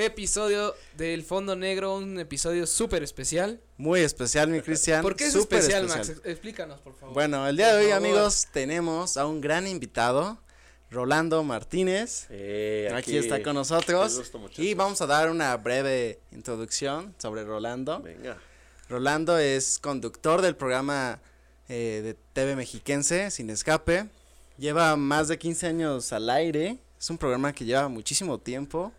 episodio 0.00 0.74
del 0.96 1.22
Fondo 1.22 1.56
Negro, 1.56 1.96
un 1.96 2.18
episodio 2.18 2.66
súper 2.66 3.02
especial. 3.02 3.60
Muy 3.76 4.00
especial, 4.00 4.48
mi 4.48 4.60
Cristian. 4.60 5.02
¿Por 5.02 5.16
qué 5.16 5.26
es 5.26 5.34
especial, 5.34 5.86
Max? 5.86 6.12
Explícanos, 6.24 6.80
por 6.80 6.94
favor. 6.94 7.14
Bueno, 7.14 7.46
el 7.46 7.56
día 7.56 7.74
de 7.74 7.84
hoy, 7.84 7.90
favor. 7.90 8.06
amigos, 8.06 8.48
tenemos 8.52 9.16
a 9.16 9.26
un 9.26 9.40
gran 9.40 9.66
invitado, 9.66 10.38
Rolando 10.90 11.42
Martínez. 11.44 12.26
Eh, 12.30 12.90
aquí, 12.94 13.16
está 13.16 13.42
con 13.42 13.54
nosotros. 13.54 14.18
Gusto, 14.18 14.40
y 14.56 14.74
vamos 14.74 15.00
a 15.00 15.06
dar 15.06 15.30
una 15.30 15.56
breve 15.56 16.20
introducción 16.32 17.14
sobre 17.18 17.44
Rolando. 17.44 18.00
Venga. 18.00 18.38
Rolando 18.88 19.38
es 19.38 19.78
conductor 19.78 20.42
del 20.42 20.56
programa 20.56 21.20
eh, 21.68 22.00
de 22.02 22.14
TV 22.32 22.56
Mexiquense, 22.56 23.30
Sin 23.30 23.48
Escape. 23.50 24.08
Lleva 24.58 24.96
más 24.96 25.28
de 25.28 25.38
15 25.38 25.68
años 25.68 26.12
al 26.12 26.28
aire. 26.28 26.78
Es 26.98 27.08
un 27.08 27.16
programa 27.16 27.52
que 27.52 27.64
lleva 27.64 27.88
muchísimo 27.88 28.38
tiempo. 28.38 28.92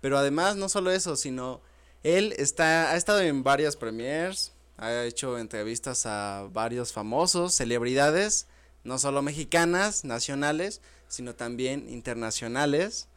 Pero 0.00 0.18
además, 0.18 0.56
no 0.56 0.68
solo 0.68 0.90
eso, 0.90 1.16
sino 1.16 1.60
él 2.02 2.34
está, 2.38 2.92
ha 2.92 2.96
estado 2.96 3.20
en 3.20 3.42
varias 3.42 3.76
premiers, 3.76 4.52
ha 4.78 5.04
hecho 5.04 5.38
entrevistas 5.38 6.06
a 6.06 6.48
varios 6.52 6.92
famosos, 6.92 7.54
celebridades, 7.54 8.46
no 8.84 8.98
solo 8.98 9.20
mexicanas, 9.22 10.04
nacionales, 10.04 10.80
sino 11.08 11.34
también 11.34 11.88
internacionales. 11.90 13.08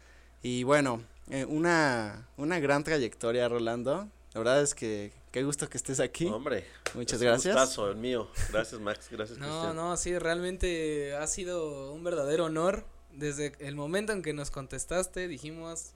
Y 0.42 0.64
bueno, 0.64 1.02
eh, 1.30 1.46
una, 1.46 2.28
una 2.38 2.60
gran 2.60 2.84
trayectoria, 2.84 3.48
Rolando. 3.48 4.10
La 4.34 4.40
verdad 4.40 4.62
es 4.62 4.74
que 4.76 5.14
qué 5.32 5.44
gusto 5.44 5.70
que 5.70 5.78
estés 5.78 6.00
aquí. 6.02 6.26
Hombre. 6.26 6.66
Muchas 6.96 7.14
es 7.14 7.22
un 7.22 7.28
gracias. 7.28 7.56
gustazo, 7.56 7.90
el 7.92 7.96
mío. 7.98 8.28
Gracias, 8.52 8.82
Max. 8.82 9.08
Gracias, 9.10 9.38
No, 9.40 9.46
Cristian. 9.48 9.76
no, 9.76 9.96
sí, 9.96 10.18
realmente 10.20 11.16
ha 11.16 11.28
sido 11.28 11.94
un 11.94 12.04
verdadero 12.04 12.46
honor. 12.46 12.86
Desde 13.12 13.54
el 13.60 13.76
momento 13.76 14.12
en 14.12 14.24
que 14.24 14.34
nos 14.34 14.50
contestaste, 14.52 15.28
dijimos. 15.28 15.92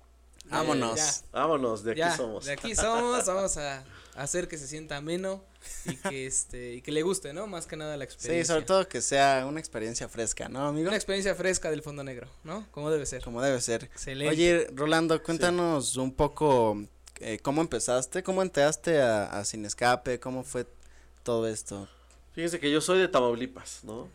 Vámonos. 0.49 0.95
ya, 0.95 1.13
Vámonos, 1.31 1.83
de 1.83 1.91
aquí 1.91 1.99
ya, 1.99 2.15
somos. 2.15 2.45
De 2.45 2.53
aquí 2.53 2.75
somos, 2.75 3.25
vamos 3.25 3.57
a, 3.57 3.79
a 4.15 4.21
hacer 4.23 4.47
que 4.47 4.57
se 4.57 4.67
sienta 4.67 4.97
ameno 4.97 5.43
y 5.85 5.95
que 5.95 6.25
este 6.27 6.73
y 6.75 6.81
que 6.81 6.91
le 6.91 7.01
guste, 7.01 7.33
¿no? 7.33 7.47
Más 7.47 7.67
que 7.67 7.75
nada 7.75 7.97
la 7.97 8.03
experiencia. 8.03 8.43
Sí, 8.43 8.47
sobre 8.47 8.65
todo 8.65 8.87
que 8.87 9.01
sea 9.01 9.45
una 9.47 9.59
experiencia 9.59 10.07
fresca, 10.07 10.49
¿no, 10.49 10.67
amigo? 10.67 10.87
Una 10.87 10.95
experiencia 10.95 11.35
fresca 11.35 11.69
del 11.69 11.81
fondo 11.81 12.03
negro, 12.03 12.27
¿no? 12.43 12.67
Como 12.71 12.89
debe 12.89 13.05
ser. 13.05 13.23
Como 13.23 13.41
debe 13.41 13.61
ser. 13.61 13.85
Excelente. 13.85 14.31
Oye, 14.31 14.67
Rolando, 14.73 15.21
cuéntanos 15.21 15.97
un 15.97 16.13
poco 16.13 16.81
eh, 17.19 17.39
cómo 17.41 17.61
empezaste, 17.61 18.23
cómo 18.23 18.41
entraste 18.41 19.01
a, 19.01 19.25
a 19.25 19.45
Sin 19.45 19.65
Escape, 19.65 20.19
cómo 20.19 20.43
fue 20.43 20.65
todo 21.23 21.47
esto. 21.47 21.87
Fíjense 22.33 22.59
que 22.59 22.71
yo 22.71 22.81
soy 22.81 22.99
de 22.99 23.07
Tamaulipas, 23.07 23.83
¿no? 23.83 24.07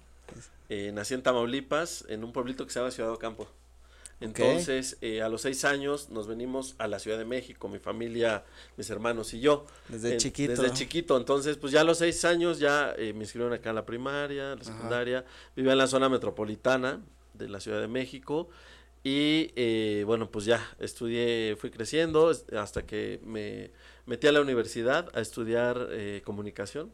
Eh, 0.69 0.91
nací 0.93 1.13
en 1.13 1.23
Tamaulipas, 1.23 2.05
en 2.09 2.25
un 2.25 2.33
pueblito 2.33 2.65
que 2.65 2.73
se 2.73 2.79
llama 2.79 2.91
Ciudad 2.91 3.11
Ocampo. 3.13 3.49
Entonces, 4.23 4.99
eh, 5.01 5.23
a 5.23 5.29
los 5.29 5.43
seis 5.43 5.65
años 5.65 6.11
nos 6.11 6.27
venimos 6.27 6.75
a 6.79 6.87
la 6.89 6.99
Ciudad 6.99 7.19
de 7.19 7.25
México, 7.25 7.69
mi 7.69 7.79
familia, 7.79 8.45
mis 8.77 8.89
hermanos 8.91 9.35
y 9.35 9.41
yo. 9.41 9.67
Desde 9.89 10.17
chiquito. 10.17 10.53
Desde 10.53 10.73
chiquito, 10.73 11.17
entonces 11.17 11.57
pues 11.57 11.73
ya 11.73 11.81
a 11.81 11.85
los 11.85 11.99
seis 11.99 12.25
años 12.25 12.59
ya 12.59 12.95
eh, 12.97 13.13
me 13.13 13.21
inscribieron 13.21 13.53
acá 13.53 13.71
en 13.71 13.77
la 13.77 13.87
primaria, 13.87 14.55
la 14.55 14.65
secundaria, 14.65 15.25
vivía 15.57 15.73
en 15.73 15.79
la 15.79 15.87
zona 15.87 16.09
metropolitana 16.09 17.01
de 17.35 17.49
la 17.49 17.61
Ciudad 17.61 17.81
de 17.81 17.89
México 17.89 18.49
y 19.05 19.51
eh, 19.57 20.05
bueno 20.07 20.31
pues 20.31 20.45
ya 20.45 20.65
estudié, 20.79 21.57
fui 21.59 21.71
creciendo 21.71 22.31
hasta 22.57 22.87
que 22.87 23.21
me 23.25 23.71
metí 24.07 24.27
a 24.29 24.33
la 24.33 24.41
universidad 24.41 25.11
a 25.15 25.21
estudiar 25.21 25.89
eh, 25.91 26.23
comunicación. 26.25 26.93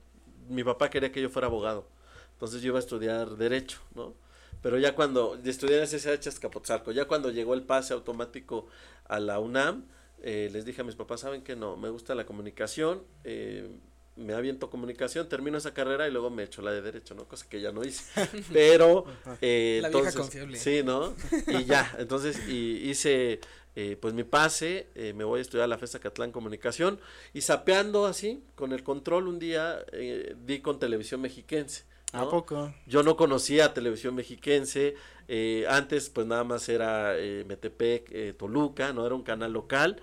Mi 0.48 0.64
papá 0.64 0.88
quería 0.88 1.12
que 1.12 1.20
yo 1.20 1.28
fuera 1.28 1.48
abogado, 1.48 1.86
entonces 2.32 2.62
yo 2.62 2.68
iba 2.68 2.78
a 2.78 2.80
estudiar 2.80 3.36
derecho, 3.36 3.80
¿no? 3.94 4.14
Pero 4.62 4.78
ya 4.78 4.94
cuando 4.94 5.38
estudié 5.44 5.78
en 5.80 5.86
SSH 5.86 6.28
Azcapotzalco, 6.28 6.92
ya 6.92 7.06
cuando 7.06 7.30
llegó 7.30 7.54
el 7.54 7.62
pase 7.62 7.94
automático 7.94 8.66
a 9.04 9.20
la 9.20 9.38
UNAM, 9.38 9.86
eh, 10.22 10.48
les 10.52 10.64
dije 10.64 10.80
a 10.80 10.84
mis 10.84 10.96
papás, 10.96 11.20
¿saben 11.20 11.42
que 11.42 11.56
no? 11.56 11.76
Me 11.76 11.90
gusta 11.90 12.14
la 12.14 12.26
comunicación, 12.26 13.02
eh, 13.24 13.68
me 14.16 14.34
aviento 14.34 14.68
comunicación, 14.68 15.28
termino 15.28 15.58
esa 15.58 15.72
carrera 15.72 16.08
y 16.08 16.10
luego 16.10 16.28
me 16.28 16.42
echo 16.42 16.60
la 16.60 16.72
de 16.72 16.82
derecho, 16.82 17.14
¿no? 17.14 17.26
Cosa 17.26 17.46
que 17.48 17.60
ya 17.60 17.70
no 17.70 17.84
hice. 17.84 18.04
Pero, 18.52 19.04
eh, 19.40 19.78
La 19.80 19.88
vieja 19.88 20.08
entonces, 20.08 20.14
confiable. 20.16 20.58
sí, 20.58 20.82
¿no? 20.82 21.14
Y 21.46 21.64
ya, 21.64 21.94
entonces 21.98 22.48
y 22.48 22.90
hice 22.90 23.40
eh, 23.80 23.96
pues 23.96 24.12
mi 24.12 24.24
pase, 24.24 24.88
eh, 24.96 25.12
me 25.12 25.22
voy 25.22 25.38
a 25.38 25.42
estudiar 25.42 25.66
a 25.66 25.68
la 25.68 25.78
FESA 25.78 26.00
Catlán 26.00 26.32
Comunicación 26.32 26.98
y 27.32 27.42
sapeando 27.42 28.06
así, 28.06 28.42
con 28.56 28.72
el 28.72 28.82
control 28.82 29.28
un 29.28 29.38
día, 29.38 29.78
eh, 29.92 30.34
di 30.44 30.58
con 30.58 30.80
televisión 30.80 31.20
mexiquense. 31.20 31.84
¿A 32.12 32.28
poco? 32.28 32.72
Yo 32.86 33.02
no 33.02 33.16
conocía 33.16 33.74
televisión 33.74 34.14
mexiquense, 34.14 34.94
eh, 35.28 35.66
antes 35.68 36.08
pues 36.08 36.26
nada 36.26 36.42
más 36.42 36.68
era 36.68 37.18
eh, 37.18 37.44
Metepec, 37.46 38.10
eh, 38.10 38.32
Toluca, 38.32 38.94
no 38.94 39.04
era 39.04 39.14
un 39.14 39.22
canal 39.22 39.52
local, 39.52 40.00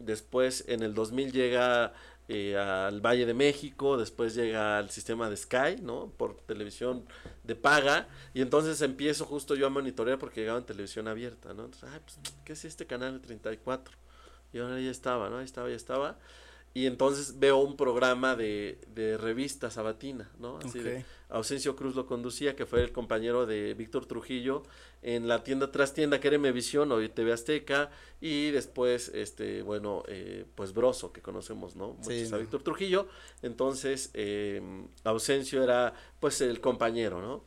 después 0.00 0.64
en 0.66 0.82
el 0.82 0.94
2000 0.94 1.32
llega 1.32 1.92
eh, 2.26 2.56
al 2.56 3.02
Valle 3.02 3.26
de 3.26 3.34
México, 3.34 3.98
después 3.98 4.34
llega 4.34 4.78
al 4.78 4.88
sistema 4.88 5.28
de 5.28 5.36
Sky, 5.36 5.76
¿no? 5.82 6.10
Por 6.16 6.36
televisión 6.40 7.04
de 7.42 7.54
paga, 7.54 8.08
y 8.32 8.40
entonces 8.40 8.80
empiezo 8.80 9.26
justo 9.26 9.54
yo 9.54 9.66
a 9.66 9.70
monitorear 9.70 10.18
porque 10.18 10.40
llegaba 10.40 10.58
en 10.58 10.64
televisión 10.64 11.06
abierta, 11.06 11.52
¿no? 11.52 11.66
Entonces, 11.66 11.90
ay, 11.92 12.00
pues, 12.02 12.18
¿qué 12.46 12.54
es 12.54 12.64
este 12.64 12.86
canal 12.86 13.12
de 13.12 13.20
34? 13.20 13.94
Y 14.54 14.58
ahora 14.58 14.80
ya 14.80 14.90
estaba, 14.90 15.28
¿no? 15.28 15.38
Ahí 15.38 15.44
estaba, 15.44 15.68
ya 15.68 15.76
estaba. 15.76 16.16
Y 16.76 16.86
entonces 16.86 17.38
veo 17.38 17.58
un 17.58 17.76
programa 17.76 18.34
de, 18.34 18.80
de 18.88 19.16
revista 19.16 19.70
sabatina, 19.70 20.30
¿no? 20.40 20.58
Así 20.58 20.80
de. 20.80 21.04
Ausencio 21.28 21.76
Cruz 21.76 21.94
lo 21.94 22.06
conducía, 22.06 22.56
que 22.56 22.66
fue 22.66 22.82
el 22.82 22.90
compañero 22.90 23.46
de 23.46 23.74
Víctor 23.74 24.06
Trujillo 24.06 24.64
en 25.00 25.28
la 25.28 25.44
tienda 25.44 25.70
tras 25.70 25.94
tienda 25.94 26.18
que 26.18 26.28
era 26.28 26.38
Mevisión, 26.38 26.90
hoy 26.90 27.08
TV 27.08 27.32
Azteca, 27.32 27.90
y 28.20 28.50
después, 28.50 29.08
este, 29.14 29.62
bueno, 29.62 30.02
eh, 30.08 30.46
pues 30.56 30.72
Broso, 30.74 31.12
que 31.12 31.22
conocemos, 31.22 31.76
¿no? 31.76 31.92
Muchos 31.92 32.12
Sí, 32.12 32.24
a 32.26 32.30
no. 32.30 32.38
Víctor 32.38 32.62
Trujillo, 32.64 33.06
entonces 33.42 34.10
eh, 34.14 34.60
Ausencio 35.04 35.62
era 35.62 35.94
pues 36.18 36.40
el 36.40 36.60
compañero, 36.60 37.20
¿no? 37.22 37.44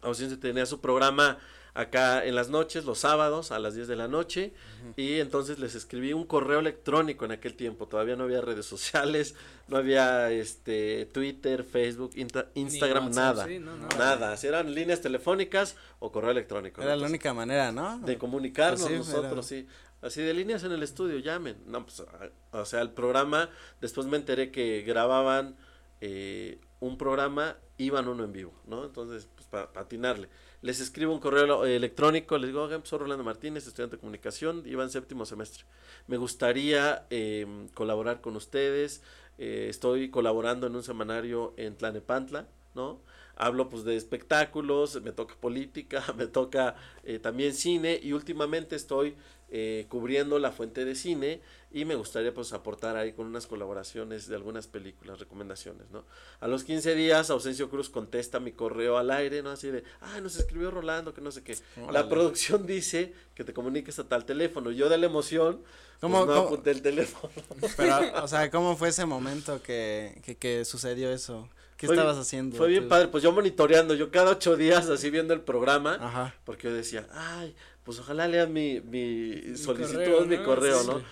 Ausencio 0.00 0.38
tenía 0.38 0.64
su 0.66 0.80
programa 0.80 1.38
acá 1.76 2.24
en 2.24 2.34
las 2.34 2.48
noches, 2.48 2.84
los 2.86 2.98
sábados 3.00 3.52
a 3.52 3.58
las 3.58 3.74
10 3.74 3.86
de 3.88 3.96
la 3.96 4.08
noche, 4.08 4.52
y 4.96 5.20
entonces 5.20 5.58
les 5.58 5.74
escribí 5.74 6.12
un 6.12 6.24
correo 6.24 6.58
electrónico 6.60 7.24
en 7.26 7.32
aquel 7.32 7.54
tiempo, 7.54 7.86
todavía 7.86 8.16
no 8.16 8.24
había 8.24 8.40
redes 8.40 8.64
sociales, 8.74 9.34
no 9.68 9.76
había 9.76 10.30
este 10.30 11.06
Twitter, 11.12 11.64
Facebook, 11.64 12.12
Insta- 12.14 12.48
Instagram, 12.54 13.06
WhatsApp, 13.08 13.36
nada, 13.36 13.46
sí, 13.46 13.58
no, 13.58 13.76
no. 13.76 13.88
nada, 13.98 14.36
si 14.36 14.46
eran 14.46 14.74
líneas 14.74 15.00
telefónicas 15.02 15.76
o 15.98 16.10
correo 16.10 16.30
electrónico. 16.30 16.80
Era 16.82 16.96
la 16.96 17.06
única 17.06 17.34
manera, 17.34 17.70
¿no? 17.72 17.98
de 18.00 18.16
comunicarnos 18.18 18.80
Pues 18.80 18.92
sí, 18.92 18.98
nosotros, 18.98 19.32
era- 19.52 19.62
sí. 19.62 19.68
Así 20.02 20.20
de 20.22 20.34
líneas 20.34 20.62
en 20.62 20.72
el 20.72 20.82
estudio, 20.82 21.18
llamen. 21.18 21.56
No, 21.66 21.84
pues, 21.84 22.00
a- 22.00 22.58
o 22.58 22.64
sea, 22.64 22.80
el 22.82 22.90
programa, 22.90 23.50
después 23.80 24.06
me 24.06 24.16
enteré 24.16 24.50
que 24.50 24.82
grababan 24.82 25.56
eh, 26.00 26.58
un 26.80 26.98
programa, 26.98 27.56
iban 27.78 28.06
uno 28.08 28.22
en 28.24 28.32
vivo, 28.32 28.52
¿no? 28.66 28.84
Entonces, 28.84 29.28
pues 29.34 29.46
para 29.48 29.70
atinarle. 29.80 30.28
Les 30.66 30.80
escribo 30.80 31.12
un 31.14 31.20
correo 31.20 31.64
electrónico, 31.64 32.36
les 32.38 32.48
digo, 32.48 32.64
oigan, 32.64 32.80
pues, 32.80 32.88
soy 32.88 32.98
Rolando 32.98 33.22
Martínez, 33.22 33.68
estudiante 33.68 33.94
de 33.94 34.00
comunicación, 34.00 34.64
iba 34.66 34.82
en 34.82 34.90
séptimo 34.90 35.24
semestre. 35.24 35.62
Me 36.08 36.16
gustaría 36.16 37.06
eh, 37.08 37.46
colaborar 37.72 38.20
con 38.20 38.34
ustedes, 38.34 39.00
eh, 39.38 39.68
estoy 39.70 40.10
colaborando 40.10 40.66
en 40.66 40.74
un 40.74 40.82
semanario 40.82 41.54
en 41.56 41.76
Tlanepantla, 41.76 42.48
¿no? 42.74 43.00
Hablo 43.36 43.68
pues 43.68 43.84
de 43.84 43.94
espectáculos, 43.94 45.00
me 45.02 45.12
toca 45.12 45.36
política, 45.36 46.02
me 46.16 46.26
toca 46.26 46.74
eh, 47.04 47.20
también 47.20 47.54
cine 47.54 48.00
y 48.02 48.12
últimamente 48.12 48.74
estoy 48.74 49.14
eh, 49.48 49.86
cubriendo 49.88 50.40
la 50.40 50.50
fuente 50.50 50.84
de 50.84 50.96
cine 50.96 51.40
y 51.78 51.84
me 51.84 51.94
gustaría 51.94 52.32
pues 52.32 52.52
aportar 52.54 52.96
ahí 52.96 53.12
con 53.12 53.26
unas 53.26 53.46
colaboraciones 53.46 54.28
de 54.28 54.34
algunas 54.36 54.66
películas, 54.66 55.18
recomendaciones, 55.20 55.90
¿no? 55.90 56.04
A 56.40 56.48
los 56.48 56.64
15 56.64 56.94
días 56.94 57.28
Ausencio 57.30 57.68
Cruz 57.68 57.90
contesta 57.90 58.40
mi 58.40 58.52
correo 58.52 58.96
al 58.96 59.10
aire, 59.10 59.42
¿no? 59.42 59.50
Así 59.50 59.70
de, 59.70 59.84
ah, 60.00 60.20
nos 60.22 60.36
escribió 60.36 60.70
Rolando, 60.70 61.12
que 61.12 61.20
no 61.20 61.30
sé 61.30 61.42
qué. 61.42 61.56
La 61.92 62.08
producción 62.08 62.66
dice 62.66 63.12
que 63.34 63.44
te 63.44 63.52
comuniques 63.52 63.98
a 63.98 64.08
tal 64.08 64.24
teléfono. 64.24 64.70
Yo 64.70 64.88
de 64.88 64.96
la 64.96 65.06
emoción, 65.06 65.62
¿Cómo- 66.00 66.24
pues, 66.24 66.28
no 66.28 66.34
cómo? 66.34 66.46
apunté 66.46 66.70
el 66.70 66.80
teléfono. 66.82 67.32
Pero, 67.76 67.98
o 68.24 68.28
sea, 68.28 68.50
¿cómo 68.50 68.76
fue 68.76 68.88
ese 68.88 69.04
momento 69.04 69.62
que, 69.62 70.20
que, 70.24 70.36
que 70.36 70.64
sucedió 70.64 71.10
eso? 71.12 71.48
¿Qué 71.76 71.86
Fue 71.88 71.94
estabas 71.94 72.16
haciendo? 72.16 72.56
Fue 72.56 72.68
bien 72.68 72.84
tú? 72.84 72.88
padre, 72.88 73.08
pues 73.08 73.22
yo 73.22 73.32
monitoreando, 73.32 73.92
yo 73.94 74.10
cada 74.10 74.30
ocho 74.30 74.56
días 74.56 74.88
así 74.88 75.10
viendo 75.10 75.34
el 75.34 75.42
programa. 75.42 75.98
Ajá. 76.00 76.34
Porque 76.44 76.68
yo 76.68 76.74
decía, 76.74 77.06
ay, 77.12 77.54
pues 77.84 77.98
ojalá 77.98 78.26
lean 78.28 78.50
mi, 78.50 78.80
mi 78.80 79.54
solicitud, 79.58 79.92
correo, 79.98 80.24
mi 80.24 80.36
¿no? 80.38 80.44
correo, 80.44 80.80
Sí, 80.80 80.86
¿no? 80.88 81.02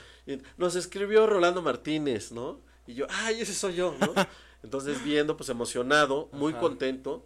Nos 0.56 0.76
escribió 0.76 1.26
Rolando 1.26 1.62
Martínez, 1.62 2.32
¿no? 2.32 2.60
Y 2.86 2.94
yo, 2.94 3.06
ay, 3.10 3.40
ese 3.40 3.54
soy 3.54 3.76
yo, 3.76 3.94
¿no? 3.98 4.12
Entonces 4.62 5.02
viendo, 5.04 5.36
pues 5.36 5.48
emocionado, 5.50 6.28
muy 6.32 6.52
Ajá. 6.52 6.60
contento, 6.60 7.24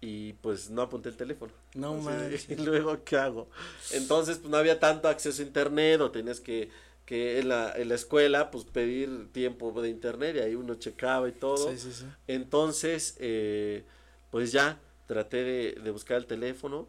y 0.00 0.34
pues 0.34 0.70
no 0.70 0.82
apunté 0.82 1.08
el 1.08 1.16
teléfono. 1.16 1.52
No 1.74 1.94
manches. 1.94 2.46
Y 2.50 2.56
luego, 2.56 3.02
¿qué 3.04 3.16
hago? 3.16 3.48
Entonces, 3.92 4.38
pues 4.38 4.50
no 4.50 4.56
había 4.56 4.78
tanto 4.80 5.08
acceso 5.08 5.42
a 5.42 5.46
internet, 5.46 6.00
o 6.00 6.10
tenías 6.10 6.40
que, 6.40 6.70
que 7.06 7.38
en 7.38 7.48
la, 7.48 7.72
en 7.72 7.88
la 7.88 7.94
escuela, 7.94 8.50
pues 8.50 8.64
pedir 8.64 9.32
tiempo 9.32 9.72
de 9.80 9.88
internet, 9.88 10.36
y 10.36 10.40
ahí 10.40 10.54
uno 10.54 10.74
checaba 10.74 11.28
y 11.28 11.32
todo. 11.32 11.70
Sí, 11.70 11.78
sí, 11.78 11.92
sí. 11.92 12.04
Entonces, 12.26 13.16
eh, 13.18 13.84
pues 14.30 14.52
ya 14.52 14.78
traté 15.06 15.44
de, 15.44 15.72
de 15.82 15.90
buscar 15.90 16.18
el 16.18 16.26
teléfono. 16.26 16.86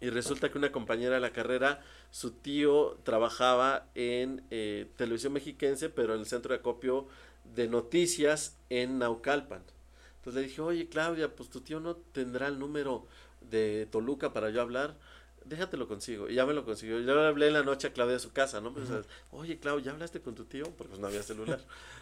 Y 0.00 0.10
resulta 0.10 0.50
que 0.50 0.58
una 0.58 0.72
compañera 0.72 1.14
de 1.14 1.20
la 1.20 1.32
carrera, 1.32 1.82
su 2.10 2.32
tío 2.32 2.98
trabajaba 3.02 3.88
en 3.94 4.42
eh, 4.50 4.90
televisión 4.96 5.32
mexiquense, 5.32 5.88
pero 5.88 6.14
en 6.14 6.20
el 6.20 6.26
centro 6.26 6.52
de 6.52 6.60
acopio 6.60 7.06
de 7.54 7.68
noticias 7.68 8.58
en 8.68 8.98
Naucalpan. 8.98 9.62
Entonces 10.16 10.42
le 10.42 10.48
dije, 10.48 10.60
oye 10.60 10.88
Claudia, 10.88 11.34
pues 11.34 11.48
tu 11.48 11.60
tío 11.60 11.80
no 11.80 11.96
tendrá 11.96 12.48
el 12.48 12.58
número 12.58 13.06
de 13.40 13.86
Toluca 13.90 14.32
para 14.32 14.50
yo 14.50 14.60
hablar 14.60 14.96
déjate 15.48 15.76
consigo. 15.86 16.28
Y 16.28 16.34
ya 16.34 16.46
me 16.46 16.54
lo 16.54 16.64
consiguió. 16.64 17.00
Yo 17.00 17.14
le 17.14 17.26
hablé 17.26 17.48
en 17.48 17.54
la 17.54 17.62
noche 17.62 17.88
a 17.88 17.92
Claudia 17.92 18.14
de 18.14 18.20
su 18.20 18.32
casa, 18.32 18.60
¿no? 18.60 18.72
Pues, 18.72 18.88
Oye, 19.30 19.58
Claudia, 19.58 19.86
¿ya 19.86 19.92
hablaste 19.92 20.20
con 20.20 20.34
tu 20.34 20.44
tío? 20.44 20.64
Porque 20.64 20.90
pues 20.90 21.00
no 21.00 21.06
había 21.06 21.22
celular. 21.22 21.60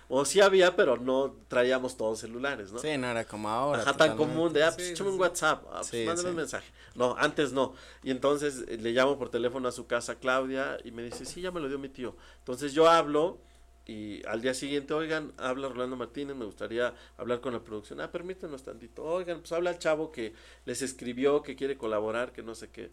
o 0.08 0.24
sí 0.24 0.40
había, 0.40 0.76
pero 0.76 0.96
no 0.96 1.36
traíamos 1.48 1.96
todos 1.96 2.20
celulares, 2.20 2.72
¿no? 2.72 2.78
Sí, 2.78 2.96
no 2.96 3.08
era 3.08 3.24
como 3.24 3.48
ahora. 3.48 3.82
Ajá, 3.82 3.96
tan 3.96 4.16
común 4.16 4.52
de, 4.52 4.64
ah, 4.64 4.72
pues 4.74 4.90
échame 4.90 5.10
un 5.10 5.20
WhatsApp, 5.20 5.64
ah, 5.70 5.82
pues 5.88 6.06
mándame 6.06 6.30
un 6.30 6.36
mensaje. 6.36 6.70
No, 6.94 7.16
antes 7.18 7.52
no. 7.52 7.74
Y 8.02 8.10
entonces 8.10 8.64
eh, 8.68 8.78
le 8.78 8.92
llamo 8.92 9.18
por 9.18 9.30
teléfono 9.30 9.68
a 9.68 9.72
su 9.72 9.86
casa, 9.86 10.16
Claudia, 10.16 10.78
y 10.84 10.90
me 10.90 11.02
dice, 11.02 11.24
sí, 11.24 11.40
ya 11.40 11.50
me 11.50 11.60
lo 11.60 11.68
dio 11.68 11.78
mi 11.78 11.88
tío. 11.88 12.16
Entonces 12.38 12.72
yo 12.72 12.88
hablo. 12.88 13.38
Y 13.86 14.24
al 14.26 14.40
día 14.40 14.54
siguiente, 14.54 14.94
oigan, 14.94 15.34
habla 15.36 15.68
Rolando 15.68 15.94
Martínez, 15.94 16.34
me 16.34 16.46
gustaría 16.46 16.94
hablar 17.18 17.42
con 17.42 17.52
la 17.52 17.62
producción. 17.62 18.00
Ah, 18.00 18.10
permítanos 18.10 18.62
tantito. 18.62 19.04
Oigan, 19.04 19.40
pues 19.40 19.52
habla 19.52 19.72
el 19.72 19.78
chavo 19.78 20.10
que 20.10 20.32
les 20.64 20.80
escribió, 20.80 21.42
que 21.42 21.54
quiere 21.54 21.76
colaborar, 21.76 22.32
que 22.32 22.42
no 22.42 22.54
sé 22.54 22.70
qué 22.70 22.90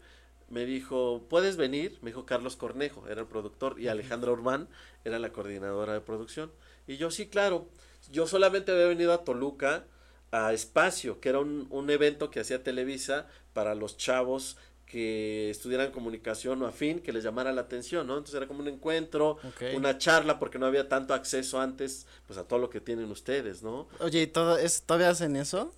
me 0.50 0.64
dijo, 0.64 1.24
¿puedes 1.28 1.56
venir? 1.56 1.98
Me 2.02 2.10
dijo 2.10 2.26
Carlos 2.26 2.56
Cornejo, 2.56 3.08
era 3.08 3.20
el 3.20 3.26
productor, 3.26 3.80
y 3.80 3.88
Alejandra 3.88 4.32
Urbán 4.32 4.68
era 5.04 5.18
la 5.18 5.32
coordinadora 5.32 5.94
de 5.94 6.00
producción. 6.00 6.50
Y 6.86 6.96
yo, 6.96 7.10
sí, 7.10 7.28
claro, 7.28 7.66
yo 8.10 8.26
solamente 8.26 8.72
había 8.72 8.86
venido 8.86 9.12
a 9.12 9.24
Toluca, 9.24 9.84
a 10.30 10.52
Espacio, 10.52 11.20
que 11.20 11.28
era 11.28 11.40
un, 11.40 11.66
un 11.70 11.90
evento 11.90 12.30
que 12.30 12.40
hacía 12.40 12.62
Televisa 12.62 13.26
para 13.52 13.74
los 13.74 13.96
chavos 13.96 14.56
que 14.92 15.48
estudiaran 15.48 15.90
comunicación 15.90 16.60
o 16.62 16.66
afín, 16.66 17.00
que 17.00 17.14
les 17.14 17.24
llamara 17.24 17.50
la 17.50 17.62
atención, 17.62 18.06
¿no? 18.06 18.12
Entonces 18.12 18.34
era 18.34 18.46
como 18.46 18.60
un 18.60 18.68
encuentro, 18.68 19.38
una 19.74 19.96
charla, 19.96 20.38
porque 20.38 20.58
no 20.58 20.66
había 20.66 20.86
tanto 20.86 21.14
acceso 21.14 21.58
antes, 21.58 22.06
pues 22.26 22.38
a 22.38 22.44
todo 22.44 22.58
lo 22.58 22.68
que 22.68 22.82
tienen 22.82 23.10
ustedes, 23.10 23.62
¿no? 23.62 23.88
Oye, 24.00 24.20
¿y 24.20 24.26
todo 24.26 24.58
es, 24.58 24.82
todavía 24.82 25.08
hacen 25.08 25.36
eso? 25.36 25.72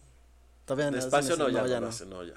¿Todavía 0.65 0.89
en 0.89 0.97
espacio 0.97 1.37
no, 1.37 1.49
ya, 1.49 1.63
no, 1.79 1.91
no, 2.07 2.25
ya. 2.25 2.35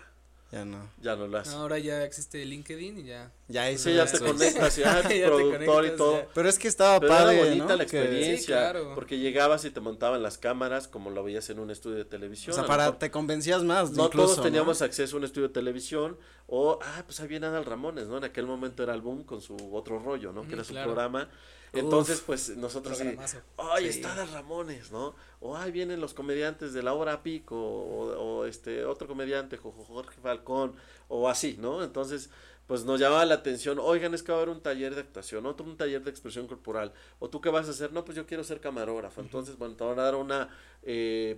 Ya 0.51 0.63
no. 0.63 0.89
Ya 1.01 1.15
no 1.17 1.27
lo 1.27 1.37
hace. 1.39 1.53
ahora 1.53 1.77
ya 1.77 2.03
existe 2.05 2.43
LinkedIn 2.45 2.99
y 2.99 3.03
ya. 3.03 3.31
Ya 3.49 3.69
eso 3.69 3.89
ya 3.89 4.07
se 4.07 4.19
conecta, 4.19 4.69
ya, 4.69 5.01
productor 5.25 5.85
y 5.85 5.95
todo. 5.97 6.25
Pero 6.33 6.47
es 6.47 6.57
que 6.57 6.69
estaba 6.69 7.05
padre, 7.05 7.41
era 7.41 7.49
bonita 7.49 7.75
la 7.75 7.83
experiencia, 7.83 8.73
porque 8.95 9.19
llegabas 9.19 9.65
y 9.65 9.71
te 9.71 9.81
montaban 9.81 10.23
las 10.23 10.37
cámaras 10.37 10.87
como 10.87 11.09
lo 11.09 11.23
veías 11.23 11.49
en 11.49 11.59
un 11.59 11.69
estudio 11.69 11.97
de 11.97 12.05
televisión. 12.05 12.53
O 12.53 12.55
sea, 12.55 12.65
para 12.65 12.97
te 12.97 13.11
convencías 13.11 13.63
más. 13.63 13.91
No 13.91 14.09
todos 14.09 14.41
teníamos 14.41 14.81
acceso 14.81 15.17
a 15.17 15.19
un 15.19 15.25
estudio 15.25 15.49
de 15.49 15.53
televisión 15.53 16.17
o 16.47 16.79
ah, 16.81 17.03
pues 17.05 17.19
ahí 17.19 17.27
viene 17.27 17.47
Adal 17.47 17.65
Ramones, 17.65 18.07
¿no? 18.07 18.17
En 18.17 18.23
aquel 18.23 18.45
momento 18.45 18.83
era 18.83 18.93
el 18.93 19.01
boom 19.01 19.23
con 19.23 19.41
su 19.41 19.55
otro 19.75 19.99
rollo, 19.99 20.31
¿no? 20.31 20.47
que 20.47 20.53
era 20.53 20.63
su 20.63 20.73
programa 20.73 21.29
entonces, 21.73 22.21
pues 22.25 22.55
nosotros 22.57 22.97
sí, 22.97 23.15
ay, 23.57 23.87
está 23.87 24.15
de 24.15 24.25
Ramones, 24.25 24.91
¿no? 24.91 25.15
O 25.39 25.55
ay, 25.55 25.71
vienen 25.71 25.99
los 25.99 26.13
comediantes 26.13 26.73
de 26.73 26.83
la 26.83 26.93
hora 26.93 27.23
pico, 27.23 27.55
o, 27.57 28.45
este 28.45 28.85
otro 28.85 29.07
comediante, 29.07 29.57
Jorge 29.57 30.19
Falcón, 30.21 30.75
o 31.07 31.29
así, 31.29 31.57
¿no? 31.59 31.83
Entonces, 31.83 32.29
pues 32.67 32.83
nos 32.83 32.99
llamaba 32.99 33.25
la 33.25 33.35
atención, 33.35 33.79
oigan, 33.79 34.13
es 34.13 34.23
que 34.23 34.31
va 34.31 34.39
a 34.39 34.41
haber 34.41 34.53
un 34.53 34.61
taller 34.61 34.93
de 34.93 35.01
actuación, 35.01 35.45
otro 35.45 35.65
un 35.65 35.77
taller 35.77 36.03
de 36.03 36.09
expresión 36.09 36.47
corporal, 36.47 36.91
o 37.19 37.29
tú 37.29 37.39
qué 37.39 37.49
vas 37.49 37.67
a 37.67 37.71
hacer, 37.71 37.93
no, 37.93 38.03
pues 38.03 38.17
yo 38.17 38.25
quiero 38.25 38.43
ser 38.43 38.59
camarógrafo, 38.59 39.21
entonces, 39.21 39.57
bueno, 39.57 39.75
te 39.75 39.83
van 39.85 39.99
a 39.99 40.03
dar 40.03 40.15
una 40.15 40.49
eh, 40.83 41.37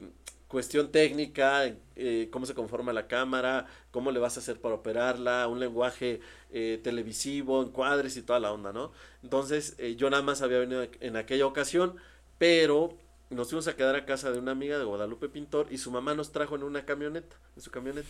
cuestión 0.50 0.92
técnica, 0.92 1.72
eh, 1.96 2.28
cómo 2.31 2.46
se 2.46 2.56
conforma 2.56 2.92
la 2.92 3.07
cámara, 3.07 3.68
cómo 3.92 4.12
le 4.12 4.19
vas 4.19 4.36
a 4.36 4.40
hacer 4.42 4.60
para 4.60 4.75
operarla, 4.75 5.48
un 5.48 5.60
lenguaje 5.60 6.19
eh, 6.51 6.81
televisivo, 6.84 7.62
encuadres 7.62 8.18
y 8.18 8.24
toda 8.24 8.40
la 8.40 8.51
onda, 8.51 8.74
¿no? 8.74 8.92
Entonces 9.24 9.75
eh, 9.78 9.96
yo 9.96 10.10
nada 10.10 10.24
más 10.24 10.42
había 10.42 10.57
venido 10.57 10.86
en 11.00 11.16
aquella 11.16 11.46
ocasión, 11.46 11.96
pero 12.40 12.98
nos 13.30 13.50
fuimos 13.50 13.68
a 13.68 13.75
quedar 13.75 13.96
a 13.96 14.06
casa 14.06 14.31
de 14.31 14.40
una 14.40 14.51
amiga 14.51 14.80
de 14.80 14.86
Guadalupe 14.86 15.30
Pintor 15.30 15.68
y 15.69 15.78
su 15.78 15.92
mamá 15.92 16.16
nos 16.16 16.31
trajo 16.31 16.56
en 16.56 16.63
una 16.63 16.84
camioneta, 16.84 17.38
en 17.56 17.62
su 17.62 17.69
camioneta. 17.69 18.10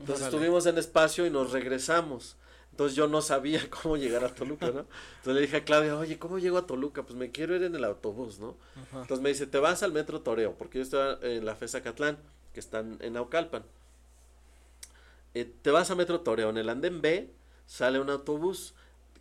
Entonces 0.00 0.24
estuvimos 0.24 0.64
en 0.64 0.78
espacio 0.78 1.26
y 1.26 1.30
nos 1.30 1.52
regresamos. 1.52 2.36
Entonces 2.74 2.96
yo 2.96 3.06
no 3.06 3.22
sabía 3.22 3.60
cómo 3.82 3.96
llegar 3.96 4.24
a 4.24 4.34
Toluca, 4.34 4.66
¿no? 4.66 4.80
Entonces 5.18 5.34
le 5.34 5.40
dije 5.42 5.58
a 5.58 5.64
Claudia, 5.64 5.96
oye, 5.96 6.18
¿cómo 6.18 6.40
llego 6.40 6.58
a 6.58 6.66
Toluca? 6.66 7.04
Pues 7.04 7.14
me 7.14 7.30
quiero 7.30 7.54
ir 7.54 7.62
en 7.62 7.76
el 7.76 7.84
autobús, 7.84 8.40
¿no? 8.40 8.56
Entonces 8.90 9.20
me 9.20 9.28
dice, 9.28 9.46
te 9.46 9.60
vas 9.60 9.84
al 9.84 9.92
metro 9.92 10.22
Toreo, 10.22 10.54
porque 10.58 10.78
yo 10.78 10.82
estaba 10.82 11.16
en 11.22 11.44
la 11.44 11.54
FESA 11.54 11.84
Catlán, 11.84 12.18
que 12.52 12.58
están 12.58 12.98
en 13.00 13.12
Naucalpan. 13.12 13.62
Eh, 15.34 15.48
te 15.62 15.70
vas 15.70 15.92
a 15.92 15.94
metro 15.94 16.22
Toreo, 16.22 16.50
en 16.50 16.56
el 16.58 16.68
andén 16.68 17.00
B 17.00 17.30
sale 17.64 18.00
un 18.00 18.10
autobús 18.10 18.74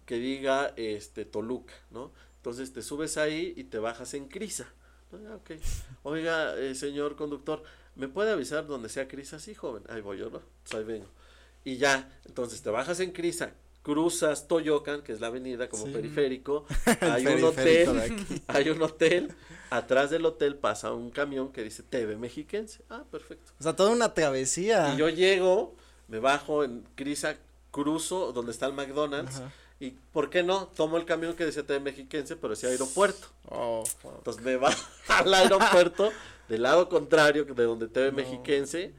que 0.07 0.15
diga 0.15 0.73
este 0.75 1.23
Toluca, 1.23 1.75
¿no? 1.91 2.11
Entonces 2.37 2.73
te 2.73 2.81
subes 2.81 3.17
ahí 3.17 3.53
y 3.55 3.65
te 3.65 3.77
bajas 3.77 4.15
en 4.15 4.29
Crisa. 4.29 4.67
Ah, 5.13 5.37
Oiga, 6.01 6.57
eh, 6.57 6.73
señor 6.73 7.15
conductor, 7.15 7.61
¿me 7.95 8.07
puede 8.07 8.31
avisar 8.31 8.65
donde 8.65 8.89
sea 8.89 9.07
Crisa? 9.07 9.37
Sí, 9.37 9.53
joven. 9.53 9.83
Ahí 9.89 10.01
voy 10.01 10.17
yo, 10.17 10.31
¿no? 10.31 10.41
Pues 10.63 10.73
ahí 10.73 10.83
vengo 10.83 11.05
y 11.63 11.77
ya, 11.77 12.09
entonces 12.25 12.61
te 12.61 12.69
bajas 12.69 12.99
en 12.99 13.11
Crisa, 13.11 13.53
cruzas 13.83 14.47
Toyocan, 14.47 15.01
que 15.01 15.11
es 15.11 15.21
la 15.21 15.27
avenida 15.27 15.69
como 15.69 15.85
periférico, 15.85 16.65
hay 17.01 17.27
un 17.27 17.43
hotel, 17.43 18.15
hay 18.47 18.69
un 18.69 18.81
hotel, 18.81 19.33
atrás 19.69 20.09
del 20.09 20.25
hotel 20.25 20.55
pasa 20.55 20.93
un 20.93 21.11
camión 21.11 21.51
que 21.51 21.63
dice 21.63 21.83
TV 21.83 22.15
Mexiquense, 22.15 22.83
ah, 22.89 23.03
perfecto. 23.11 23.51
O 23.59 23.63
sea, 23.63 23.75
toda 23.75 23.91
una 23.91 24.13
travesía. 24.13 24.93
Y 24.93 24.97
yo 24.97 25.09
llego, 25.09 25.75
me 26.07 26.19
bajo 26.19 26.63
en 26.63 26.83
Crisa, 26.95 27.37
cruzo 27.71 28.31
donde 28.31 28.51
está 28.51 28.67
el 28.67 28.73
McDonald's, 28.73 29.41
y 29.79 29.91
¿por 30.13 30.29
qué 30.29 30.43
no? 30.43 30.67
Tomo 30.67 30.97
el 30.97 31.03
camión 31.03 31.35
que 31.35 31.45
dice 31.45 31.61
TV 31.61 31.79
Mexiquense, 31.81 32.37
pero 32.37 32.51
decía 32.51 32.69
aeropuerto. 32.69 33.27
Oh, 33.49 33.83
Entonces 34.17 34.41
me 34.41 34.55
va 34.55 34.73
al 35.09 35.33
aeropuerto, 35.33 36.11
del 36.47 36.63
lado 36.63 36.87
contrario 36.87 37.43
de 37.43 37.63
donde 37.63 37.87
TV 37.87 38.11
Mexiquense, 38.11 38.93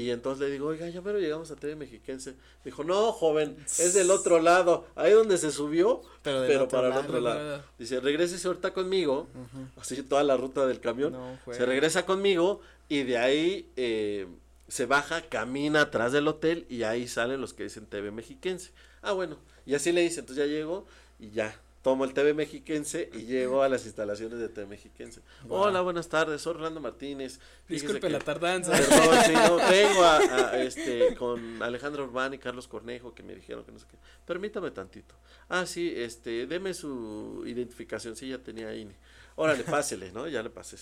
y 0.00 0.10
entonces 0.10 0.46
le 0.46 0.52
digo, 0.52 0.68
oiga, 0.68 0.88
ya 0.88 1.02
pero 1.02 1.18
llegamos 1.18 1.50
a 1.50 1.56
TV 1.56 1.76
Mexiquense. 1.76 2.34
Dijo, 2.64 2.84
no, 2.84 3.12
joven, 3.12 3.56
es 3.66 3.94
del 3.94 4.10
otro 4.10 4.40
lado. 4.40 4.86
Ahí 4.94 5.12
donde 5.12 5.36
se 5.38 5.50
subió, 5.50 6.02
pero, 6.22 6.68
para 6.68 6.88
el 6.88 6.96
otro 6.96 7.20
lado. 7.20 7.62
Dice, 7.78 8.00
regrese 8.00 8.46
ahorita 8.46 8.72
conmigo. 8.72 9.28
Así 9.76 10.02
toda 10.02 10.22
la 10.24 10.36
ruta 10.36 10.66
del 10.66 10.80
camión. 10.80 11.16
se 11.52 11.66
regresa 11.66 12.06
conmigo 12.06 12.60
y 12.88 13.02
de 13.02 13.18
ahí 13.18 13.68
eh, 13.76 14.26
se 14.68 14.86
baja, 14.86 15.22
camina 15.22 15.82
atrás 15.82 16.12
del 16.12 16.26
hotel 16.28 16.66
y 16.68 16.82
ahí 16.84 17.06
salen 17.06 17.40
los 17.40 17.52
que 17.52 17.64
dicen 17.64 17.86
TV 17.86 18.10
Mexiquense. 18.10 18.70
Ah, 19.02 19.12
bueno. 19.12 19.36
Y 19.66 19.74
así 19.74 19.92
le 19.92 20.00
dice, 20.00 20.20
entonces 20.20 20.46
ya 20.46 20.52
llego 20.52 20.86
y 21.18 21.30
ya 21.30 21.54
tomo 21.82 22.04
el 22.04 22.12
TV 22.12 22.34
Mexiquense 22.34 23.10
y 23.14 23.24
llego 23.24 23.62
a 23.62 23.68
las 23.68 23.86
instalaciones 23.86 24.38
de 24.38 24.48
TV 24.48 24.66
Mexiquense. 24.66 25.22
Hola, 25.48 25.80
buenas 25.80 26.08
tardes, 26.08 26.42
soy 26.42 26.54
Orlando 26.54 26.80
Martínez. 26.80 27.40
Disculpe 27.68 28.10
la 28.10 28.18
tardanza. 28.18 28.72
Perdón, 28.72 29.18
sí, 29.24 29.32
no, 29.32 29.56
vengo 29.70 30.04
a, 30.04 30.58
este, 30.62 31.14
con 31.16 31.62
Alejandro 31.62 32.04
Urbán 32.04 32.34
y 32.34 32.38
Carlos 32.38 32.68
Cornejo 32.68 33.14
que 33.14 33.22
me 33.22 33.34
dijeron 33.34 33.64
que 33.64 33.72
no 33.72 33.78
sé 33.78 33.86
qué. 33.90 33.96
Permítame 34.26 34.70
tantito. 34.72 35.14
Ah, 35.48 35.64
sí, 35.64 35.92
este, 35.96 36.46
deme 36.46 36.74
su 36.74 37.44
identificación, 37.46 38.14
sí, 38.14 38.28
ya 38.28 38.38
tenía 38.38 38.74
INE. 38.74 38.94
Órale, 39.36 39.64
pásele, 39.64 40.12
¿no? 40.12 40.28
Ya 40.28 40.42
le 40.42 40.50
pasé. 40.50 40.76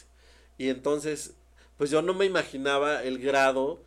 Y 0.56 0.68
entonces, 0.68 1.34
pues 1.76 1.90
yo 1.90 2.02
no 2.02 2.12
me 2.12 2.24
imaginaba 2.24 3.04
el 3.04 3.18
grado 3.18 3.84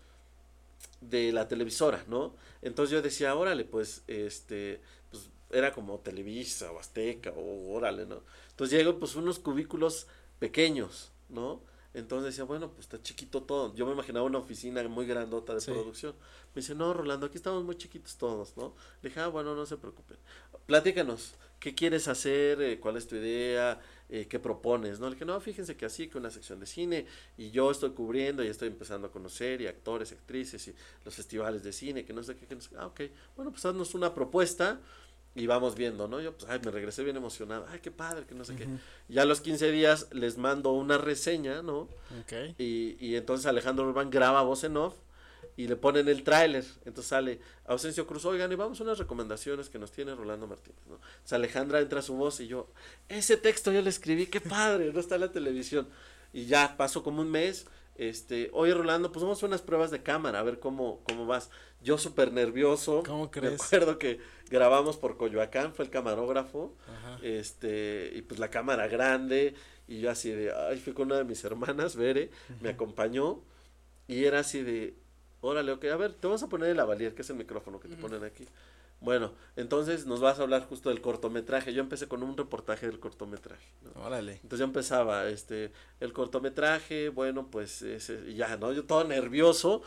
de 1.01 1.33
la 1.33 1.47
televisora, 1.47 2.05
¿no? 2.07 2.35
Entonces 2.61 2.91
yo 2.91 3.01
decía, 3.01 3.35
órale, 3.35 3.65
pues, 3.65 4.03
este, 4.07 4.81
era 5.53 5.73
como 5.73 5.99
Televisa 5.99 6.71
o 6.71 6.79
Azteca 6.79 7.31
o 7.31 7.73
órale, 7.73 8.05
¿no? 8.05 8.21
Entonces 8.49 8.77
llego 8.77 8.99
pues 8.99 9.15
unos 9.15 9.39
cubículos 9.39 10.07
pequeños, 10.39 11.11
¿no? 11.29 11.61
Entonces 11.93 12.33
decía, 12.33 12.45
bueno, 12.45 12.69
pues 12.69 12.85
está 12.85 13.01
chiquito 13.01 13.43
todo. 13.43 13.75
Yo 13.75 13.85
me 13.85 13.91
imaginaba 13.91 14.25
una 14.25 14.37
oficina 14.37 14.81
muy 14.87 15.05
grandota 15.05 15.53
de 15.53 15.61
producción. 15.61 16.13
Me 16.55 16.61
dice, 16.61 16.73
no, 16.73 16.93
Rolando, 16.93 17.25
aquí 17.25 17.35
estamos 17.35 17.63
muy 17.63 17.75
chiquitos 17.75 18.17
todos, 18.17 18.55
¿no? 18.55 18.73
Le 19.01 19.09
dije, 19.09 19.19
ah, 19.19 19.27
bueno, 19.27 19.55
no 19.55 19.65
se 19.65 19.75
preocupen. 19.75 20.17
Platícanos, 20.65 21.33
¿qué 21.59 21.75
quieres 21.75 22.07
hacer? 22.07 22.61
Eh, 22.61 22.79
¿Cuál 22.79 22.95
es 22.95 23.07
tu 23.07 23.15
idea? 23.15 23.81
Eh, 24.07 24.25
¿Qué 24.27 24.39
propones? 24.39 24.99
¿No? 24.99 25.07
Le 25.07 25.15
dije, 25.15 25.25
no, 25.25 25.39
fíjense 25.41 25.75
que 25.75 25.85
así, 25.85 26.07
que 26.07 26.17
una 26.17 26.29
sección 26.31 26.61
de 26.61 26.65
cine, 26.65 27.05
y 27.37 27.51
yo 27.51 27.69
estoy 27.69 27.89
cubriendo 27.91 28.41
y 28.41 28.47
estoy 28.47 28.69
empezando 28.69 29.07
a 29.07 29.11
conocer, 29.11 29.59
y 29.59 29.67
actores, 29.67 30.13
actrices, 30.13 30.65
y 30.69 30.75
los 31.03 31.13
festivales 31.13 31.61
de 31.61 31.73
cine, 31.73 32.05
que 32.05 32.13
no 32.13 32.23
sé 32.23 32.37
qué, 32.37 32.45
que 32.45 32.55
no 32.55 32.61
sé 32.61 32.69
qué. 32.69 32.77
Ah, 32.77 32.87
ok. 32.87 33.01
Bueno, 33.35 33.51
pues 33.51 33.65
haznos 33.65 33.93
una 33.95 34.13
propuesta 34.13 34.79
y 35.33 35.47
vamos 35.47 35.75
viendo, 35.75 36.07
¿no? 36.07 36.19
Yo, 36.19 36.33
pues, 36.35 36.49
ay, 36.49 36.59
me 36.63 36.71
regresé 36.71 37.03
bien 37.03 37.15
emocionado. 37.15 37.65
Ay, 37.69 37.79
qué 37.79 37.91
padre, 37.91 38.25
que 38.25 38.35
no 38.35 38.43
sé 38.43 38.55
qué. 38.55 38.67
Ya 39.07 39.21
a 39.21 39.25
los 39.25 39.39
15 39.41 39.71
días 39.71 40.07
les 40.11 40.37
mando 40.37 40.71
una 40.73 40.97
reseña, 40.97 41.61
¿no? 41.61 41.87
Okay. 42.23 42.55
Y, 42.57 42.97
y 42.99 43.15
entonces 43.15 43.45
Alejandro 43.45 43.87
Urbán 43.87 44.09
graba 44.09 44.41
voz 44.41 44.63
en 44.65 44.75
off 44.75 44.95
y 45.55 45.67
le 45.67 45.77
ponen 45.77 46.09
el 46.09 46.23
tráiler. 46.23 46.65
Entonces 46.85 47.07
sale 47.07 47.39
Ausencio 47.65 48.05
Cruz, 48.05 48.25
oigan, 48.25 48.51
y 48.51 48.55
vamos 48.55 48.79
a 48.81 48.83
unas 48.83 48.97
recomendaciones 48.97 49.69
que 49.69 49.79
nos 49.79 49.91
tiene 49.91 50.15
Rolando 50.15 50.47
Martínez, 50.47 50.81
¿no? 50.87 50.95
O 50.95 51.35
Alejandra 51.35 51.79
entra 51.79 52.01
su 52.01 52.15
voz 52.15 52.41
y 52.41 52.47
yo, 52.47 52.69
ese 53.07 53.37
texto 53.37 53.71
yo 53.71 53.81
le 53.81 53.89
escribí, 53.89 54.25
qué 54.25 54.41
padre, 54.41 54.91
no 54.91 54.99
está 54.99 55.15
en 55.15 55.21
la 55.21 55.31
televisión. 55.31 55.87
Y 56.33 56.45
ya 56.45 56.75
pasó 56.77 57.03
como 57.03 57.21
un 57.21 57.31
mes 57.31 57.67
este, 57.95 58.49
oye 58.53 58.73
Rolando, 58.73 59.11
pues 59.11 59.21
vamos 59.21 59.43
a 59.43 59.45
unas 59.45 59.61
pruebas 59.61 59.91
de 59.91 60.01
cámara, 60.01 60.39
a 60.39 60.43
ver 60.43 60.59
cómo, 60.59 61.01
cómo 61.03 61.25
vas. 61.25 61.49
Yo 61.81 61.97
súper 61.97 62.31
nervioso. 62.31 63.03
¿Cómo 63.05 63.25
Me 63.25 63.31
crees? 63.31 63.61
acuerdo 63.61 63.97
que 63.97 64.19
grabamos 64.49 64.97
por 64.97 65.17
Coyoacán, 65.17 65.73
fue 65.73 65.85
el 65.85 65.91
camarógrafo, 65.91 66.75
Ajá. 66.87 67.19
este, 67.23 68.11
y 68.15 68.21
pues 68.21 68.39
la 68.39 68.49
cámara 68.49 68.87
grande, 68.87 69.55
y 69.87 69.99
yo 69.99 70.11
así 70.11 70.29
de, 70.31 70.53
ay, 70.53 70.77
fui 70.79 70.93
con 70.93 71.07
una 71.07 71.17
de 71.17 71.23
mis 71.23 71.43
hermanas, 71.43 71.95
Bere, 71.95 72.29
me 72.61 72.69
acompañó, 72.69 73.39
y 74.07 74.25
era 74.25 74.39
así 74.39 74.61
de, 74.61 74.95
órale, 75.41 75.71
ok, 75.71 75.85
a 75.85 75.95
ver, 75.95 76.13
te 76.13 76.27
vamos 76.27 76.43
a 76.43 76.49
poner 76.49 76.69
el 76.69 76.77
lavalier, 76.77 77.15
que 77.15 77.21
es 77.23 77.29
el 77.29 77.37
micrófono 77.37 77.79
que 77.79 77.87
te 77.87 77.95
Ujú. 77.95 78.03
ponen 78.03 78.23
aquí. 78.23 78.45
Bueno, 78.99 79.33
entonces 79.55 80.05
nos 80.05 80.19
vas 80.19 80.37
a 80.37 80.43
hablar 80.43 80.67
justo 80.67 80.89
del 80.89 81.01
cortometraje. 81.01 81.73
Yo 81.73 81.81
empecé 81.81 82.07
con 82.07 82.21
un 82.21 82.37
reportaje 82.37 82.85
del 82.85 82.99
cortometraje. 82.99 83.65
¿no? 83.81 83.99
Órale. 83.99 84.33
Entonces 84.33 84.59
yo 84.59 84.65
empezaba, 84.65 85.27
este, 85.27 85.71
el 85.99 86.13
cortometraje, 86.13 87.09
bueno, 87.09 87.47
pues 87.49 87.81
ese, 87.81 88.35
ya, 88.35 88.57
¿no? 88.57 88.71
Yo 88.73 88.85
todo 88.85 89.03
nervioso 89.03 89.81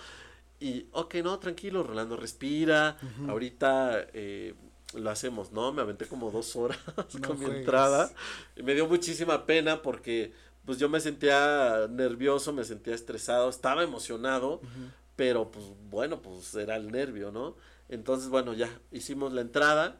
y, 0.61 0.87
ok, 0.92 1.16
no, 1.16 1.38
tranquilo, 1.38 1.82
Rolando, 1.82 2.16
respira, 2.16 2.96
ahorita 3.28 4.06
eh, 4.12 4.54
lo 4.94 5.11
hacemos, 5.11 5.52
¿no? 5.52 5.73
Me 5.73 5.82
aventé 5.82 6.06
como 6.06 6.30
dos 6.30 6.54
horas 6.56 6.78
No 7.20 7.28
con 7.28 7.38
mi 7.38 7.46
entrada 7.46 8.11
y 8.56 8.62
me 8.62 8.75
dio 8.75 8.87
muchísima 8.87 9.46
pena 9.46 9.82
porque, 9.82 10.32
pues 10.64 10.78
yo 10.78 10.88
me 10.88 11.00
sentía 11.00 11.87
nervioso, 11.90 12.52
me 12.52 12.64
sentía 12.64 12.94
estresado, 12.94 13.49
estaba 13.49 13.82
emocionado, 13.82 14.61
pero 15.16 15.50
pues 15.50 15.66
bueno, 15.90 16.23
pues 16.23 16.54
era 16.54 16.76
el 16.76 16.90
nervio, 16.90 17.30
¿no? 17.32 17.56
Entonces, 17.88 18.28
bueno, 18.28 18.54
ya 18.54 18.70
hicimos 18.90 19.32
la 19.32 19.42
entrada, 19.42 19.96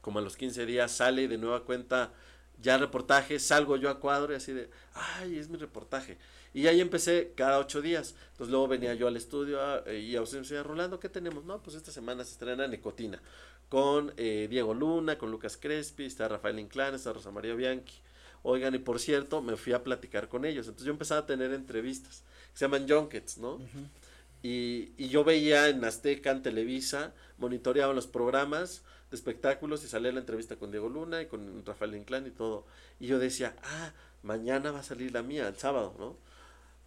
como 0.00 0.18
a 0.18 0.22
los 0.22 0.36
15 0.36 0.66
días 0.66 0.90
sale 0.90 1.22
y 1.22 1.26
de 1.26 1.38
nueva 1.38 1.64
cuenta 1.64 2.12
ya 2.60 2.78
reportaje, 2.78 3.38
salgo 3.38 3.76
yo 3.76 3.90
a 3.90 4.00
cuadro 4.00 4.32
y 4.32 4.36
así 4.36 4.52
de, 4.52 4.70
ay, 4.94 5.38
es 5.38 5.48
mi 5.48 5.58
reportaje. 5.58 6.16
Y 6.54 6.66
ahí 6.66 6.80
empecé 6.80 7.32
cada 7.34 7.58
ocho 7.58 7.80
días. 7.80 8.14
Entonces 8.32 8.50
luego 8.50 8.68
venía 8.68 8.94
yo 8.94 9.08
al 9.08 9.16
estudio 9.16 9.60
ah, 9.60 9.82
eh, 9.86 9.98
y 9.98 10.16
a 10.16 10.22
usted 10.22 10.38
me 10.38 10.42
decía, 10.42 10.62
Rolando, 10.62 11.00
¿qué 11.00 11.08
tenemos? 11.08 11.44
No, 11.44 11.62
pues 11.62 11.76
esta 11.76 11.90
semana 11.90 12.24
se 12.24 12.32
estrena 12.32 12.66
Nicotina 12.66 13.20
con 13.72 14.12
eh, 14.18 14.48
Diego 14.50 14.74
Luna, 14.74 15.16
con 15.16 15.30
Lucas 15.30 15.56
Crespi, 15.56 16.04
está 16.04 16.28
Rafael 16.28 16.58
Inclán, 16.58 16.94
está 16.94 17.10
Rosa 17.10 17.30
María 17.30 17.54
Bianchi. 17.54 18.02
Oigan, 18.42 18.74
y 18.74 18.78
por 18.78 19.00
cierto, 19.00 19.40
me 19.40 19.56
fui 19.56 19.72
a 19.72 19.82
platicar 19.82 20.28
con 20.28 20.44
ellos. 20.44 20.66
Entonces 20.66 20.84
yo 20.84 20.92
empezaba 20.92 21.22
a 21.22 21.26
tener 21.26 21.54
entrevistas, 21.54 22.22
que 22.52 22.58
se 22.58 22.66
llaman 22.66 22.86
junkets, 22.86 23.38
¿no? 23.38 23.60
Y, 24.42 24.92
y 24.98 25.08
yo 25.08 25.24
veía 25.24 25.70
en 25.70 25.82
Azteca, 25.86 26.32
en 26.32 26.42
Televisa, 26.42 27.14
monitoreaban 27.38 27.96
los 27.96 28.06
programas 28.06 28.82
de 29.10 29.16
espectáculos 29.16 29.82
y 29.84 29.88
salía 29.88 30.12
la 30.12 30.20
entrevista 30.20 30.56
con 30.56 30.70
Diego 30.70 30.90
Luna 30.90 31.22
y 31.22 31.26
con 31.26 31.64
Rafael 31.64 31.94
Inclán 31.94 32.26
y 32.26 32.30
todo. 32.30 32.66
Y 33.00 33.06
yo 33.06 33.18
decía, 33.18 33.56
ah, 33.62 33.92
mañana 34.22 34.70
va 34.70 34.80
a 34.80 34.82
salir 34.82 35.12
la 35.12 35.22
mía, 35.22 35.48
el 35.48 35.56
sábado, 35.56 35.94
¿no? 35.98 36.18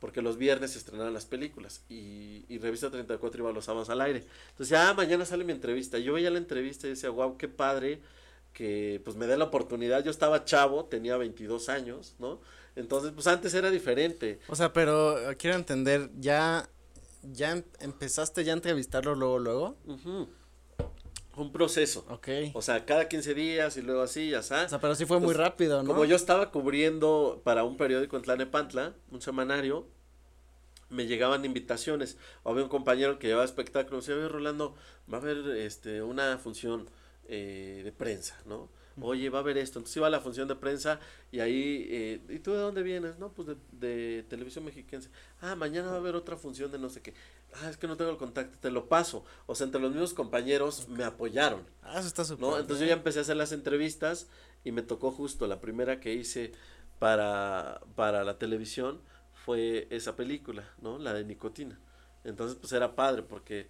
Porque 0.05 0.21
los 0.21 0.37
viernes 0.37 0.73
se 0.73 0.77
estrenaban 0.77 1.15
las 1.15 1.25
películas 1.25 1.81
y, 1.89 2.45
y 2.47 2.59
Revista 2.59 2.91
34 2.91 3.41
iba 3.41 3.51
los 3.51 3.65
sábados 3.65 3.89
al 3.89 4.01
aire. 4.01 4.23
Entonces, 4.51 4.77
ah, 4.77 4.93
mañana 4.93 5.25
sale 5.25 5.43
mi 5.43 5.51
entrevista. 5.51 5.97
Yo 5.97 6.13
veía 6.13 6.29
la 6.29 6.37
entrevista 6.37 6.85
y 6.85 6.91
decía, 6.91 7.09
wow, 7.09 7.37
qué 7.37 7.47
padre 7.47 8.01
que 8.53 9.01
pues 9.03 9.17
me 9.17 9.25
dé 9.25 9.35
la 9.35 9.45
oportunidad. 9.45 10.03
Yo 10.03 10.11
estaba 10.11 10.45
chavo, 10.45 10.85
tenía 10.85 11.17
22 11.17 11.69
años, 11.69 12.13
¿no? 12.19 12.39
Entonces, 12.75 13.13
pues 13.15 13.25
antes 13.25 13.51
era 13.55 13.71
diferente. 13.71 14.39
O 14.47 14.55
sea, 14.55 14.71
pero 14.73 15.31
eh, 15.31 15.37
quiero 15.37 15.55
entender, 15.55 16.11
ya, 16.19 16.69
ya 17.23 17.53
em- 17.53 17.63
empezaste 17.79 18.43
ya 18.43 18.53
a 18.53 18.57
entrevistarlo 18.57 19.15
luego, 19.15 19.39
luego. 19.39 19.77
Un 21.35 21.51
proceso. 21.51 22.05
Ok. 22.09 22.27
O 22.53 22.61
sea, 22.61 22.85
cada 22.85 23.09
15 23.09 23.33
días 23.33 23.75
y 23.77 23.81
luego 23.81 24.03
así, 24.03 24.29
ya 24.29 24.39
O 24.39 24.43
sabes. 24.43 24.69
sea, 24.69 24.79
pero 24.79 24.93
sí 24.93 25.05
fue 25.07 25.19
muy 25.19 25.33
rápido, 25.33 25.81
¿no? 25.81 25.87
Como 25.89 26.05
yo 26.05 26.15
estaba 26.15 26.51
cubriendo 26.51 27.41
para 27.43 27.63
un 27.63 27.75
periódico 27.75 28.15
en 28.17 28.21
Tlanepantla, 28.21 28.93
un 29.11 29.21
semanario, 29.21 29.87
me 30.89 31.07
llegaban 31.07 31.45
invitaciones. 31.45 32.17
Había 32.43 32.63
un 32.63 32.69
compañero 32.69 33.19
que 33.19 33.27
llevaba 33.27 33.45
espectáculos. 33.45 34.05
Decía, 34.05 34.19
oye, 34.19 34.29
Rolando, 34.29 34.75
va 35.11 35.17
a 35.17 35.21
haber 35.21 35.37
este, 35.57 36.01
una 36.01 36.37
función 36.37 36.87
eh, 37.27 37.81
de 37.83 37.91
prensa, 37.91 38.37
¿no? 38.45 38.69
Oye, 39.01 39.29
va 39.29 39.39
a 39.39 39.41
haber 39.41 39.57
esto. 39.57 39.79
Entonces 39.79 39.97
iba 39.97 40.07
a 40.07 40.09
la 40.09 40.21
función 40.21 40.47
de 40.47 40.55
prensa 40.55 40.99
y 41.31 41.41
ahí, 41.41 41.85
eh, 41.89 42.21
¿y 42.29 42.39
tú 42.39 42.51
de 42.51 42.59
dónde 42.59 42.81
vienes? 42.81 43.19
No, 43.19 43.33
pues 43.33 43.49
de, 43.49 43.57
de 43.73 44.23
televisión 44.23 44.63
mexiquense. 44.63 45.09
Ah, 45.41 45.55
mañana 45.55 45.89
va 45.89 45.95
a 45.95 45.99
haber 45.99 46.15
otra 46.15 46.37
función 46.37 46.71
de 46.71 46.79
no 46.79 46.89
sé 46.89 47.01
qué. 47.01 47.13
Ah, 47.61 47.69
es 47.69 47.77
que 47.77 47.87
no 47.87 47.97
tengo 47.97 48.11
el 48.11 48.17
contacto, 48.17 48.57
te 48.59 48.71
lo 48.71 48.87
paso. 48.87 49.25
O 49.47 49.55
sea, 49.55 49.65
entre 49.65 49.81
los 49.81 49.91
mismos 49.91 50.13
compañeros 50.13 50.87
me 50.87 51.03
apoyaron. 51.03 51.63
Ah, 51.81 51.99
eso 51.99 52.07
está 52.07 52.23
súper. 52.23 52.47
¿no? 52.47 52.57
Entonces 52.57 52.81
yo 52.81 52.87
ya 52.87 52.93
empecé 52.93 53.19
a 53.19 53.23
hacer 53.23 53.35
las 53.35 53.51
entrevistas 53.51 54.27
y 54.63 54.71
me 54.71 54.81
tocó 54.81 55.11
justo 55.11 55.45
la 55.47 55.59
primera 55.59 55.99
que 55.99 56.13
hice 56.13 56.53
para, 56.99 57.81
para 57.95 58.23
la 58.23 58.37
televisión 58.37 59.01
fue 59.45 59.87
esa 59.91 60.15
película, 60.15 60.67
¿no? 60.81 60.97
La 60.97 61.13
de 61.13 61.23
Nicotina. 61.23 61.79
Entonces 62.23 62.57
pues 62.59 62.73
era 62.73 62.95
padre 62.95 63.21
porque 63.21 63.67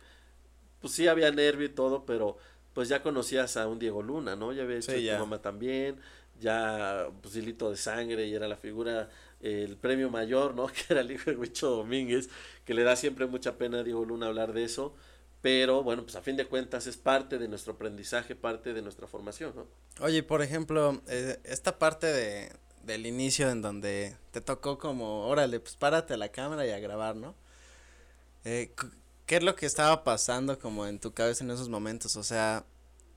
pues 0.80 0.94
sí 0.94 1.08
había 1.08 1.30
nervio 1.32 1.66
y 1.66 1.70
todo, 1.70 2.06
pero 2.06 2.38
pues 2.74 2.88
ya 2.88 3.04
conocías 3.04 3.58
a 3.58 3.68
un 3.68 3.78
Diego 3.78 4.02
Luna, 4.02 4.36
¿no? 4.36 4.54
Ya 4.54 4.64
había 4.64 4.78
hecho 4.78 4.94
Sí, 4.94 5.08
Tu 5.08 5.18
mamá 5.18 5.42
también, 5.42 6.00
ya 6.40 7.10
pues 7.22 7.36
hilito 7.36 7.70
de 7.70 7.76
sangre 7.76 8.26
y 8.26 8.34
era 8.34 8.48
la 8.48 8.56
figura 8.56 9.10
el 9.42 9.76
premio 9.76 10.10
mayor, 10.10 10.56
¿no? 10.56 10.68
Que 10.74 10.86
era 10.90 11.02
el 11.02 11.12
hijo 11.12 11.30
de 11.30 11.36
Huicho 11.38 11.70
Domínguez, 11.70 12.30
que 12.64 12.74
le 12.74 12.84
da 12.84 12.96
siempre 12.96 13.26
mucha 13.26 13.58
pena 13.58 13.80
a 13.80 13.84
Diego 13.84 14.06
Luna 14.06 14.28
hablar 14.28 14.54
de 14.54 14.64
eso, 14.64 14.96
pero 15.42 15.84
bueno, 15.84 16.04
pues 16.04 16.16
a 16.16 16.22
fin 16.22 16.38
de 16.38 16.46
cuentas 16.46 16.88
es 16.88 16.96
parte 16.96 17.38
de 17.38 17.50
nuestro 17.50 17.74
aprendizaje, 17.74 18.34
parte 18.36 18.74
de 18.74 18.82
nuestra 18.82 19.08
formación, 19.08 19.54
¿no? 19.56 19.68
Oye, 20.00 20.24
por 20.24 20.42
ejemplo, 20.42 21.02
eh, 21.08 21.38
esta 21.44 21.78
parte 21.78 22.08
de, 22.08 22.52
del 22.86 23.06
inicio 23.06 23.50
en 23.50 23.62
donde 23.62 24.16
te 24.32 24.42
tocó 24.42 24.78
como, 24.78 25.28
órale, 25.28 25.60
pues 25.60 25.76
párate 25.76 26.14
a 26.14 26.18
la 26.18 26.30
cámara 26.30 26.66
y 26.66 26.72
a 26.72 26.80
grabar, 26.80 27.16
¿no? 27.16 27.36
Eh, 28.44 28.72
¿Qué 29.26 29.38
es 29.38 29.44
lo 29.44 29.56
que 29.56 29.66
estaba 29.66 30.04
pasando 30.04 30.60
como 30.60 30.86
en 30.86 31.00
tu 31.00 31.14
cabeza 31.14 31.44
en 31.44 31.52
esos 31.52 31.68
momentos? 31.68 32.16
O 32.16 32.24
sea, 32.24 32.64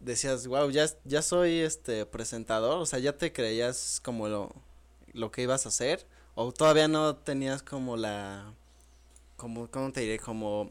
decías, 0.00 0.46
wow, 0.46 0.70
ya, 0.70 0.86
ya 1.04 1.22
soy 1.22 1.58
este 1.58 2.06
presentador, 2.06 2.78
o 2.78 2.86
sea, 2.86 2.98
ya 2.98 3.16
te 3.16 3.32
creías 3.32 4.00
como 4.02 4.28
lo, 4.28 4.54
lo 5.12 5.30
que 5.30 5.42
ibas 5.42 5.66
a 5.66 5.68
hacer, 5.68 6.06
o 6.34 6.50
todavía 6.52 6.88
no 6.88 7.16
tenías 7.16 7.62
como 7.62 7.96
la, 7.96 8.54
como, 9.36 9.70
¿cómo 9.70 9.92
te 9.92 10.00
diré? 10.00 10.18
Como, 10.18 10.70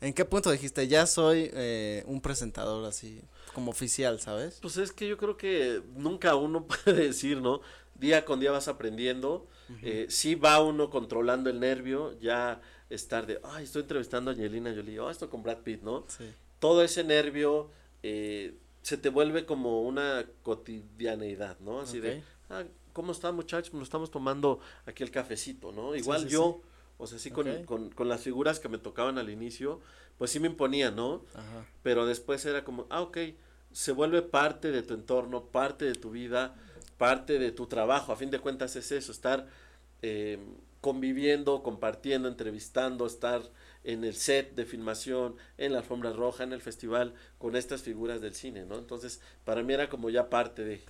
¿en 0.00 0.12
qué 0.14 0.24
punto 0.24 0.50
dijiste, 0.50 0.88
ya 0.88 1.06
soy 1.06 1.50
eh, 1.54 2.02
un 2.06 2.20
presentador 2.20 2.84
así, 2.86 3.20
como 3.54 3.70
oficial, 3.70 4.18
¿sabes? 4.20 4.58
Pues 4.60 4.76
es 4.78 4.92
que 4.92 5.06
yo 5.06 5.16
creo 5.16 5.36
que 5.36 5.82
nunca 5.94 6.34
uno 6.34 6.66
puede 6.84 7.06
decir, 7.06 7.40
¿no? 7.40 7.60
Día 8.02 8.24
con 8.24 8.40
día 8.40 8.50
vas 8.50 8.66
aprendiendo, 8.66 9.46
eh, 9.80 10.06
sí 10.08 10.34
va 10.34 10.60
uno 10.60 10.90
controlando 10.90 11.48
el 11.50 11.60
nervio, 11.60 12.18
ya 12.18 12.60
estar 12.90 13.26
de, 13.26 13.40
ay, 13.44 13.62
estoy 13.62 13.82
entrevistando 13.82 14.32
a 14.32 14.34
Angelina 14.34 14.74
Jolie, 14.74 14.98
oh, 14.98 15.08
esto 15.08 15.30
con 15.30 15.44
Brad 15.44 15.58
Pitt, 15.58 15.82
¿no? 15.82 16.04
Sí. 16.08 16.24
Todo 16.58 16.82
ese 16.82 17.04
nervio 17.04 17.70
eh, 18.02 18.54
se 18.82 18.96
te 18.96 19.08
vuelve 19.08 19.46
como 19.46 19.82
una 19.82 20.26
cotidianeidad, 20.42 21.60
¿no? 21.60 21.80
Así 21.80 22.00
de, 22.00 22.24
ah, 22.50 22.64
¿cómo 22.92 23.12
está 23.12 23.30
muchachos? 23.30 23.72
Nos 23.72 23.84
estamos 23.84 24.10
tomando 24.10 24.58
aquí 24.84 25.04
el 25.04 25.12
cafecito, 25.12 25.70
¿no? 25.70 25.94
Igual 25.94 26.22
sí, 26.22 26.30
yo, 26.30 26.60
o 26.98 27.06
sea, 27.06 27.20
sí 27.20 27.30
con, 27.30 27.64
con, 27.64 27.90
con 27.90 28.08
las 28.08 28.22
figuras 28.22 28.58
que 28.58 28.68
me 28.68 28.78
tocaban 28.78 29.16
al 29.16 29.30
inicio, 29.30 29.80
pues 30.18 30.32
sí 30.32 30.40
me 30.40 30.48
imponían, 30.48 30.96
¿no? 30.96 31.24
Ajá. 31.34 31.66
pero 31.84 32.04
después 32.04 32.44
era 32.46 32.64
como, 32.64 32.88
ah, 32.90 33.02
ok, 33.02 33.18
se 33.72 33.92
vuelve 33.92 34.22
parte 34.22 34.70
de 34.70 34.82
tu 34.82 34.94
entorno, 34.94 35.44
parte 35.46 35.84
de 35.84 35.94
tu 35.94 36.10
vida, 36.10 36.54
parte 36.98 37.38
de 37.38 37.52
tu 37.52 37.66
trabajo, 37.66 38.12
a 38.12 38.16
fin 38.16 38.30
de 38.30 38.38
cuentas 38.38 38.76
es 38.76 38.92
eso, 38.92 39.12
estar 39.12 39.46
eh, 40.02 40.38
conviviendo, 40.80 41.62
compartiendo, 41.62 42.28
entrevistando, 42.28 43.06
estar 43.06 43.42
en 43.84 44.04
el 44.04 44.14
set 44.14 44.54
de 44.54 44.64
filmación, 44.64 45.36
en 45.58 45.72
la 45.72 45.78
alfombra 45.78 46.12
roja, 46.12 46.44
en 46.44 46.52
el 46.52 46.60
festival, 46.60 47.14
con 47.38 47.56
estas 47.56 47.82
figuras 47.82 48.20
del 48.20 48.34
cine, 48.34 48.64
¿no? 48.64 48.78
Entonces, 48.78 49.20
para 49.44 49.62
mí 49.62 49.72
era 49.72 49.88
como 49.88 50.10
ya 50.10 50.28
parte 50.30 50.64
de... 50.64 50.80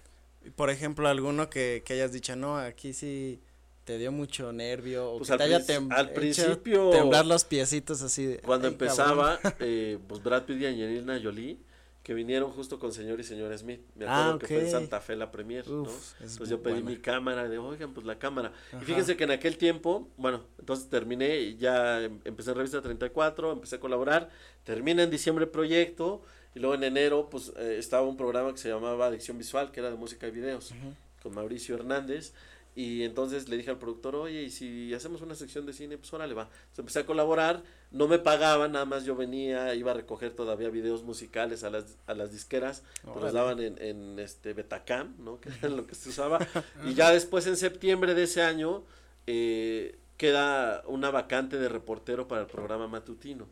Por 0.56 0.70
ejemplo, 0.70 1.08
alguno 1.08 1.48
que, 1.48 1.82
que 1.84 1.94
hayas 1.94 2.12
dicho, 2.12 2.36
no, 2.36 2.56
aquí 2.58 2.92
sí 2.92 3.40
te 3.84 3.98
dio 3.98 4.12
mucho 4.12 4.52
nervio, 4.52 5.10
o 5.12 5.18
Pues 5.18 5.28
que 5.28 5.32
al 5.34 5.38
te 5.38 5.44
haya 5.44 5.60
tem- 5.60 5.92
al 5.92 6.12
principio- 6.12 6.90
temblar 6.90 7.26
los 7.26 7.44
piecitos 7.44 8.02
así 8.02 8.26
de, 8.26 8.38
Cuando 8.38 8.68
empezaba, 8.68 9.38
eh, 9.60 9.98
pues 10.08 10.22
Brad 10.22 10.44
Pitt 10.44 10.60
y 10.60 10.66
Angelina 10.66 11.20
Jolie, 11.22 11.58
que 12.02 12.14
vinieron 12.14 12.50
justo 12.50 12.78
con 12.80 12.92
señor 12.92 13.20
y 13.20 13.24
señora 13.24 13.56
Smith, 13.56 13.80
me 13.94 14.06
acuerdo 14.06 14.32
Ah, 14.34 14.38
que 14.40 14.46
fue 14.48 14.60
en. 14.64 14.70
Santa 14.70 15.00
Fe 15.00 15.14
la 15.14 15.30
premier, 15.30 15.68
¿no? 15.68 15.82
Uf, 15.82 16.14
es 16.20 16.32
Entonces 16.32 16.48
yo 16.48 16.60
pedí 16.62 16.74
buena. 16.82 16.90
mi 16.90 16.96
cámara, 16.96 17.48
de 17.48 17.58
oigan, 17.58 17.94
pues 17.94 18.04
la 18.04 18.18
cámara. 18.18 18.52
Ajá. 18.72 18.82
Y 18.82 18.84
fíjense 18.84 19.16
que 19.16 19.24
en 19.24 19.30
aquel 19.30 19.56
tiempo, 19.56 20.08
bueno, 20.16 20.42
entonces 20.58 20.88
terminé 20.88 21.38
y 21.38 21.56
ya 21.58 22.02
em- 22.02 22.18
empecé 22.24 22.50
en 22.50 22.56
Revista 22.56 22.82
34, 22.82 23.52
empecé 23.52 23.76
a 23.76 23.80
colaborar, 23.80 24.30
termina 24.64 25.02
en 25.04 25.10
diciembre 25.10 25.44
el 25.44 25.50
proyecto 25.50 26.22
y 26.54 26.58
luego 26.58 26.74
en 26.74 26.82
enero 26.82 27.28
pues 27.30 27.52
eh, 27.56 27.76
estaba 27.78 28.06
un 28.06 28.16
programa 28.16 28.50
que 28.52 28.58
se 28.58 28.68
llamaba 28.68 29.06
Adicción 29.06 29.38
Visual, 29.38 29.70
que 29.70 29.78
era 29.80 29.90
de 29.90 29.96
música 29.96 30.26
y 30.26 30.32
videos, 30.32 30.74
con 31.22 31.34
Mauricio 31.34 31.76
Hernández. 31.76 32.34
Y 32.74 33.02
entonces 33.02 33.48
le 33.48 33.58
dije 33.58 33.70
al 33.70 33.78
productor, 33.78 34.16
oye, 34.16 34.42
y 34.42 34.50
si 34.50 34.94
hacemos 34.94 35.20
una 35.20 35.34
sección 35.34 35.66
de 35.66 35.74
cine, 35.74 35.98
pues 35.98 36.12
órale 36.14 36.32
va. 36.32 36.44
Entonces 36.44 36.78
empecé 36.78 36.98
a 37.00 37.06
colaborar, 37.06 37.62
no 37.90 38.08
me 38.08 38.18
pagaban, 38.18 38.72
nada 38.72 38.86
más 38.86 39.04
yo 39.04 39.14
venía, 39.14 39.74
iba 39.74 39.90
a 39.90 39.94
recoger 39.94 40.32
todavía 40.32 40.70
videos 40.70 41.02
musicales 41.02 41.64
a 41.64 41.70
las, 41.70 41.98
a 42.06 42.14
las 42.14 42.32
disqueras, 42.32 42.82
pues 43.02 43.16
los 43.16 43.16
Órale. 43.16 43.38
daban 43.38 43.60
en, 43.60 43.82
en 43.82 44.18
este 44.18 44.54
Betacam, 44.54 45.14
¿no? 45.18 45.38
Que 45.40 45.50
era 45.50 45.68
lo 45.68 45.86
que 45.86 45.94
se 45.94 46.08
usaba. 46.08 46.38
y 46.86 46.94
ya 46.94 47.10
después 47.10 47.46
en 47.46 47.58
septiembre 47.58 48.14
de 48.14 48.22
ese 48.22 48.40
año, 48.40 48.84
eh, 49.26 49.98
queda 50.16 50.82
una 50.86 51.10
vacante 51.10 51.58
de 51.58 51.68
reportero 51.68 52.28
para 52.28 52.42
el 52.42 52.46
programa 52.46 52.88
matutino. 52.88 53.46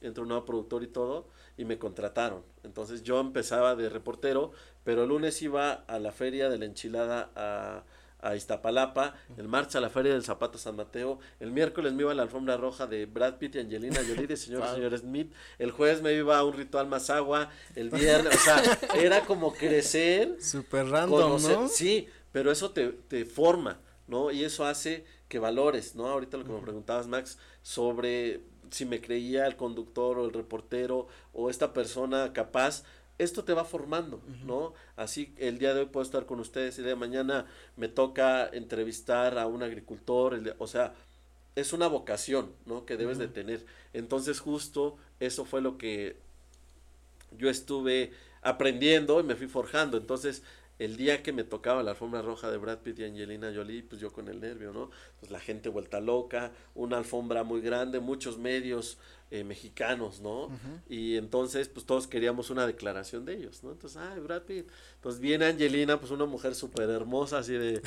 Entró 0.00 0.22
un 0.22 0.28
nuevo 0.28 0.44
productor 0.44 0.82
y 0.82 0.86
todo, 0.86 1.26
y 1.56 1.64
me 1.64 1.78
contrataron. 1.78 2.42
Entonces 2.62 3.02
yo 3.02 3.20
empezaba 3.20 3.74
de 3.74 3.88
reportero, 3.88 4.52
pero 4.84 5.02
el 5.04 5.08
lunes 5.08 5.40
iba 5.42 5.72
a 5.72 5.98
la 5.98 6.12
feria 6.12 6.48
de 6.48 6.58
la 6.58 6.64
enchilada 6.66 7.30
a, 7.36 7.84
a 8.24 8.34
Iztapalapa, 8.34 9.14
el 9.36 9.48
martes 9.48 9.76
a 9.76 9.80
la 9.80 9.90
feria 9.90 10.12
del 10.12 10.24
zapato 10.24 10.58
San 10.58 10.76
Mateo, 10.76 11.18
el 11.40 11.50
miércoles 11.50 11.92
me 11.92 12.02
iba 12.02 12.12
a 12.12 12.14
la 12.14 12.22
alfombra 12.22 12.56
roja 12.56 12.86
de 12.86 13.06
Brad 13.06 13.34
Pitt 13.34 13.56
y 13.56 13.58
Angelina 13.60 14.00
Jolie 14.06 14.26
de 14.26 14.36
señor 14.36 14.64
y 14.70 14.74
señor 14.74 14.98
Smith, 14.98 15.32
el 15.58 15.70
jueves 15.70 16.00
me 16.02 16.12
iba 16.14 16.38
a 16.38 16.44
un 16.44 16.54
ritual 16.54 16.88
más 16.88 17.10
agua, 17.10 17.50
el 17.76 17.90
viernes, 17.90 18.34
o 18.34 18.38
sea, 18.38 18.62
era 18.94 19.20
como 19.26 19.52
crecer. 19.52 20.38
Super 20.40 20.86
random, 20.86 21.42
¿no? 21.42 21.68
Sí, 21.68 22.08
pero 22.32 22.50
eso 22.50 22.70
te, 22.70 22.88
te 22.88 23.26
forma, 23.26 23.78
¿no? 24.08 24.30
Y 24.30 24.42
eso 24.42 24.64
hace 24.64 25.04
que 25.28 25.38
valores, 25.38 25.94
¿no? 25.94 26.06
Ahorita 26.06 26.36
lo 26.36 26.44
que 26.44 26.52
me 26.52 26.60
preguntabas, 26.60 27.06
Max, 27.06 27.38
sobre 27.62 28.40
si 28.70 28.86
me 28.86 29.00
creía 29.00 29.46
el 29.46 29.56
conductor 29.56 30.18
o 30.18 30.24
el 30.24 30.32
reportero 30.32 31.06
o 31.32 31.50
esta 31.50 31.72
persona 31.72 32.32
capaz, 32.32 32.84
esto 33.18 33.44
te 33.44 33.52
va 33.52 33.64
formando, 33.64 34.22
¿no? 34.44 34.74
Así 34.96 35.34
el 35.38 35.58
día 35.58 35.74
de 35.74 35.80
hoy 35.80 35.86
puedo 35.86 36.04
estar 36.04 36.26
con 36.26 36.40
ustedes, 36.40 36.78
el 36.78 36.84
día 36.84 36.94
de 36.94 37.00
mañana 37.00 37.46
me 37.76 37.88
toca 37.88 38.46
entrevistar 38.46 39.38
a 39.38 39.46
un 39.46 39.62
agricultor, 39.62 40.56
o 40.58 40.66
sea, 40.66 40.94
es 41.54 41.72
una 41.72 41.86
vocación, 41.86 42.52
¿no? 42.66 42.84
Que 42.84 42.96
debes 42.96 43.18
de 43.18 43.28
tener. 43.28 43.64
Entonces 43.92 44.40
justo 44.40 44.96
eso 45.20 45.44
fue 45.44 45.60
lo 45.60 45.78
que 45.78 46.16
yo 47.38 47.48
estuve 47.48 48.12
aprendiendo 48.42 49.20
y 49.20 49.22
me 49.22 49.36
fui 49.36 49.46
forjando. 49.46 49.96
Entonces 49.96 50.42
el 50.78 50.96
día 50.96 51.22
que 51.22 51.32
me 51.32 51.44
tocaba 51.44 51.82
la 51.82 51.92
alfombra 51.92 52.22
roja 52.22 52.50
de 52.50 52.56
Brad 52.56 52.78
Pitt 52.78 52.98
y 52.98 53.04
Angelina 53.04 53.52
Jolie, 53.54 53.82
pues 53.82 54.00
yo 54.00 54.12
con 54.12 54.28
el 54.28 54.40
nervio, 54.40 54.72
¿no? 54.72 54.90
Pues 55.20 55.30
la 55.30 55.38
gente 55.38 55.68
vuelta 55.68 56.00
loca, 56.00 56.52
una 56.74 56.96
alfombra 56.96 57.44
muy 57.44 57.60
grande, 57.60 58.00
muchos 58.00 58.38
medios 58.38 58.98
eh, 59.30 59.44
mexicanos, 59.44 60.20
¿no? 60.20 60.50
Y 60.88 61.16
entonces, 61.16 61.68
pues 61.68 61.86
todos 61.86 62.06
queríamos 62.06 62.50
una 62.50 62.66
declaración 62.66 63.24
de 63.24 63.34
ellos, 63.34 63.62
¿no? 63.62 63.72
Entonces, 63.72 64.00
ay, 64.00 64.20
Brad 64.20 64.42
Pitt. 64.42 64.68
Entonces 64.96 65.20
viene 65.20 65.46
Angelina, 65.46 65.98
pues 65.98 66.10
una 66.10 66.26
mujer 66.26 66.54
súper 66.54 66.90
hermosa, 66.90 67.38
así 67.38 67.52
de, 67.52 67.80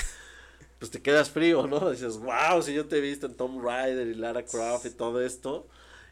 pues 0.80 0.90
te 0.90 1.02
quedas 1.02 1.30
frío, 1.30 1.68
¿no? 1.68 1.92
Dices, 1.92 2.18
wow, 2.18 2.62
si 2.62 2.74
yo 2.74 2.86
te 2.86 2.98
he 2.98 3.02
visto 3.02 3.26
en 3.26 3.36
Tom 3.36 3.62
Rider 3.62 4.08
y 4.08 4.14
Lara 4.14 4.44
Croft 4.44 4.86
y 4.86 4.92
todo 4.92 5.22
esto 5.22 5.68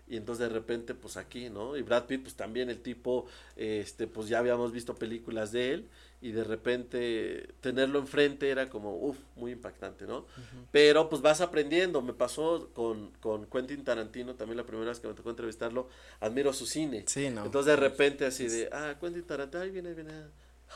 y 0.08 0.18
entonces 0.18 0.48
de 0.48 0.54
repente 0.54 0.94
pues 0.94 1.18
aquí, 1.18 1.50
¿no? 1.50 1.76
Y 1.76 1.82
Brad 1.82 2.06
Pitt 2.06 2.22
pues 2.22 2.36
también 2.36 2.70
el 2.70 2.82
tipo, 2.82 3.26
este, 3.56 4.08
pues 4.08 4.28
ya 4.28 4.40
habíamos 4.40 4.72
visto 4.72 4.96
películas 4.96 5.52
de 5.52 5.74
él 5.74 5.90
y 6.22 6.32
de 6.32 6.44
repente 6.44 7.54
tenerlo 7.62 8.00
enfrente 8.00 8.50
era 8.50 8.70
como, 8.70 8.96
uff, 8.98 9.18
muy 9.36 9.52
impactante, 9.52 10.06
¿no? 10.06 10.26
Pero 10.72 11.10
pues 11.10 11.22
vas 11.22 11.42
aprendiendo, 11.42 12.02
me 12.02 12.14
pasó 12.14 12.70
con, 12.74 13.12
con 13.20 13.46
Quentin 13.48 13.84
Tarantino 13.84 14.36
también 14.36 14.58
la 14.58 14.66
primera 14.66 14.90
vez 14.90 15.00
que 15.00 15.08
me 15.08 15.14
tocó 15.14 15.32
entrevistarlo, 15.32 15.90
admiro 16.20 16.54
su 16.54 16.66
cine. 16.66 17.04
Sí, 17.08 17.30
no. 17.30 17.46
Entonces 17.46 17.68
de 17.68 17.76
repente 17.76 18.26
así 18.26 18.48
de, 18.48 18.70
ah, 18.72 18.96
Quentin 19.00 19.24
Tarantino, 19.24 19.64
ahí 19.64 19.72
viene, 19.72 19.94
viene, 19.94 20.14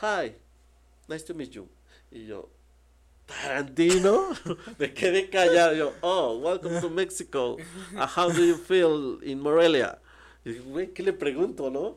hi, 0.02 0.34
nice 1.08 1.24
to 1.24 1.34
meet 1.34 1.50
you. 1.50 1.68
Y 2.10 2.26
yo, 2.26 2.48
Tarantino, 3.30 4.28
me 4.78 4.92
quedé 4.92 5.30
callado. 5.30 5.74
Yo, 5.74 5.92
oh, 6.00 6.38
welcome 6.38 6.80
to 6.80 6.90
Mexico. 6.90 7.56
Uh, 7.94 8.06
how 8.16 8.28
do 8.30 8.44
you 8.44 8.56
feel 8.56 9.18
in 9.22 9.40
Morelia? 9.40 9.98
Y 10.44 10.50
dije, 10.50 10.60
güey, 10.62 10.92
¿qué 10.92 11.02
le 11.02 11.12
pregunto, 11.12 11.70
no? 11.70 11.96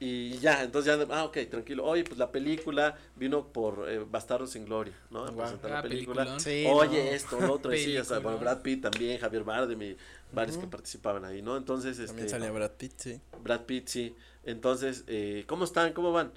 Y 0.00 0.38
ya, 0.38 0.62
entonces 0.64 0.98
ya, 0.98 1.06
ah, 1.14 1.24
ok, 1.24 1.38
tranquilo. 1.50 1.84
Oye, 1.84 2.04
pues 2.04 2.18
la 2.18 2.30
película 2.32 2.96
vino 3.16 3.46
por 3.52 3.86
eh, 3.88 4.04
Bastardos 4.10 4.50
sin 4.50 4.64
Gloria, 4.64 4.94
¿no? 5.10 5.24
Wow. 5.32 5.58
la 5.62 5.78
Ah, 5.78 5.82
película. 5.82 6.38
Sí, 6.40 6.64
Oye, 6.68 7.04
no. 7.04 7.10
esto, 7.10 7.40
lo 7.40 7.52
otro, 7.54 7.72
y 7.74 7.78
sí, 7.78 7.96
o 7.96 8.04
sea, 8.04 8.18
bueno. 8.18 8.38
Brad 8.38 8.62
Pitt 8.62 8.82
también, 8.82 9.18
Javier 9.18 9.44
Bardem 9.44 9.80
y 9.82 9.96
varios 10.32 10.58
que 10.58 10.66
participaban 10.66 11.24
ahí, 11.24 11.42
¿no? 11.42 11.56
Entonces, 11.56 11.96
También 11.96 12.26
este, 12.26 12.30
salía 12.30 12.50
Brad 12.50 12.72
Pitt, 12.72 12.92
sí. 12.96 13.20
Brad 13.42 13.60
Pitt, 13.62 13.88
sí. 13.88 14.14
Entonces, 14.44 15.04
eh, 15.06 15.44
¿cómo 15.46 15.64
están? 15.64 15.92
¿Cómo 15.92 16.12
van? 16.12 16.32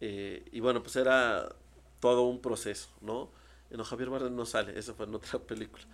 Eh, 0.00 0.44
y 0.52 0.60
bueno, 0.60 0.82
pues 0.82 0.96
era 0.96 1.48
todo 2.00 2.22
un 2.28 2.40
proceso, 2.42 2.88
¿no? 3.00 3.30
No, 3.70 3.84
Javier 3.84 4.10
Bardem 4.10 4.34
no 4.34 4.46
sale, 4.46 4.78
eso 4.78 4.94
fue 4.94 5.06
en 5.06 5.14
otra 5.14 5.38
película 5.46 5.84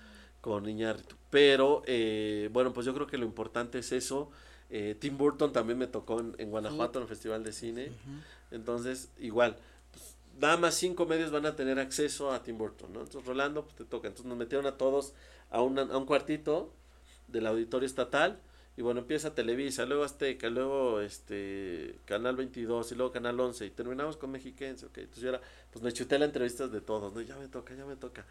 con 0.41 0.69
Iñárritu. 0.69 1.15
Pero, 1.31 1.83
eh, 1.87 2.49
bueno, 2.53 2.73
pues 2.73 2.85
yo 2.87 2.93
creo 2.95 3.07
que 3.07 3.17
lo 3.19 3.25
importante 3.25 3.79
es 3.79 3.93
eso. 3.93 4.31
Eh, 4.71 4.97
Tim 4.99 5.17
Burton 5.19 5.53
también 5.53 5.79
me 5.79 5.87
tocó 5.87 6.19
en, 6.21 6.35
en 6.39 6.51
Guanajuato 6.51 6.99
en 6.99 7.03
el 7.05 7.09
Festival 7.09 7.45
de 7.45 7.53
Cine. 7.53 7.93
Entonces, 8.51 9.11
igual, 9.19 9.57
pues, 9.93 10.17
nada 10.41 10.57
más 10.57 10.75
cinco 10.75 11.07
medios 11.07 11.31
van 11.31 11.47
a 11.47 11.55
tener 11.57 11.79
acceso 11.79 12.33
a 12.33 12.43
Tim 12.43 12.59
Burton, 12.59 12.93
¿no? 12.93 13.01
Entonces, 13.01 13.25
Rolando, 13.27 13.63
pues 13.65 13.77
te 13.77 13.85
toca. 13.85 14.09
Entonces 14.09 14.27
nos 14.29 14.37
metieron 14.39 14.67
a 14.67 14.77
todos 14.77 15.15
a, 15.51 15.61
una- 15.63 15.83
a 15.83 15.97
un 15.97 16.07
cuartito 16.07 16.73
del 17.29 17.47
auditorio 17.47 17.87
estatal. 17.87 18.41
Y 18.75 18.81
bueno, 18.81 19.01
empieza 19.01 19.35
Televisa, 19.35 19.85
luego 19.85 20.03
Azteca, 20.03 20.49
luego 20.49 21.03
este 21.03 21.99
Canal 22.07 22.37
22 22.37 22.91
y 22.93 22.95
luego 22.95 23.13
Canal 23.13 23.39
11 23.39 23.67
y 23.67 23.71
terminamos 23.71 24.17
con 24.17 24.31
Mexiquense, 24.31 24.87
ok. 24.87 24.97
Entonces 24.99 25.23
yo 25.23 25.29
era, 25.29 25.41
pues 25.73 25.83
me 25.83 25.93
chuté 25.93 26.19
las 26.19 26.27
entrevistas 26.27 26.71
de 26.71 26.81
todos, 26.81 27.13
¿no? 27.15 27.21
Ya 27.23 27.37
me 27.37 27.49
toca, 27.49 27.75
ya 27.75 27.85
me 27.87 27.97
toca, 27.97 28.25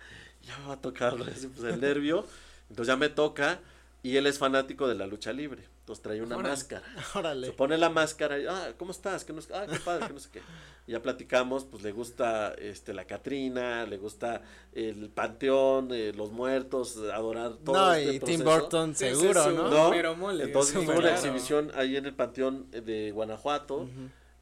ya 0.43 0.57
me 0.59 0.67
va 0.67 0.73
a 0.75 0.81
tocar, 0.81 1.17
¿no? 1.17 1.25
Así, 1.25 1.47
pues 1.47 1.63
el 1.73 1.81
nervio. 1.81 2.25
Entonces 2.69 2.87
ya 2.93 2.95
me 2.97 3.09
toca 3.09 3.59
y 4.03 4.15
él 4.17 4.27
es 4.27 4.37
fanático 4.39 4.87
de 4.87 4.95
la 4.95 5.07
lucha 5.07 5.33
libre. 5.33 5.63
Entonces 5.81 6.03
trae 6.03 6.21
una 6.21 6.37
Órale. 6.37 6.49
máscara. 6.53 6.83
Se 7.11 7.17
Órale. 7.19 7.51
pone 7.51 7.77
la 7.77 7.89
máscara 7.89 8.39
y, 8.39 8.45
ah, 8.47 8.73
¿cómo 8.77 8.91
estás? 8.91 9.25
Que 9.25 9.33
no, 9.33 9.41
ah, 9.53 9.65
qué 9.69 9.79
padre, 9.79 10.07
que 10.07 10.13
no 10.13 10.19
sé 10.19 10.29
qué. 10.31 10.41
Y 10.87 10.91
ya 10.93 11.01
platicamos, 11.01 11.65
pues 11.65 11.83
le 11.83 11.91
gusta 11.91 12.53
este 12.53 12.93
la 12.93 13.05
Catrina, 13.05 13.85
le 13.85 13.97
gusta 13.97 14.41
el 14.73 15.09
panteón, 15.09 15.89
eh, 15.91 16.13
los 16.15 16.31
muertos, 16.31 16.97
adorar 17.13 17.55
todo 17.65 17.75
No, 17.75 17.93
este 17.93 18.15
y 18.15 18.19
Tim. 18.19 18.43
Burton 18.43 18.95
seguro, 18.95 19.43
su- 19.43 19.51
¿no? 19.51 19.69
¿No? 19.69 19.89
Pero 19.89 20.15
mole, 20.15 20.45
Entonces 20.45 20.75
es 20.75 20.81
hicimos 20.81 20.95
un 20.95 21.01
una 21.01 21.09
claro. 21.11 21.15
exhibición 21.25 21.71
ahí 21.75 21.97
en 21.97 22.05
el 22.05 22.13
panteón 22.13 22.69
de 22.71 23.11
Guanajuato 23.11 23.87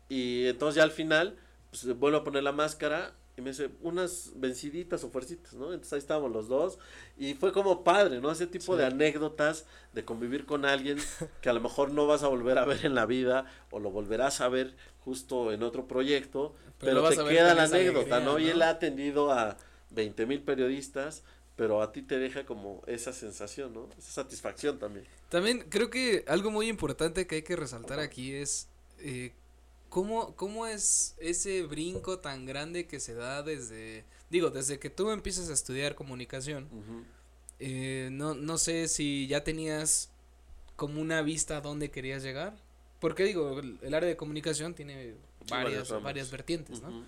y 0.09 0.45
entonces 0.47 0.75
ya 0.75 0.83
al 0.83 0.91
final 0.91 1.35
pues 1.71 1.85
vuelvo 1.97 2.17
a 2.17 2.23
poner 2.23 2.43
la 2.43 2.51
máscara 2.51 3.13
y 3.39 3.41
me 3.41 3.51
dice 3.51 3.69
unas 3.81 4.31
venciditas 4.35 5.03
o 5.03 5.09
fuercitas, 5.09 5.53
¿no? 5.53 5.67
Entonces 5.67 5.93
ahí 5.93 5.99
estábamos 5.99 6.31
los 6.31 6.49
dos 6.49 6.77
y 7.17 7.35
fue 7.35 7.53
como 7.53 7.83
padre, 7.83 8.19
¿no? 8.19 8.31
Ese 8.31 8.47
tipo 8.47 8.75
de 8.75 8.85
anécdotas 8.85 9.65
de 9.93 10.03
convivir 10.03 10.45
con 10.45 10.65
alguien 10.65 10.97
que 11.41 11.49
a 11.49 11.53
lo 11.53 11.61
mejor 11.61 11.91
no 11.91 12.05
vas 12.05 12.23
a 12.23 12.27
volver 12.27 12.57
a 12.57 12.65
ver 12.65 12.85
en 12.85 12.95
la 12.95 13.05
vida 13.05 13.45
o 13.71 13.79
lo 13.79 13.91
volverás 13.91 14.41
a 14.41 14.49
ver 14.49 14.75
justo 15.05 15.53
en 15.53 15.63
otro 15.63 15.87
proyecto, 15.87 16.53
Pero 16.79 17.01
pero, 17.01 17.23
te 17.23 17.29
queda 17.33 17.55
la 17.55 17.63
anécdota, 17.63 18.17
alegría, 18.17 18.19
¿no? 18.19 18.39
Y 18.39 18.45
¿no? 18.45 18.51
él 18.51 18.61
ha 18.61 18.69
atendido 18.69 19.31
a 19.31 19.57
20 19.91 20.25
mil 20.25 20.41
periodistas, 20.41 21.23
pero 21.55 21.81
a 21.81 21.91
ti 21.91 22.01
te 22.01 22.19
deja 22.19 22.45
como 22.45 22.83
esa 22.87 23.13
sensación, 23.13 23.73
¿no? 23.73 23.89
Esa 23.97 24.11
satisfacción 24.11 24.79
también. 24.79 25.05
También 25.29 25.65
creo 25.69 25.89
que 25.89 26.25
algo 26.27 26.51
muy 26.51 26.67
importante 26.67 27.25
que 27.25 27.35
hay 27.35 27.41
que 27.43 27.55
resaltar 27.55 27.99
aquí 27.99 28.33
es 28.33 28.67
eh, 28.99 29.33
cómo, 29.89 30.35
cómo 30.35 30.67
es 30.67 31.15
ese 31.19 31.63
brinco 31.63 32.19
tan 32.19 32.45
grande 32.45 32.87
que 32.87 32.99
se 32.99 33.13
da 33.13 33.43
desde, 33.43 34.05
digo, 34.29 34.49
desde 34.49 34.79
que 34.79 34.89
tú 34.89 35.11
empiezas 35.11 35.49
a 35.49 35.53
estudiar 35.53 35.95
comunicación. 35.95 36.67
Eh, 37.59 38.09
no, 38.11 38.33
no 38.35 38.57
sé 38.57 38.87
si 38.87 39.27
ya 39.27 39.43
tenías 39.43 40.09
como 40.75 41.01
una 41.01 41.21
vista 41.21 41.57
a 41.57 41.61
dónde 41.61 41.91
querías 41.91 42.23
llegar. 42.23 42.55
Porque 42.99 43.23
digo, 43.23 43.59
el, 43.59 43.79
el 43.81 43.93
área 43.93 44.09
de 44.09 44.17
comunicación 44.17 44.73
tiene 44.75 45.15
Sí, 45.45 45.51
varias 45.51 45.89
varias, 46.03 46.31
vertientes, 46.31 46.81
¿no? 46.81 47.05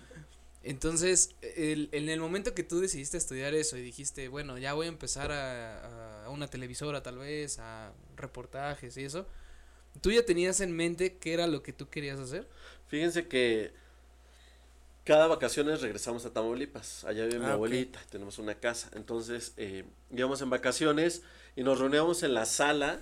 Entonces, 0.62 1.34
el- 1.56 1.88
en 1.92 2.08
el 2.08 2.20
momento 2.20 2.54
que 2.54 2.62
tú 2.62 2.80
decidiste 2.80 3.16
estudiar 3.18 3.52
eso 3.54 3.76
y 3.76 3.82
dijiste, 3.82 4.28
bueno, 4.28 4.58
ya 4.58 4.74
voy 4.74 4.86
a 4.86 4.88
empezar 4.90 5.32
a, 5.32 6.24
a 6.24 6.30
una 6.30 6.46
televisora 6.48 7.02
tal 7.02 7.18
vez, 7.18 7.58
a 7.58 7.92
reportajes 8.16 8.96
y 8.96 9.04
eso, 9.04 9.26
¿tú 10.00 10.10
ya 10.10 10.24
tenías 10.24 10.60
en 10.60 10.72
mente 10.74 11.16
qué 11.18 11.34
era 11.34 11.46
lo 11.46 11.62
que 11.62 11.72
tú 11.72 11.88
querías 11.88 12.18
hacer? 12.18 12.48
Fíjense 12.88 13.28
que 13.28 13.72
cada 15.04 15.26
vacaciones 15.26 15.80
regresamos 15.80 16.24
a 16.26 16.32
Tamaulipas. 16.32 17.04
Allá 17.04 17.24
vive 17.24 17.40
mi 17.40 17.46
Ah, 17.46 17.52
abuelita, 17.54 18.00
tenemos 18.10 18.38
una 18.38 18.54
casa. 18.54 18.88
Entonces, 18.94 19.52
eh, 19.56 19.84
íbamos 20.12 20.40
en 20.42 20.50
vacaciones 20.50 21.22
y 21.56 21.64
nos 21.64 21.80
reuníamos 21.80 22.22
en 22.22 22.34
la 22.34 22.46
sala 22.46 23.00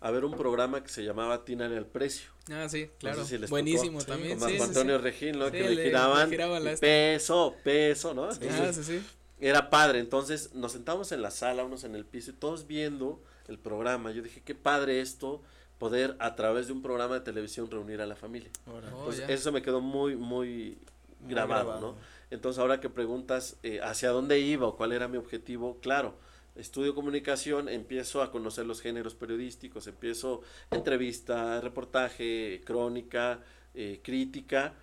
a 0.00 0.10
ver 0.10 0.24
un 0.24 0.34
programa 0.36 0.82
que 0.82 0.88
se 0.88 1.04
llamaba 1.04 1.44
Tínale 1.44 1.76
al 1.76 1.86
Precio. 1.86 2.30
Ah, 2.50 2.68
sí, 2.70 2.84
No 2.86 2.98
claro. 2.98 3.22
sé 3.24 3.28
si 3.30 3.38
les 3.38 3.50
Buenísimo 3.50 3.98
tocó. 3.98 4.12
también. 4.12 4.38
Con 4.38 4.48
sí, 4.48 4.54
Marco 4.58 4.64
sí, 4.64 4.78
Antonio 4.78 4.96
sí. 4.96 5.02
Regín, 5.04 5.38
¿no? 5.38 5.50
Que 5.52 5.62
le- 5.62 5.74
le 5.74 5.92
la 5.92 6.76
peso, 6.80 7.54
peso, 7.62 8.14
¿no? 8.14 8.24
Ah, 8.24 8.38
Entonces, 8.40 8.76
sí, 8.86 8.98
sí. 9.00 9.06
era 9.38 9.68
padre. 9.68 9.98
Entonces, 9.98 10.54
nos 10.54 10.72
sentamos 10.72 11.12
en 11.12 11.20
la 11.20 11.30
sala, 11.30 11.64
unos 11.64 11.84
en 11.84 11.94
el 11.94 12.06
piso 12.06 12.30
y 12.30 12.34
todos 12.34 12.66
viendo 12.66 13.22
el 13.46 13.58
programa. 13.58 14.10
Yo 14.10 14.22
dije, 14.22 14.40
qué 14.42 14.54
padre 14.54 15.00
esto, 15.02 15.42
poder 15.82 16.16
a 16.20 16.34
través 16.36 16.66
de 16.68 16.72
un 16.72 16.82
programa 16.82 17.14
de 17.14 17.20
televisión 17.22 17.70
reunir 17.70 18.00
a 18.00 18.06
la 18.06 18.14
familia. 18.16 18.50
Oh, 18.66 18.78
Entonces, 18.78 19.26
ya. 19.26 19.34
eso 19.34 19.50
me 19.52 19.62
quedó 19.62 19.80
muy, 19.80 20.16
muy 20.16 20.78
Muy 21.20 21.34
grabado, 21.34 21.64
grabado. 21.66 21.80
¿no? 21.80 21.96
Entonces, 22.30 22.58
ahora 22.60 22.80
que 22.80 22.88
preguntas 22.88 23.56
eh, 23.62 23.80
hacia 23.82 24.10
dónde 24.10 24.38
iba 24.40 24.66
o 24.66 24.76
cuál 24.76 24.92
era 24.92 25.08
mi 25.08 25.16
objetivo, 25.18 25.78
claro, 25.80 26.14
estudio 26.54 26.94
comunicación, 26.94 27.68
empiezo 27.68 28.22
a 28.22 28.30
conocer 28.30 28.64
los 28.66 28.80
géneros 28.80 29.14
periodísticos, 29.14 29.86
empiezo 29.86 30.42
entrevista, 30.70 31.60
reportaje, 31.60 32.60
crónica, 32.64 33.40
eh, 33.74 34.00
crítica, 34.02 34.74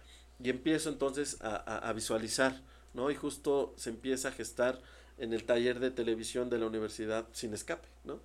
y 0.43 0.49
empiezo 0.49 0.89
entonces 0.89 1.37
a, 1.41 1.55
a- 1.55 1.89
a 1.89 1.93
visualizar, 1.93 2.61
¿no? 2.93 3.09
Y 3.11 3.15
justo 3.15 3.73
se 3.77 3.89
empieza 3.89 4.29
a 4.29 4.31
gestar 4.31 4.81
en 5.17 5.33
el 5.33 5.43
taller 5.43 5.79
de 5.79 5.91
televisión 5.91 6.49
de 6.49 6.57
la 6.59 6.65
universidad 6.67 7.27
Sin 7.33 7.53
Escape, 7.53 7.87
¿no? 8.05 8.19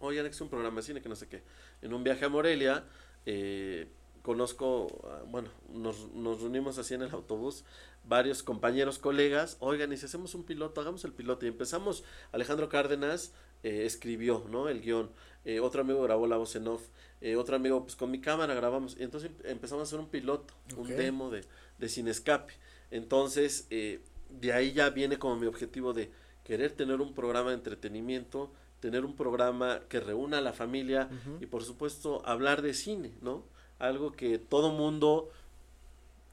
Oigan, 0.00 0.26
es 0.26 0.40
un 0.40 0.48
programa 0.48 0.76
de 0.76 0.82
cine 0.82 1.02
que 1.02 1.08
no 1.08 1.16
sé 1.16 1.28
qué. 1.28 1.42
En 1.82 1.94
un 1.94 2.04
viaje 2.04 2.24
a 2.24 2.28
Morelia, 2.28 2.84
eh, 3.24 3.88
conozco, 4.22 4.86
ah, 5.04 5.22
bueno, 5.28 5.50
nos, 5.72 6.12
nos 6.12 6.40
reunimos 6.40 6.78
así 6.78 6.94
en 6.94 7.02
el 7.02 7.10
autobús, 7.12 7.64
varios 8.04 8.42
compañeros, 8.42 8.98
colegas, 8.98 9.56
oigan, 9.60 9.92
y 9.92 9.96
si 9.96 10.06
hacemos 10.06 10.34
un 10.34 10.44
piloto, 10.44 10.80
hagamos 10.80 11.04
el 11.04 11.12
piloto. 11.12 11.46
Y 11.46 11.48
empezamos, 11.48 12.04
Alejandro 12.32 12.68
Cárdenas 12.68 13.32
eh, 13.62 13.84
escribió, 13.84 14.44
¿no? 14.50 14.68
El 14.68 14.80
guion, 14.80 15.10
eh, 15.44 15.60
otro 15.60 15.80
amigo 15.80 16.02
grabó 16.02 16.26
la 16.26 16.36
voz 16.36 16.56
en 16.56 16.66
off, 16.68 16.88
eh, 17.20 17.36
otro 17.36 17.56
amigo, 17.56 17.82
pues 17.82 17.96
con 17.96 18.10
mi 18.10 18.20
cámara 18.20 18.54
grabamos, 18.54 18.96
y 18.98 19.02
entonces 19.02 19.30
empezamos 19.44 19.82
a 19.82 19.84
hacer 19.84 19.98
un 19.98 20.08
piloto, 20.08 20.54
un 20.76 20.88
demo 20.88 21.30
de, 21.30 21.44
de 21.78 21.88
Sin 21.88 22.08
Escape. 22.08 22.52
Entonces, 22.90 23.66
eh, 23.70 24.00
de 24.28 24.52
ahí 24.52 24.72
ya 24.72 24.90
viene 24.90 25.18
como 25.18 25.36
mi 25.36 25.46
objetivo 25.46 25.92
de 25.92 26.10
querer 26.44 26.72
tener 26.72 27.00
un 27.00 27.14
programa 27.14 27.50
de 27.50 27.56
entretenimiento, 27.56 28.52
tener 28.80 29.04
un 29.04 29.16
programa 29.16 29.80
que 29.88 30.00
reúna 30.00 30.38
a 30.38 30.40
la 30.40 30.52
familia 30.52 31.08
y 31.40 31.46
por 31.46 31.64
supuesto 31.64 32.22
hablar 32.26 32.62
de 32.62 32.74
cine, 32.74 33.12
¿no? 33.22 33.42
Algo 33.78 34.12
que 34.12 34.38
todo 34.38 34.70
mundo, 34.72 35.30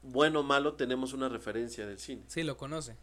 bueno 0.02 0.40
o 0.40 0.42
malo, 0.42 0.74
tenemos 0.74 1.12
una 1.12 1.28
referencia 1.28 1.86
del 1.86 1.98
cine. 1.98 2.22
Sí, 2.28 2.42
lo 2.42 2.56
conoce. 2.56 2.96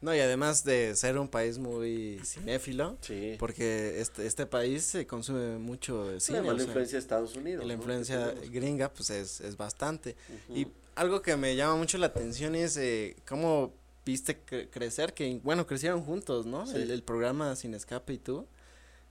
No, 0.00 0.12
y 0.12 0.18
además 0.18 0.64
de 0.64 0.96
ser 0.96 1.16
un 1.16 1.28
país 1.28 1.58
muy 1.58 2.20
cinéfilo, 2.24 2.98
Sí. 3.02 3.36
porque 3.38 4.00
este, 4.00 4.26
este 4.26 4.46
país 4.46 4.82
se 4.82 5.06
consume 5.06 5.58
mucho 5.58 6.18
cine. 6.18 6.38
Además, 6.38 6.54
la 6.56 6.58
sea, 6.62 6.66
influencia 6.66 6.96
de 6.96 7.00
Estados 7.02 7.36
Unidos. 7.36 7.64
y 7.64 7.68
la 7.68 7.74
¿no? 7.74 7.78
influencia 7.80 8.34
gringa, 8.50 8.92
pues 8.92 9.10
es, 9.10 9.40
es 9.40 9.56
bastante. 9.56 10.16
Y 10.52 10.66
algo 10.96 11.22
que 11.22 11.36
me 11.36 11.54
llama 11.54 11.76
mucho 11.76 11.98
la 11.98 12.06
atención 12.06 12.56
es 12.56 12.76
eh, 12.78 13.14
cómo 13.28 13.72
viste 14.04 14.44
cre- 14.44 14.68
crecer, 14.70 15.14
que 15.14 15.38
bueno, 15.44 15.68
crecieron 15.68 16.02
juntos, 16.02 16.46
¿no? 16.46 16.66
Sí. 16.66 16.74
El, 16.78 16.90
el 16.90 17.02
programa 17.04 17.54
Sin 17.54 17.72
Escape 17.72 18.14
y 18.14 18.18
tú, 18.18 18.44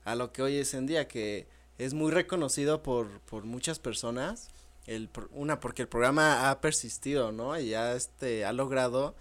a 0.04 0.14
lo 0.14 0.32
que 0.32 0.42
hoy 0.42 0.56
es 0.56 0.74
en 0.74 0.86
día, 0.86 1.08
que 1.08 1.46
es 1.78 1.94
muy 1.94 2.10
reconocido 2.10 2.82
por, 2.82 3.08
por 3.20 3.44
muchas 3.44 3.78
personas. 3.78 4.48
El, 4.86 5.08
una, 5.30 5.60
porque 5.60 5.82
el 5.82 5.88
programa 5.88 6.50
ha 6.50 6.60
persistido, 6.60 7.30
¿no? 7.32 7.58
Y 7.58 7.68
ya 7.70 7.94
este, 7.94 8.44
ha 8.44 8.52
logrado, 8.52 9.14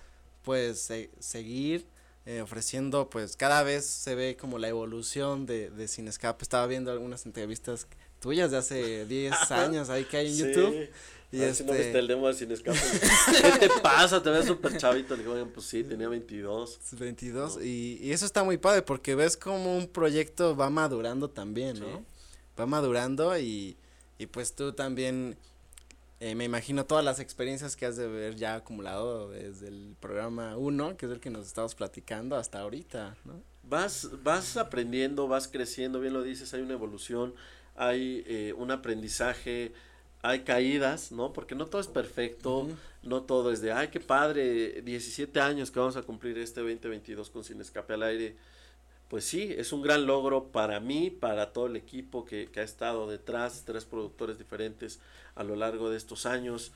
pues, 0.44 0.80
se- 0.82 1.12
seguir 1.20 1.86
eh, 2.26 2.41
ofreciendo, 2.41 3.10
pues, 3.10 3.36
cada 3.38 3.62
vez 3.63 3.86
se 3.86 4.15
ve 4.15 4.38
como 4.38 4.58
la 4.58 4.67
evolución 4.70 5.46
de, 5.46 5.70
de 5.70 5.88
Sin 5.88 6.08
Escape. 6.08 6.41
Estaba 6.44 6.65
viendo 6.67 6.91
algunas 6.91 7.26
entrevistas 7.26 7.88
tuyas 8.20 8.50
de 8.52 8.58
hace 8.58 9.06
10 9.06 9.34
años 9.52 9.89
ahí 9.89 10.06
que 10.06 10.17
hay 10.17 10.28
en 10.28 10.34
Sí. 10.36 10.39
YouTube. 10.46 10.89
Y 11.32 11.39
A 11.41 11.46
ver 11.46 11.56
si 11.56 11.63
no 11.63 11.72
este- 11.72 11.84
viste 11.84 12.00
el 12.00 12.08
demo 12.08 12.28
de 12.28 12.34
Sin 12.34 12.52
Escape. 12.52 12.78
¿Qué 13.60 13.67
te 13.67 13.70
pasa? 13.82 14.22
Te 14.22 14.30
ves 14.30 14.46
súper 14.46 14.78
chavito. 14.78 15.15
Le 15.15 15.24
digo, 15.24 15.34
"Oigan, 15.34 15.50
pues 15.50 15.65
sí, 15.65 15.84
tenía 15.84 16.10
22. 16.10 16.80
22 17.00 17.56
¿no? 17.58 17.63
y, 17.63 18.00
y 18.02 18.12
eso 18.12 18.26
está 18.26 18.44
muy 18.44 18.58
padre 18.58 18.82
porque 18.82 19.15
ves 19.15 19.38
como 19.38 19.78
un 19.78 19.88
proyecto 19.88 20.56
va 20.58 20.70
madurando 20.70 21.30
también, 21.30 21.80
¿no? 21.80 21.86
Sí. 21.86 22.04
Va 22.60 22.65
madurando 22.65 23.38
y, 23.39 23.78
y 24.17 24.26
pues 24.28 24.54
tú 24.56 24.74
también, 24.74 25.38
eh, 26.20 26.36
me 26.36 26.44
imagino 26.44 26.86
todas 26.86 27.06
las 27.06 27.20
experiencias 27.22 27.78
que 27.78 27.86
has 27.86 27.96
de 27.96 28.06
haber 28.06 28.36
ya 28.36 28.56
acumulado 28.56 29.30
desde 29.30 29.70
el 29.70 29.96
programa 30.02 30.58
1, 30.58 30.98
que 30.98 31.06
es 31.06 31.12
el 31.13 31.22
que 31.22 31.30
nos 31.30 31.48
estamos 31.48 31.76
platicando 31.76 32.36
hasta 32.36 32.60
ahorita, 32.60 33.15
¿no? 33.24 33.41
Vas, 33.63 34.10
vas 34.22 34.58
aprendiendo, 34.58 35.30
vas 35.30 35.48
creciendo, 35.48 36.02
bien 36.02 36.13
lo 36.13 36.24
dices, 36.24 36.54
hay 36.54 36.62
una 36.62 36.74
evolución, 36.74 37.34
hay 37.78 38.24
eh, 38.28 38.54
un 38.58 38.70
aprendizaje, 38.72 39.72
hay 40.22 40.42
caídas, 40.42 41.12
¿no? 41.12 41.34
Porque 41.34 41.56
no 41.56 41.66
todo 41.66 41.82
es 41.82 41.88
perfecto, 41.88 42.68
no 43.04 43.24
todo 43.24 43.52
es 43.52 43.62
de, 43.62 43.72
ay, 43.72 43.88
qué 43.90 44.00
padre, 44.00 44.82
17 44.82 45.40
años 45.40 45.72
que 45.72 45.80
vamos 45.80 45.96
a 45.98 46.04
cumplir 46.04 46.38
este 46.38 46.62
2022 46.62 47.30
con 47.30 47.44
Sin 47.44 47.60
Escape 47.62 47.94
al 47.94 48.04
Aire. 48.04 48.36
Pues 49.10 49.26
sí, 49.26 49.54
es 49.58 49.74
un 49.74 49.82
gran 49.82 50.06
logro 50.06 50.46
para 50.52 50.80
mí, 50.80 51.10
para 51.10 51.52
todo 51.52 51.68
el 51.68 51.76
equipo 51.76 52.24
que, 52.24 52.50
que 52.50 52.62
ha 52.62 52.64
estado 52.64 53.10
detrás, 53.10 53.64
tres 53.66 53.84
productores 53.84 54.38
diferentes 54.38 55.00
a 55.36 55.44
lo 55.44 55.56
largo 55.56 55.90
de 55.90 55.98
estos 55.98 56.26
años. 56.26 56.72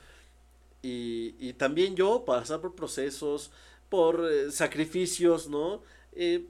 Y, 0.82 1.34
y 1.38 1.54
también 1.54 1.96
yo 1.96 2.24
pasar 2.24 2.60
por 2.60 2.74
procesos, 2.74 3.50
por 3.88 4.28
eh, 4.30 4.50
sacrificios, 4.50 5.48
¿no? 5.48 5.82
Eh, 6.12 6.46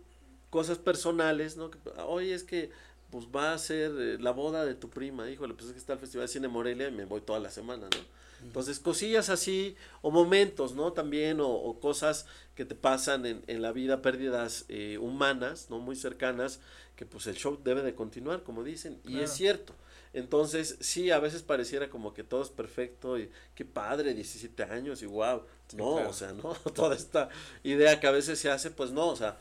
cosas 0.51 0.79
personales, 0.79 1.57
¿no? 1.57 1.71
Que, 1.71 1.79
Oye, 2.07 2.35
es 2.35 2.43
que 2.43 2.71
pues 3.11 3.27
va 3.27 3.53
a 3.53 3.59
ser 3.59 3.93
eh, 3.99 4.19
la 4.21 4.33
boda 4.33 4.65
de 4.65 4.75
tu 4.75 4.91
prima, 4.91 5.31
híjole, 5.31 5.55
pues 5.55 5.67
es 5.67 5.73
que 5.73 5.79
está 5.79 5.95
el 5.95 5.99
Festival 5.99 6.27
de 6.27 6.33
Cine 6.33 6.49
Morelia 6.49 6.89
y 6.89 6.93
me 6.93 7.05
voy 7.05 7.21
toda 7.21 7.39
la 7.39 7.51
semana, 7.51 7.89
¿no? 7.91 8.17
Entonces, 8.43 8.79
cosillas 8.79 9.31
así, 9.31 9.77
o 10.03 10.11
momentos, 10.11 10.75
¿no? 10.75 10.93
También, 10.93 11.41
o, 11.41 11.49
o 11.49 11.81
cosas 11.81 12.27
que 12.55 12.65
te 12.65 12.75
pasan 12.75 13.25
en, 13.25 13.43
en 13.47 13.63
la 13.63 13.73
vida, 13.73 14.03
pérdidas 14.03 14.67
eh, 14.69 14.99
humanas, 14.99 15.69
¿no? 15.71 15.79
Muy 15.79 15.97
cercanas, 15.97 16.61
que 16.97 17.07
pues 17.07 17.27
el 17.27 17.37
show 17.37 17.59
debe 17.63 17.83
de 17.83 17.95
continuar, 17.95 18.43
como 18.43 18.63
dicen, 18.63 19.01
y 19.05 19.21
es 19.21 19.31
cierto. 19.33 19.75
Entonces, 20.13 20.77
sí, 20.81 21.11
a 21.11 21.19
veces 21.19 21.43
pareciera 21.43 21.91
como 21.91 22.15
que 22.15 22.25
todo 22.25 22.43
es 22.43 22.49
perfecto 22.49 23.19
y 23.19 23.31
qué 23.55 23.67
padre, 23.67 24.15
17 24.15 24.63
años 24.63 25.03
y 25.03 25.07
wow. 25.07 25.43
Sí, 25.69 25.77
no, 25.77 25.95
claro. 25.95 26.11
o 26.11 26.13
sea, 26.13 26.33
no, 26.33 26.55
toda 26.75 26.95
esta 26.95 27.29
idea 27.63 28.01
que 28.01 28.07
a 28.07 28.13
veces 28.13 28.39
se 28.39 28.51
hace, 28.51 28.71
pues 28.71 28.93
no, 28.93 29.09
o 29.09 29.17
sea, 29.17 29.39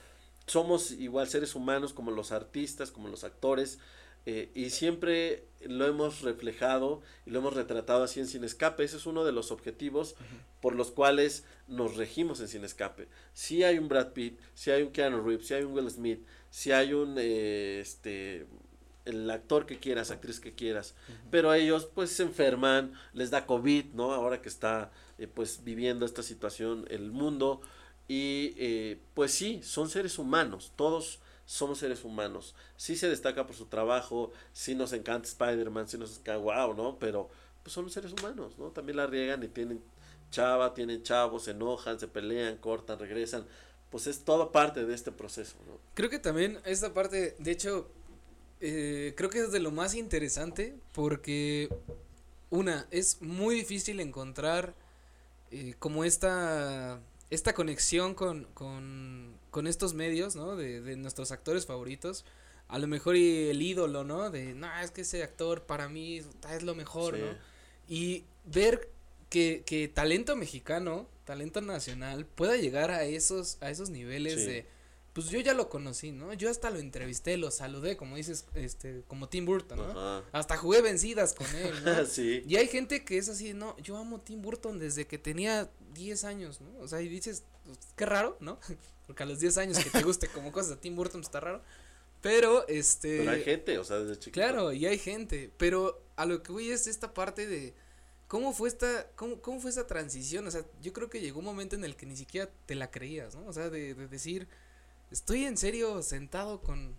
somos 0.48 0.92
igual 0.92 1.28
seres 1.28 1.56
humanos 1.56 1.94
como 1.94 2.12
los 2.12 2.32
artistas, 2.32 2.92
como 2.92 3.08
los 3.08 3.24
actores, 3.24 3.80
eh, 4.28 4.50
y 4.56 4.72
siempre 4.72 5.46
lo 5.68 5.86
hemos 5.86 6.22
reflejado 6.22 7.02
y 7.28 7.30
lo 7.30 7.40
hemos 7.40 7.54
retratado 7.54 8.04
así 8.04 8.20
en 8.20 8.28
Sin 8.28 8.44
Escape. 8.44 8.84
Ese 8.84 8.98
es 8.98 9.06
uno 9.06 9.24
de 9.24 9.32
los 9.32 9.52
objetivos 9.52 10.16
por 10.62 10.76
los 10.76 10.90
cuales 10.92 11.46
nos 11.68 11.96
regimos 11.96 12.40
en 12.40 12.48
Sin 12.48 12.64
Escape. 12.64 13.08
Si 13.34 13.64
hay 13.64 13.78
un 13.78 13.88
Brad 13.88 14.14
Pitt, 14.14 14.40
si 14.56 14.72
hay 14.72 14.82
un 14.82 14.92
Keanu 14.92 15.22
Reeves, 15.22 15.48
si 15.48 15.54
hay 15.54 15.64
un 15.64 15.74
Will 15.74 15.92
Smith, 15.92 16.26
si 16.50 16.72
hay 16.72 16.94
un, 16.94 17.16
eh, 17.20 17.80
este, 17.82 18.48
el 19.06 19.30
actor 19.30 19.68
que 19.68 19.78
quieras, 19.78 20.10
actriz 20.10 20.40
que 20.40 20.56
quieras, 20.56 20.96
pero 21.30 21.54
ellos 21.54 21.88
pues 21.94 22.10
se 22.10 22.24
enferman, 22.24 22.94
les 23.14 23.30
da 23.30 23.46
COVID, 23.46 23.94
¿no? 23.94 24.12
Ahora 24.12 24.42
que 24.42 24.50
está 24.50 24.92
eh, 25.20 25.28
pues 25.28 25.64
viviendo 25.64 26.06
esta 26.06 26.24
situación 26.24 26.86
el 26.90 27.12
mundo 27.12 27.62
y 28.08 28.54
eh, 28.58 29.00
pues 29.14 29.32
sí, 29.32 29.62
son 29.64 29.90
seres 29.90 30.20
humanos, 30.20 30.72
todos 30.76 31.20
somos 31.46 31.80
seres 31.80 32.04
humanos. 32.04 32.56
Sí 32.78 32.96
se 32.96 33.10
destaca 33.10 33.46
por 33.46 33.56
su 33.56 33.66
trabajo, 33.66 34.32
sí 34.54 34.76
nos 34.76 34.94
encanta 34.94 35.28
Spider-Man, 35.28 35.88
sí 35.88 35.98
nos 35.98 36.12
encanta, 36.12 36.38
wow, 36.38 36.74
¿no? 36.76 36.98
Pero 37.00 37.30
pues 37.64 37.74
son 37.74 37.90
seres 37.90 38.14
humanos, 38.14 38.58
¿no? 38.58 38.70
También 38.70 38.98
la 38.98 39.08
riegan 39.08 39.44
y 39.44 39.48
tienen 39.48 39.82
chava, 40.32 40.74
tienen 40.74 41.04
chavos, 41.04 41.44
se 41.44 41.52
enojan, 41.52 42.00
se 42.00 42.08
pelean, 42.08 42.58
cortan, 42.58 43.00
regresan. 43.00 43.46
Pues 43.90 44.08
es 44.08 44.24
toda 44.26 44.52
parte 44.52 44.86
de 44.86 44.94
este 44.94 45.12
proceso, 45.12 45.56
¿no? 45.68 45.80
Creo 45.94 46.10
que 46.10 46.20
también 46.20 46.60
esta 46.66 46.94
parte, 46.94 47.36
de 47.40 47.52
hecho, 47.52 47.90
eh, 48.60 49.14
creo 49.16 49.30
que 49.30 49.40
es 49.40 49.52
de 49.52 49.60
lo 49.60 49.72
más 49.72 49.96
interesante 49.96 50.76
porque, 50.94 51.70
una, 52.50 52.88
es 52.92 53.22
muy 53.22 53.56
difícil 53.56 54.00
encontrar 54.00 54.74
eh, 55.52 55.76
como 55.80 56.04
esta, 56.04 57.00
esta 57.36 57.54
conexión 57.54 58.16
con, 58.16 58.46
con, 58.54 59.38
con 59.52 59.68
estos 59.68 59.94
medios, 59.94 60.36
¿no? 60.36 60.56
De, 60.56 60.82
de 60.82 60.96
nuestros 60.98 61.32
actores 61.32 61.66
favoritos. 61.66 62.26
A 62.68 62.80
lo 62.80 62.88
mejor 62.88 63.16
y 63.16 63.50
el 63.50 63.62
ídolo, 63.62 64.04
¿no? 64.04 64.32
De, 64.32 64.56
no, 64.56 64.68
es 64.82 64.90
que 64.90 65.02
ese 65.02 65.22
actor 65.22 65.64
para 65.68 65.88
mí 65.88 66.24
es 66.50 66.64
lo 66.64 66.74
mejor, 66.74 67.16
Sí. 67.16 67.22
¿no? 67.22 67.38
Y 67.88 68.24
ver 68.46 68.90
que, 69.30 69.62
que 69.66 69.88
talento 69.88 70.36
mexicano, 70.36 71.08
talento 71.26 71.62
nacional, 71.62 72.26
pueda 72.26 72.58
llegar 72.58 72.90
a 72.90 73.04
esos, 73.04 73.58
a 73.62 73.70
esos 73.70 73.90
niveles 73.92 74.40
Sí. 74.42 74.46
de, 74.48 74.75
pues 75.16 75.30
yo 75.30 75.40
ya 75.40 75.54
lo 75.54 75.70
conocí, 75.70 76.12
¿no? 76.12 76.34
Yo 76.34 76.50
hasta 76.50 76.70
lo 76.70 76.78
entrevisté, 76.78 77.38
lo 77.38 77.50
saludé, 77.50 77.96
como 77.96 78.18
dices, 78.18 78.48
este, 78.54 79.02
como 79.08 79.30
Tim 79.30 79.46
Burton, 79.46 79.78
¿no? 79.78 79.90
Ajá. 79.90 80.26
Hasta 80.34 80.58
jugué 80.58 80.82
vencidas 80.82 81.34
con 81.34 81.48
él, 81.56 81.74
¿no? 81.86 82.06
sí. 82.06 82.44
Y 82.46 82.58
hay 82.58 82.68
gente 82.68 83.06
que 83.06 83.18
es 83.18 83.30
así, 83.30 83.54
no, 83.54 83.78
yo 83.78 83.96
amo 83.96 84.20
Tim 84.20 84.42
Burton 84.42 84.78
desde 84.78 85.08
que 85.08 85.18
tenía 85.18 85.72
10 85.94 86.26
años, 86.26 86.60
¿no? 86.60 86.78
O 86.80 86.88
sea, 86.90 87.00
y 87.00 87.08
dices, 87.08 87.46
pues, 87.64 87.80
qué 87.96 88.06
raro, 88.06 88.36
¿no? 88.42 88.60
Porque 89.08 89.24
a 89.24 89.26
los 89.26 89.40
10 89.40 89.58
años 89.58 89.80
que 89.80 89.90
te 89.90 90.04
guste 90.04 90.28
como 90.28 90.52
cosas 90.52 90.72
de 90.72 90.76
Tim 90.76 90.98
Burton 90.98 91.22
está 91.22 91.40
raro. 91.40 91.62
Pero, 92.22 92.68
este... 92.68 93.20
Pero 93.20 93.32
hay 93.32 93.44
gente, 93.44 93.78
o 93.78 93.86
sea, 93.86 94.00
desde 94.00 94.20
chiquito. 94.20 94.34
Claro, 94.34 94.74
y 94.74 94.86
hay 94.86 94.98
gente, 94.98 95.50
pero 95.56 96.04
a 96.18 96.26
lo 96.26 96.44
que 96.44 96.52
voy 96.52 96.72
es 96.72 96.88
esta 96.88 97.14
parte 97.14 97.48
de 97.48 97.74
cómo 98.28 98.52
fue 98.52 98.68
esta, 98.68 99.08
cómo, 99.16 99.40
cómo 99.40 99.62
fue 99.62 99.70
esta 99.70 99.88
transición, 99.88 100.46
o 100.46 100.52
sea, 100.52 100.66
yo 100.82 100.92
creo 100.92 101.10
que 101.10 101.22
llegó 101.22 101.40
un 101.40 101.46
momento 101.46 101.78
en 101.78 101.86
el 101.86 101.96
que 101.96 102.06
ni 102.06 102.18
siquiera 102.18 102.50
te 102.66 102.76
la 102.76 102.92
creías, 102.92 103.34
¿no? 103.34 103.46
O 103.46 103.54
sea, 103.54 103.70
de, 103.70 103.94
de 103.94 104.08
decir, 104.10 104.50
estoy 105.16 105.46
en 105.46 105.56
serio 105.56 106.02
sentado 106.02 106.60
con 106.60 106.94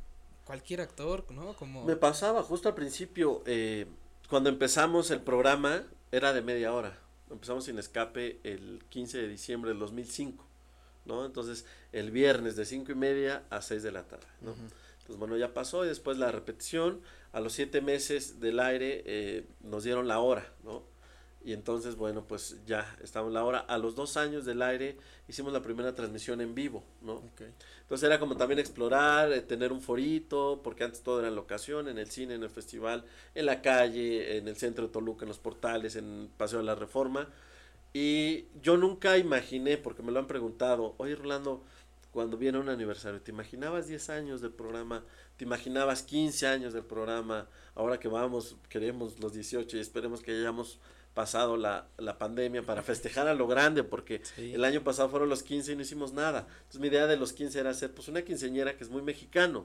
cualquier 0.47 0.81
actor, 0.81 1.31
¿no? 1.31 1.53
Como... 1.53 1.85
Me 1.85 1.97
pasaba 1.97 2.43
justo 2.43 2.71
al 2.71 2.75
principio, 2.75 3.43
eh, 3.45 3.87
cuando 4.31 4.49
empezamos 4.49 5.11
el 5.11 5.21
programa, 5.21 5.85
era 6.11 6.33
de 6.33 6.41
media 6.41 6.73
hora. 6.73 6.99
Empezamos 7.31 7.65
sin 7.65 7.79
escape 7.79 8.41
el 8.43 8.83
15 8.89 9.19
de 9.19 9.29
diciembre 9.29 9.71
del 9.71 9.81
2005, 9.81 10.47
¿no? 11.05 11.27
Entonces, 11.27 11.67
el 11.93 12.11
viernes 12.11 12.57
de 12.57 12.65
cinco 12.65 12.93
y 12.93 12.95
media 12.95 13.45
a 13.51 13.61
6 13.61 13.83
de 13.83 13.93
la 13.93 14.05
tarde, 14.05 14.27
¿no? 14.41 14.53
Entonces, 14.53 15.19
bueno, 15.19 15.37
ya 15.37 15.53
pasó 15.53 15.85
y 15.85 15.89
después 15.89 16.17
la 16.17 16.33
repetición. 16.33 17.03
A 17.33 17.41
los 17.41 17.53
siete 17.53 17.83
meses 17.83 18.41
del 18.41 18.61
aire 18.61 19.03
eh, 19.05 19.47
nos 19.61 19.85
dieron 19.85 20.09
la 20.09 20.21
hora, 20.21 20.55
¿no? 20.65 20.85
Y 21.47 21.53
entonces, 21.53 21.95
bueno, 21.95 22.25
pues 22.27 22.57
ya 22.67 22.97
estamos 23.05 23.33
la 23.33 23.45
hora. 23.45 23.61
A 23.61 23.79
los 23.79 23.95
dos 23.95 24.17
años 24.17 24.45
del 24.45 24.63
aire 24.63 24.97
hicimos 25.29 25.53
la 25.53 25.63
primera 25.63 25.95
transmisión 25.95 26.41
en 26.41 26.57
vivo, 26.57 26.83
¿no? 27.03 27.23
Entonces 27.83 28.05
era 28.05 28.19
como 28.19 28.37
también 28.37 28.59
explorar, 28.59 29.33
eh, 29.33 29.43
tener 29.43 29.71
un 29.71 29.81
forito, 29.81 30.61
porque 30.65 30.83
antes 30.83 31.03
todo 31.05 31.21
era 31.21 31.29
en 31.29 31.37
locación, 31.37 31.87
en 31.87 31.99
el 31.99 32.11
cine, 32.11 32.35
en 32.35 32.43
el 32.43 32.51
festival, 32.51 33.05
en 33.37 33.47
la 33.47 33.63
calle, 33.63 34.39
en 34.39 34.49
el 34.49 34.57
centro 34.57 34.89
de 34.89 34.93
Toluca, 34.93 35.25
en 35.25 35.29
los 35.29 35.39
portales, 35.39 35.95
en 35.95 36.29
Paseo 36.37 36.59
de 36.59 36.65
la 36.65 36.75
Reforma. 36.75 37.29
Y 37.93 38.47
yo 38.61 38.77
nunca 38.77 39.17
imaginé, 39.17 39.77
porque 39.77 40.03
me 40.03 40.11
lo 40.11 40.19
han 40.19 40.27
preguntado, 40.27 40.97
oye 40.99 41.15
Rolando, 41.15 41.63
cuando 42.11 42.37
viene 42.37 42.59
un 42.59 42.71
aniversario, 42.71 43.21
¿te 43.21 43.31
imaginabas 43.31 43.87
10 43.87 44.11
años 44.11 44.41
del 44.41 44.51
programa? 44.51 45.05
¿Te 45.37 45.45
imaginabas 45.45 46.03
15 46.03 46.49
años 46.49 46.73
del 46.73 46.83
programa? 46.83 47.47
Ahora 47.77 48.01
que 48.01 48.09
vamos, 48.09 48.57
queremos 48.69 49.21
los 49.21 49.33
18 49.33 49.77
y 49.77 49.81
esperemos 49.81 50.23
que 50.23 50.33
hayamos 50.33 50.81
pasado 51.17 51.57
la, 51.57 51.87
la 51.97 52.19
pandemia 52.19 52.63
para 52.63 52.83
festejar 52.83 53.27
a 53.27 53.33
lo 53.33 53.47
grande, 53.47 53.83
porque 53.83 54.21
el 54.37 54.63
año 54.67 54.85
pasado 54.85 55.09
fueron 55.09 55.31
los 55.31 55.43
15 55.43 55.73
y 55.73 55.77
no 55.77 55.81
hicimos 55.81 56.13
nada. 56.13 56.47
Entonces 56.59 56.79
mi 56.79 56.89
idea 56.89 57.07
de 57.07 57.17
los 57.17 57.33
15 57.33 57.59
era 57.59 57.71
hacer 57.71 57.91
pues 57.93 58.09
una 58.09 58.21
quinceñera 58.21 58.77
que 58.77 58.85
es 58.85 58.91
muy 58.91 59.01
mexicano, 59.01 59.65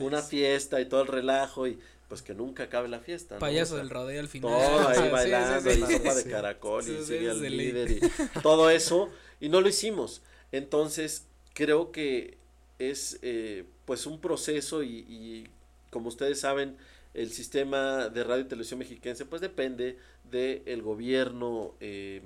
una 0.00 0.22
fiesta 0.22 0.80
y 0.80 0.86
todo 0.86 1.02
el 1.02 1.06
relajo 1.06 1.68
y 1.68 1.78
pues 2.08 2.20
que 2.20 2.34
nunca 2.34 2.64
acabe 2.64 2.88
la 2.88 2.98
fiesta. 2.98 3.38
Payaso 3.38 3.76
del 3.76 3.90
rodeo 3.90 4.18
al 4.18 4.26
final. 4.26 4.50
Todo 4.50 4.88
ahí 4.88 5.08
bailando 5.12 5.72
y 5.72 5.78
sopa 5.78 6.14
de 6.16 6.24
caracol 6.24 6.82
y 6.82 7.04
sigue 7.04 7.30
al 7.30 7.40
líder 7.40 7.90
y 7.92 8.00
todo 8.42 8.68
eso 8.68 9.08
y 9.40 9.48
no 9.48 9.60
lo 9.60 9.68
hicimos. 9.68 10.20
Entonces 10.50 11.28
creo 11.54 11.92
que 11.92 12.38
es 12.80 13.20
eh, 13.22 13.66
pues 13.84 14.04
un 14.06 14.20
proceso 14.20 14.82
y, 14.82 15.06
y 15.08 15.48
como 15.90 16.08
ustedes 16.08 16.40
saben 16.40 16.76
el 17.14 17.30
sistema 17.30 18.08
de 18.08 18.24
radio 18.24 18.44
y 18.44 18.48
televisión 18.48 18.78
mexiquense 18.78 19.26
pues 19.26 19.40
depende 19.42 19.98
del 20.30 20.82
gobierno 20.82 21.74
em, 21.80 22.22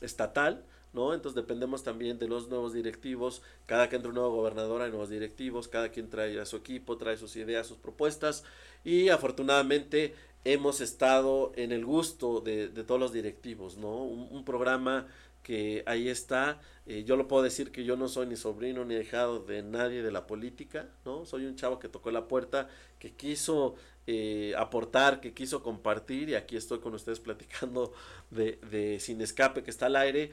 estatal, 0.00 0.64
¿no? 0.92 1.14
Entonces 1.14 1.36
dependemos 1.36 1.82
también 1.82 2.18
de 2.18 2.28
los 2.28 2.48
nuevos 2.48 2.72
directivos, 2.72 3.42
cada 3.66 3.88
que 3.88 3.96
entra 3.96 4.10
un 4.10 4.16
nuevo 4.16 4.36
gobernador 4.36 4.82
hay 4.82 4.90
nuevos 4.90 5.10
directivos, 5.10 5.68
cada 5.68 5.90
quien 5.90 6.10
trae 6.10 6.38
a 6.40 6.46
su 6.46 6.56
equipo, 6.56 6.96
trae 6.96 7.16
sus 7.16 7.36
ideas, 7.36 7.66
sus 7.66 7.78
propuestas 7.78 8.44
y 8.84 9.08
afortunadamente 9.08 10.14
hemos 10.44 10.80
estado 10.80 11.52
en 11.56 11.72
el 11.72 11.84
gusto 11.84 12.40
de, 12.40 12.68
todos 12.68 13.00
los 13.00 13.12
directivos, 13.12 13.76
¿no? 13.78 14.04
Un, 14.04 14.44
programa 14.44 15.08
que 15.42 15.82
ahí 15.86 16.08
está, 16.08 16.60
eh, 16.86 17.04
yo 17.04 17.16
lo 17.16 17.26
puedo 17.26 17.42
decir 17.42 17.72
que 17.72 17.84
yo 17.84 17.96
no 17.96 18.08
soy 18.08 18.26
ni 18.26 18.36
sobrino 18.36 18.84
ni 18.84 18.94
dejado 18.94 19.40
de 19.40 19.62
nadie 19.62 20.02
de 20.02 20.12
la 20.12 20.26
política, 20.26 20.88
¿no? 21.04 21.24
Soy 21.24 21.46
un 21.46 21.56
chavo 21.56 21.80
que 21.80 21.88
tocó 21.88 22.12
la 22.12 22.28
puerta, 22.28 22.68
que 23.00 23.12
quiso 23.12 23.74
eh, 24.06 24.54
aportar, 24.56 25.20
que 25.20 25.34
quiso 25.34 25.62
compartir, 25.62 26.28
y 26.28 26.34
aquí 26.34 26.56
estoy 26.56 26.78
con 26.78 26.94
ustedes 26.94 27.20
platicando 27.20 27.92
de, 28.30 28.58
de 28.70 29.00
Sin 29.00 29.20
Escape, 29.20 29.62
que 29.62 29.70
está 29.70 29.86
al 29.86 29.96
aire, 29.96 30.30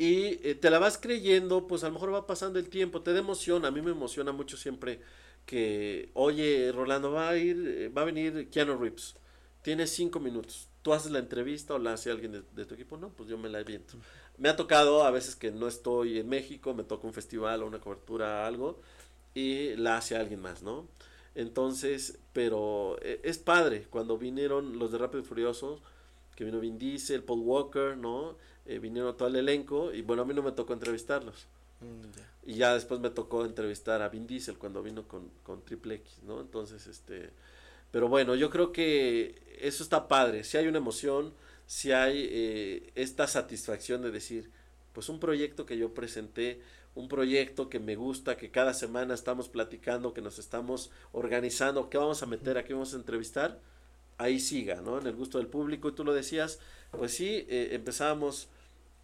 y 0.00 0.40
eh, 0.48 0.54
te 0.54 0.70
la 0.70 0.78
vas 0.78 0.96
creyendo, 0.96 1.66
pues 1.66 1.84
a 1.84 1.88
lo 1.88 1.92
mejor 1.92 2.14
va 2.14 2.26
pasando 2.26 2.58
el 2.58 2.70
tiempo, 2.70 3.02
te 3.02 3.12
da 3.12 3.18
emoción, 3.18 3.66
a 3.66 3.70
mí 3.70 3.82
me 3.82 3.90
emociona 3.90 4.32
mucho 4.32 4.56
siempre 4.56 5.00
que, 5.44 6.10
oye, 6.14 6.72
Rolando, 6.72 7.12
va 7.12 7.28
a 7.28 7.36
ir, 7.36 7.68
eh, 7.68 7.88
va 7.88 8.00
a 8.00 8.06
venir 8.06 8.48
Keanu 8.48 8.78
Reeves, 8.78 9.14
tiene 9.60 9.86
cinco 9.86 10.18
minutos, 10.18 10.68
tú 10.80 10.94
haces 10.94 11.10
la 11.10 11.18
entrevista 11.18 11.74
o 11.74 11.78
la 11.78 11.92
hace 11.92 12.10
alguien 12.10 12.32
de, 12.32 12.64
tu 12.64 12.74
equipo, 12.74 12.96
no, 12.96 13.10
pues 13.10 13.28
yo 13.28 13.36
me 13.36 13.50
la 13.50 13.62
viento. 13.62 13.98
Me 14.38 14.48
ha 14.48 14.56
tocado 14.56 15.04
a 15.04 15.10
veces 15.10 15.36
que 15.36 15.50
no 15.50 15.68
estoy 15.68 16.18
en 16.18 16.28
México, 16.30 16.72
me 16.72 16.84
toca 16.84 17.06
un 17.06 17.12
festival 17.12 17.62
o 17.62 17.66
una 17.66 17.80
cobertura, 17.80 18.46
algo, 18.46 18.80
y 19.34 19.76
la 19.76 19.98
hace 19.98 20.16
alguien 20.16 20.40
más, 20.40 20.62
¿no? 20.62 20.88
Entonces, 21.34 22.18
pero 22.32 22.98
eh, 23.02 23.20
es 23.22 23.38
padre 23.38 23.86
cuando 23.90 24.18
vinieron 24.18 24.78
los 24.78 24.92
de 24.92 24.98
Rápido 24.98 25.22
y 25.22 25.26
Furioso, 25.26 25.80
que 26.34 26.44
vino 26.44 26.60
Vin 26.60 26.78
Diesel, 26.78 27.22
Paul 27.22 27.40
Walker, 27.40 27.96
¿no? 27.96 28.36
Eh, 28.66 28.78
vinieron 28.78 29.16
todo 29.16 29.28
el 29.28 29.36
elenco 29.36 29.92
y 29.92 30.02
bueno, 30.02 30.22
a 30.22 30.24
mí 30.24 30.34
no 30.34 30.42
me 30.42 30.52
tocó 30.52 30.72
entrevistarlos. 30.72 31.46
Mm, 31.80 32.50
y 32.50 32.54
ya 32.54 32.74
después 32.74 33.00
me 33.00 33.10
tocó 33.10 33.44
entrevistar 33.44 34.02
a 34.02 34.08
Vin 34.08 34.26
Diesel 34.26 34.58
cuando 34.58 34.82
vino 34.82 35.06
con, 35.06 35.30
con 35.42 35.62
Triple 35.62 35.96
X, 35.96 36.18
¿no? 36.24 36.40
Entonces, 36.40 36.86
este, 36.86 37.30
pero 37.90 38.08
bueno, 38.08 38.34
yo 38.34 38.50
creo 38.50 38.72
que 38.72 39.42
eso 39.60 39.82
está 39.82 40.08
padre, 40.08 40.44
si 40.44 40.56
hay 40.56 40.66
una 40.66 40.78
emoción, 40.78 41.32
si 41.66 41.92
hay 41.92 42.28
eh, 42.30 42.92
esta 42.94 43.26
satisfacción 43.26 44.02
de 44.02 44.10
decir, 44.10 44.50
pues 44.92 45.08
un 45.08 45.20
proyecto 45.20 45.66
que 45.66 45.78
yo 45.78 45.94
presenté, 45.94 46.60
un 46.94 47.08
proyecto 47.08 47.68
que 47.68 47.78
me 47.78 47.96
gusta, 47.96 48.36
que 48.36 48.50
cada 48.50 48.74
semana 48.74 49.14
estamos 49.14 49.48
platicando, 49.48 50.12
que 50.12 50.22
nos 50.22 50.38
estamos 50.38 50.90
organizando, 51.12 51.88
qué 51.88 51.98
vamos 51.98 52.22
a 52.22 52.26
meter, 52.26 52.58
a 52.58 52.64
qué 52.64 52.72
vamos 52.72 52.94
a 52.94 52.96
entrevistar, 52.96 53.60
ahí 54.18 54.40
siga, 54.40 54.80
¿no? 54.80 54.98
En 54.98 55.06
el 55.06 55.14
gusto 55.14 55.38
del 55.38 55.46
público, 55.46 55.88
y 55.88 55.92
tú 55.92 56.04
lo 56.04 56.12
decías, 56.12 56.58
pues 56.90 57.14
sí, 57.14 57.46
eh, 57.48 57.70
empezábamos 57.72 58.48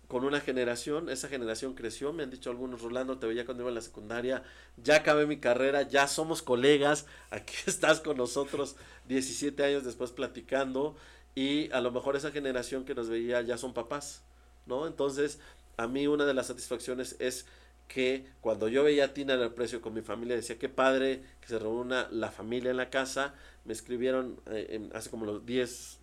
con 0.09 0.25
una 0.25 0.41
generación, 0.41 1.09
esa 1.09 1.29
generación 1.29 1.75
creció, 1.75 2.13
me 2.13 2.23
han 2.23 2.31
dicho 2.31 2.51
algunos, 2.51 2.83
Rolando, 2.83 3.19
te 3.19 3.27
veía 3.27 3.45
cuando 3.45 3.65
iba 3.65 3.71
a 3.71 3.75
la 3.75 3.81
secundaria, 3.81 4.43
ya 4.77 4.97
acabé 4.97 5.27
mi 5.27 5.39
carrera, 5.39 5.83
ya 5.83 6.07
somos 6.07 6.43
colegas, 6.43 7.07
aquí 7.31 7.55
estás 7.67 8.01
con 8.01 8.17
nosotros 8.17 8.77
17 9.09 9.65
años 9.65 9.85
después 9.85 10.13
platicando, 10.13 10.97
y 11.35 11.71
a 11.73 11.81
lo 11.81 11.91
mejor 11.93 12.17
esa 12.17 12.31
generación 12.31 12.85
que 12.85 12.95
nos 12.95 13.09
veía 13.09 13.43
ya 13.43 13.59
son 13.59 13.75
papás, 13.75 14.23
¿no? 14.65 14.87
Entonces, 14.87 15.39
a 15.77 15.87
mí 15.87 16.07
una 16.07 16.25
de 16.25 16.35
las 16.35 16.47
satisfacciones 16.47 17.17
es 17.19 17.47
que 17.89 18.27
cuando 18.41 18.69
yo 18.69 18.85
veía 18.85 19.07
a 19.07 19.15
Tina 19.15 19.35
en 19.35 19.41
el 19.41 19.53
precio 19.53 19.81
con 19.81 19.95
mi 19.95 20.03
familia, 20.03 20.37
decía 20.37 20.59
que 20.59 20.69
padre 20.69 21.23
que 21.41 21.49
se 21.49 21.59
reúna 21.59 22.09
la 22.11 22.31
familia 22.31 22.71
en 22.71 22.77
la 22.77 22.91
casa. 22.91 23.35
Me 23.65 23.73
escribieron 23.73 24.41
eh, 24.47 24.89
hace 24.95 25.11
como 25.11 25.25
los 25.25 25.45
10, 25.47 25.99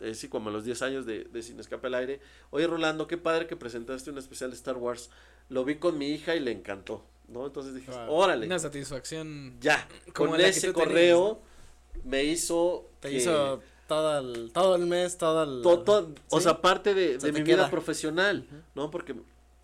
eh, 0.00 0.14
sí, 0.14 0.28
como 0.28 0.50
los 0.50 0.64
10 0.64 0.82
años 0.82 1.06
de, 1.06 1.24
de 1.24 1.42
Sin 1.42 1.58
Escape 1.60 1.86
al 1.86 1.94
Aire. 1.94 2.20
Oye, 2.50 2.66
Rolando, 2.66 3.06
qué 3.06 3.18
padre 3.18 3.46
que 3.46 3.56
presentaste 3.56 4.10
un 4.10 4.18
especial 4.18 4.50
de 4.50 4.56
Star 4.56 4.76
Wars. 4.76 5.10
Lo 5.48 5.64
vi 5.64 5.76
con 5.76 5.98
mi 5.98 6.10
hija 6.10 6.34
y 6.34 6.40
le 6.40 6.52
encantó, 6.52 7.04
¿no? 7.28 7.46
Entonces 7.46 7.74
dije, 7.74 7.90
órale. 8.08 8.46
Una 8.46 8.58
satisfacción. 8.58 9.56
Ya, 9.60 9.86
con 10.12 10.40
ese 10.40 10.72
correo 10.72 11.40
me 12.04 12.24
hizo. 12.24 12.88
Te 13.00 13.12
hizo 13.12 13.62
todo 13.86 14.18
el, 14.18 14.52
todo 14.52 14.76
el 14.76 14.86
mes, 14.86 15.18
todo 15.18 15.42
el... 15.42 15.62
Todo, 15.62 16.14
O 16.30 16.40
sea, 16.40 16.62
parte 16.62 16.94
de, 16.94 17.18
de 17.18 17.32
mi 17.32 17.42
vida 17.42 17.68
profesional, 17.68 18.46
¿no? 18.74 18.90
Porque 18.90 19.14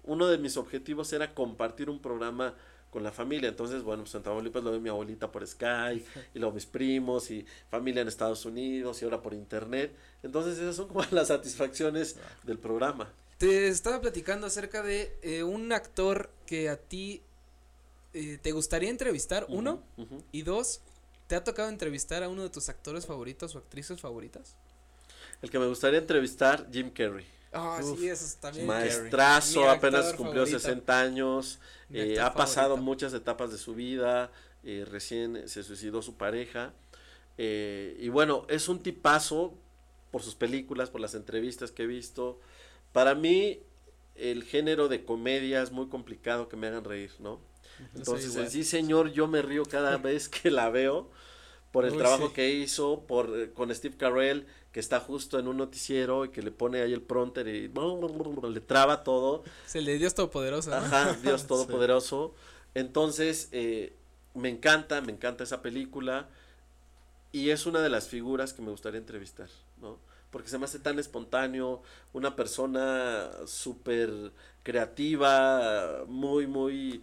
uno 0.09 0.27
de 0.27 0.39
mis 0.39 0.57
objetivos 0.57 1.13
era 1.13 1.35
compartir 1.35 1.89
un 1.89 2.01
programa 2.01 2.55
con 2.91 3.03
la 3.03 3.13
familia. 3.13 3.49
Entonces, 3.49 3.83
bueno, 3.83 4.03
pues 4.03 4.15
en 4.15 4.23
Tamaulipas 4.23 4.65
lo 4.65 4.73
ve 4.73 4.81
mi 4.81 4.89
abuelita 4.89 5.31
por 5.31 5.47
Skype, 5.47 6.05
y 6.35 6.39
luego 6.39 6.55
mis 6.55 6.67
primos, 6.67 7.31
y 7.31 7.45
familia 7.71 8.03
en 8.03 8.09
Estados 8.09 8.45
Unidos, 8.45 9.01
y 9.01 9.05
ahora 9.05 9.23
por 9.23 9.35
internet. 9.35 9.95
Entonces, 10.23 10.59
esas 10.59 10.77
son 10.77 10.89
como 10.89 11.03
las 11.11 11.29
satisfacciones 11.29 12.17
del 12.45 12.59
programa. 12.59 13.13
Te 13.37 13.69
estaba 13.69 14.01
platicando 14.01 14.47
acerca 14.47 14.83
de 14.83 15.17
eh, 15.23 15.43
un 15.45 15.71
actor 15.73 16.31
que 16.45 16.69
a 16.69 16.77
ti 16.77 17.23
eh, 18.15 18.39
te 18.43 18.53
gustaría 18.53 18.91
entrevistar, 18.91 19.47
uno, 19.49 19.83
y 20.33 20.43
dos, 20.43 20.81
¿te 21.29 21.37
ha 21.37 21.45
tocado 21.45 21.69
entrevistar 21.69 22.23
a 22.23 22.29
uno 22.29 22.43
de 22.43 22.51
tus 22.51 22.69
actores 22.69 23.07
favoritos 23.07 23.55
o 23.55 23.59
actrices 23.59 24.01
favoritas? 24.01 24.57
El 25.41 25.51
que 25.51 25.59
me 25.61 25.67
gustaría 25.67 26.01
entrevistar, 26.01 26.67
Jim 26.73 26.91
Carrey. 26.91 27.38
Ah, 27.53 27.81
sí, 27.83 28.09
eso 28.09 28.37
también. 28.41 28.67
Maestrazo, 28.67 29.69
apenas 29.69 30.13
cumplió 30.13 30.47
60 30.47 31.01
años, 31.01 31.59
eh, 31.91 32.19
ha 32.21 32.35
pasado 32.35 32.77
muchas 32.77 33.15
etapas 33.15 33.51
de 33.51 33.59
su 33.59 33.75
vida, 33.75 34.31
eh, 34.65 34.87
recién 34.89 35.49
se 35.49 35.63
suicidó 35.63 36.03
su 36.03 36.17
pareja. 36.17 36.73
Eh, 37.39 37.97
y 38.01 38.09
bueno, 38.09 38.45
es 38.49 38.69
un 38.69 38.81
tipazo 38.83 39.55
por 40.11 40.23
sus 40.23 40.35
películas, 40.35 40.91
por 40.91 41.01
las 41.01 41.15
entrevistas 41.15 41.71
que 41.71 41.85
he 41.85 41.87
visto. 41.87 42.41
Para 42.93 43.15
mí, 43.15 43.61
el 44.15 44.45
género 44.45 44.89
de 44.89 45.05
comedia 45.05 45.63
es 45.63 45.71
muy 45.71 45.89
complicado 45.89 46.49
que 46.49 46.57
me 46.57 46.67
hagan 46.67 46.85
reír, 46.85 47.13
¿no? 47.19 47.41
Entonces, 47.95 48.51
sí, 48.51 48.65
señor, 48.65 49.13
yo 49.13 49.29
me 49.29 49.41
río 49.41 49.65
cada 49.65 49.97
vez 49.99 50.29
que 50.29 50.51
la 50.51 50.69
veo 50.69 51.11
por 51.79 51.87
el 51.87 51.97
trabajo 51.97 52.33
que 52.33 52.51
hizo, 52.51 53.05
por 53.07 53.53
con 53.53 53.73
Steve 53.73 53.97
Carell, 53.97 54.49
que 54.73 54.81
está 54.81 54.99
justo 54.99 55.39
en 55.39 55.47
un 55.47 55.59
noticiero 55.59 56.25
y 56.25 56.31
que 56.31 56.43
le 56.43 56.51
pone 56.51 56.81
ahí 56.81 56.93
el 56.93 57.03
pronter 57.03 57.47
y 57.47 57.69
le 57.69 58.61
traba 58.61 59.05
todo. 59.05 59.45
Es 59.65 59.77
el 59.77 59.85
de 59.85 59.97
Dios 59.97 60.13
Todopoderoso. 60.13 60.75
Ajá, 60.75 61.13
Dios 61.23 61.47
Todopoderoso. 61.47 62.35
Entonces, 62.75 63.49
eh, 63.53 63.93
me 64.35 64.49
encanta, 64.49 65.01
me 65.03 65.13
encanta 65.13 65.45
esa 65.45 65.63
película 65.63 66.29
y 67.31 67.51
es 67.51 67.65
una 67.65 67.81
de 67.81 67.91
las 67.91 68.09
figuras 68.09 68.53
que 68.53 68.63
me 68.63 68.73
gustaría 68.73 68.99
entrevistar, 68.99 69.49
¿no? 69.81 70.01
Porque 70.33 70.49
se 70.49 70.59
me 70.59 70.65
hace 70.65 70.81
tan 70.81 70.99
espontáneo, 70.99 71.81
una 72.13 72.35
persona 72.35 73.31
súper 73.47 74.33
creativa, 74.65 76.03
muy, 76.09 76.49
muy 76.49 77.03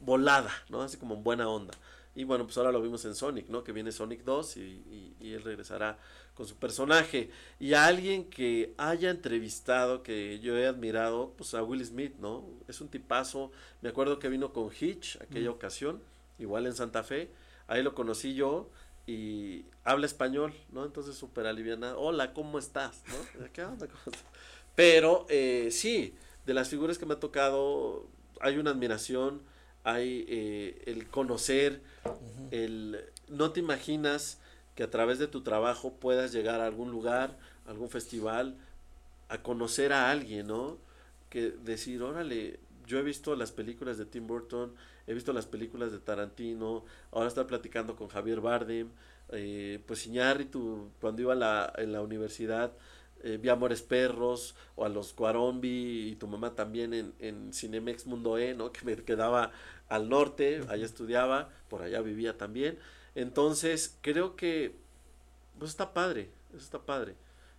volada, 0.00 0.50
¿no? 0.70 0.80
Así 0.80 0.96
como 0.96 1.16
en 1.16 1.22
buena 1.22 1.50
onda. 1.50 1.74
Y 2.14 2.24
bueno, 2.24 2.44
pues 2.44 2.58
ahora 2.58 2.72
lo 2.72 2.82
vimos 2.82 3.04
en 3.04 3.14
Sonic, 3.14 3.48
¿no? 3.48 3.64
Que 3.64 3.72
viene 3.72 3.90
Sonic 3.90 4.22
2 4.24 4.56
y, 4.58 4.60
y, 4.60 5.16
y 5.20 5.32
él 5.32 5.42
regresará 5.42 5.98
con 6.34 6.46
su 6.46 6.56
personaje. 6.56 7.30
Y 7.58 7.74
a 7.74 7.86
alguien 7.86 8.28
que 8.28 8.74
haya 8.76 9.10
entrevistado, 9.10 10.02
que 10.02 10.38
yo 10.40 10.56
he 10.56 10.66
admirado, 10.66 11.32
pues 11.36 11.54
a 11.54 11.62
Will 11.62 11.84
Smith, 11.84 12.14
¿no? 12.18 12.44
Es 12.68 12.80
un 12.80 12.88
tipazo. 12.88 13.50
Me 13.80 13.88
acuerdo 13.88 14.18
que 14.18 14.28
vino 14.28 14.52
con 14.52 14.70
Hitch 14.78 15.20
aquella 15.22 15.50
ocasión, 15.50 16.02
igual 16.38 16.66
en 16.66 16.74
Santa 16.74 17.02
Fe. 17.02 17.30
Ahí 17.66 17.82
lo 17.82 17.94
conocí 17.94 18.34
yo 18.34 18.68
y 19.06 19.64
habla 19.84 20.06
español, 20.06 20.54
¿no? 20.70 20.84
Entonces 20.84 21.16
súper 21.16 21.46
aliviana, 21.46 21.96
hola, 21.96 22.32
¿cómo 22.32 22.58
estás? 22.58 23.02
¿no? 23.08 23.46
¿Qué 23.52 23.64
onda? 23.64 23.88
Pero 24.74 25.26
eh, 25.28 25.68
sí, 25.70 26.14
de 26.46 26.54
las 26.54 26.68
figuras 26.68 26.98
que 26.98 27.06
me 27.06 27.14
ha 27.14 27.20
tocado, 27.20 28.06
hay 28.40 28.58
una 28.58 28.70
admiración, 28.70 29.42
hay 29.84 30.24
eh, 30.28 30.82
el 30.86 31.08
conocer, 31.08 31.80
el 32.50 33.00
no 33.28 33.50
te 33.52 33.60
imaginas 33.60 34.38
que 34.74 34.82
a 34.82 34.90
través 34.90 35.18
de 35.18 35.26
tu 35.26 35.42
trabajo 35.42 35.94
puedas 35.94 36.32
llegar 36.32 36.60
a 36.60 36.66
algún 36.66 36.90
lugar, 36.90 37.38
algún 37.66 37.90
festival, 37.90 38.56
a 39.28 39.42
conocer 39.42 39.92
a 39.92 40.10
alguien, 40.10 40.46
¿no? 40.46 40.78
Que 41.30 41.50
decir, 41.50 42.02
órale, 42.02 42.60
yo 42.86 42.98
he 42.98 43.02
visto 43.02 43.34
las 43.36 43.52
películas 43.52 43.98
de 43.98 44.06
Tim 44.06 44.26
Burton, 44.26 44.74
he 45.06 45.14
visto 45.14 45.32
las 45.32 45.46
películas 45.46 45.92
de 45.92 45.98
Tarantino, 45.98 46.84
ahora 47.10 47.28
estoy 47.28 47.44
platicando 47.44 47.96
con 47.96 48.08
Javier 48.08 48.40
Bardem, 48.40 48.88
eh, 49.30 49.82
pues 49.86 50.06
Iñárritu, 50.06 50.90
cuando 51.00 51.22
iba 51.22 51.32
a 51.32 51.36
la, 51.36 51.72
en 51.78 51.92
la 51.92 52.02
universidad, 52.02 52.72
eh, 53.22 53.38
vi 53.40 53.48
Amores 53.48 53.82
Perros, 53.82 54.54
o 54.76 54.84
a 54.84 54.88
los 54.88 55.12
Cuarombi, 55.12 56.10
y 56.10 56.16
tu 56.16 56.26
mamá 56.26 56.54
también 56.54 56.94
en, 56.94 57.14
en 57.18 57.52
Cinemex 57.52 58.06
Mundo 58.06 58.38
E, 58.38 58.54
¿no? 58.54 58.72
Que 58.72 58.84
me 58.84 58.96
quedaba 58.96 59.52
al 59.88 60.08
norte, 60.08 60.62
allá 60.68 60.84
estudiaba, 60.86 61.50
por 61.68 61.82
allá 61.82 62.00
vivía 62.00 62.36
también. 62.38 62.78
Entonces, 63.14 63.96
creo 64.00 64.36
que, 64.36 64.74
pues 65.58 65.70
está 65.70 65.92
padre, 65.92 66.30
eso 66.50 66.64
está 66.64 66.80
padre. 66.80 67.14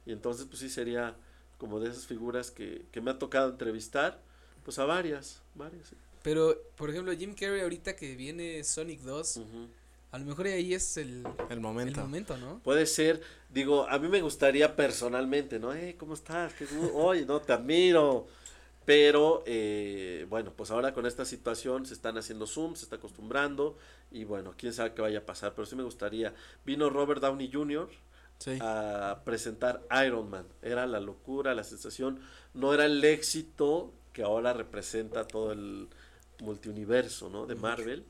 Y 0.06 0.12
entonces, 0.12 0.45
pues 0.47 0.60
sí 0.60 0.69
sería 0.69 1.15
como 1.58 1.80
de 1.80 1.89
esas 1.89 2.06
figuras 2.08 2.52
que, 2.52 2.86
que 2.91 3.02
me 3.02 3.12
ha 3.12 3.19
tocado 3.19 3.49
entrevistar, 3.49 4.19
pues 4.65 4.80
a 4.80 4.86
varias, 4.86 5.41
varias. 5.56 5.88
sí. 5.88 5.95
Pero, 6.23 6.58
por 6.78 6.89
ejemplo, 6.89 7.13
Jim 7.13 7.36
Carrey 7.36 7.62
ahorita 7.62 7.95
que 7.97 8.15
viene 8.15 8.63
Sonic 8.63 9.02
2, 9.02 9.38
Ujú. 9.38 9.67
A 10.13 10.19
lo 10.19 10.26
mejor 10.26 10.45
ahí 10.45 10.76
es 10.76 10.95
el, 10.97 11.23
El 11.49 11.54
el 11.54 11.60
momento. 11.60 12.02
momento, 12.02 12.38
¿no? 12.38 12.60
Puede 12.60 12.86
ser, 12.86 13.19
digo, 13.49 13.88
a 13.89 13.97
mí 13.97 14.08
me 14.08 14.21
gustaría 14.21 14.76
personalmente, 14.76 15.58
¿no? 15.58 15.73
Eh, 15.73 15.95
¿cómo 15.97 16.13
estás? 16.13 16.54
Qué 16.54 16.67
Oye, 16.93 17.26
no, 17.26 17.41
te 17.41 17.52
admiro. 17.52 18.28
Pero, 18.86 19.43
eh, 19.47 20.28
bueno, 20.30 20.54
pues 20.56 20.69
ahora 20.69 20.93
con 20.93 21.08
esta 21.08 21.26
situación 21.26 21.88
se 21.88 21.95
están 21.95 22.15
haciendo 22.17 22.45
Zoom, 22.45 22.76
se 22.76 22.84
está 22.84 22.97
acostumbrando 22.97 23.76
y 24.12 24.23
bueno, 24.26 24.54
quién 24.56 24.71
sabe 24.73 24.93
qué 24.93 25.02
vaya 25.02 25.19
a 25.19 25.26
pasar, 25.26 25.54
pero 25.56 25.65
sí 25.65 25.76
me 25.76 25.84
gustaría. 25.84 26.36
Vino 26.63 26.91
Robert 26.91 27.19
Downey 27.21 27.49
Jr. 27.52 27.89
Sí. 28.38 28.58
a 28.62 29.21
presentar 29.26 29.82
Iron 30.06 30.30
Man. 30.30 30.45
Era 30.62 30.86
la 30.86 30.99
locura, 30.99 31.56
la 31.56 31.63
sensación, 31.63 32.19
no 32.54 32.73
era 32.73 32.86
el 32.86 33.04
éxito 33.04 33.91
que 34.12 34.21
ahora 34.21 34.54
representa 34.54 35.26
todo 35.26 35.54
el 35.54 35.88
multiuniverso, 36.39 37.30
¿no? 37.30 37.47
De 37.47 37.56
Marvel. 37.56 38.06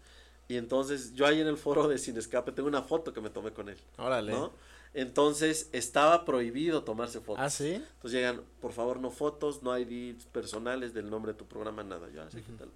Y 0.54 0.58
entonces 0.58 1.16
yo 1.16 1.26
ahí 1.26 1.42
en 1.42 1.48
el 1.48 1.58
foro 1.58 1.88
de 1.88 1.98
Sin 1.98 2.16
Escape 2.16 2.52
tengo 2.52 2.70
una 2.70 2.84
foto 2.84 3.12
que 3.12 3.22
me 3.22 3.32
tomé 3.32 3.54
con 3.54 3.70
él, 3.70 3.78
Órale. 3.98 4.34
¿no? 4.34 4.52
Entonces 4.94 5.68
estaba 5.72 6.26
prohibido 6.26 6.84
tomarse 6.84 7.22
fotos. 7.22 7.44
Ah, 7.44 7.50
sí. 7.50 7.74
Entonces 7.74 8.12
llegan, 8.12 8.42
por 8.62 8.72
favor, 8.72 9.00
no 9.00 9.10
fotos, 9.10 9.64
no 9.64 9.76
IDs 9.76 10.26
personales 10.26 10.94
del 10.94 11.10
nombre 11.10 11.32
de 11.32 11.40
tu 11.40 11.46
programa, 11.46 11.84
nada. 11.84 12.08
Yo, 12.12 12.22
así, 12.22 12.44
¿qué 12.44 12.52
tal? 12.52 12.70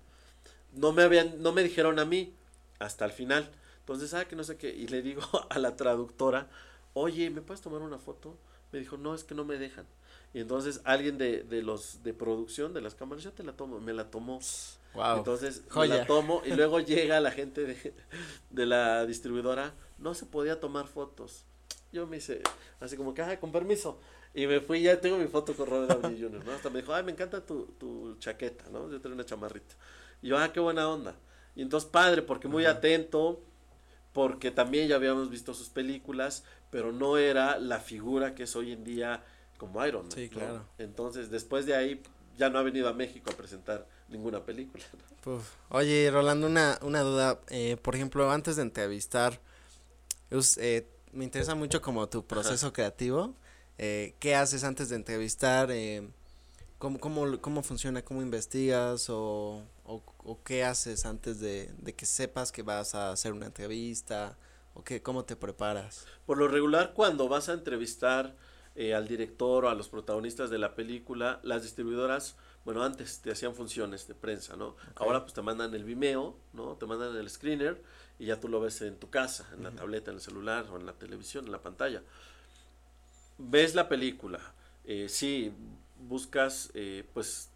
No 0.74 0.92
me 0.92 1.04
habían, 1.04 1.40
no 1.44 1.52
me 1.52 1.62
dijeron 1.62 2.00
a 2.00 2.06
mí 2.06 2.34
hasta 2.80 3.06
el 3.06 3.12
final. 3.12 3.48
Entonces, 3.82 4.12
ah, 4.16 4.26
que 4.26 4.36
no 4.36 4.44
sé 4.44 4.58
qué. 4.58 4.74
Y 4.74 4.88
le 4.88 5.04
digo 5.04 5.22
a 5.52 5.60
la 5.60 5.76
traductora, 5.76 6.50
oye, 6.96 7.30
¿me 7.30 7.44
puedes 7.44 7.62
tomar 7.62 7.82
una 7.84 8.00
foto? 8.00 8.36
Me 8.72 8.80
dijo, 8.80 8.98
no, 8.98 9.14
es 9.14 9.24
que 9.24 9.36
no 9.36 9.46
me 9.46 9.60
dejan. 9.60 9.86
Y 10.34 10.40
entonces 10.40 10.82
alguien 10.84 11.20
de, 11.20 11.44
de 11.44 11.62
los 11.62 12.02
de 12.02 12.16
producción 12.16 12.74
de 12.74 12.82
las 12.82 12.96
cámaras, 12.96 13.24
yo 13.24 13.34
te 13.34 13.44
la 13.44 13.54
tomo, 13.54 13.80
me 13.80 13.94
la 13.94 14.10
tomó. 14.10 14.40
Wow. 14.98 15.20
Entonces 15.20 15.64
me 15.76 15.88
la 15.88 16.06
tomo 16.06 16.42
y 16.44 16.54
luego 16.54 16.80
llega 16.80 17.20
la 17.20 17.32
gente 17.32 17.66
de, 17.66 17.94
de 18.50 18.66
la 18.66 19.06
distribuidora, 19.06 19.74
no 20.00 20.14
se 20.16 20.26
podía 20.26 20.60
tomar 20.60 20.88
fotos. 20.88 21.46
Yo 21.92 22.08
me 22.08 22.18
hice 22.18 22.42
así 22.80 22.98
como 22.98 23.14
que, 23.14 23.38
con 23.40 23.52
permiso. 23.52 24.00
Y 24.34 24.46
me 24.46 24.60
fui, 24.60 24.82
ya 24.82 25.00
tengo 25.00 25.18
mi 25.18 25.28
foto 25.28 25.56
con 25.56 25.68
Robert 25.68 26.00
Downey 26.00 26.20
Jr., 26.22 26.46
¿no? 26.46 26.52
Hasta 26.52 26.70
me 26.70 26.82
dijo, 26.82 26.94
ay, 26.94 27.04
me 27.04 27.12
encanta 27.12 27.46
tu, 27.46 27.66
tu 27.80 28.16
chaqueta, 28.20 28.66
¿no? 28.72 28.90
Yo 28.92 29.00
tengo 29.00 29.16
una 29.16 29.26
chamarrita. 29.26 29.76
Y 30.22 30.30
yo, 30.30 30.38
ah, 30.38 30.52
qué 30.52 30.60
buena 30.60 30.90
onda. 30.90 31.16
Y 31.56 31.62
entonces, 31.62 31.90
padre, 31.90 32.22
porque 32.22 32.48
muy 32.48 32.66
atento, 32.66 33.42
porque 34.14 34.52
también 34.52 34.88
ya 34.88 34.96
habíamos 34.96 35.30
visto 35.30 35.54
sus 35.54 35.70
películas, 35.70 36.44
pero 36.70 36.92
no 36.92 37.18
era 37.18 37.58
la 37.60 37.80
figura 37.80 38.36
que 38.36 38.44
es 38.44 38.56
hoy 38.56 38.74
en 38.74 38.84
día 38.84 39.24
como 39.58 39.84
Iron 39.86 40.04
Man. 40.04 40.12
Sí, 40.12 40.30
¿no? 40.32 40.38
claro. 40.38 40.66
Entonces, 40.78 41.32
después 41.32 41.66
de 41.66 41.76
ahí, 41.76 42.02
ya 42.38 42.50
no 42.50 42.60
ha 42.60 42.64
venido 42.64 42.90
a 42.90 42.94
México 42.94 43.32
a 43.32 43.36
presentar 43.36 43.88
ninguna 44.10 44.44
película. 44.44 44.84
¿no? 44.94 45.18
Puf. 45.22 45.50
Oye, 45.70 46.10
Rolando, 46.12 46.48
una, 46.48 46.80
una 46.82 47.02
duda. 47.02 47.40
Eh, 47.50 47.78
por 47.82 47.96
ejemplo, 47.96 48.32
antes 48.32 48.56
de 48.56 48.62
entrevistar, 48.64 49.40
us- 50.32 50.58
eh, 50.58 50.88
me 51.12 51.24
interesa 51.24 51.56
mucho 51.56 51.82
como 51.82 52.08
tu 52.08 52.26
proceso 52.26 52.72
creativo. 52.74 53.34
Eh, 53.78 54.16
¿Qué 54.20 54.36
haces 54.36 54.64
antes 54.64 54.90
de 54.90 54.96
entrevistar? 54.96 55.70
¿cómo, 56.78 57.00
cómo, 57.00 57.40
¿Cómo 57.42 57.64
funciona? 57.64 58.02
¿Cómo 58.04 58.22
investigas? 58.22 59.10
¿O, 59.10 59.64
o, 59.86 60.04
o 60.24 60.44
qué 60.44 60.64
haces 60.64 61.06
antes 61.06 61.40
de, 61.40 61.72
de 61.78 61.94
que 61.94 62.06
sepas 62.06 62.52
que 62.52 62.62
vas 62.64 62.96
a 62.96 63.12
hacer 63.12 63.34
una 63.34 63.46
entrevista? 63.48 64.38
¿O 64.74 64.84
qué, 64.84 65.02
cómo 65.02 65.26
te 65.26 65.36
preparas? 65.36 66.06
Por 66.26 66.38
lo 66.38 66.48
regular, 66.48 66.94
cuando 66.94 67.28
vas 67.28 67.50
a 67.50 67.54
entrevistar 67.54 68.36
eh, 68.76 68.94
al 68.94 69.08
director 69.08 69.66
o 69.66 69.70
a 69.70 69.76
los 69.76 69.90
protagonistas 69.90 70.50
de 70.52 70.60
la 70.60 70.76
película, 70.76 71.40
las 71.44 71.64
distribuidoras, 71.64 72.36
bueno, 72.68 72.84
antes 72.84 73.22
te 73.22 73.32
hacían 73.32 73.56
funciones 73.56 74.10
de 74.10 74.14
prensa, 74.14 74.58
¿no? 74.58 74.76
Ahora 74.96 75.22
pues 75.22 75.34
te 75.34 75.42
mandan 75.42 75.74
el 75.74 75.86
Vimeo, 75.86 76.36
¿no? 76.52 76.76
Te 76.76 76.86
mandan 76.86 77.16
el 77.16 77.30
screener 77.30 77.82
y 78.20 78.26
ya 78.26 78.42
tú 78.42 78.50
lo 78.50 78.60
ves 78.60 78.82
en 78.82 78.98
tu 78.98 79.10
casa, 79.10 79.48
en 79.54 79.64
la 79.64 79.72
tableta, 79.72 80.12
en 80.12 80.18
el 80.18 80.22
celular 80.22 80.66
o 80.70 80.76
en 80.76 80.86
la 80.86 80.92
televisión, 80.92 81.46
en 81.46 81.54
la 81.54 81.62
pantalla. 81.62 82.04
Ves 83.38 83.74
la 83.74 83.88
película, 83.88 84.42
eh, 84.84 85.08
sí, 85.08 85.54
buscas 86.10 86.70
eh, 86.74 87.06
pues 87.14 87.52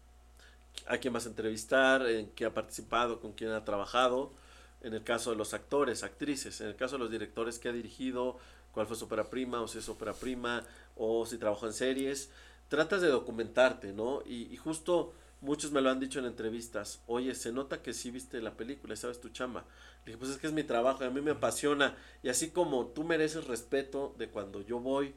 a 0.86 0.96
quién 0.96 1.12
vas 1.12 1.26
a 1.26 1.28
entrevistar, 1.28 2.08
en 2.08 2.30
qué 2.30 2.46
ha 2.46 2.54
participado, 2.54 3.20
con 3.20 3.34
quién 3.34 3.50
ha 3.50 3.66
trabajado, 3.66 4.32
en 4.80 4.94
el 4.94 5.04
caso 5.04 5.32
de 5.32 5.36
los 5.36 5.52
actores, 5.52 6.04
actrices, 6.04 6.62
en 6.62 6.68
el 6.68 6.76
caso 6.76 6.94
de 6.94 7.00
los 7.00 7.10
directores 7.10 7.58
que 7.58 7.68
ha 7.68 7.72
dirigido, 7.72 8.38
cuál 8.72 8.86
fue 8.86 8.96
su 8.96 9.04
ópera 9.04 9.28
prima, 9.28 9.60
o 9.60 9.68
si 9.68 9.76
es 9.76 9.90
ópera 9.90 10.14
prima, 10.14 10.64
o 10.96 11.26
si 11.26 11.36
trabajó 11.36 11.66
en 11.66 11.74
series, 11.74 12.30
tratas 12.72 13.02
de 13.02 13.08
documentarte, 13.08 13.92
¿no? 13.92 14.22
Y, 14.24 14.50
y 14.50 14.56
justo 14.56 15.12
muchos 15.42 15.72
me 15.72 15.82
lo 15.82 15.90
han 15.90 16.00
dicho 16.00 16.20
en 16.20 16.24
entrevistas, 16.24 17.02
oye, 17.06 17.34
se 17.34 17.52
nota 17.52 17.82
que 17.82 17.92
sí 17.92 18.10
viste 18.10 18.40
la 18.40 18.56
película 18.56 18.94
y 18.94 18.96
sabes 18.96 19.20
tu 19.20 19.28
chamba. 19.28 19.66
Le 20.04 20.06
dije, 20.06 20.18
pues 20.18 20.30
es 20.30 20.38
que 20.38 20.46
es 20.46 20.54
mi 20.54 20.64
trabajo 20.64 21.04
y 21.04 21.06
a 21.06 21.10
mí 21.10 21.20
me 21.20 21.32
apasiona. 21.32 21.94
Y 22.22 22.30
así 22.30 22.48
como 22.48 22.86
tú 22.86 23.04
mereces 23.04 23.46
respeto 23.46 24.14
de 24.16 24.28
cuando 24.28 24.62
yo 24.62 24.80
voy 24.80 25.14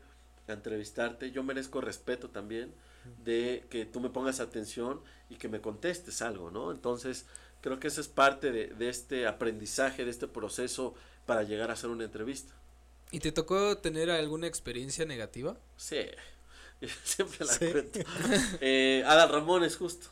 a 0.49 0.51
entrevistarte, 0.51 1.31
yo 1.31 1.43
merezco 1.43 1.79
respeto 1.79 2.29
también 2.29 2.73
de 3.23 3.65
que 3.69 3.85
tú 3.85 4.01
me 4.01 4.09
pongas 4.09 4.41
atención 4.41 4.99
y 5.29 5.35
que 5.35 5.47
me 5.47 5.61
contestes 5.61 6.21
algo, 6.21 6.51
¿no? 6.51 6.71
Entonces, 6.71 7.25
creo 7.61 7.79
que 7.79 7.87
esa 7.87 8.01
es 8.01 8.09
parte 8.09 8.51
de, 8.51 8.67
de 8.67 8.89
este 8.89 9.27
aprendizaje, 9.27 10.03
de 10.03 10.11
este 10.11 10.27
proceso 10.27 10.93
para 11.25 11.43
llegar 11.43 11.69
a 11.69 11.73
hacer 11.73 11.89
una 11.89 12.03
entrevista. 12.03 12.53
¿Y 13.11 13.19
te 13.19 13.31
tocó 13.31 13.77
tener 13.77 14.09
alguna 14.09 14.47
experiencia 14.47 15.05
negativa? 15.05 15.55
Sí, 15.77 15.99
siempre 17.03 17.45
la 17.45 17.53
Sí. 17.53 17.71
cuento. 17.71 17.99
Eh, 18.61 19.03
Adal 19.05 19.29
Ramones, 19.29 19.77
justo. 19.77 20.07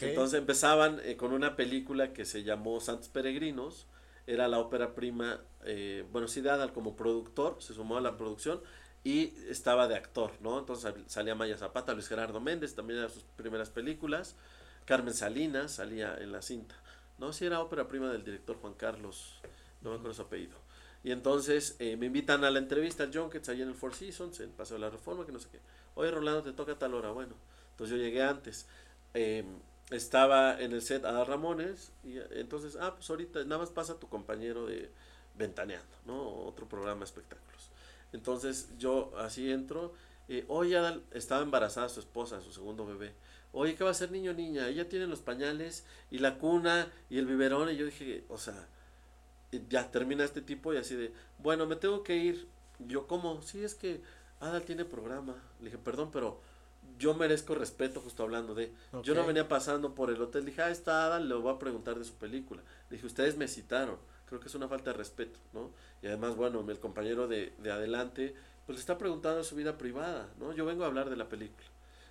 Entonces 0.00 0.38
empezaban 0.38 1.00
eh, 1.04 1.16
con 1.16 1.32
una 1.32 1.56
película 1.56 2.12
que 2.12 2.24
se 2.24 2.42
llamó 2.42 2.80
Santos 2.80 3.08
Peregrinos, 3.08 3.86
era 4.26 4.48
la 4.48 4.58
ópera 4.58 4.94
prima, 4.94 5.40
eh, 5.64 6.04
bueno, 6.12 6.28
sí 6.28 6.40
de 6.40 6.50
Adal 6.50 6.72
como 6.72 6.96
productor, 6.96 7.56
se 7.60 7.74
sumó 7.74 7.96
a 7.98 8.00
la 8.00 8.16
producción 8.16 8.60
y 9.04 9.32
estaba 9.48 9.88
de 9.88 9.96
actor, 9.96 10.32
¿no? 10.40 10.58
Entonces 10.58 10.82
sal- 10.82 11.04
salía 11.06 11.34
Maya 11.34 11.56
Zapata, 11.56 11.94
Luis 11.94 12.08
Gerardo 12.08 12.40
Méndez, 12.40 12.74
también 12.74 12.98
eran 12.98 13.10
sus 13.10 13.22
primeras 13.36 13.70
películas, 13.70 14.36
Carmen 14.84 15.14
Salinas 15.14 15.72
salía 15.72 16.16
en 16.18 16.32
la 16.32 16.42
cinta, 16.42 16.74
¿no? 17.18 17.32
Sí 17.32 17.46
era 17.46 17.60
ópera 17.60 17.86
prima 17.88 18.10
del 18.10 18.24
director 18.24 18.56
Juan 18.56 18.74
Carlos, 18.74 19.40
no 19.82 19.90
me 19.90 19.96
acuerdo 19.96 20.14
su 20.14 20.22
apellido. 20.22 20.58
Y 21.02 21.12
entonces 21.12 21.76
eh, 21.78 21.96
me 21.96 22.06
invitan 22.06 22.44
a 22.44 22.50
la 22.50 22.58
entrevista 22.58 23.04
al 23.04 23.16
Junkets 23.16 23.48
allá 23.48 23.62
en 23.62 23.70
el 23.70 23.74
Four 23.74 23.94
Seasons, 23.94 24.38
en 24.40 24.50
Paseo 24.50 24.76
de 24.76 24.82
la 24.82 24.90
Reforma, 24.90 25.24
que 25.24 25.32
no 25.32 25.38
sé 25.38 25.48
qué. 25.50 25.60
Oye, 25.94 26.10
Rolando, 26.10 26.42
te 26.42 26.52
toca 26.52 26.78
tal 26.78 26.94
hora. 26.94 27.10
Bueno, 27.10 27.34
entonces 27.72 27.96
yo 27.96 28.02
llegué 28.02 28.22
antes. 28.22 28.66
Eh, 29.14 29.44
estaba 29.90 30.60
en 30.60 30.72
el 30.72 30.82
set 30.82 31.04
Ada 31.04 31.24
Ramones 31.24 31.92
y 32.04 32.18
eh, 32.18 32.26
entonces, 32.32 32.76
ah, 32.80 32.94
pues 32.94 33.10
ahorita 33.10 33.44
nada 33.44 33.58
más 33.58 33.70
pasa 33.70 33.98
tu 33.98 34.08
compañero 34.08 34.66
de 34.66 34.90
Ventaneando, 35.36 35.96
¿no? 36.06 36.44
Otro 36.44 36.68
programa 36.68 37.00
de 37.00 37.04
espectáculos. 37.06 37.70
Entonces 38.12 38.68
yo 38.78 39.12
así 39.18 39.50
entro, 39.50 39.92
eh, 40.28 40.44
oye, 40.48 40.76
Adal, 40.76 41.02
estaba 41.12 41.42
embarazada 41.42 41.88
su 41.88 42.00
esposa, 42.00 42.40
su 42.40 42.52
segundo 42.52 42.86
bebé. 42.86 43.14
Oye, 43.52 43.74
¿qué 43.74 43.82
va 43.84 43.90
a 43.90 43.94
ser 43.94 44.12
niño 44.12 44.30
o 44.32 44.34
niña? 44.34 44.68
Ella 44.68 44.88
tiene 44.88 45.06
los 45.06 45.20
pañales 45.20 45.84
y 46.10 46.18
la 46.18 46.38
cuna 46.38 46.88
y 47.08 47.18
el 47.18 47.26
biberón 47.26 47.70
y 47.70 47.76
yo 47.76 47.86
dije, 47.86 48.24
o 48.28 48.38
sea, 48.38 48.68
y 49.50 49.62
ya 49.68 49.90
termina 49.90 50.24
este 50.24 50.40
tipo 50.40 50.72
y 50.72 50.76
así 50.76 50.94
de, 50.94 51.12
bueno, 51.38 51.66
me 51.66 51.76
tengo 51.76 52.02
que 52.04 52.16
ir. 52.16 52.48
Yo 52.78 53.06
como, 53.06 53.42
sí, 53.42 53.64
es 53.64 53.74
que 53.74 54.00
Adal 54.40 54.62
tiene 54.62 54.84
programa. 54.84 55.36
Le 55.60 55.66
dije, 55.66 55.78
perdón, 55.78 56.10
pero 56.10 56.40
yo 56.98 57.14
merezco 57.14 57.54
respeto 57.54 58.00
justo 58.00 58.22
hablando 58.22 58.54
de... 58.54 58.72
Yo 59.02 59.14
no 59.14 59.26
venía 59.26 59.48
pasando 59.48 59.94
por 59.94 60.10
el 60.10 60.20
hotel, 60.20 60.44
dije, 60.44 60.62
ah, 60.62 60.70
está 60.70 61.06
Adal, 61.06 61.28
le 61.28 61.34
voy 61.34 61.54
a 61.54 61.58
preguntar 61.58 61.98
de 61.98 62.04
su 62.04 62.14
película. 62.14 62.62
Le 62.88 62.96
dije, 62.96 63.06
ustedes 63.06 63.36
me 63.36 63.48
citaron. 63.48 63.96
creo 64.26 64.40
que 64.40 64.48
es 64.48 64.54
una 64.54 64.68
falta 64.68 64.90
de 64.90 64.96
respeto, 64.96 65.38
¿no? 65.52 65.70
Y 66.02 66.06
además, 66.06 66.36
bueno, 66.36 66.64
el 66.68 66.78
compañero 66.78 67.28
de, 67.28 67.52
de 67.58 67.70
adelante, 67.70 68.34
pues 68.66 68.76
le 68.76 68.80
está 68.80 68.98
preguntando 68.98 69.44
su 69.44 69.56
vida 69.56 69.78
privada, 69.78 70.28
¿no? 70.38 70.52
Yo 70.52 70.64
vengo 70.64 70.84
a 70.84 70.86
hablar 70.86 71.10
de 71.10 71.16
la 71.16 71.28
película. 71.28 71.66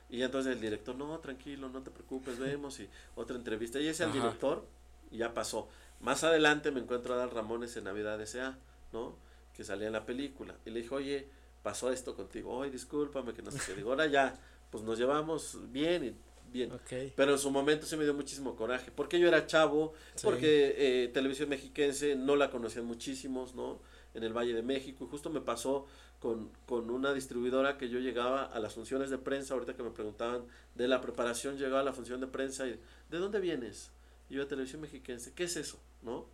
Y 0.10 0.24
entonces 0.24 0.54
el 0.54 0.62
director, 0.62 0.96
no, 0.96 1.18
tranquilo, 1.20 1.70
no 1.70 1.82
te 1.82 1.92
preocupes, 1.92 2.40
vemos 2.40 2.80
y 2.80 2.90
otra 3.16 3.36
entrevista. 3.36 3.80
Y 3.80 3.88
ese 3.88 4.04
al 4.04 4.12
director 4.12 4.66
y 5.12 5.18
ya 5.18 5.34
pasó. 5.34 5.70
Más 6.00 6.24
adelante 6.24 6.72
me 6.72 6.80
encuentro 6.80 7.14
a 7.14 7.18
Adal 7.18 7.32
Ramones 7.32 7.76
en 7.78 7.84
Navidad 7.86 8.20
S.A., 8.22 8.58
¿no? 8.92 9.16
Que 9.54 9.64
salía 9.64 9.88
en 9.88 9.94
la 9.94 10.06
película. 10.06 10.56
Y 10.66 10.72
le 10.72 10.82
dijo, 10.82 10.96
oye, 10.96 11.28
pasó 11.62 11.92
esto 11.92 12.16
contigo. 12.16 12.52
Oye, 12.52 12.72
discúlpame 12.72 13.34
que 13.34 13.42
no 13.42 13.52
sé 13.52 13.60
qué. 13.66 13.76
Digo, 13.76 13.92
ahora 13.92 14.08
ya, 14.08 14.40
pues 14.70 14.84
nos 14.84 14.98
llevamos 14.98 15.58
bien 15.72 16.06
y 16.06 16.16
bien. 16.52 16.72
Pero 17.16 17.32
en 17.34 17.40
su 17.40 17.52
momento 17.52 17.86
se 17.86 17.98
me 17.98 18.04
dio 18.04 18.14
muchísimo 18.14 18.56
coraje. 18.56 18.92
Porque 18.92 19.20
yo 19.20 19.28
era 19.28 19.46
chavo, 19.46 19.94
porque 20.24 20.76
eh, 20.78 21.08
Televisión 21.10 21.50
Mexiquense 21.50 22.16
no 22.16 22.36
la 22.36 22.50
conocían 22.50 22.86
muchísimos, 22.86 23.56
¿no? 23.56 23.80
En 24.14 24.24
el 24.24 24.34
Valle 24.34 24.54
de 24.54 24.64
México. 24.64 25.06
Y 25.06 25.08
justo 25.08 25.30
me 25.30 25.42
pasó 25.42 25.86
con, 26.20 26.50
con 26.66 26.90
una 26.90 27.14
distribuidora 27.14 27.78
que 27.78 27.90
yo 27.90 28.00
llegaba 28.00 28.44
a 28.44 28.60
las 28.60 28.74
funciones 28.74 29.10
de 29.10 29.18
prensa. 29.18 29.54
Ahorita 29.54 29.76
que 29.76 29.84
me 29.84 29.92
preguntaban 29.92 30.46
de 30.76 30.88
la 30.88 31.02
preparación, 31.02 31.58
llegaba 31.58 31.82
a 31.82 31.84
la 31.84 31.94
función 31.94 32.20
de 32.20 32.28
prensa 32.28 32.68
y, 32.68 32.80
¿de 33.10 33.18
dónde 33.18 33.40
vienes? 33.40 33.92
Y 34.30 34.36
yo 34.36 34.44
a 34.44 34.48
Televisión 34.48 34.82
Mexiquense, 34.82 35.34
¿qué 35.34 35.46
es 35.46 35.58
eso? 35.58 35.80
¿No? 36.02 36.28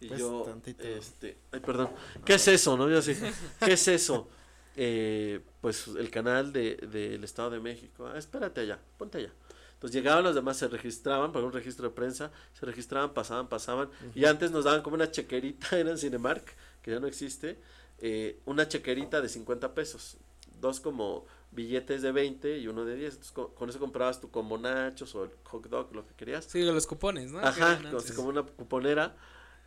Y 0.00 0.08
pues 0.08 0.20
yo, 0.20 0.46
este, 0.78 1.38
ay, 1.50 1.60
perdón, 1.60 1.90
¿qué 2.24 2.34
es 2.34 2.46
eso? 2.48 2.76
¿No? 2.76 2.88
Yo 2.88 2.98
así, 2.98 3.16
¿qué 3.64 3.72
es 3.72 3.88
eso? 3.88 4.28
Eh, 4.76 5.40
pues 5.60 5.88
el 5.88 6.10
canal 6.10 6.52
del 6.52 6.90
de, 6.90 7.14
Estado 7.22 7.50
de 7.50 7.60
México. 7.60 8.06
Ah, 8.06 8.18
espérate 8.18 8.60
allá, 8.60 8.78
ponte 8.98 9.18
allá. 9.18 9.32
Entonces 9.74 9.94
llegaban 9.94 10.24
los 10.24 10.34
demás, 10.34 10.58
se 10.58 10.68
registraban 10.68 11.32
para 11.32 11.46
un 11.46 11.52
registro 11.52 11.88
de 11.88 11.94
prensa, 11.94 12.30
se 12.52 12.66
registraban, 12.66 13.14
pasaban, 13.14 13.48
pasaban. 13.48 13.88
Y 14.14 14.26
antes 14.26 14.50
nos 14.50 14.64
daban 14.64 14.82
como 14.82 14.94
una 14.94 15.10
chequerita, 15.10 15.68
era 15.78 15.90
en 15.90 15.98
Cinemark, 15.98 16.44
que 16.82 16.90
ya 16.90 17.00
no 17.00 17.06
existe, 17.06 17.58
eh, 17.98 18.38
una 18.44 18.68
chequerita 18.68 19.20
de 19.20 19.28
50 19.28 19.74
pesos. 19.74 20.18
Dos 20.60 20.80
como 20.80 21.24
billetes 21.52 22.02
de 22.02 22.12
20 22.12 22.58
y 22.58 22.68
uno 22.68 22.84
de 22.84 22.94
10. 22.94 23.14
Entonces, 23.14 23.32
con, 23.32 23.70
eso 23.70 23.78
comprabas 23.78 24.20
tu 24.20 24.30
combo 24.30 24.58
nachos 24.58 25.14
o 25.14 25.24
el 25.24 25.30
hot 25.44 25.66
dog, 25.68 25.94
lo 25.94 26.06
que 26.06 26.14
querías. 26.14 26.44
Sí, 26.44 26.62
los 26.62 26.86
cupones, 26.86 27.32
¿no? 27.32 27.40
Ajá, 27.40 27.80
como 28.14 28.28
una 28.28 28.42
cuponera. 28.42 29.16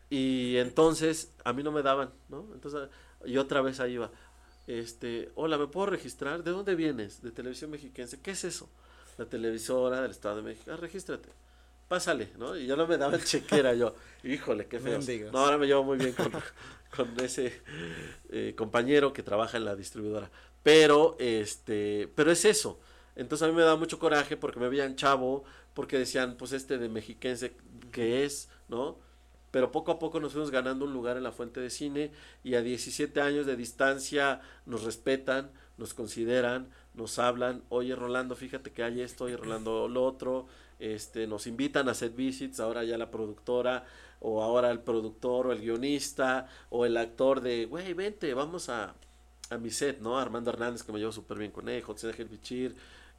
Y 0.09 0.57
entonces 0.57 1.31
a 1.43 1.53
mí 1.53 1.63
no 1.63 1.71
me 1.71 1.81
daban, 1.81 2.11
¿no? 2.29 2.47
Entonces, 2.53 2.87
y 3.25 3.37
otra 3.37 3.61
vez 3.61 3.79
ahí 3.79 3.93
iba. 3.93 4.11
Este, 4.67 5.31
hola, 5.35 5.57
¿me 5.57 5.67
puedo 5.67 5.87
registrar? 5.87 6.43
¿De 6.43 6.51
dónde 6.51 6.75
vienes? 6.75 7.21
De 7.21 7.31
Televisión 7.31 7.71
Mexiquense. 7.71 8.21
¿Qué 8.21 8.31
es 8.31 8.43
eso? 8.43 8.69
la 9.17 9.25
televisora 9.25 10.01
del 10.01 10.11
Estado 10.11 10.37
de 10.37 10.41
México, 10.43 10.71
ah, 10.71 10.77
regístrate, 10.77 11.29
pásale, 11.87 12.29
¿no? 12.37 12.55
Y 12.57 12.65
ya 12.65 12.75
no 12.75 12.87
me 12.87 12.97
daba 12.97 13.15
el 13.15 13.23
chequera 13.23 13.73
yo, 13.73 13.95
híjole, 14.23 14.67
qué 14.67 14.79
feo. 14.79 14.99
No, 15.31 15.39
ahora 15.39 15.57
me 15.57 15.67
llevo 15.67 15.83
muy 15.83 15.97
bien 15.97 16.13
con, 16.13 16.31
con 16.95 17.19
ese 17.19 17.61
eh, 18.29 18.53
compañero 18.57 19.13
que 19.13 19.23
trabaja 19.23 19.57
en 19.57 19.65
la 19.65 19.75
distribuidora. 19.75 20.31
Pero, 20.63 21.15
este, 21.19 22.09
pero 22.15 22.31
es 22.31 22.45
eso. 22.45 22.79
Entonces 23.15 23.47
a 23.47 23.51
mí 23.51 23.55
me 23.55 23.63
da 23.63 23.75
mucho 23.75 23.99
coraje 23.99 24.37
porque 24.37 24.59
me 24.59 24.69
veían 24.69 24.95
chavo, 24.95 25.43
porque 25.73 25.99
decían, 25.99 26.35
pues 26.37 26.51
este 26.51 26.77
de 26.77 26.89
mexiquense, 26.89 27.55
que 27.91 28.23
es? 28.23 28.49
¿No? 28.69 28.97
Pero 29.53 29.71
poco 29.71 29.91
a 29.91 29.99
poco 29.99 30.19
nos 30.19 30.31
fuimos 30.31 30.49
ganando 30.49 30.85
un 30.85 30.93
lugar 30.93 31.15
en 31.15 31.21
la 31.21 31.31
fuente 31.31 31.59
de 31.59 31.69
cine 31.69 32.11
y 32.43 32.55
a 32.55 32.63
17 32.63 33.21
años 33.21 33.45
de 33.45 33.55
distancia 33.55 34.41
nos 34.65 34.81
respetan, 34.81 35.51
nos 35.77 35.93
consideran, 35.93 36.69
nos 36.95 37.19
hablan, 37.19 37.61
oye 37.69 37.95
Rolando, 37.95 38.35
fíjate 38.35 38.71
que 38.71 38.81
hay 38.81 39.01
esto, 39.01 39.25
oye 39.25 39.37
Rolando 39.37 39.87
lo 39.87 40.03
otro, 40.05 40.47
este, 40.79 41.27
nos 41.27 41.45
invitan 41.45 41.87
a 41.87 41.91
hacer 41.91 42.09
visits, 42.09 42.59
ahora 42.59 42.83
ya 42.83 42.97
la 42.97 43.11
productora, 43.11 43.85
o 44.21 44.41
ahora 44.41 44.71
el 44.71 44.79
productor, 44.79 45.45
o 45.45 45.51
el 45.51 45.61
guionista, 45.61 46.49
o 46.71 46.87
el 46.87 46.97
actor 46.97 47.41
de, 47.41 47.65
güey, 47.65 47.93
vente, 47.93 48.33
vamos 48.33 48.69
a, 48.69 48.95
a 49.51 49.57
mi 49.59 49.69
set, 49.69 49.99
¿no? 49.99 50.17
Armando 50.17 50.49
Hernández, 50.49 50.81
que 50.81 50.91
me 50.91 50.97
llevo 50.97 51.11
súper 51.11 51.37
bien 51.37 51.51
con 51.51 51.69
él, 51.69 51.83
José 51.83 52.07
Ángel 52.07 52.27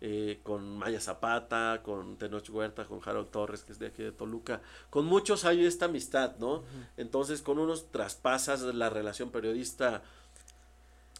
eh, 0.06 0.40
con 0.42 0.76
Maya 0.76 1.00
Zapata, 1.00 1.80
con 1.82 2.18
Tenoch 2.18 2.50
Huerta, 2.50 2.84
con 2.84 3.00
Harold 3.02 3.30
Torres, 3.30 3.62
que 3.62 3.72
es 3.72 3.78
de 3.78 3.86
aquí 3.86 4.02
de 4.02 4.12
Toluca. 4.12 4.60
Con 4.90 5.06
muchos 5.06 5.46
hay 5.46 5.64
esta 5.64 5.86
amistad, 5.86 6.36
¿no? 6.38 6.62
Entonces, 6.98 7.40
con 7.40 7.58
unos 7.58 7.90
traspasas 7.90 8.60
la 8.60 8.90
relación 8.90 9.30
periodista 9.30 10.02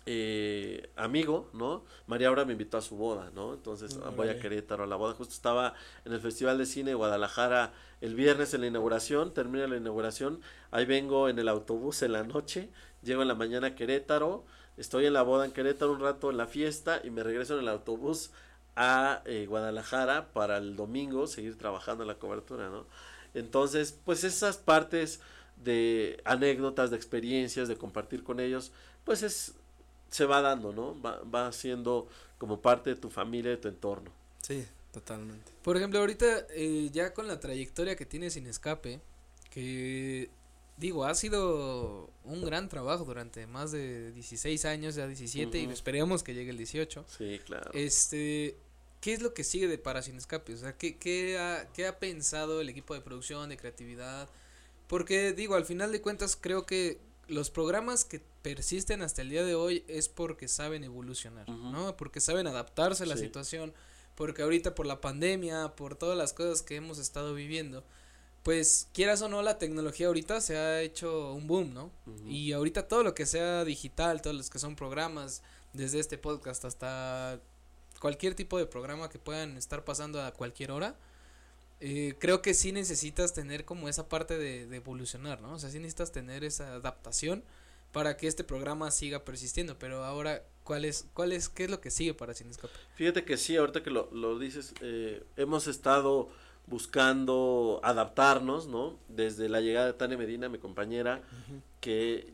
eh, 0.04 0.90
amigo, 0.96 1.48
¿no? 1.54 1.82
María 2.06 2.28
ahora 2.28 2.44
me 2.44 2.52
invitó 2.52 2.76
a 2.76 2.82
su 2.82 2.94
boda, 2.94 3.30
¿no? 3.34 3.54
Entonces 3.54 3.98
voy 4.16 4.28
a 4.28 4.38
Querétaro 4.38 4.84
a 4.84 4.86
la 4.86 4.96
boda. 4.96 5.14
Justo 5.14 5.32
estaba 5.32 5.72
en 6.04 6.12
el 6.12 6.20
Festival 6.20 6.58
de 6.58 6.66
Cine 6.66 6.90
de 6.90 6.94
Guadalajara 6.94 7.72
el 8.02 8.14
viernes 8.14 8.52
en 8.52 8.60
la 8.60 8.66
inauguración, 8.66 9.32
termina 9.32 9.66
la 9.66 9.78
inauguración, 9.78 10.42
ahí 10.70 10.84
vengo 10.84 11.30
en 11.30 11.38
el 11.38 11.48
autobús 11.48 12.02
en 12.02 12.12
la 12.12 12.22
noche, 12.22 12.68
llego 13.02 13.22
en 13.22 13.28
la 13.28 13.34
mañana 13.34 13.68
a 13.68 13.74
Querétaro, 13.76 14.44
estoy 14.76 15.06
en 15.06 15.14
la 15.14 15.22
boda 15.22 15.46
en 15.46 15.52
Querétaro 15.52 15.92
un 15.92 16.00
rato 16.00 16.30
en 16.30 16.36
la 16.36 16.46
fiesta 16.46 17.00
y 17.02 17.08
me 17.08 17.22
regreso 17.22 17.54
en 17.54 17.60
el 17.60 17.68
autobús 17.68 18.30
a 18.76 19.22
eh, 19.24 19.46
Guadalajara 19.48 20.32
para 20.32 20.58
el 20.58 20.76
domingo 20.76 21.26
seguir 21.26 21.56
trabajando 21.56 22.04
en 22.04 22.08
la 22.08 22.18
cobertura, 22.18 22.68
¿no? 22.68 22.86
Entonces, 23.34 23.98
pues 24.04 24.24
esas 24.24 24.58
partes 24.58 25.20
de 25.62 26.20
anécdotas, 26.24 26.90
de 26.90 26.96
experiencias, 26.96 27.68
de 27.68 27.76
compartir 27.76 28.22
con 28.24 28.40
ellos, 28.40 28.72
pues 29.04 29.22
es 29.22 29.54
se 30.10 30.26
va 30.26 30.40
dando, 30.40 30.72
¿no? 30.72 31.00
Va, 31.02 31.20
va 31.22 31.50
siendo 31.50 32.06
como 32.38 32.60
parte 32.60 32.90
de 32.90 32.96
tu 32.96 33.10
familia, 33.10 33.50
de 33.50 33.56
tu 33.56 33.66
entorno. 33.66 34.12
Sí, 34.42 34.64
totalmente. 34.92 35.50
Por 35.62 35.76
ejemplo, 35.76 35.98
ahorita 35.98 36.46
eh, 36.50 36.88
ya 36.92 37.12
con 37.12 37.26
la 37.26 37.40
trayectoria 37.40 37.96
que 37.96 38.06
tienes 38.06 38.34
sin 38.34 38.46
escape, 38.46 39.00
que 39.50 40.30
digo, 40.76 41.04
ha 41.04 41.14
sido 41.14 42.10
un 42.24 42.44
gran 42.44 42.68
trabajo 42.68 43.04
durante 43.04 43.46
más 43.46 43.72
de 43.72 44.12
16 44.12 44.64
años, 44.66 44.94
ya 44.94 45.06
17, 45.06 45.58
y 45.58 45.64
esperemos 45.64 46.22
que 46.22 46.34
llegue 46.34 46.50
el 46.50 46.58
18. 46.58 47.04
Sí, 47.08 47.40
claro. 47.44 47.70
Este, 47.74 48.56
¿qué 49.04 49.12
es 49.12 49.20
lo 49.20 49.34
que 49.34 49.44
sigue 49.44 49.68
de 49.68 49.76
Para 49.76 50.00
Sin 50.00 50.16
Escape? 50.16 50.54
O 50.54 50.56
sea, 50.56 50.78
¿qué, 50.78 50.96
qué, 50.96 51.36
ha, 51.38 51.68
¿qué 51.74 51.86
ha 51.86 51.98
pensado 51.98 52.62
el 52.62 52.70
equipo 52.70 52.94
de 52.94 53.02
producción, 53.02 53.50
de 53.50 53.58
creatividad? 53.58 54.30
Porque 54.86 55.34
digo, 55.34 55.56
al 55.56 55.66
final 55.66 55.92
de 55.92 56.00
cuentas 56.00 56.38
creo 56.40 56.64
que 56.64 56.98
los 57.28 57.50
programas 57.50 58.06
que 58.06 58.22
persisten 58.40 59.02
hasta 59.02 59.20
el 59.20 59.28
día 59.28 59.44
de 59.44 59.56
hoy 59.56 59.84
es 59.88 60.08
porque 60.08 60.48
saben 60.48 60.84
evolucionar, 60.84 61.46
¿no? 61.50 61.94
Porque 61.98 62.18
saben 62.22 62.46
adaptarse 62.46 63.02
a 63.02 63.06
la 63.06 63.18
situación, 63.18 63.74
porque 64.14 64.40
ahorita 64.40 64.74
por 64.74 64.86
la 64.86 65.02
pandemia, 65.02 65.76
por 65.76 65.96
todas 65.96 66.16
las 66.16 66.32
cosas 66.32 66.62
que 66.62 66.76
hemos 66.76 66.96
estado 66.96 67.34
viviendo, 67.34 67.84
pues 68.42 68.88
quieras 68.94 69.20
o 69.20 69.28
no, 69.28 69.42
la 69.42 69.58
tecnología 69.58 70.06
ahorita 70.06 70.40
se 70.40 70.56
ha 70.56 70.80
hecho 70.80 71.34
un 71.34 71.46
boom, 71.46 71.74
¿no? 71.74 71.90
Y 72.26 72.52
ahorita 72.52 72.88
todo 72.88 73.02
lo 73.02 73.14
que 73.14 73.26
sea 73.26 73.66
digital, 73.66 74.22
todos 74.22 74.34
los 74.34 74.48
que 74.48 74.58
son 74.58 74.76
programas, 74.76 75.42
desde 75.74 75.98
este 75.98 76.16
podcast 76.16 76.64
hasta 76.64 77.38
cualquier 78.00 78.34
tipo 78.34 78.58
de 78.58 78.66
programa 78.66 79.08
que 79.08 79.18
puedan 79.18 79.56
estar 79.56 79.84
pasando 79.84 80.22
a 80.22 80.32
cualquier 80.32 80.70
hora, 80.70 80.96
eh, 81.80 82.14
creo 82.18 82.40
que 82.42 82.54
sí 82.54 82.72
necesitas 82.72 83.34
tener 83.34 83.64
como 83.64 83.88
esa 83.88 84.08
parte 84.08 84.38
de, 84.38 84.74
evolucionar, 84.74 85.40
¿no? 85.40 85.54
O 85.54 85.58
sea, 85.58 85.70
sí 85.70 85.78
necesitas 85.78 86.12
tener 86.12 86.44
esa 86.44 86.74
adaptación 86.74 87.44
para 87.92 88.16
que 88.16 88.26
este 88.26 88.42
programa 88.42 88.90
siga 88.90 89.24
persistiendo, 89.24 89.78
pero 89.78 90.04
ahora, 90.04 90.42
¿cuál 90.64 90.84
es, 90.84 91.06
cuál 91.14 91.32
es, 91.32 91.48
qué 91.48 91.64
es 91.64 91.70
lo 91.70 91.80
que 91.80 91.90
sigue 91.90 92.14
para 92.14 92.34
Cinescope? 92.34 92.74
Fíjate 92.94 93.24
que 93.24 93.36
sí, 93.36 93.56
ahorita 93.56 93.82
que 93.82 93.90
lo, 93.90 94.08
lo 94.12 94.38
dices, 94.38 94.74
eh, 94.80 95.22
hemos 95.36 95.66
estado 95.66 96.28
buscando 96.66 97.80
adaptarnos, 97.82 98.66
¿no? 98.66 98.98
Desde 99.08 99.48
la 99.48 99.60
llegada 99.60 99.86
de 99.86 99.92
Tania 99.92 100.16
Medina, 100.16 100.48
mi 100.48 100.58
compañera, 100.58 101.22
que 101.80 102.32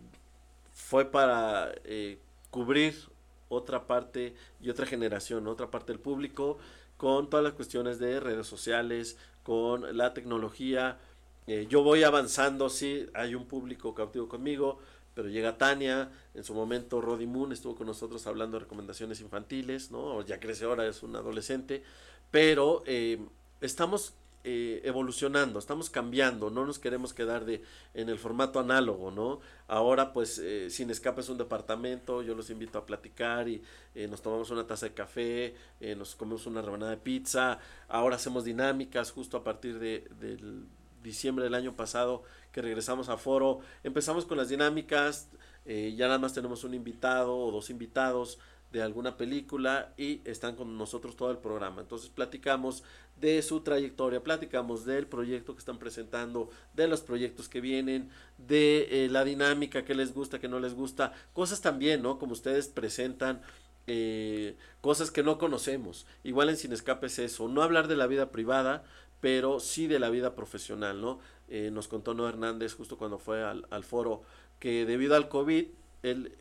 fue 0.72 1.04
para 1.04 1.74
eh, 1.84 2.18
cubrir 2.50 3.09
otra 3.50 3.86
parte 3.86 4.34
y 4.60 4.70
otra 4.70 4.86
generación, 4.86 5.46
otra 5.46 5.70
parte 5.70 5.92
del 5.92 6.00
público, 6.00 6.56
con 6.96 7.28
todas 7.28 7.44
las 7.44 7.52
cuestiones 7.52 7.98
de 7.98 8.20
redes 8.20 8.46
sociales, 8.46 9.18
con 9.42 9.96
la 9.96 10.14
tecnología. 10.14 10.98
Eh, 11.46 11.66
yo 11.68 11.82
voy 11.82 12.04
avanzando, 12.04 12.70
sí, 12.70 13.06
hay 13.12 13.34
un 13.34 13.46
público 13.46 13.94
cautivo 13.94 14.28
conmigo, 14.28 14.78
pero 15.14 15.28
llega 15.28 15.58
Tania, 15.58 16.10
en 16.34 16.44
su 16.44 16.54
momento 16.54 17.00
Roddy 17.00 17.26
Moon 17.26 17.52
estuvo 17.52 17.74
con 17.74 17.86
nosotros 17.86 18.26
hablando 18.26 18.56
de 18.56 18.64
recomendaciones 18.64 19.20
infantiles, 19.20 19.90
¿no? 19.90 20.24
Ya 20.24 20.38
crece 20.38 20.64
ahora, 20.64 20.86
es 20.86 21.02
un 21.02 21.16
adolescente, 21.16 21.82
pero 22.30 22.84
eh, 22.86 23.18
estamos 23.60 24.14
eh, 24.42 24.80
evolucionando, 24.84 25.58
estamos 25.58 25.90
cambiando, 25.90 26.48
no 26.48 26.64
nos 26.64 26.78
queremos 26.78 27.12
quedar 27.12 27.44
de 27.44 27.62
en 27.92 28.08
el 28.08 28.18
formato 28.18 28.58
análogo, 28.58 29.10
¿no? 29.10 29.40
Ahora 29.68 30.14
pues 30.14 30.38
eh, 30.38 30.70
sin 30.70 30.88
escape 30.88 31.20
es 31.20 31.28
un 31.28 31.36
departamento, 31.36 32.22
yo 32.22 32.34
los 32.34 32.48
invito 32.48 32.78
a 32.78 32.86
platicar 32.86 33.48
y 33.48 33.62
eh, 33.94 34.08
nos 34.08 34.22
tomamos 34.22 34.50
una 34.50 34.66
taza 34.66 34.86
de 34.86 34.94
café, 34.94 35.54
nos 35.94 36.14
comemos 36.14 36.46
una 36.46 36.62
rebanada 36.62 36.92
de 36.92 36.96
pizza, 36.96 37.58
ahora 37.86 38.16
hacemos 38.16 38.44
dinámicas 38.44 39.10
justo 39.10 39.36
a 39.36 39.44
partir 39.44 39.78
de, 39.78 40.08
del 40.18 40.64
diciembre 41.02 41.44
del 41.44 41.54
año 41.54 41.76
pasado 41.76 42.22
que 42.50 42.62
regresamos 42.62 43.10
a 43.10 43.18
foro, 43.18 43.60
empezamos 43.84 44.24
con 44.24 44.38
las 44.38 44.48
dinámicas, 44.48 45.28
ya 45.66 46.06
nada 46.06 46.18
más 46.18 46.32
tenemos 46.32 46.64
un 46.64 46.72
invitado 46.72 47.36
o 47.36 47.50
dos 47.50 47.68
invitados 47.68 48.38
de 48.72 48.82
alguna 48.82 49.16
película 49.16 49.92
y 49.96 50.20
están 50.24 50.54
con 50.54 50.76
nosotros 50.78 51.16
todo 51.16 51.30
el 51.30 51.38
programa. 51.38 51.80
Entonces 51.80 52.08
platicamos 52.08 52.84
de 53.20 53.42
su 53.42 53.60
trayectoria, 53.60 54.22
platicamos 54.22 54.84
del 54.84 55.06
proyecto 55.06 55.54
que 55.54 55.58
están 55.58 55.78
presentando, 55.78 56.50
de 56.74 56.88
los 56.88 57.00
proyectos 57.00 57.48
que 57.48 57.60
vienen, 57.60 58.08
de 58.38 59.04
eh, 59.04 59.08
la 59.10 59.24
dinámica 59.24 59.84
que 59.84 59.94
les 59.94 60.14
gusta, 60.14 60.38
que 60.38 60.48
no 60.48 60.60
les 60.60 60.74
gusta, 60.74 61.12
cosas 61.32 61.60
también, 61.60 62.02
¿no? 62.02 62.18
Como 62.18 62.32
ustedes 62.32 62.68
presentan 62.68 63.42
eh, 63.86 64.56
cosas 64.80 65.10
que 65.10 65.22
no 65.22 65.36
conocemos. 65.36 66.06
Igual 66.22 66.48
en 66.48 66.56
Sin 66.56 66.72
Escape 66.72 67.06
es 67.06 67.18
eso, 67.18 67.48
no 67.48 67.62
hablar 67.62 67.88
de 67.88 67.96
la 67.96 68.06
vida 68.06 68.30
privada, 68.30 68.84
pero 69.20 69.60
sí 69.60 69.86
de 69.86 69.98
la 69.98 70.08
vida 70.08 70.34
profesional, 70.34 71.00
¿no? 71.00 71.18
Eh, 71.48 71.70
nos 71.72 71.88
contó 71.88 72.14
No 72.14 72.28
Hernández 72.28 72.74
justo 72.74 72.96
cuando 72.96 73.18
fue 73.18 73.42
al, 73.42 73.66
al 73.70 73.84
foro 73.84 74.22
que 74.60 74.86
debido 74.86 75.16
al 75.16 75.28
COVID, 75.28 75.66
él 76.02 76.32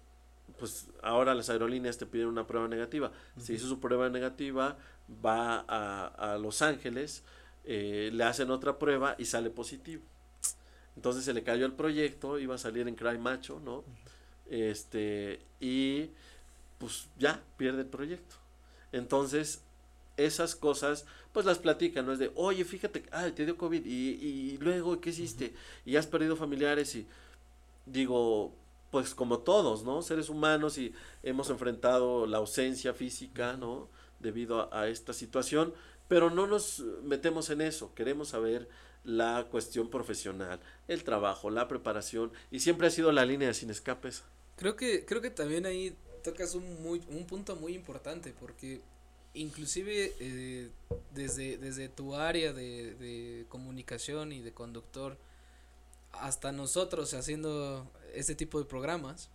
pues 0.59 0.87
ahora 1.01 1.33
las 1.33 1.49
aerolíneas 1.49 1.97
te 1.97 2.05
piden 2.05 2.27
una 2.27 2.45
prueba 2.45 2.67
negativa. 2.67 3.11
Se 3.37 3.53
hizo 3.53 3.67
su 3.67 3.79
prueba 3.79 4.09
negativa, 4.09 4.77
va 5.25 5.65
a, 5.67 6.33
a 6.33 6.37
Los 6.37 6.61
Ángeles, 6.61 7.23
eh, 7.63 8.09
le 8.13 8.23
hacen 8.23 8.51
otra 8.51 8.77
prueba 8.77 9.15
y 9.17 9.25
sale 9.25 9.49
positivo. 9.49 10.03
Entonces 10.95 11.23
se 11.23 11.33
le 11.33 11.43
cayó 11.43 11.65
el 11.65 11.73
proyecto, 11.73 12.39
iba 12.39 12.55
a 12.55 12.57
salir 12.57 12.87
en 12.87 12.95
Cry 12.95 13.17
Macho, 13.17 13.61
¿no? 13.63 13.83
Este, 14.49 15.39
y 15.59 16.09
pues 16.77 17.07
ya 17.17 17.41
pierde 17.57 17.81
el 17.81 17.87
proyecto. 17.87 18.35
Entonces, 18.91 19.61
esas 20.17 20.55
cosas, 20.55 21.05
pues 21.31 21.45
las 21.45 21.59
platican, 21.59 22.05
¿no? 22.05 22.13
Es 22.13 22.19
de, 22.19 22.31
oye, 22.35 22.65
fíjate, 22.65 23.05
ay, 23.11 23.31
te 23.31 23.45
dio 23.45 23.57
COVID 23.57 23.85
y, 23.85 24.09
y 24.19 24.57
luego, 24.57 24.99
¿qué 24.99 25.11
hiciste? 25.11 25.53
Y 25.85 25.95
has 25.95 26.07
perdido 26.07 26.35
familiares 26.35 26.95
y 26.95 27.07
digo, 27.85 28.53
pues 28.91 29.13
como 29.13 29.39
todos, 29.39 29.83
¿no? 29.83 30.01
Seres 30.01 30.29
humanos 30.29 30.77
y 30.77 30.93
hemos 31.23 31.49
enfrentado 31.49 32.25
la 32.25 32.37
ausencia 32.37 32.93
física, 32.93 33.53
¿no? 33.53 33.89
Debido 34.19 34.73
a, 34.73 34.87
esta 34.87 35.13
situación, 35.13 35.73
pero 36.07 36.29
no 36.29 36.47
nos 36.47 36.79
metemos 37.03 37.49
en 37.49 37.61
eso, 37.61 37.93
queremos 37.93 38.29
saber 38.29 38.67
la 39.03 39.47
cuestión 39.49 39.89
profesional, 39.89 40.59
el 40.87 41.03
trabajo, 41.03 41.49
la 41.49 41.67
preparación 41.67 42.31
y 42.51 42.59
siempre 42.59 42.87
ha 42.87 42.91
sido 42.91 43.11
la 43.11 43.25
línea 43.25 43.53
sin 43.53 43.69
escapes. 43.69 44.23
Creo 44.57 44.75
que 44.75 45.05
creo 45.05 45.21
que 45.21 45.29
también 45.29 45.65
ahí 45.65 45.95
tocas 46.21 46.53
un 46.55 46.83
muy 46.83 47.01
un 47.07 47.25
punto 47.25 47.55
muy 47.55 47.73
importante 47.73 48.33
porque 48.37 48.81
inclusive 49.33 50.13
eh, 50.19 50.69
desde 51.13 51.57
desde 51.57 51.87
tu 51.87 52.15
área 52.15 52.51
de, 52.51 52.95
de 52.95 53.45
comunicación 53.47 54.33
y 54.33 54.41
de 54.41 54.51
conductor 54.51 55.17
hasta 56.11 56.51
nosotros 56.51 57.13
haciendo 57.13 57.89
este 58.15 58.35
tipo 58.35 58.59
de 58.59 58.65
programas, 58.65 59.29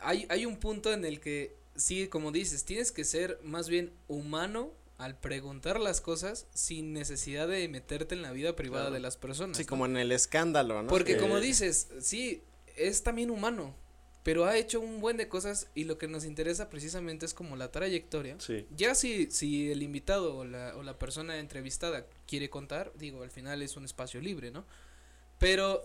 hay, 0.00 0.26
hay 0.28 0.46
un 0.46 0.56
punto 0.56 0.92
en 0.92 1.04
el 1.04 1.20
que, 1.20 1.56
sí, 1.76 2.08
como 2.08 2.32
dices, 2.32 2.64
tienes 2.64 2.92
que 2.92 3.04
ser 3.04 3.38
más 3.42 3.68
bien 3.68 3.92
humano 4.08 4.72
al 4.98 5.18
preguntar 5.18 5.80
las 5.80 6.00
cosas 6.00 6.46
sin 6.54 6.92
necesidad 6.92 7.48
de 7.48 7.68
meterte 7.68 8.14
en 8.14 8.22
la 8.22 8.32
vida 8.32 8.54
privada 8.54 8.90
de 8.90 9.00
las 9.00 9.16
personas. 9.16 9.56
Sí, 9.56 9.64
como 9.64 9.86
en 9.86 9.96
el 9.96 10.12
escándalo, 10.12 10.82
¿no? 10.82 10.88
Porque 10.88 11.16
como 11.16 11.40
dices, 11.40 11.88
sí, 12.00 12.42
es 12.76 13.02
también 13.02 13.30
humano, 13.30 13.74
pero 14.22 14.44
ha 14.44 14.56
hecho 14.56 14.80
un 14.80 15.00
buen 15.00 15.16
de 15.16 15.28
cosas 15.28 15.68
y 15.74 15.84
lo 15.84 15.98
que 15.98 16.06
nos 16.06 16.24
interesa 16.24 16.70
precisamente 16.70 17.26
es 17.26 17.34
como 17.34 17.56
la 17.56 17.72
trayectoria. 17.72 18.36
Sí. 18.38 18.66
Ya 18.74 18.94
si, 18.94 19.30
si 19.30 19.70
el 19.70 19.82
invitado 19.82 20.36
o 20.36 20.44
la, 20.44 20.76
o 20.76 20.82
la 20.82 20.98
persona 20.98 21.38
entrevistada 21.38 22.06
quiere 22.26 22.48
contar, 22.48 22.92
digo, 22.96 23.22
al 23.22 23.30
final 23.30 23.62
es 23.62 23.76
un 23.76 23.84
espacio 23.84 24.20
libre, 24.20 24.50
¿no? 24.50 24.64
Pero 25.38 25.84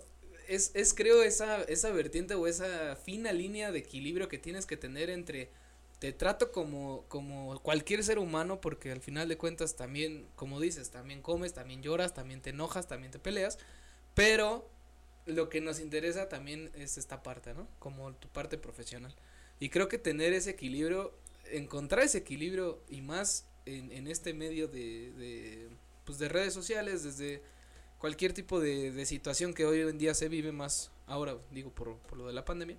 es, 0.49 0.71
es 0.73 0.93
creo 0.93 1.21
esa, 1.21 1.61
esa 1.63 1.91
vertiente 1.91 2.33
o 2.33 2.47
esa 2.47 2.95
fina 2.95 3.31
línea 3.31 3.71
de 3.71 3.79
equilibrio 3.79 4.27
que 4.27 4.39
tienes 4.39 4.65
que 4.65 4.77
tener 4.77 5.09
entre 5.09 5.49
te 5.99 6.13
trato 6.13 6.51
como, 6.51 7.05
como 7.07 7.59
cualquier 7.61 8.03
ser 8.03 8.19
humano 8.19 8.61
porque 8.61 8.91
al 8.91 9.01
final 9.01 9.27
de 9.27 9.37
cuentas 9.37 9.75
también, 9.75 10.27
como 10.35 10.59
dices, 10.59 10.89
también 10.89 11.21
comes, 11.21 11.53
también 11.53 11.83
lloras, 11.83 12.13
también 12.13 12.41
te 12.41 12.49
enojas, 12.51 12.87
también 12.87 13.11
te 13.11 13.19
peleas, 13.19 13.59
pero 14.15 14.69
lo 15.25 15.49
que 15.49 15.61
nos 15.61 15.79
interesa 15.79 16.29
también 16.29 16.71
es 16.73 16.97
esta 16.97 17.21
parte, 17.21 17.53
¿no? 17.53 17.67
Como 17.79 18.13
tu 18.15 18.29
parte 18.29 18.57
profesional. 18.57 19.13
Y 19.59 19.69
creo 19.69 19.87
que 19.89 19.97
tener 19.97 20.33
ese 20.33 20.51
equilibrio, 20.51 21.13
encontrar 21.51 22.05
ese 22.05 22.19
equilibrio 22.19 22.81
y 22.89 23.01
más 23.01 23.45
en, 23.65 23.91
en 23.91 24.07
este 24.07 24.33
medio 24.33 24.67
de, 24.69 25.11
de, 25.11 25.69
pues 26.05 26.17
de 26.17 26.29
redes 26.29 26.53
sociales, 26.53 27.03
desde 27.03 27.43
cualquier 27.99 28.33
tipo 28.33 28.59
de, 28.59 28.91
de, 28.91 29.05
situación 29.05 29.53
que 29.53 29.65
hoy 29.65 29.81
en 29.81 29.97
día 29.97 30.13
se 30.13 30.29
vive 30.29 30.51
más 30.51 30.91
ahora, 31.05 31.37
digo, 31.51 31.69
por, 31.69 31.97
por 31.97 32.17
lo 32.17 32.27
de 32.27 32.33
la 32.33 32.45
pandemia. 32.45 32.77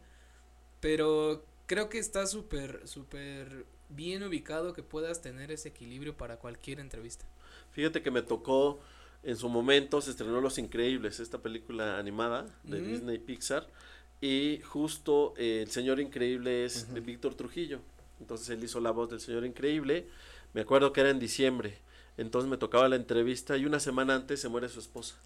Pero 0.80 1.44
creo 1.66 1.88
que 1.88 1.98
está 1.98 2.26
súper, 2.26 2.80
súper 2.88 3.66
bien 3.90 4.22
ubicado 4.22 4.72
que 4.72 4.82
puedas 4.82 5.20
tener 5.20 5.52
ese 5.52 5.68
equilibrio 5.68 6.16
para 6.16 6.38
cualquier 6.38 6.80
entrevista. 6.80 7.26
Fíjate 7.72 8.02
que 8.02 8.10
me 8.10 8.22
tocó, 8.22 8.80
en 9.22 9.36
su 9.36 9.48
momento 9.48 10.00
se 10.00 10.10
estrenó 10.10 10.40
Los 10.40 10.58
Increíbles, 10.58 11.20
esta 11.20 11.38
película 11.38 11.98
animada 11.98 12.46
de 12.64 12.80
uh 12.80 12.84
-huh. 12.84 12.86
Disney 12.86 13.18
Pixar, 13.18 13.68
y 14.20 14.60
justo 14.64 15.34
eh, 15.36 15.62
el 15.62 15.70
Señor 15.70 16.00
Increíble 16.00 16.64
es 16.64 16.88
uh 16.90 16.94
-huh. 16.94 17.04
Víctor 17.04 17.34
Trujillo. 17.34 17.80
Entonces 18.20 18.48
él 18.50 18.64
hizo 18.64 18.80
la 18.80 18.90
voz 18.90 19.10
del 19.10 19.20
Señor 19.20 19.44
Increíble. 19.44 20.06
Me 20.52 20.62
acuerdo 20.62 20.92
que 20.92 21.00
era 21.00 21.10
en 21.10 21.18
diciembre 21.18 21.78
entonces 22.20 22.50
me 22.50 22.58
tocaba 22.58 22.86
la 22.86 22.96
entrevista 22.96 23.56
y 23.56 23.64
una 23.64 23.80
semana 23.80 24.14
antes 24.14 24.42
se 24.42 24.50
muere 24.50 24.68
su 24.68 24.78
esposa, 24.78 25.16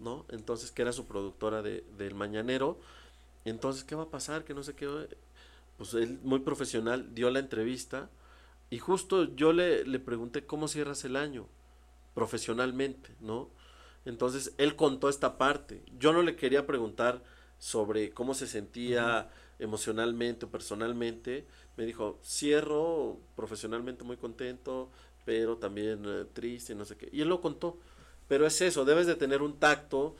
¿no? 0.00 0.26
Entonces, 0.30 0.72
que 0.72 0.82
era 0.82 0.92
su 0.92 1.06
productora 1.06 1.62
de, 1.62 1.84
del 1.98 2.16
Mañanero. 2.16 2.80
Entonces, 3.44 3.84
¿qué 3.84 3.94
va 3.94 4.02
a 4.02 4.10
pasar? 4.10 4.42
Que 4.42 4.52
no 4.52 4.64
sé 4.64 4.74
qué. 4.74 4.88
Pues 5.78 5.94
él, 5.94 6.18
muy 6.24 6.40
profesional, 6.40 7.14
dio 7.14 7.30
la 7.30 7.38
entrevista 7.38 8.10
y 8.70 8.78
justo 8.78 9.36
yo 9.36 9.52
le, 9.52 9.84
le 9.84 10.00
pregunté 10.00 10.44
cómo 10.44 10.66
cierras 10.66 11.04
el 11.04 11.14
año 11.14 11.46
profesionalmente, 12.12 13.14
¿no? 13.20 13.48
Entonces, 14.04 14.52
él 14.58 14.74
contó 14.74 15.08
esta 15.08 15.38
parte. 15.38 15.84
Yo 15.96 16.12
no 16.12 16.22
le 16.22 16.34
quería 16.34 16.66
preguntar 16.66 17.22
sobre 17.60 18.10
cómo 18.10 18.34
se 18.34 18.48
sentía 18.48 19.04
uh 19.04 19.30
-huh. 19.30 19.64
emocionalmente 19.64 20.46
o 20.46 20.50
personalmente. 20.50 21.46
Me 21.76 21.86
dijo, 21.86 22.18
cierro 22.24 23.20
profesionalmente 23.36 24.02
muy 24.02 24.16
contento, 24.16 24.90
pero 25.24 25.56
también 25.56 26.02
eh, 26.06 26.24
triste, 26.32 26.74
no 26.74 26.84
sé 26.84 26.96
qué. 26.96 27.08
Y 27.12 27.20
él 27.20 27.28
lo 27.28 27.40
contó. 27.40 27.78
Pero 28.28 28.46
es 28.46 28.60
eso, 28.60 28.84
debes 28.84 29.06
de 29.06 29.16
tener 29.16 29.42
un 29.42 29.58
tacto, 29.58 30.14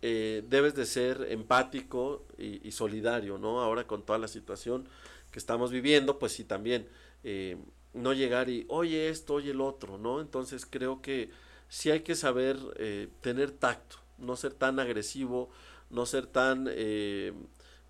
eh, 0.00 0.42
debes 0.48 0.74
de 0.74 0.86
ser 0.86 1.26
empático 1.28 2.24
y, 2.38 2.70
solidario, 2.72 3.36
¿no? 3.36 3.60
Ahora 3.60 3.86
con 3.86 4.02
toda 4.02 4.18
la 4.18 4.28
situación 4.28 4.88
que 5.30 5.38
estamos 5.38 5.70
viviendo, 5.70 6.18
pues 6.18 6.32
sí, 6.32 6.44
también 6.44 6.88
eh, 7.22 7.58
no 7.92 8.12
llegar 8.12 8.48
y, 8.48 8.64
oye 8.68 9.08
esto, 9.08 9.34
oye 9.34 9.50
el 9.50 9.60
otro, 9.60 9.98
¿no? 9.98 10.20
Entonces 10.20 10.66
creo 10.66 11.02
que 11.02 11.30
sí 11.68 11.90
hay 11.90 12.00
que 12.00 12.14
saber 12.14 12.58
eh, 12.76 13.08
tener 13.20 13.50
tacto, 13.52 13.96
no 14.18 14.36
ser 14.36 14.54
tan 14.54 14.78
agresivo, 14.80 15.50
no 15.90 16.06
ser 16.06 16.26
tan, 16.26 16.66
eh, 16.70 17.32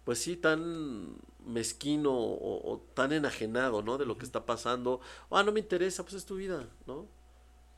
pues 0.05 0.19
sí, 0.21 0.37
tan 0.37 1.17
mezquino 1.47 2.13
o, 2.13 2.73
o, 2.73 2.79
tan 2.95 3.13
enajenado, 3.13 3.83
¿no? 3.83 3.99
De 3.99 4.07
lo 4.07 4.17
que 4.19 4.25
está 4.25 4.47
pasando. 4.47 5.01
Ah, 5.31 5.43
no 5.43 5.53
me 5.53 5.61
interesa, 5.61 6.03
pues 6.03 6.15
es 6.15 6.25
tu 6.25 6.37
vida, 6.37 6.69
¿no? 6.87 7.07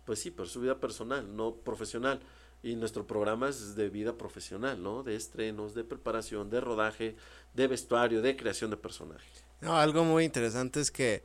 Pues 0.05 0.21
sí, 0.21 0.31
pero 0.31 0.45
es 0.45 0.51
su 0.51 0.61
vida 0.61 0.79
personal, 0.79 1.37
no 1.37 1.55
profesional. 1.55 2.21
Y 2.63 2.77
nuestro 2.77 3.07
programa 3.07 3.49
es 3.49 3.75
de 3.75 3.89
vida 3.89 4.17
profesional, 4.17 4.83
¿no? 4.83 5.03
De 5.03 5.17
estrenos, 5.17 5.75
de 5.75 5.85
preparación, 5.85 6.49
de 6.49 6.61
rodaje, 6.61 7.17
de 7.55 7.67
vestuario, 7.67 8.23
de 8.23 8.37
creación 8.37 8.71
de 8.71 8.77
personajes. 8.77 9.45
No, 9.61 9.77
algo 9.77 10.05
muy 10.05 10.25
interesante 10.25 10.81
es 10.81 10.91
que 10.91 11.25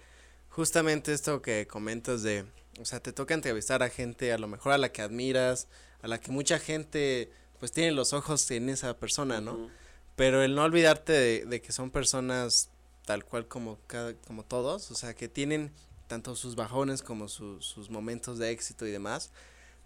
justamente 0.49 1.13
esto 1.13 1.41
que 1.41 1.67
comentas 1.67 2.23
de, 2.23 2.45
o 2.79 2.85
sea, 2.85 2.99
te 2.99 3.13
toca 3.13 3.33
entrevistar 3.33 3.83
a 3.83 3.89
gente 3.89 4.33
a 4.33 4.37
lo 4.37 4.47
mejor 4.47 4.73
a 4.73 4.77
la 4.77 4.91
que 4.91 5.01
admiras, 5.01 5.67
a 6.01 6.07
la 6.07 6.19
que 6.19 6.31
mucha 6.31 6.59
gente 6.59 7.31
pues 7.59 7.71
tiene 7.71 7.91
los 7.91 8.13
ojos 8.13 8.49
en 8.51 8.69
esa 8.69 8.97
persona, 8.97 9.41
¿no? 9.41 9.53
Uh 9.53 9.67
-huh. 9.67 9.71
Pero 10.17 10.41
el 10.41 10.55
no 10.55 10.63
olvidarte 10.63 11.45
de, 11.45 11.61
que 11.61 11.71
son 11.71 11.91
personas 11.91 12.71
tal 13.05 13.23
cual 13.23 13.47
como 13.47 13.77
cada, 13.85 14.15
como 14.15 14.43
todos, 14.43 14.89
o 14.89 14.95
sea, 14.95 15.13
que 15.13 15.27
tienen 15.27 15.71
tanto 16.07 16.35
sus 16.35 16.55
bajones 16.55 17.03
como 17.03 17.27
su, 17.27 17.61
sus 17.61 17.91
momentos 17.91 18.39
de 18.39 18.49
éxito 18.49 18.87
y 18.87 18.91
demás. 18.91 19.29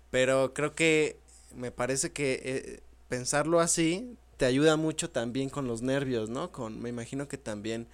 Pero 0.10 0.54
creo 0.54 0.74
que 0.74 1.20
me 1.54 1.70
parece 1.72 2.14
que 2.14 2.42
eh, 2.46 2.84
pensarlo 3.10 3.60
así 3.60 4.16
te 4.38 4.46
ayuda 4.46 4.78
mucho 4.78 5.10
también 5.10 5.50
con 5.50 5.68
los 5.68 5.82
nervios, 5.82 6.30
¿no? 6.30 6.54
Con, 6.54 6.82
me 6.82 6.88
imagino 6.88 7.28
que 7.28 7.38
también 7.38 7.90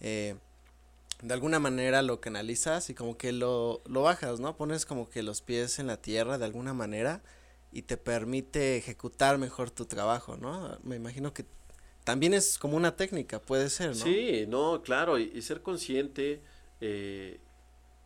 eh, 0.00 0.34
de 1.22 1.32
alguna 1.32 1.60
manera 1.60 2.02
lo 2.02 2.20
canalizas 2.20 2.90
y 2.90 2.94
como 2.94 3.16
que 3.16 3.30
lo, 3.30 3.82
lo 3.86 4.02
bajas, 4.02 4.40
¿no? 4.40 4.56
Pones 4.56 4.84
como 4.84 5.08
que 5.08 5.22
los 5.22 5.42
pies 5.42 5.78
en 5.78 5.86
la 5.86 5.96
tierra 5.96 6.38
de 6.38 6.44
alguna 6.44 6.74
manera 6.74 7.22
y 7.70 7.82
te 7.82 7.96
permite 7.96 8.76
ejecutar 8.76 9.38
mejor 9.38 9.70
tu 9.70 9.86
trabajo, 9.86 10.36
¿no? 10.36 10.76
Me 10.82 10.96
imagino 10.96 11.32
que 11.32 11.44
también 12.08 12.32
es 12.32 12.58
como 12.58 12.74
una 12.74 12.96
técnica, 12.96 13.38
puede 13.38 13.68
ser, 13.68 13.90
¿no? 13.90 13.94
Sí, 13.94 14.46
no, 14.48 14.80
claro, 14.80 15.18
y, 15.18 15.42
ser 15.42 15.60
consciente 15.60 16.40
eh, 16.80 17.38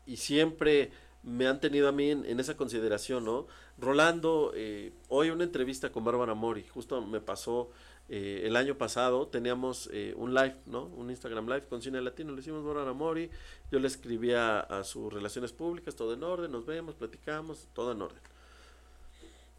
y 0.07 0.17
siempre 0.17 0.91
me 1.23 1.47
han 1.47 1.61
tenido 1.61 1.87
a 1.87 1.93
mí 1.93 2.11
en, 2.11 2.41
esa 2.41 2.57
consideración, 2.57 3.25
¿no? 3.25 3.47
Rolando, 3.79 4.55
eh, 4.57 4.93
hoy 5.07 5.31
una 5.31 5.45
entrevista 5.45 5.93
con 5.93 6.03
Bárbara 6.03 6.35
Mori, 6.35 6.67
justo 6.67 7.01
me 7.01 7.21
pasó 7.21 7.71
eh, 8.09 8.43
el 8.45 8.57
año 8.57 8.77
pasado 8.77 9.29
teníamos 9.29 9.89
eh, 9.93 10.15
un 10.17 10.35
live, 10.35 10.57
¿no? 10.67 10.87
Un 10.87 11.11
Instagram 11.11 11.47
live 11.47 11.67
con 11.69 11.81
Cine 11.81 12.01
Latino, 12.01 12.33
lo 12.33 12.41
hicimos 12.41 12.65
Bárbara 12.65 12.93
Mori, 12.95 13.31
yo 13.71 13.79
le 13.79 13.87
escribía 13.87 14.59
a 14.59 14.83
sus 14.83 15.13
relaciones 15.13 15.53
públicas, 15.53 15.95
todo 15.95 16.13
en 16.13 16.25
orden, 16.25 16.51
nos 16.51 16.67
vemos, 16.67 16.97
platicamos, 16.97 17.69
todo 17.73 17.93
en 17.93 18.03
orden. 18.03 18.32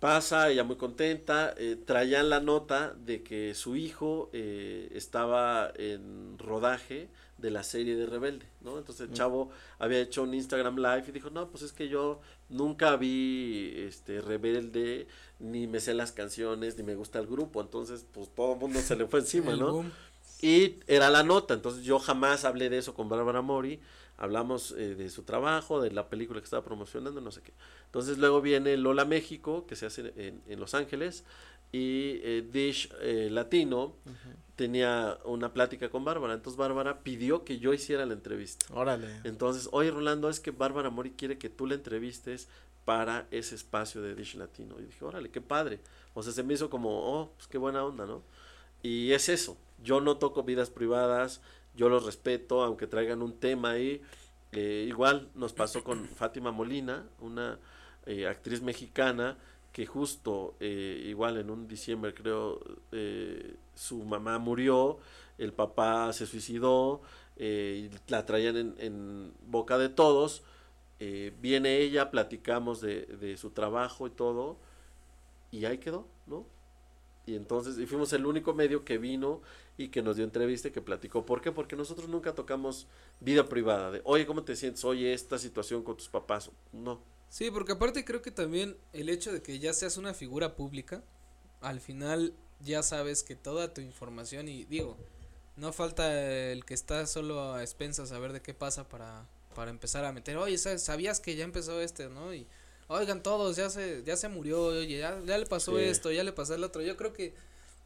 Pasa, 0.04 0.50
ella 0.50 0.66
muy 0.66 0.76
contenta, 0.76 1.54
eh, 1.56 1.78
traían 1.78 2.30
la 2.30 2.42
nota 2.42 2.94
de 3.06 3.24
que 3.24 3.56
su 3.56 3.78
hijo 3.78 4.30
eh, 4.34 4.90
estaba 4.94 5.72
en 5.78 6.38
rodaje 6.38 7.08
de 7.38 7.52
la 7.52 7.64
serie 7.64 7.96
de 7.96 8.06
Rebelde, 8.06 8.46
¿no? 8.60 8.78
Entonces 8.78 9.08
el 9.08 9.16
chavo 9.16 9.50
había 9.80 10.02
hecho 10.02 10.24
un 10.24 10.34
Instagram 10.34 10.76
live 10.76 11.06
y 11.08 11.12
dijo, 11.14 11.30
no, 11.30 11.48
pues 11.48 11.64
es 11.64 11.72
que 11.72 11.88
yo 11.88 12.20
nunca 12.50 12.98
vi 12.98 13.76
este 13.78 14.20
Rebelde, 14.20 15.08
ni 15.40 15.68
me 15.68 15.80
sé 15.80 15.94
las 15.94 16.12
canciones, 16.12 16.78
ni 16.78 16.84
me 16.84 16.96
gusta 16.96 17.20
el 17.20 17.28
grupo, 17.28 17.62
entonces 17.62 18.06
pues 18.12 18.28
todo 18.36 18.56
el 18.56 18.60
mundo 18.60 18.82
se 18.82 18.98
le 18.98 19.08
fue 19.08 19.22
encima, 19.22 19.56
¿no? 19.56 19.72
boom. 19.72 19.92
Y 20.42 20.80
era 20.88 21.10
la 21.10 21.24
nota, 21.24 21.54
entonces 21.54 21.86
yo 21.86 21.98
jamás 22.00 22.44
hablé 22.44 22.70
de 22.70 22.80
eso 22.80 22.94
con 22.94 23.08
Bárbara 23.08 23.42
Mori, 23.42 23.80
hablamos 24.24 24.72
eh, 24.72 24.96
de 24.96 25.10
su 25.10 25.24
trabajo, 25.24 25.82
de 25.82 25.92
la 25.92 26.08
película 26.08 26.40
que 26.40 26.46
estaba 26.46 26.64
promocionando, 26.64 27.20
no 27.20 27.32
sé 27.32 27.42
qué. 27.42 27.54
Entonces 27.86 28.18
luego 28.18 28.42
viene 28.42 28.78
Lola 28.78 29.04
México, 29.04 29.66
que 29.68 29.76
se 29.76 29.86
hace 29.86 30.14
en, 30.16 30.42
en 30.48 30.60
Los 30.60 30.74
Ángeles, 30.74 31.26
y 31.74 32.22
eh, 32.24 32.48
Dish 32.50 32.90
eh, 33.02 33.30
Latino 33.32 33.96
tenía 34.56 35.18
una 35.26 35.54
plática 35.54 35.90
con 35.90 36.06
Bárbara, 36.06 36.36
entonces 36.36 36.58
Bárbara 36.58 37.02
pidió 37.02 37.44
que 37.44 37.60
yo 37.60 37.74
hiciera 37.74 38.06
la 38.06 38.14
entrevista. 38.14 38.66
Órale. 38.74 39.08
Entonces, 39.24 39.68
oye 39.72 39.92
Rolando, 39.92 40.30
es 40.30 40.40
que 40.40 40.52
Bárbara 40.52 40.90
Mori 40.90 41.12
quiere 41.12 41.38
que 41.38 41.50
tú 41.50 41.66
la 41.66 41.74
entrevistes 41.74 42.48
para 42.86 43.28
ese 43.32 43.56
espacio 43.56 44.02
de 44.02 44.16
Dish 44.16 44.36
Latino. 44.36 44.76
Y 44.80 44.84
dije, 44.84 45.04
órale, 45.04 45.32
qué 45.32 45.42
padre. 45.42 45.80
O 46.14 46.24
sea, 46.24 46.32
se 46.32 46.44
me 46.44 46.54
hizo 46.54 46.70
como, 46.70 46.90
oh, 46.92 47.34
pues 47.36 47.48
qué 47.48 47.58
buena 47.58 47.84
onda, 47.84 48.06
¿no? 48.06 48.22
Y 48.84 49.12
es 49.12 49.30
eso, 49.30 49.58
yo 49.84 50.00
no 50.00 50.18
toco 50.18 50.44
vidas 50.44 50.70
privadas, 50.70 51.42
yo 51.76 51.90
los 51.90 52.06
respeto, 52.06 52.64
aunque 52.64 52.88
traigan 52.88 53.22
un 53.22 53.40
tema 53.40 53.72
ahí. 53.72 54.02
Eh, 54.52 54.86
igual 54.88 55.30
nos 55.36 55.54
pasó 55.54 55.84
con 55.84 56.06
Fátima 56.16 56.52
Molina, 56.52 57.08
una 57.20 57.60
eh, 58.06 58.28
actriz 58.28 58.62
mexicana 58.62 59.38
que 59.72 59.86
justo, 59.88 60.56
eh, 60.60 61.04
igual 61.08 61.38
en 61.38 61.50
un 61.50 61.68
diciembre 61.68 62.14
creo, 62.14 62.60
eh, 62.92 63.56
su 63.74 64.04
mamá 64.04 64.38
murió, 64.38 65.00
el 65.40 65.52
papá 65.54 66.14
se 66.14 66.28
suicidó, 66.28 67.02
eh, 67.38 67.90
y 67.92 68.12
la 68.12 68.26
traían 68.26 68.56
en, 68.58 68.76
en 68.80 69.34
boca 69.48 69.78
de 69.80 69.90
todos. 69.90 70.44
eh, 71.00 71.34
viene 71.42 71.80
ella, 71.80 72.12
platicamos 72.12 72.82
de, 72.82 73.06
de 73.08 73.36
su 73.38 73.50
trabajo 73.52 74.08
y 74.08 74.12
todo, 74.12 74.58
y 75.52 75.66
ahí 75.66 75.78
quedó, 75.78 76.08
¿no? 76.28 76.46
Y 77.26 77.36
entonces, 77.36 77.78
y 77.80 77.86
fuimos 77.86 78.14
el 78.14 78.26
único 78.26 78.54
medio 78.54 78.86
que 78.86 78.98
vino 78.98 79.42
y 79.78 79.90
que 79.90 80.02
nos 80.02 80.16
dio 80.16 80.26
entrevista 80.26 80.68
y 80.68 80.72
que 80.72 80.82
platicó. 80.82 81.26
¿Por 81.26 81.42
qué? 81.42 81.52
Porque 81.52 81.76
nosotros 81.76 82.08
nunca 82.08 82.34
tocamos 82.36 82.88
vida 83.20 83.48
privada, 83.50 83.92
de, 83.92 84.02
oye, 84.04 84.26
¿cómo 84.26 84.44
te 84.44 84.56
sientes? 84.56 84.84
Oye, 84.86 85.14
esta 85.14 85.38
situación 85.40 85.84
con 85.84 85.98
tus 85.98 86.10
papás. 86.10 86.52
No. 86.72 87.02
Sí, 87.30 87.50
porque 87.50 87.72
aparte 87.72 88.06
creo 88.06 88.22
que 88.22 88.30
también 88.32 88.78
el 88.94 89.10
hecho 89.10 89.32
de 89.32 89.42
que 89.42 89.58
ya 89.58 89.74
seas 89.74 89.98
una 89.98 90.14
figura 90.14 90.56
pública, 90.56 91.04
al 91.62 91.80
final 91.80 92.34
ya 92.60 92.84
sabes 92.84 93.24
que 93.24 93.36
toda 93.36 93.74
tu 93.74 93.82
información 93.82 94.48
y 94.48 94.66
digo, 94.66 94.96
no 95.56 95.74
falta 95.74 96.52
el 96.52 96.64
que 96.66 96.76
está 96.76 97.08
solo 97.08 97.54
a 97.54 97.62
expensas 97.64 98.12
a 98.12 98.20
ver 98.20 98.34
de 98.34 98.42
qué 98.42 98.54
pasa 98.54 98.88
para, 98.88 99.28
para 99.56 99.72
empezar 99.72 100.06
a 100.06 100.12
meter, 100.12 100.38
oye. 100.38 100.58
¿sabías 100.58 101.20
que 101.20 101.36
ya 101.36 101.44
empezó 101.44 101.82
este, 101.82 102.10
no? 102.10 102.34
Y 102.34 102.46
oigan 102.88 103.24
todos, 103.24 103.56
ya 103.56 103.72
se, 103.72 104.04
ya 104.06 104.16
se 104.16 104.30
murió, 104.30 104.66
oye, 104.66 105.00
ya, 105.00 105.20
ya 105.26 105.38
le 105.40 105.46
pasó 105.48 105.78
Sí. 105.78 105.84
esto, 105.86 106.12
ya 106.12 106.24
le 106.24 106.34
pasó 106.34 106.54
el 106.54 106.64
otro. 106.64 106.84
Yo 106.84 106.96
creo 106.96 107.14
que 107.14 107.34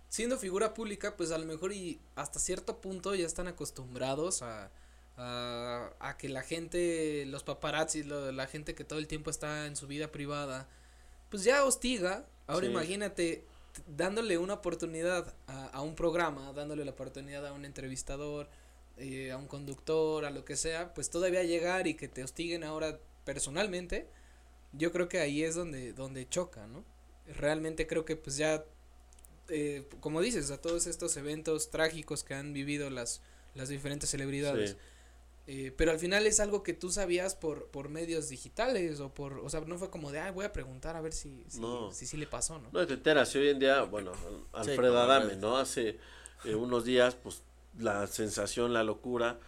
siendo 0.09 0.37
figura 0.37 0.73
pública, 0.73 1.15
pues 1.17 1.31
a 1.31 1.37
lo 1.37 1.45
mejor 1.45 1.73
y 1.73 1.99
hasta 2.15 2.39
cierto 2.39 2.79
punto 2.81 3.13
ya 3.15 3.25
están 3.25 3.47
acostumbrados 3.47 4.41
a, 4.41 4.71
a, 5.17 5.91
a 5.99 6.17
que 6.17 6.29
la 6.29 6.41
gente, 6.43 7.25
los 7.27 7.43
paparazzis, 7.43 8.05
lo- 8.05 8.31
la 8.31 8.47
gente 8.47 8.75
que 8.75 8.83
todo 8.83 8.99
el 8.99 9.07
tiempo 9.07 9.29
está 9.29 9.65
en 9.67 9.75
su 9.75 9.87
vida 9.87 10.11
privada, 10.11 10.67
pues 11.29 11.43
ya 11.43 11.63
hostiga. 11.63 12.25
Ahora 12.47 12.65
Sí. 12.67 12.71
imagínate 12.71 13.45
dándole 13.87 14.37
una 14.37 14.55
oportunidad 14.55 15.33
a, 15.47 15.67
a 15.67 15.81
un 15.81 15.95
programa, 15.95 16.53
dándole 16.53 16.85
la 16.85 16.91
oportunidad 16.91 17.45
a 17.45 17.53
un 17.53 17.65
entrevistador, 17.65 18.49
eh, 18.97 19.31
a 19.31 19.37
un 19.37 19.47
conductor, 19.47 20.25
a 20.25 20.31
lo 20.31 20.45
que 20.45 20.55
sea, 20.55 20.93
pues 20.93 21.09
todavía 21.09 21.43
llegar 21.43 21.85
y 21.87 21.93
que 21.95 22.07
te 22.07 22.23
hostiguen 22.23 22.63
ahora 22.63 22.99
personalmente, 23.25 24.07
yo 24.73 24.91
creo 24.91 25.07
que 25.09 25.19
ahí 25.19 25.43
es 25.43 25.55
donde, 25.55 25.93
donde 25.93 26.27
choca, 26.29 26.65
¿no? 26.67 26.83
Realmente 27.35 27.85
creo 27.87 28.05
que 28.05 28.15
pues 28.15 28.37
ya, 28.37 28.63
eh, 29.49 29.87
como 29.99 30.21
dices, 30.21 30.51
a 30.51 30.61
todos 30.61 30.87
estos 30.87 31.15
eventos 31.17 31.69
trágicos 31.69 32.23
que 32.23 32.33
han 32.33 32.53
vivido 32.53 32.89
las, 32.89 33.21
las 33.55 33.69
diferentes 33.69 34.09
celebridades, 34.09 34.71
Sí. 34.71 34.77
eh, 35.47 35.73
pero 35.77 35.91
al 35.91 35.99
final 35.99 36.25
es 36.27 36.39
algo 36.39 36.61
que 36.63 36.73
tú 36.73 36.91
sabías 36.91 37.33
por, 37.35 37.67
por 37.67 37.89
medios 37.89 38.27
digitales 38.29 38.99
o 38.99 39.13
por, 39.13 39.39
o 39.39 39.49
sea, 39.49 39.61
no 39.61 39.77
fue 39.77 39.89
como 39.89 40.11
de, 40.11 40.19
ah, 40.19 40.31
voy 40.31 40.45
a 40.45 40.51
preguntar 40.53 40.95
a 40.95 41.01
ver 41.01 41.13
si, 41.13 41.43
si, 41.47 41.59
No. 41.61 41.91
si, 41.91 42.05
sí 42.05 42.17
le 42.17 42.27
pasó, 42.27 42.59
¿no? 42.59 42.69
No, 42.71 42.85
te 42.85 42.95
enteras, 42.95 43.33
y 43.35 43.37
hoy 43.39 43.49
en 43.49 43.59
día, 43.59 43.83
bueno, 43.83 44.11
Sí, 44.13 44.19
Alfredo 44.53 44.93
como 44.93 44.99
Adame. 45.11 45.35
¿no? 45.37 45.57
Hace 45.57 45.97
eh, 46.45 46.55
unos 46.55 46.83
días, 46.83 47.15
pues, 47.15 47.41
la 47.79 48.05
sensación, 48.07 48.73
la 48.73 48.83
locura, 48.83 49.39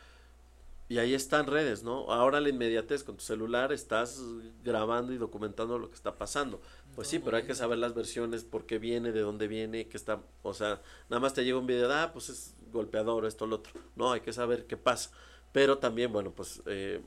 y 0.89 0.97
ahí 0.97 1.13
están 1.13 1.45
redes, 1.45 1.83
¿no? 1.83 2.11
Ahora 2.11 2.41
la 2.41 2.49
inmediatez, 2.49 3.03
con 3.03 3.15
tu 3.15 3.23
celular 3.23 3.71
estás 3.71 4.19
grabando 4.63 5.13
y 5.13 5.19
documentando 5.19 5.77
lo 5.77 5.87
que 5.87 5.95
está 5.95 6.17
pasando. 6.17 6.59
Pues 6.95 7.07
sí, 7.07 7.19
pero 7.19 7.37
hay 7.37 7.43
que 7.43 7.53
saber 7.53 7.77
las 7.77 7.93
versiones, 7.93 8.43
por 8.43 8.65
qué 8.65 8.79
viene, 8.79 9.11
de 9.11 9.21
dónde 9.21 9.47
viene, 9.47 9.87
qué 9.87 9.97
está, 9.97 10.23
o 10.41 10.53
sea, 10.55 10.81
nada 11.07 11.19
más 11.19 11.35
te 11.35 11.45
llega 11.45 11.59
un 11.59 11.67
video, 11.67 11.87
de, 11.87 11.93
ah, 11.93 12.09
pues 12.11 12.29
es 12.29 12.55
golpeador, 12.73 13.27
esto, 13.27 13.45
lo 13.45 13.57
otro. 13.57 13.71
No, 13.95 14.11
hay 14.11 14.21
que 14.21 14.33
saber 14.33 14.65
qué 14.65 14.77
pasa. 14.77 15.11
Pero 15.51 15.77
también, 15.77 16.11
bueno, 16.11 16.31
pues, 16.31 16.63
eh, 16.65 17.01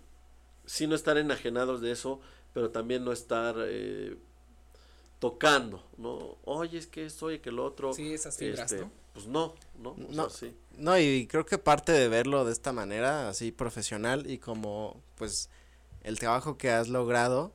sí 0.65 0.87
no 0.87 0.95
estar 0.95 1.19
enajenados 1.19 1.81
de 1.81 1.91
eso, 1.91 2.21
pero 2.55 2.71
también 2.71 3.05
no 3.05 3.11
estar 3.11 3.57
eh, 3.59 4.17
tocando, 5.19 5.85
¿no? 5.99 6.39
Oye, 6.45 6.79
es 6.79 6.87
que 6.87 7.05
esto, 7.05 7.27
oye, 7.27 7.41
que 7.41 7.51
lo 7.51 7.65
otro. 7.65 7.93
Sí, 7.93 8.13
esas 8.13 8.37
fibras, 8.37 8.71
este, 8.71 8.85
¿no? 8.85 9.02
Pues 9.13 9.27
no, 9.27 9.55
¿no? 9.79 9.91
O 9.91 9.97
No. 10.11 10.29
sea, 10.31 10.49
sí. 10.49 10.57
No, 10.79 10.99
y 10.99 11.27
creo 11.27 11.45
que 11.45 11.59
parte 11.59 11.93
de 11.93 12.09
verlo 12.09 12.45
de 12.45 12.53
esta 12.53 12.73
manera, 12.73 13.29
así 13.29 13.53
profesional 13.53 14.31
y 14.31 14.39
como 14.39 15.01
pues 15.17 15.51
el 16.03 16.19
trabajo 16.19 16.57
que 16.57 16.71
has 16.71 16.89
logrado, 16.89 17.53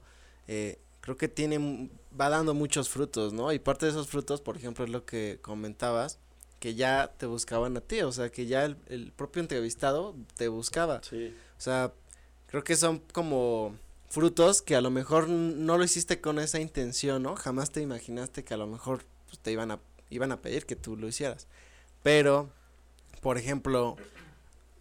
eh, 0.48 0.80
creo 1.02 1.18
que 1.18 1.28
tiene, 1.28 1.90
va 2.20 2.30
dando 2.30 2.54
muchos 2.54 2.90
frutos, 2.90 3.34
¿no? 3.34 3.52
Y 3.54 3.60
parte 3.60 3.86
de 3.88 3.92
esos 3.92 4.08
frutos, 4.08 4.40
por 4.42 4.56
ejemplo, 4.56 4.86
es 4.86 4.92
lo 4.92 5.04
que 5.06 5.40
comentabas, 5.42 6.20
que 6.60 6.76
ya 6.76 7.12
te 7.18 7.26
buscaban 7.26 7.76
a 7.78 7.82
ti, 7.82 8.02
o 8.02 8.12
sea, 8.12 8.30
que 8.30 8.46
ya 8.46 8.66
el, 8.66 8.78
el 8.88 9.12
propio 9.12 9.42
entrevistado 9.42 10.16
te 10.36 10.48
buscaba. 10.48 11.02
Sí, 11.04 11.34
O 11.58 11.62
sea, 11.62 11.92
creo 12.48 12.64
que 12.64 12.76
son 12.76 13.00
como 13.12 13.76
frutos 14.10 14.62
que 14.62 14.76
a 14.76 14.82
lo 14.82 14.90
mejor 14.92 15.28
no 15.28 15.78
lo 15.78 15.84
hiciste 15.84 16.22
con 16.22 16.40
esa 16.40 16.60
intención, 16.60 17.24
¿no? 17.24 17.36
Jamás 17.36 17.72
te 17.72 17.82
imaginaste 17.82 18.44
que 18.44 18.54
a 18.54 18.58
lo 18.58 18.68
mejor 18.68 19.04
pues, 19.28 19.40
te 19.40 19.52
iban 19.52 19.72
a, 19.72 19.80
iban 20.10 20.32
a 20.32 20.42
pedir 20.42 20.66
que 20.66 20.76
tú 20.76 20.96
lo 20.98 21.08
hicieras. 21.08 21.48
Pero, 22.04 22.50
por 23.22 23.38
ejemplo, 23.38 23.98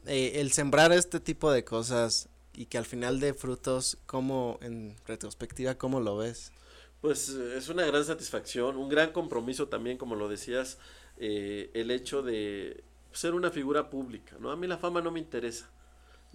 eh, 0.06 0.32
el 0.36 0.52
sembrar 0.52 0.92
este 0.92 1.20
tipo 1.20 1.50
de 1.50 1.64
cosas 1.64 2.28
y 2.54 2.66
que 2.66 2.78
al 2.78 2.86
final 2.86 3.20
de 3.20 3.34
frutos, 3.34 3.98
¿cómo, 4.06 4.58
en 4.62 4.96
retrospectiva, 5.06 5.74
cómo 5.74 6.00
lo 6.00 6.16
ves? 6.16 6.52
pues 7.00 7.28
eh, 7.28 7.56
es 7.56 7.68
una 7.68 7.84
gran 7.86 8.04
satisfacción, 8.04 8.76
un 8.76 8.88
gran 8.88 9.12
compromiso 9.12 9.68
también, 9.68 9.96
como 9.96 10.16
lo 10.16 10.28
decías, 10.28 10.78
eh, 11.18 11.70
el 11.74 11.92
hecho 11.92 12.22
de 12.22 12.82
ser 13.12 13.34
una 13.34 13.50
figura 13.52 13.90
pública, 13.90 14.36
¿no? 14.40 14.50
A 14.50 14.56
mí 14.56 14.66
la 14.66 14.78
fama 14.78 15.00
no 15.00 15.10
me 15.10 15.20
interesa. 15.20 15.70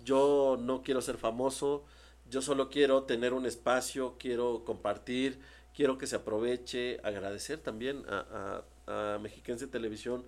Yo 0.06 0.58
no 0.60 0.82
quiero 0.82 1.02
ser 1.02 1.18
famoso, 1.18 1.84
yo 2.30 2.42
solo 2.42 2.70
quiero 2.70 3.04
tener 3.04 3.34
un 3.34 3.46
espacio, 3.46 4.16
quiero 4.18 4.64
compartir, 4.66 5.40
quiero 5.76 5.98
que 5.98 6.08
se 6.08 6.16
aproveche, 6.16 7.00
agradecer 7.04 7.60
también 7.60 8.04
a, 8.08 8.20
a, 8.20 8.64
a 8.88 9.20
Mexiquense 9.22 9.68
Televisión 9.68 10.24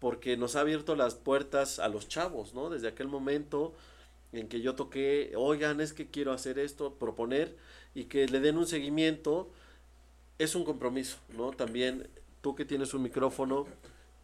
porque 0.00 0.36
nos 0.36 0.56
ha 0.56 0.60
abierto 0.60 0.96
las 0.96 1.14
puertas 1.14 1.78
a 1.78 1.88
los 1.88 2.08
chavos, 2.08 2.54
¿no? 2.54 2.70
Desde 2.70 2.88
aquel 2.88 3.06
momento 3.06 3.74
en 4.32 4.48
que 4.48 4.60
yo 4.60 4.74
toqué, 4.74 5.32
oigan, 5.36 5.80
es 5.80 5.92
que 5.92 6.08
quiero 6.08 6.32
hacer 6.32 6.58
esto, 6.58 6.94
proponer 6.94 7.56
y 7.94 8.04
que 8.04 8.26
le 8.26 8.40
den 8.40 8.56
un 8.56 8.66
seguimiento, 8.66 9.50
es 10.38 10.54
un 10.54 10.64
compromiso, 10.64 11.18
¿no? 11.36 11.50
También 11.50 12.08
tú 12.40 12.54
que 12.54 12.64
tienes 12.64 12.94
un 12.94 13.02
micrófono, 13.02 13.66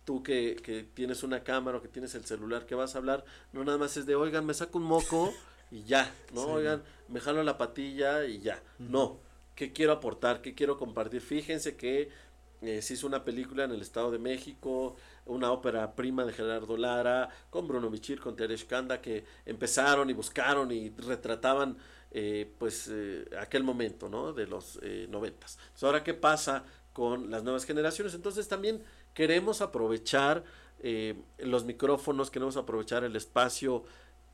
tú 0.04 0.22
que, 0.22 0.56
que 0.62 0.82
tienes 0.82 1.22
una 1.22 1.44
cámara 1.44 1.78
o 1.78 1.82
que 1.82 1.88
tienes 1.88 2.14
el 2.14 2.24
celular 2.24 2.64
que 2.64 2.74
vas 2.74 2.94
a 2.94 2.98
hablar, 2.98 3.24
no 3.52 3.62
nada 3.64 3.76
más 3.76 3.96
es 3.96 4.06
de, 4.06 4.14
oigan, 4.14 4.46
me 4.46 4.54
saco 4.54 4.78
un 4.78 4.84
moco 4.84 5.34
y 5.70 5.82
ya, 5.84 6.14
¿no? 6.32 6.44
Sí. 6.44 6.50
Oigan, 6.50 6.82
me 7.08 7.20
jalo 7.20 7.42
la 7.42 7.58
patilla 7.58 8.24
y 8.24 8.40
ya. 8.40 8.62
No, 8.78 9.18
¿qué 9.54 9.72
quiero 9.72 9.92
aportar? 9.92 10.40
¿Qué 10.40 10.54
quiero 10.54 10.78
compartir? 10.78 11.20
Fíjense 11.20 11.76
que 11.76 12.10
eh, 12.62 12.82
se 12.82 12.94
hizo 12.94 13.06
una 13.06 13.24
película 13.24 13.64
en 13.64 13.72
el 13.72 13.82
Estado 13.82 14.10
de 14.10 14.18
México, 14.18 14.96
una 15.26 15.50
ópera 15.52 15.94
prima 15.94 16.24
de 16.24 16.32
Gerardo 16.32 16.76
Lara, 16.76 17.28
con 17.50 17.66
Bruno 17.68 17.90
Bichir, 17.90 18.20
con 18.20 18.36
Teresh 18.36 18.66
Kanda, 18.66 19.00
que 19.00 19.24
empezaron 19.44 20.08
y 20.10 20.12
buscaron 20.12 20.70
y 20.72 20.90
retrataban 20.90 21.76
eh, 22.12 22.50
pues 22.58 22.88
eh, 22.90 23.28
aquel 23.38 23.62
momento, 23.62 24.08
¿no? 24.08 24.32
De 24.32 24.46
los 24.46 24.78
eh, 24.82 25.06
noventas. 25.10 25.58
Ahora, 25.82 26.02
¿qué 26.02 26.14
pasa 26.14 26.64
con 26.92 27.30
las 27.30 27.42
nuevas 27.42 27.64
generaciones? 27.64 28.14
Entonces, 28.14 28.48
también 28.48 28.82
queremos 29.12 29.60
aprovechar 29.60 30.44
eh, 30.80 31.20
los 31.38 31.64
micrófonos, 31.64 32.30
queremos 32.30 32.56
aprovechar 32.56 33.04
el 33.04 33.16
espacio 33.16 33.84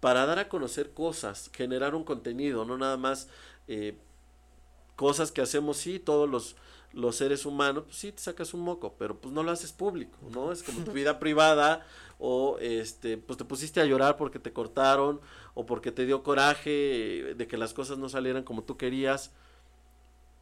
para 0.01 0.27
dar 0.27 0.39
a 0.39 0.49
conocer 0.49 0.93
cosas, 0.93 1.51
generar 1.53 1.95
un 1.95 2.05
contenido, 2.05 2.64
no 2.64 2.77
nada 2.79 2.97
más 2.97 3.29
cosas 4.97 5.33
que 5.33 5.41
hacemos, 5.41 5.79
sí, 5.79 5.99
todos 5.99 6.29
los, 6.29 6.57
los 6.93 7.16
seres 7.16 7.47
humanos, 7.47 7.84
pues 7.84 7.97
sí, 7.97 8.12
te 8.12 8.20
sacas 8.20 8.55
un 8.55 8.61
moco, 8.61 8.95
pero 8.99 9.18
pues 9.20 9.34
no 9.34 9.43
lo 9.43 9.51
haces 9.51 9.72
público, 9.72 10.18
¿no? 10.30 10.53
Es 10.53 10.62
como 10.62 10.84
tu 10.84 10.93
vida 10.93 11.18
privada 11.18 11.86
o 12.18 12.59
este, 12.61 13.16
pues 13.16 13.38
te 13.38 13.45
pusiste 13.45 13.80
a 13.80 13.84
llorar 13.84 14.16
porque 14.16 14.38
te 14.38 14.53
cortaron 14.53 15.20
o 15.55 15.66
porque 15.66 15.90
te 15.90 16.07
dio 16.07 16.22
coraje 16.22 17.34
de 17.36 17.47
que 17.47 17.57
las 17.57 17.72
cosas 17.74 17.99
no 17.99 18.09
salieran 18.09 18.45
como 18.45 18.62
tú 18.62 18.76
querías 18.76 19.32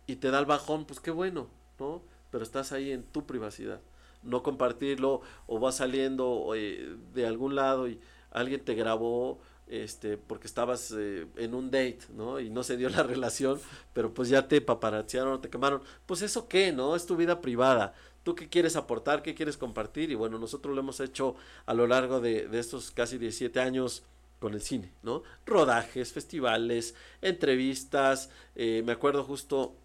y 0.07 0.17
te 0.17 0.31
da 0.31 0.41
el 0.41 0.47
bajón, 0.47 0.85
pues 0.85 1.01
qué 1.01 1.11
bueno, 1.11 1.49
¿no? 1.79 2.03
Pero 2.31 2.43
estás 2.43 2.73
ahí 2.73 2.91
en 2.91 3.05
tu 3.05 3.27
privacidad. 3.27 3.81
No 4.23 4.43
compartirlo 4.43 5.23
o 5.47 5.59
vas 5.59 5.77
saliendo 5.77 6.53
eh, 6.55 6.97
de 7.15 7.27
algún 7.27 7.55
lado 7.55 7.89
y 7.89 8.01
alguien 8.31 8.65
te 8.65 8.75
grabó 8.75 9.41
este, 9.71 10.17
porque 10.17 10.47
estabas 10.47 10.93
eh, 10.97 11.27
en 11.37 11.55
un 11.55 11.71
date, 11.71 12.01
¿no? 12.15 12.41
Y 12.41 12.51
no 12.51 12.63
se 12.63 12.77
dio 12.77 12.89
la 12.89 13.03
relación, 13.05 13.61
pero 13.93 14.13
pues 14.13 14.29
ya 14.29 14.49
te 14.49 14.61
paparazziaron 14.61 15.35
o 15.35 15.41
te 15.41 15.49
quemaron. 15.49 15.83
Pues 16.07 16.23
eso 16.23 16.49
qué, 16.49 16.73
¿no? 16.73 16.97
Es 16.97 17.07
tu 17.07 17.17
vida 17.17 17.41
privada. 17.41 17.95
¿Tú 18.23 18.35
qué 18.35 18.49
quieres 18.49 18.77
aportar? 18.77 19.23
¿Qué 19.23 19.35
quieres 19.35 19.57
compartir? 19.57 20.11
Y 20.11 20.15
bueno, 20.15 20.39
nosotros 20.39 20.75
lo 20.75 20.81
hemos 20.81 21.01
hecho 21.01 21.37
a 21.67 21.73
lo 21.73 21.87
largo 21.87 22.21
de, 22.21 22.49
de 22.49 22.59
estos 22.59 22.91
casi 22.91 23.17
17 23.17 23.61
años 23.61 24.03
con 24.41 24.55
el 24.55 24.63
cine, 24.63 24.93
¿no? 25.03 25.23
Rodajes, 25.47 26.13
festivales, 26.13 26.95
entrevistas. 27.23 28.31
Eh, 28.57 28.83
me 28.85 28.93
acuerdo 28.93 29.23
justo 29.23 29.77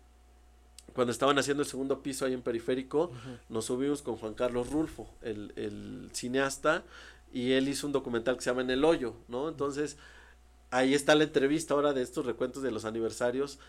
cuando 0.96 1.12
estaban 1.12 1.38
haciendo 1.38 1.62
el 1.62 1.68
segundo 1.68 2.02
piso 2.02 2.26
ahí 2.26 2.34
en 2.34 2.42
Periférico, 2.42 3.12
nos 3.50 3.66
subimos 3.66 4.02
con 4.02 4.16
Juan 4.16 4.34
Carlos 4.34 4.70
Rulfo, 4.70 5.14
el, 5.22 5.52
el 5.58 6.10
cineasta, 6.14 6.86
y 7.36 7.52
él 7.52 7.68
hizo 7.68 7.86
un 7.86 7.92
documental 7.92 8.38
que 8.38 8.42
se 8.44 8.50
llama 8.50 8.62
En 8.62 8.70
el 8.70 8.86
Hoyo, 8.86 9.14
¿no? 9.28 9.50
Entonces, 9.50 9.98
ahí 10.72 10.94
está 10.94 11.16
la 11.16 11.26
entrevista 11.26 11.74
ahora 11.74 11.92
de 11.92 12.02
estos 12.02 12.26
recuentos 12.26 12.64
de 12.64 12.72
los 12.72 12.86
aniversarios, 12.86 13.60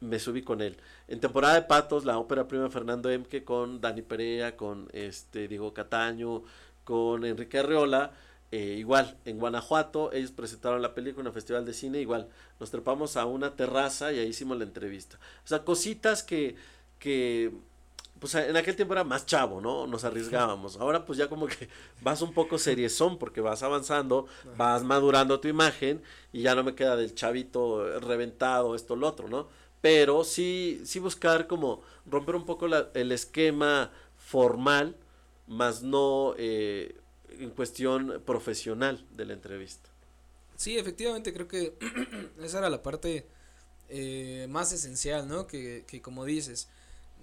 me 0.00 0.18
subí 0.18 0.42
con 0.42 0.60
él. 0.60 0.76
En 1.08 1.20
temporada 1.20 1.54
de 1.54 1.62
Patos, 1.62 2.04
la 2.04 2.18
ópera 2.18 2.46
prima 2.48 2.68
Fernando 2.68 3.08
Emke 3.08 3.42
con 3.42 3.80
Dani 3.80 4.02
Perea, 4.02 4.58
con 4.58 4.90
este 4.92 5.48
Diego 5.48 5.72
Cataño, 5.72 6.42
con 6.84 7.24
Enrique 7.24 7.60
Arreola, 7.60 8.12
eh, 8.52 8.76
igual, 8.78 9.16
en 9.24 9.38
Guanajuato, 9.38 10.12
ellos 10.12 10.30
presentaron 10.30 10.82
la 10.82 10.94
película 10.94 11.22
en 11.22 11.28
el 11.28 11.32
Festival 11.32 11.64
de 11.64 11.72
Cine, 11.72 12.02
igual, 12.02 12.28
nos 12.60 12.70
trepamos 12.70 13.16
a 13.16 13.24
una 13.24 13.56
terraza 13.56 14.12
y 14.12 14.18
ahí 14.18 14.28
hicimos 14.28 14.58
la 14.58 14.64
entrevista. 14.64 15.18
O 15.46 15.48
sea, 15.48 15.64
cositas 15.64 16.22
que, 16.22 16.56
que 16.98 17.52
pues 18.18 18.34
en 18.36 18.56
aquel 18.56 18.76
tiempo 18.76 18.94
era 18.94 19.04
más 19.04 19.26
chavo, 19.26 19.60
¿no? 19.60 19.86
Nos 19.86 20.04
arriesgábamos. 20.04 20.76
Ahora 20.76 21.04
pues 21.04 21.18
ya 21.18 21.28
como 21.28 21.46
que 21.46 21.68
vas 22.00 22.22
un 22.22 22.32
poco 22.32 22.58
seriezón 22.58 23.18
porque 23.18 23.40
vas 23.40 23.62
avanzando, 23.62 24.26
vas 24.56 24.82
madurando 24.82 25.40
tu 25.40 25.48
imagen 25.48 26.02
y 26.32 26.42
ya 26.42 26.54
no 26.54 26.62
me 26.62 26.74
queda 26.74 26.96
del 26.96 27.14
chavito 27.14 28.00
reventado, 28.00 28.74
esto, 28.74 28.96
lo 28.96 29.08
otro, 29.08 29.28
¿no? 29.28 29.48
Pero 29.80 30.24
sí, 30.24 30.80
sí 30.84 30.98
buscar 30.98 31.46
como 31.46 31.82
romper 32.06 32.36
un 32.36 32.46
poco 32.46 32.66
el 32.66 33.12
esquema 33.12 33.90
formal, 34.16 34.96
más 35.46 35.82
no 35.82 36.34
eh, 36.38 36.96
en 37.28 37.50
cuestión 37.50 38.22
profesional 38.24 39.04
de 39.10 39.26
la 39.26 39.34
entrevista. 39.34 39.90
Sí, 40.56 40.78
efectivamente, 40.78 41.34
creo 41.34 41.48
que 41.48 41.76
esa 42.42 42.58
era 42.58 42.70
la 42.70 42.82
parte 42.82 43.26
eh, 43.88 44.46
más 44.48 44.72
esencial, 44.72 45.28
¿no? 45.28 45.46
Que, 45.46 45.84
que 45.86 46.00
como 46.00 46.24
dices, 46.24 46.68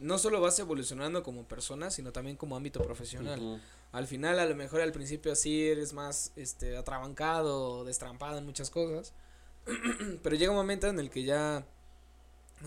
no 0.02 0.18
solo 0.18 0.42
vas 0.42 0.58
evolucionando 0.60 1.22
como 1.22 1.48
persona, 1.48 1.92
sino 1.92 2.12
también 2.12 2.36
como 2.36 2.56
ámbito 2.56 2.82
profesional. 2.82 3.62
Al 3.92 4.08
final, 4.08 4.40
a 4.40 4.46
lo 4.46 4.56
mejor 4.56 4.82
al 4.82 4.92
principio 4.92 5.36
sí 5.36 5.68
eres 5.68 5.94
más 5.94 6.32
este 6.36 6.76
atrabancado, 6.76 7.86
destrampado 7.86 8.38
en 8.38 8.46
muchas 8.46 8.70
cosas. 8.70 9.14
pero 10.24 10.36
llega 10.36 10.52
un 10.52 10.58
momento 10.58 10.88
en 10.88 11.00
el 11.00 11.12
que 11.12 11.24
ya 11.24 11.66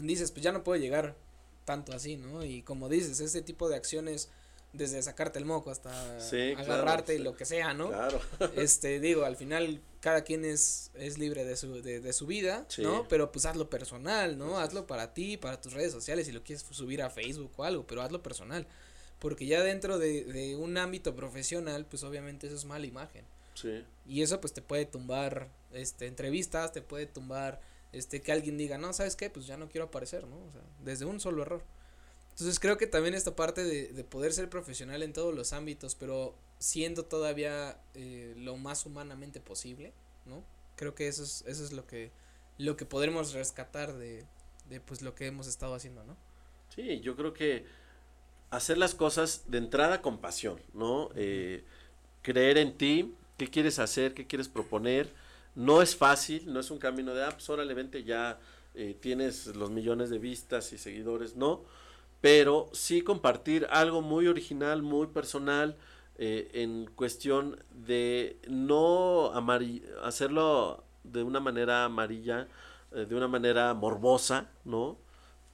dices, 0.00 0.30
pues 0.30 0.44
ya 0.44 0.52
no 0.52 0.62
puedo 0.62 0.80
llegar 0.80 1.16
tanto 1.64 1.92
así, 1.92 2.16
¿no? 2.16 2.44
Y 2.44 2.62
como 2.62 2.88
dices, 2.88 3.18
ese 3.18 3.42
tipo 3.42 3.68
de 3.68 3.76
acciones 3.76 4.30
desde 4.72 5.02
sacarte 5.02 5.38
el 5.38 5.44
moco 5.44 5.70
hasta 5.70 6.18
agarrarte 6.56 7.16
y 7.16 7.18
lo 7.18 7.36
que 7.36 7.44
sea, 7.44 7.74
¿no? 7.74 7.88
Claro. 7.88 8.20
este, 8.56 9.00
digo, 9.00 9.24
al 9.24 9.36
final 9.36 9.80
cada 10.04 10.22
quien 10.22 10.44
es, 10.44 10.90
es 10.92 11.16
libre 11.16 11.46
de 11.46 11.56
su, 11.56 11.80
de, 11.80 11.98
de 11.98 12.12
su 12.12 12.26
vida, 12.26 12.66
¿no? 12.76 13.08
Pero 13.08 13.32
pues 13.32 13.46
hazlo 13.46 13.70
personal, 13.70 14.36
¿no? 14.36 14.58
Hazlo 14.58 14.86
para 14.86 15.14
ti, 15.14 15.38
para 15.38 15.62
tus 15.62 15.72
redes 15.72 15.92
sociales, 15.92 16.26
si 16.26 16.32
lo 16.32 16.44
quieres 16.44 16.62
subir 16.72 17.00
a 17.00 17.08
Facebook 17.08 17.50
o 17.56 17.64
algo, 17.64 17.86
pero 17.86 18.02
hazlo 18.02 18.22
personal. 18.22 18.66
Porque 19.18 19.46
ya 19.46 19.62
dentro 19.62 19.98
de, 19.98 20.24
de 20.24 20.56
un 20.56 20.76
ámbito 20.76 21.16
profesional, 21.16 21.86
pues 21.86 22.04
obviamente 22.04 22.48
eso 22.48 22.54
es 22.54 22.66
mala 22.66 22.84
imagen. 22.84 23.24
Sí. 23.54 23.82
Y 24.06 24.20
eso 24.20 24.42
pues 24.42 24.52
te 24.52 24.60
puede 24.60 24.84
tumbar, 24.84 25.48
este, 25.72 26.06
entrevistas, 26.06 26.70
te 26.70 26.82
puede 26.82 27.06
tumbar, 27.06 27.62
este, 27.92 28.20
que 28.20 28.30
alguien 28.30 28.58
diga, 28.58 28.76
no, 28.76 28.92
¿sabes 28.92 29.16
qué? 29.16 29.30
Pues 29.30 29.46
ya 29.46 29.56
no 29.56 29.70
quiero 29.70 29.86
aparecer, 29.86 30.26
¿no? 30.26 30.36
O 30.36 30.52
sea, 30.52 30.60
desde 30.84 31.06
un 31.06 31.18
solo 31.18 31.40
error. 31.40 31.62
Entonces 32.32 32.60
creo 32.60 32.76
que 32.76 32.86
también 32.86 33.14
esta 33.14 33.34
parte 33.34 33.64
de, 33.64 33.88
de 33.88 34.04
poder 34.04 34.34
ser 34.34 34.50
profesional 34.50 35.02
en 35.02 35.14
todos 35.14 35.34
los 35.34 35.54
ámbitos, 35.54 35.94
pero 35.94 36.34
siendo 36.64 37.04
todavía 37.04 37.78
eh, 37.92 38.32
lo 38.38 38.56
más 38.56 38.86
humanamente 38.86 39.38
posible, 39.38 39.92
¿no? 40.24 40.42
Creo 40.76 40.94
que 40.94 41.08
eso 41.08 41.22
es, 41.22 41.44
eso 41.46 41.62
es 41.62 41.72
lo 41.72 41.86
que, 41.86 42.10
lo 42.56 42.74
que 42.78 42.86
podremos 42.86 43.34
rescatar 43.34 43.92
de, 43.92 44.24
de 44.70 44.80
pues 44.80 45.02
lo 45.02 45.14
que 45.14 45.26
hemos 45.26 45.46
estado 45.46 45.74
haciendo, 45.74 46.04
¿no? 46.04 46.16
Sí, 46.74 47.00
yo 47.00 47.16
creo 47.16 47.34
que 47.34 47.66
hacer 48.48 48.78
las 48.78 48.94
cosas 48.94 49.44
de 49.48 49.58
entrada 49.58 50.00
con 50.00 50.16
pasión, 50.16 50.58
¿no? 50.72 51.10
Eh, 51.16 51.64
creer 52.22 52.56
en 52.56 52.78
ti, 52.78 53.14
qué 53.36 53.48
quieres 53.48 53.78
hacer, 53.78 54.14
qué 54.14 54.26
quieres 54.26 54.48
proponer. 54.48 55.12
No 55.54 55.82
es 55.82 55.94
fácil, 55.94 56.50
no 56.50 56.60
es 56.60 56.70
un 56.70 56.78
camino 56.78 57.12
de, 57.12 57.24
ah, 57.24 57.30
pues 57.30 57.48
órale, 57.50 57.74
vente, 57.74 58.04
ya 58.04 58.40
eh, 58.74 58.96
tienes 58.98 59.48
los 59.48 59.70
millones 59.70 60.08
de 60.08 60.18
vistas 60.18 60.72
y 60.72 60.78
seguidores, 60.78 61.36
no 61.36 61.62
pero 62.24 62.70
sí 62.72 63.02
compartir 63.02 63.66
algo 63.68 64.00
muy 64.00 64.28
original, 64.28 64.80
muy 64.80 65.08
personal, 65.08 65.76
eh, 66.16 66.50
en 66.54 66.86
cuestión 66.94 67.58
de 67.72 68.38
no 68.48 69.32
hacerlo 70.02 70.84
de 71.02 71.22
una 71.22 71.40
manera 71.40 71.84
amarilla, 71.84 72.48
eh, 72.92 73.04
de 73.04 73.14
una 73.14 73.28
manera 73.28 73.74
morbosa, 73.74 74.50
¿no? 74.64 74.96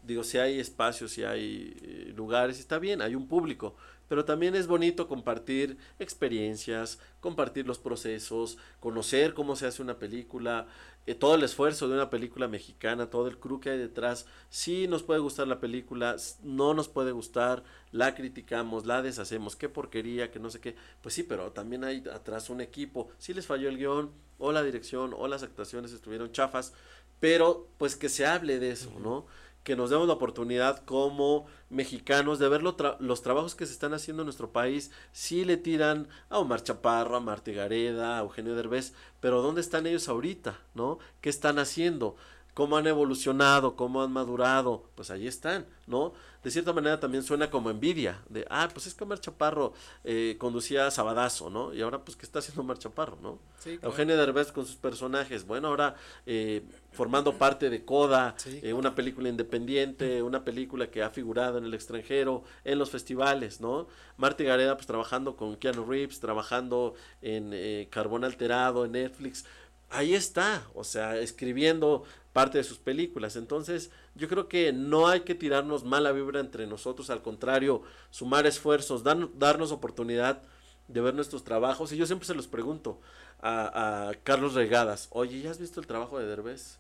Digo, 0.03 0.25
si 0.25 0.39
hay 0.39 0.59
espacios, 0.59 1.13
si 1.13 1.25
hay 1.25 1.77
eh, 1.83 2.13
lugares, 2.17 2.59
está 2.59 2.79
bien, 2.79 3.03
hay 3.03 3.15
un 3.15 3.27
público, 3.27 3.75
pero 4.11 4.25
también 4.25 4.57
es 4.57 4.67
bonito 4.67 5.07
compartir 5.07 5.79
experiencias, 6.01 6.99
compartir 7.21 7.65
los 7.69 7.79
procesos, 7.79 8.59
conocer 8.81 9.35
cómo 9.35 9.55
se 9.55 9.69
hace 9.69 9.83
una 9.83 10.01
película, 10.01 10.67
eh, 11.07 11.15
todo 11.15 11.37
el 11.37 11.45
esfuerzo 11.45 11.87
de 11.87 11.95
una 11.95 12.11
película 12.11 12.49
mexicana, 12.49 13.09
todo 13.09 13.29
el 13.29 13.39
crew 13.39 13.61
que 13.61 13.71
hay 13.71 13.79
detrás. 13.79 14.27
Sí 14.49 14.89
nos 14.89 15.05
puede 15.05 15.21
gustar 15.21 15.47
la 15.47 15.61
película, 15.61 16.17
no 16.43 16.75
nos 16.75 16.89
puede 16.89 17.13
gustar, 17.13 17.63
la 17.93 18.17
criticamos, 18.17 18.85
la 18.85 19.01
deshacemos, 19.01 19.55
qué 19.55 19.69
porquería, 19.69 20.33
que 20.33 20.41
no 20.41 20.51
sé 20.51 20.59
qué. 20.59 20.75
Pues 21.03 21.15
sí, 21.15 21.23
pero 21.23 21.53
también 21.53 21.85
hay 21.85 22.03
atrás 22.13 22.51
un 22.51 22.61
equipo. 22.61 23.11
Sí 23.17 23.33
les 23.33 23.47
falló 23.47 23.69
el 23.69 23.79
guion, 23.79 24.11
o 24.39 24.51
la 24.51 24.65
dirección, 24.65 25.15
o 25.17 25.29
las 25.29 25.45
actuaciones 25.45 25.93
estuvieron 25.93 26.33
chafas, 26.33 26.73
pero 27.21 27.69
pues 27.79 27.95
que 27.95 28.09
se 28.09 28.27
hable 28.27 28.59
de 28.59 28.73
eso, 28.73 28.91
¿no? 28.99 29.27
Que 29.63 29.77
nos 29.77 29.91
demos 29.91 30.09
la 30.09 30.15
oportunidad 30.15 30.85
como 30.85 31.47
mexicanos 31.69 32.39
de 32.39 32.49
ver 32.49 32.63
los 32.63 33.23
trabajos 33.23 33.55
que 33.55 33.67
se 33.67 33.73
están 33.73 33.95
haciendo 33.95 34.23
en 34.23 34.27
nuestro 34.27 34.53
país. 34.53 34.91
Sí 35.13 35.45
le 35.45 35.57
tiran 35.57 36.09
a 36.29 36.39
Omar 36.39 36.63
Chaparro, 36.63 37.17
a 37.17 37.21
Marta 37.21 37.53
Gareda, 37.53 38.19
a 38.19 38.23
Eugenio 38.23 38.55
Derbez, 38.55 38.95
pero 39.21 39.43
¿dónde 39.43 39.61
están 39.61 39.87
ellos 39.87 40.09
ahorita? 40.09 40.59
¿No? 40.75 40.99
¿Qué 41.21 41.29
están 41.29 41.59
haciendo? 41.59 42.17
¿Cómo 42.55 42.77
han 42.77 42.87
evolucionado? 42.87 43.77
¿Cómo 43.77 44.03
han 44.03 44.13
madurado? 44.13 44.85
Pues 44.95 45.11
ahí 45.11 45.27
están, 45.27 45.67
¿no? 45.87 46.13
de 46.43 46.51
cierta 46.51 46.73
manera 46.73 46.99
también 46.99 47.23
suena 47.23 47.51
como 47.51 47.71
envidia, 47.71 48.23
de, 48.29 48.47
ah, 48.49 48.69
pues 48.73 48.87
es 48.87 48.95
que 48.95 49.05
Omar 49.05 49.21
Chaparro 49.21 49.75
eh, 50.05 50.37
conducía 50.39 50.91
Sabadazo, 50.91 51.51
¿no? 51.51 51.75
Y 51.75 51.83
ahora, 51.83 52.03
pues, 52.03 52.17
¿qué 52.17 52.25
está 52.25 52.39
haciendo 52.39 52.63
Omar 52.63 52.79
Chaparro, 52.79 53.19
no? 53.21 53.39
Sí, 53.59 53.79
Eugenio 53.83 54.17
Derbez 54.17 54.51
con 54.51 54.65
sus 54.65 54.77
personajes, 54.77 55.47
bueno, 55.47 55.69
ahora 55.69 55.97
eh, 56.25 56.63
formando 56.93 57.35
parte 57.35 57.69
de 57.69 57.85
Coda, 57.85 58.35
eh, 58.47 58.73
una 58.73 58.95
película 58.95 59.29
independiente, 59.29 60.23
una 60.23 60.43
película 60.43 60.91
que 60.91 61.03
ha 61.03 61.11
figurado 61.11 61.59
en 61.59 61.65
el 61.65 61.75
extranjero, 61.75 62.43
en 62.65 62.79
los 62.79 62.91
festivales, 62.91 63.61
¿no? 63.61 63.87
Marta 64.17 64.43
Gareda, 64.43 64.77
pues, 64.77 64.87
trabajando 64.87 65.37
con 65.37 65.57
Keanu 65.57 65.85
Reeves, 65.85 66.21
trabajando 66.21 66.95
en 67.21 67.87
Carbón 67.91 68.25
Alterado, 68.25 68.87
en 68.87 68.93
Netflix, 68.93 69.45
ahí 69.91 70.15
está, 70.15 70.63
o 70.75 70.85
sea, 70.85 71.19
escribiendo 71.19 72.05
parte 72.33 72.59
de 72.59 72.65
sus 72.65 72.79
películas. 72.79 73.37
Entonces, 73.37 73.91
yo 74.15 74.29
creo 74.29 74.49
que 74.49 74.73
no 74.73 75.09
hay 75.09 75.21
que 75.21 75.35
tirarnos 75.35 75.85
mala 75.85 76.13
vibra 76.13 76.41
entre 76.41 76.67
nosotros, 76.67 77.11
al 77.11 77.23
contrario, 77.23 77.83
sumar 78.11 78.47
esfuerzos, 78.47 79.03
darnos 79.03 79.73
oportunidad 79.73 80.43
de 80.89 81.01
ver 81.01 81.15
nuestros 81.15 81.45
trabajos. 81.45 81.93
Y 81.93 81.97
yo 81.97 82.07
siempre 82.07 82.27
se 82.27 82.35
los 82.35 82.47
pregunto 82.47 83.01
a, 83.43 84.13
Carlos 84.23 84.55
Regadas, 84.55 85.09
oye, 85.11 85.41
¿ya 85.41 85.51
has 85.51 85.59
visto 85.59 85.81
el 85.81 85.87
trabajo 85.87 86.19
de 86.19 86.27
Derbez? 86.27 86.79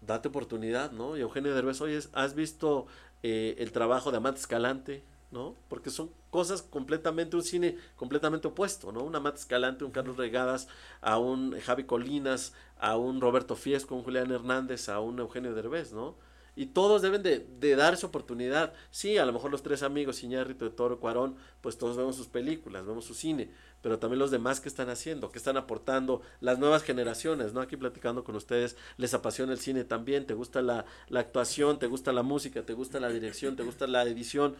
Date 0.00 0.28
oportunidad, 0.28 0.92
¿no? 0.92 1.16
Y 1.16 1.20
Eugenio 1.20 1.54
Derbez, 1.54 1.80
oye, 1.80 1.98
¿has 2.12 2.34
visto 2.34 2.86
eh, 3.22 3.56
el 3.58 3.72
trabajo 3.72 4.10
de 4.10 4.16
Amante 4.16 4.40
Escalante? 4.40 5.02
¿No? 5.30 5.56
Porque 5.68 5.90
son 5.90 6.10
cosas 6.30 6.62
completamente, 6.62 7.36
un 7.36 7.42
cine 7.42 7.76
completamente 7.96 8.48
opuesto, 8.48 8.92
¿no? 8.92 9.02
Una 9.02 9.20
Matt 9.20 9.36
Escalante, 9.36 9.84
un 9.84 9.90
Carlos 9.90 10.16
Regadas, 10.16 10.68
a 11.00 11.18
un 11.18 11.58
Javi 11.60 11.84
Colinas, 11.84 12.52
a 12.78 12.96
un 12.96 13.20
Roberto 13.20 13.56
Fiesco, 13.56 13.94
un 13.94 14.02
Julián 14.02 14.30
Hernández, 14.30 14.88
a 14.88 15.00
un 15.00 15.18
Eugenio 15.18 15.54
Derbez, 15.54 15.92
¿no? 15.92 16.16
Y 16.56 16.66
todos 16.66 17.00
deben 17.00 17.22
de, 17.22 17.46
de 17.60 17.76
dar 17.76 17.94
esa 17.94 18.08
oportunidad. 18.08 18.74
Sí, 18.90 19.18
a 19.18 19.24
lo 19.24 19.32
mejor 19.32 19.50
los 19.50 19.62
tres 19.62 19.82
amigos, 19.82 20.22
Iñárritu, 20.22 20.64
de 20.64 20.70
Toro, 20.72 20.98
Cuarón, 20.98 21.36
pues 21.60 21.78
todos 21.78 21.96
vemos 21.96 22.16
sus 22.16 22.26
películas, 22.26 22.84
vemos 22.84 23.04
su 23.04 23.14
cine, 23.14 23.50
pero 23.82 23.98
también 23.98 24.18
los 24.18 24.30
demás 24.30 24.60
que 24.60 24.68
están 24.68 24.90
haciendo, 24.90 25.30
que 25.30 25.38
están 25.38 25.56
aportando, 25.56 26.22
las 26.40 26.58
nuevas 26.58 26.82
generaciones, 26.82 27.54
¿no? 27.54 27.60
Aquí 27.60 27.76
platicando 27.76 28.24
con 28.24 28.34
ustedes, 28.34 28.76
les 28.96 29.14
apasiona 29.14 29.52
el 29.52 29.60
cine 29.60 29.84
también, 29.84 30.26
te 30.26 30.34
gusta 30.34 30.60
la, 30.60 30.84
la 31.08 31.20
actuación, 31.20 31.78
te 31.78 31.86
gusta 31.86 32.12
la 32.12 32.24
música, 32.24 32.66
te 32.66 32.74
gusta 32.74 33.00
la 33.00 33.10
dirección, 33.10 33.56
te 33.56 33.62
gusta 33.62 33.86
la 33.86 34.02
edición, 34.02 34.56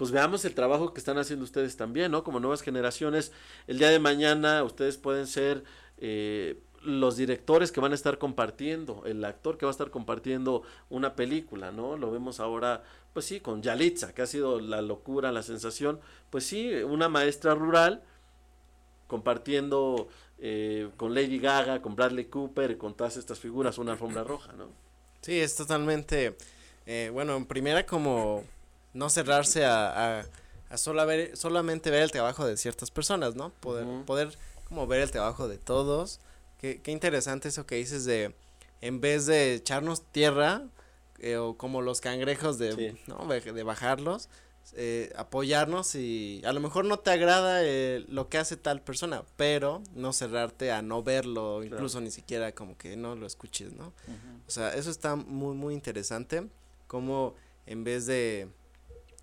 pues 0.00 0.12
veamos 0.12 0.46
el 0.46 0.54
trabajo 0.54 0.94
que 0.94 0.98
están 0.98 1.18
haciendo 1.18 1.44
ustedes 1.44 1.76
también, 1.76 2.10
¿no? 2.10 2.24
Como 2.24 2.40
nuevas 2.40 2.62
generaciones, 2.62 3.32
el 3.66 3.78
día 3.78 3.90
de 3.90 3.98
mañana 3.98 4.64
ustedes 4.64 4.96
pueden 4.96 5.26
ser 5.26 5.62
eh, 5.98 6.58
los 6.80 7.18
directores 7.18 7.70
que 7.70 7.80
van 7.80 7.92
a 7.92 7.96
estar 7.96 8.16
compartiendo, 8.16 9.02
el 9.04 9.22
actor 9.26 9.58
que 9.58 9.66
va 9.66 9.70
a 9.70 9.76
estar 9.76 9.90
compartiendo 9.90 10.62
una 10.88 11.16
película, 11.16 11.70
¿no? 11.70 11.98
Lo 11.98 12.10
vemos 12.10 12.40
ahora, 12.40 12.82
pues 13.12 13.26
sí, 13.26 13.40
con 13.40 13.60
Yalitza, 13.60 14.14
que 14.14 14.22
ha 14.22 14.26
sido 14.26 14.58
la 14.58 14.80
locura, 14.80 15.32
la 15.32 15.42
sensación, 15.42 16.00
pues 16.30 16.46
sí, 16.46 16.72
una 16.76 17.10
maestra 17.10 17.54
rural 17.54 18.02
compartiendo 19.06 20.08
eh, 20.38 20.88
con 20.96 21.14
Lady 21.14 21.38
Gaga, 21.38 21.82
con 21.82 21.94
Bradley 21.94 22.24
Cooper, 22.24 22.78
con 22.78 22.94
todas 22.94 23.18
estas 23.18 23.38
figuras, 23.38 23.76
una 23.76 23.92
alfombra 23.92 24.24
roja, 24.24 24.54
¿no? 24.54 24.68
Sí, 25.20 25.38
es 25.38 25.54
totalmente, 25.56 26.38
eh, 26.86 27.10
bueno, 27.12 27.36
en 27.36 27.44
primera 27.44 27.84
como 27.84 28.46
no 28.92 29.08
cerrarse 29.10 29.64
a, 29.64 30.20
a, 30.20 30.24
a 30.70 30.76
solo 30.76 31.04
ver, 31.06 31.36
solamente 31.36 31.90
ver 31.90 32.02
el 32.02 32.10
trabajo 32.10 32.46
de 32.46 32.56
ciertas 32.56 32.90
personas, 32.90 33.34
¿no? 33.36 33.50
Poder, 33.60 33.86
poder 34.04 34.36
como 34.68 34.86
ver 34.86 35.00
el 35.02 35.10
trabajo 35.10 35.48
de 35.48 35.58
todos. 35.58 36.20
Qué, 36.58 36.80
qué 36.82 36.90
interesante 36.90 37.48
eso 37.48 37.66
que 37.66 37.76
dices 37.76 38.04
de, 38.04 38.34
en 38.80 39.00
vez 39.00 39.26
de 39.26 39.54
echarnos 39.54 40.02
tierra, 40.12 40.62
eh, 41.18 41.36
o 41.36 41.56
como 41.56 41.82
los 41.82 42.00
cangrejos 42.00 42.58
de, 42.58 42.72
Sí. 42.72 43.00
¿no? 43.06 43.26
de, 43.26 43.40
de 43.40 43.62
bajarlos, 43.62 44.28
eh, 44.74 45.12
apoyarnos 45.16 45.94
y 45.94 46.42
a 46.44 46.52
lo 46.52 46.60
mejor 46.60 46.84
no 46.84 46.98
te 46.98 47.10
agrada 47.10 47.64
eh, 47.64 48.04
lo 48.08 48.28
que 48.28 48.38
hace 48.38 48.56
tal 48.56 48.82
persona, 48.82 49.24
pero 49.36 49.82
no 49.94 50.12
cerrarte 50.12 50.70
a 50.70 50.82
no 50.82 51.02
verlo, 51.02 51.64
incluso 51.64 52.00
ni 52.00 52.10
siquiera 52.10 52.52
como 52.52 52.76
que 52.78 52.96
no 52.96 53.16
lo 53.16 53.26
escuches, 53.26 53.72
¿no? 53.72 53.92
O 54.46 54.50
sea, 54.50 54.74
eso 54.74 54.90
está 54.90 55.16
muy, 55.16 55.54
muy 55.56 55.74
interesante. 55.74 56.46
Como 56.86 57.34
en 57.66 57.84
vez 57.84 58.06
de 58.06 58.48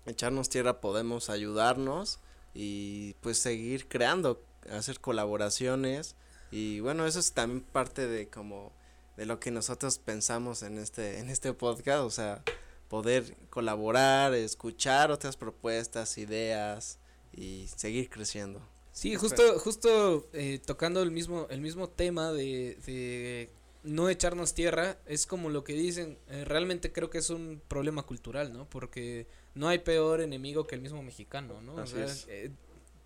echarnos 0.08 0.48
tierra 0.48 0.80
podemos 0.80 1.30
ayudarnos 1.30 2.18
y 2.54 3.14
pues 3.20 3.38
seguir 3.38 3.88
creando, 3.88 4.42
hacer 4.70 5.00
colaboraciones. 5.00 6.16
Y 6.50 6.80
bueno, 6.80 7.06
eso 7.06 7.18
es 7.20 7.32
también 7.32 7.62
parte 7.62 8.06
de 8.06 8.28
como 8.28 8.72
de 9.16 9.26
lo 9.26 9.40
que 9.40 9.50
nosotros 9.50 9.98
pensamos 9.98 10.62
en 10.62 10.78
este, 10.78 11.18
en 11.18 11.30
este 11.30 11.52
podcast. 11.52 12.00
O 12.00 12.10
sea, 12.10 12.42
poder 12.88 13.36
colaborar, 13.50 14.34
escuchar 14.34 15.10
otras 15.10 15.36
propuestas, 15.36 16.18
ideas 16.18 16.98
y 17.32 17.68
seguir 17.76 18.08
creciendo. 18.08 18.60
Sí, 18.92 19.14
justo, 19.14 19.58
justo 19.60 20.28
eh, 20.32 20.60
tocando 20.64 21.02
el 21.02 21.12
mismo, 21.12 21.46
el 21.50 21.60
mismo 21.60 21.88
tema 21.88 22.32
de, 22.32 22.78
de 22.84 23.50
no 23.84 24.08
echarnos 24.08 24.54
tierra, 24.54 24.98
es 25.06 25.26
como 25.26 25.50
lo 25.50 25.62
que 25.62 25.74
dicen, 25.74 26.18
eh, 26.28 26.44
realmente 26.44 26.92
creo 26.92 27.10
que 27.10 27.18
es 27.18 27.30
un 27.30 27.62
problema 27.68 28.02
cultural, 28.02 28.52
¿no? 28.52 28.68
Porque 28.68 29.26
no 29.58 29.68
hay 29.68 29.78
peor 29.78 30.20
enemigo 30.20 30.66
que 30.66 30.74
el 30.76 30.80
mismo 30.80 31.02
mexicano, 31.02 31.60
¿no? 31.60 31.74
O 31.74 31.86
sea, 31.86 32.04
es. 32.04 32.26
eh, 32.28 32.50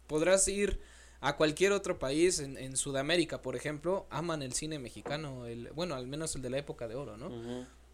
podrás 0.07 0.47
ir 0.49 0.79
a 1.21 1.37
cualquier 1.37 1.73
otro 1.73 1.99
país, 1.99 2.41
en, 2.41 2.59
en 2.59 2.77
Sudamérica, 2.77 3.41
por 3.43 3.57
ejemplo, 3.57 4.07
aman 4.11 4.43
el 4.43 4.53
cine 4.53 4.79
mexicano, 4.79 5.47
el, 5.47 5.71
bueno, 5.73 5.95
al 5.95 6.07
menos 6.07 6.35
el 6.37 6.43
de 6.43 6.51
la 6.51 6.59
época 6.59 6.89
de 6.89 6.95
oro, 6.97 7.17
¿no? 7.17 7.31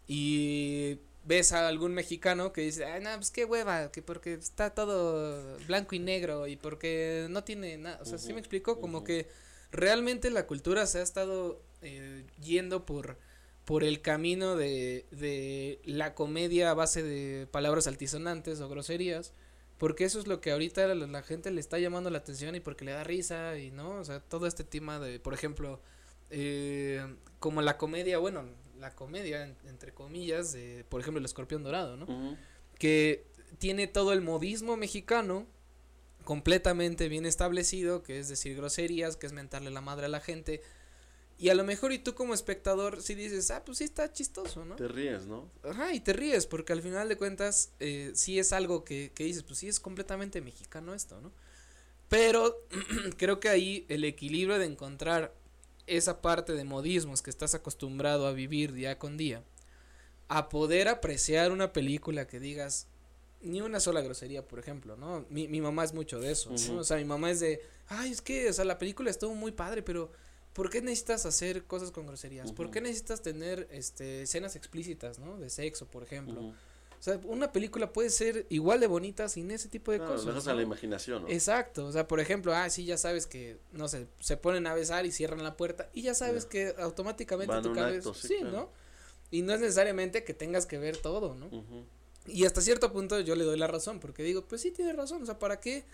Y 0.07 0.97
ves 1.25 1.51
a 1.51 1.67
algún 1.67 1.93
mexicano 1.93 2.51
que 2.51 2.61
dice, 2.61 2.85
ay, 2.85 3.01
no, 3.01 3.15
pues 3.15 3.29
qué 3.31 3.45
hueva, 3.45 3.91
que 3.91 4.01
porque 4.01 4.33
está 4.33 4.71
todo 4.71 5.57
blanco 5.67 5.95
y 5.95 5.99
negro 5.99 6.47
y 6.47 6.55
porque 6.55 7.27
no 7.29 7.43
tiene 7.43 7.77
nada, 7.77 7.99
o 8.01 8.05
sea, 8.05 8.17
¿sí 8.17 8.33
me 8.33 8.39
explico? 8.39 8.79
Como 8.81 9.03
que 9.03 9.27
realmente 9.71 10.31
la 10.31 10.47
cultura 10.47 10.87
se 10.87 10.99
ha 10.99 11.03
estado 11.03 11.61
eh, 11.83 12.25
yendo 12.41 12.85
por 12.85 13.17
por 13.69 13.83
el 13.83 14.01
camino 14.01 14.55
de, 14.55 15.05
de 15.11 15.79
la 15.85 16.15
comedia 16.15 16.71
a 16.71 16.73
base 16.73 17.03
de 17.03 17.45
palabras 17.45 17.85
altisonantes 17.85 18.59
o 18.61 18.67
groserías, 18.67 19.31
porque 19.77 20.05
eso 20.05 20.17
es 20.19 20.25
lo 20.25 20.41
que 20.41 20.49
ahorita 20.51 20.87
la, 20.95 21.05
la 21.05 21.21
gente 21.21 21.51
le 21.51 21.61
está 21.61 21.77
llamando 21.77 22.09
la 22.09 22.17
atención 22.17 22.55
y 22.55 22.61
porque 22.61 22.83
le 22.83 22.93
da 22.93 23.03
risa 23.03 23.59
y 23.59 23.69
no, 23.69 23.91
o 23.99 24.03
sea, 24.03 24.21
todo 24.21 24.47
este 24.47 24.63
tema 24.63 24.97
de, 24.99 25.19
por 25.19 25.35
ejemplo, 25.35 25.79
eh, 26.31 27.05
como 27.39 27.61
la 27.61 27.77
comedia, 27.77 28.17
bueno, 28.17 28.43
la 28.79 28.95
comedia 28.95 29.43
en- 29.45 29.55
entre 29.67 29.93
comillas, 29.93 30.51
de, 30.51 30.83
por 30.89 30.99
ejemplo, 31.01 31.19
el 31.19 31.25
escorpión 31.25 31.61
dorado, 31.61 31.95
¿no? 31.95 32.07
Que 32.79 33.27
tiene 33.59 33.85
todo 33.85 34.13
el 34.13 34.21
modismo 34.21 34.77
mexicano 34.77 35.45
completamente 36.23 37.07
bien 37.07 37.25
establecido, 37.27 38.01
que 38.03 38.19
es 38.19 38.29
decir 38.29 38.55
groserías, 38.57 39.15
que 39.15 39.27
es 39.27 39.33
mentarle 39.33 39.69
la 39.71 39.81
madre 39.81 40.05
a 40.07 40.09
la 40.09 40.19
gente. 40.21 40.61
Y 41.41 41.47
a 41.47 41.55
lo 41.55 41.63
mejor 41.63 41.93
y 41.93 41.99
tú 41.99 42.15
como 42.15 42.33
espectador 42.33 43.01
si 43.01 43.15
dices, 43.15 43.49
ah, 43.49 43.63
pues 43.63 43.77
sí 43.77 43.85
está 43.85 44.11
chistoso, 44.11 44.65
¿no? 44.65 44.75
Te 44.75 44.89
ríes, 44.89 45.25
¿no? 45.25 45.49
Ajá, 45.63 45.93
y 45.93 46.01
te 46.01 46.11
ríes, 46.11 46.45
porque 46.45 46.73
al 46.73 46.81
final 46.81 47.07
de 47.07 47.15
cuentas 47.15 47.71
eh, 47.79 48.11
sí 48.13 48.37
es 48.39 48.51
algo 48.51 48.83
que, 48.83 49.13
que 49.15 49.23
dices, 49.23 49.43
pues 49.43 49.59
sí 49.59 49.69
es 49.69 49.79
completamente 49.79 50.41
mexicano 50.41 50.93
esto, 50.93 51.21
¿no? 51.21 51.31
Pero 52.09 52.67
creo 53.17 53.39
que 53.39 53.47
ahí 53.47 53.85
el 53.87 54.03
equilibrio 54.03 54.59
de 54.59 54.65
encontrar 54.65 55.33
esa 55.87 56.21
parte 56.21 56.51
de 56.53 56.65
modismos 56.65 57.21
que 57.21 57.29
estás 57.29 57.55
acostumbrado 57.55 58.27
a 58.27 58.33
vivir 58.33 58.73
día 58.73 58.99
con 58.99 59.15
día, 59.15 59.41
a 60.27 60.49
poder 60.49 60.89
apreciar 60.89 61.53
una 61.53 61.71
película 61.71 62.27
que 62.27 62.41
digas 62.41 62.87
ni 63.41 63.61
una 63.61 63.79
sola 63.79 64.01
grosería, 64.01 64.45
por 64.45 64.59
ejemplo, 64.59 64.97
¿no? 64.97 65.25
Mi, 65.29 65.47
mi 65.47 65.61
mamá 65.61 65.85
es 65.85 65.93
mucho 65.93 66.19
de 66.19 66.31
eso. 66.33 66.49
¿no? 66.49 66.79
O 66.79 66.83
sea, 66.83 66.97
mi 66.97 67.05
mamá 67.05 67.31
es 67.31 67.39
de, 67.39 67.61
ay, 67.87 68.11
es 68.11 68.21
que, 68.21 68.49
o 68.49 68.53
sea, 68.53 68.65
la 68.65 68.77
película 68.77 69.09
estuvo 69.09 69.33
muy 69.33 69.53
padre, 69.53 69.81
pero 69.81 70.11
¿por 70.53 70.69
qué 70.69 70.81
necesitas 70.81 71.25
hacer 71.25 71.63
cosas 71.65 71.91
con 71.91 72.05
groserías? 72.07 72.51
¿Por 72.51 72.71
qué 72.71 72.81
necesitas 72.81 73.21
tener, 73.21 73.67
este, 73.71 74.23
escenas 74.23 74.55
explícitas, 74.55 75.19
¿no? 75.19 75.37
De 75.37 75.49
sexo, 75.49 75.85
por 75.85 76.03
ejemplo. 76.03 76.41
O 76.99 77.01
sea, 77.01 77.17
una 77.23 77.53
película 77.53 77.93
puede 77.93 78.09
ser 78.09 78.45
igual 78.49 78.81
de 78.81 78.87
bonita 78.87 79.29
sin 79.29 79.49
ese 79.51 79.69
tipo 79.69 79.93
de 79.93 79.99
Claro, 79.99 80.13
cosas. 80.15 80.27
dejas 80.27 80.45
¿no? 80.47 80.51
a 80.51 80.55
la 80.55 80.61
imaginación, 80.63 81.21
¿no? 81.23 81.29
Exacto, 81.29 81.85
o 81.85 81.91
sea, 81.93 82.09
por 82.09 82.19
ejemplo, 82.19 82.53
ah, 82.53 82.69
sí, 82.69 82.83
ya 82.83 82.97
sabes 82.97 83.25
que, 83.25 83.57
no 83.71 83.87
sé, 83.87 84.07
se 84.19 84.35
ponen 84.35 84.67
a 84.67 84.73
besar 84.73 85.05
y 85.05 85.13
cierran 85.13 85.41
la 85.41 85.55
puerta 85.55 85.89
y 85.93 86.01
ya 86.01 86.13
sabes 86.13 86.45
que 86.45 86.75
automáticamente 86.77 87.53
Van 87.53 87.63
tu 87.63 87.71
cabeza, 87.73 88.09
acto, 88.09 88.13
sí, 88.13 88.27
sí, 88.27 88.37
claro. 88.41 88.51
¿no? 88.51 88.69
Y 89.31 89.43
no 89.43 89.53
es 89.53 89.61
necesariamente 89.61 90.25
que 90.25 90.33
tengas 90.33 90.65
que 90.65 90.77
ver 90.77 90.97
todo, 90.97 91.35
¿no? 91.35 91.49
Y 92.27 92.43
hasta 92.43 92.59
cierto 92.59 92.91
punto 92.91 93.21
yo 93.21 93.35
le 93.37 93.45
doy 93.45 93.57
la 93.57 93.67
razón, 93.67 94.01
porque 94.01 94.21
digo, 94.23 94.43
pues 94.45 94.59
sí 94.59 94.71
tienes 94.71 94.93
razón, 94.97 95.23
o 95.23 95.25
sea, 95.25 95.39
¿para 95.39 95.61
qué, 95.61 95.85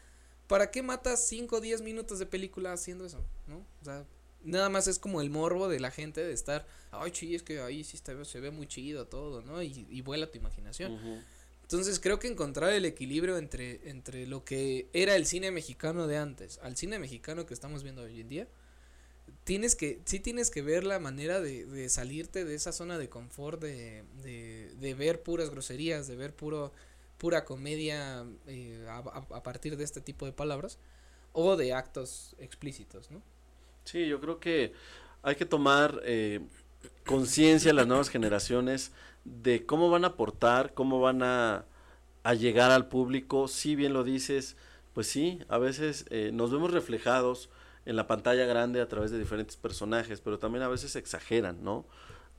para 0.48 0.72
qué 0.72 0.82
matas 0.82 1.24
5 1.28 1.58
o 1.58 1.62
10 1.62 1.84
minutos 1.84 2.18
de 2.18 2.26
película 2.26 2.74
haciendo 2.74 3.06
eso, 3.06 3.24
¿no? 3.46 3.58
O 3.82 3.86
sea, 3.86 4.06
nada 4.46 4.70
más 4.70 4.88
es 4.88 5.00
como 5.00 5.22
el 5.22 5.30
morbo 5.30 5.68
de 5.68 5.80
la 5.80 5.92
gente 5.92 6.24
de 6.24 6.34
estar, 6.34 6.66
ay, 6.92 7.12
sí, 7.14 7.36
es 7.36 7.44
que 7.44 7.60
ahí 7.60 7.84
sí 7.84 7.98
está, 7.98 8.24
se 8.26 8.40
ve 8.40 8.52
muy 8.52 8.68
chido 8.68 9.08
todo, 9.08 9.42
¿no? 9.42 9.62
Y, 9.62 9.88
y 9.90 10.02
vuela 10.02 10.32
tu 10.32 10.38
imaginación. 10.38 11.24
Entonces 11.62 12.00
creo 12.00 12.20
que 12.20 12.28
encontrar 12.28 12.72
el 12.74 12.86
equilibrio 12.86 13.38
entre, 13.38 13.90
entre 13.90 14.28
lo 14.28 14.46
que 14.46 14.88
era 14.94 15.16
el 15.16 15.26
cine 15.26 15.50
mexicano 15.50 16.06
de 16.06 16.18
antes 16.18 16.60
al 16.60 16.78
cine 16.78 17.00
mexicano 17.00 17.48
que 17.48 17.56
estamos 17.56 17.82
viendo 17.82 18.04
hoy 18.04 18.22
en 18.22 18.30
día, 18.30 18.48
tienes 19.46 19.76
que, 19.76 20.00
sí 20.06 20.20
tienes 20.20 20.52
que 20.52 20.62
ver 20.62 20.84
la 20.84 21.00
manera 21.00 21.42
de, 21.42 21.66
de 21.66 21.90
salirte 21.90 22.46
de 22.46 22.54
esa 22.54 22.72
zona 22.72 23.00
de 23.00 23.10
confort, 23.10 23.60
de, 23.60 24.04
de, 24.22 24.76
de 24.80 24.94
ver 24.94 25.24
puras 25.24 25.50
groserías, 25.50 26.08
de 26.08 26.16
ver 26.16 26.36
puro, 26.36 26.72
pura 27.18 27.46
comedia 27.46 28.26
eh, 28.46 28.86
a 28.88 29.44
partir 29.44 29.76
de 29.78 29.84
este 29.84 30.02
tipo 30.02 30.28
de 30.28 30.34
palabras, 30.34 30.78
o 31.34 31.58
de 31.58 31.74
actos 31.74 32.36
explícitos, 32.40 33.12
¿no? 33.12 33.22
Sí, 33.86 34.08
yo 34.08 34.20
creo 34.20 34.40
que 34.40 34.74
hay 35.24 35.36
que 35.36 35.46
tomar 35.46 36.02
eh, 36.06 36.42
conciencia 37.06 37.74
las 37.74 37.88
nuevas 37.88 38.10
generaciones 38.10 38.94
de 39.26 39.66
cómo 39.66 39.90
van 39.90 40.06
a 40.06 40.10
aportar, 40.10 40.74
cómo 40.74 41.00
van 41.02 41.24
a, 41.24 41.66
a 42.24 42.34
llegar 42.36 42.72
al 42.72 42.88
público. 42.90 43.48
Si 43.48 43.76
bien 43.76 43.94
lo 43.94 44.04
dices, 44.04 44.58
pues 44.94 45.08
sí, 45.08 45.40
a 45.50 45.58
veces 45.60 46.06
eh, 46.10 46.32
nos 46.34 46.52
vemos 46.52 46.72
reflejados 46.72 47.50
en 47.86 47.96
la 47.96 48.08
pantalla 48.08 48.46
grande 48.46 48.82
a 48.82 48.88
través 48.88 49.12
de 49.12 49.20
diferentes 49.20 49.58
personajes, 49.58 50.22
pero 50.22 50.40
también 50.40 50.64
a 50.64 50.68
veces 50.70 50.96
exageran, 50.96 51.64
¿no? 51.64 51.86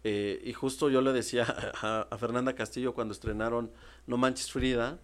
Eh, 0.05 0.41
y 0.45 0.53
justo 0.55 0.91
yo 0.91 1.03
le 1.03 1.13
decía 1.13 1.45
a, 1.83 2.09
a 2.11 2.19
Fernanda 2.19 2.55
Castillo 2.55 2.95
cuando 2.95 3.13
estrenaron 3.15 3.71
No 4.07 4.17
Manches 4.19 4.53
Frida, 4.53 4.99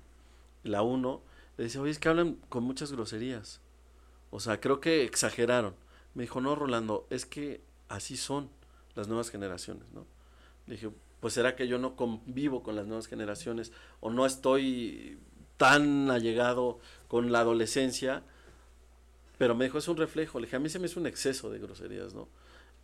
la 0.64 0.82
1, 0.82 1.22
le 1.58 1.64
decía, 1.64 1.80
oye, 1.82 1.92
es 1.92 1.98
que 2.00 2.08
hablan 2.08 2.36
con 2.48 2.64
muchas 2.64 2.92
groserías. 2.92 3.60
O 4.30 4.40
sea, 4.40 4.60
creo 4.60 4.80
que 4.80 5.04
exageraron. 5.04 5.74
Me 6.14 6.24
dijo, 6.24 6.40
no, 6.40 6.54
Rolando, 6.54 7.06
es 7.10 7.26
que 7.26 7.62
así 7.88 8.16
son 8.16 8.50
las 8.94 9.08
nuevas 9.08 9.30
generaciones, 9.30 9.90
¿no? 9.92 10.06
Le 10.66 10.74
dije, 10.74 10.90
pues 11.20 11.34
será 11.34 11.56
que 11.56 11.68
yo 11.68 11.78
no 11.78 11.96
convivo 11.96 12.62
con 12.62 12.76
las 12.76 12.86
nuevas 12.86 13.06
generaciones 13.06 13.72
o 14.00 14.10
no 14.10 14.26
estoy 14.26 15.18
tan 15.56 16.10
allegado 16.10 16.80
con 17.08 17.30
la 17.32 17.40
adolescencia, 17.40 18.22
pero 19.38 19.54
me 19.54 19.64
dijo, 19.64 19.78
es 19.78 19.88
un 19.88 19.96
reflejo. 19.96 20.40
Le 20.40 20.46
dije, 20.46 20.56
a 20.56 20.60
mí 20.60 20.68
se 20.68 20.78
me 20.78 20.86
hizo 20.86 21.00
un 21.00 21.06
exceso 21.06 21.50
de 21.50 21.58
groserías, 21.58 22.14
¿no? 22.14 22.28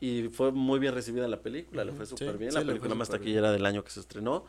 Y 0.01 0.29
fue 0.29 0.53
muy 0.53 0.79
bien 0.79 0.95
recibida 0.95 1.27
la 1.27 1.41
película, 1.41 1.85
le 1.85 1.93
fue 1.93 2.07
súper 2.07 2.39
bien, 2.39 2.55
la 2.55 2.65
película 2.65 2.95
más 2.95 3.09
taquillera 3.09 3.51
del 3.51 3.67
año 3.67 3.83
que 3.83 3.91
se 3.91 4.01
estrenó. 4.01 4.45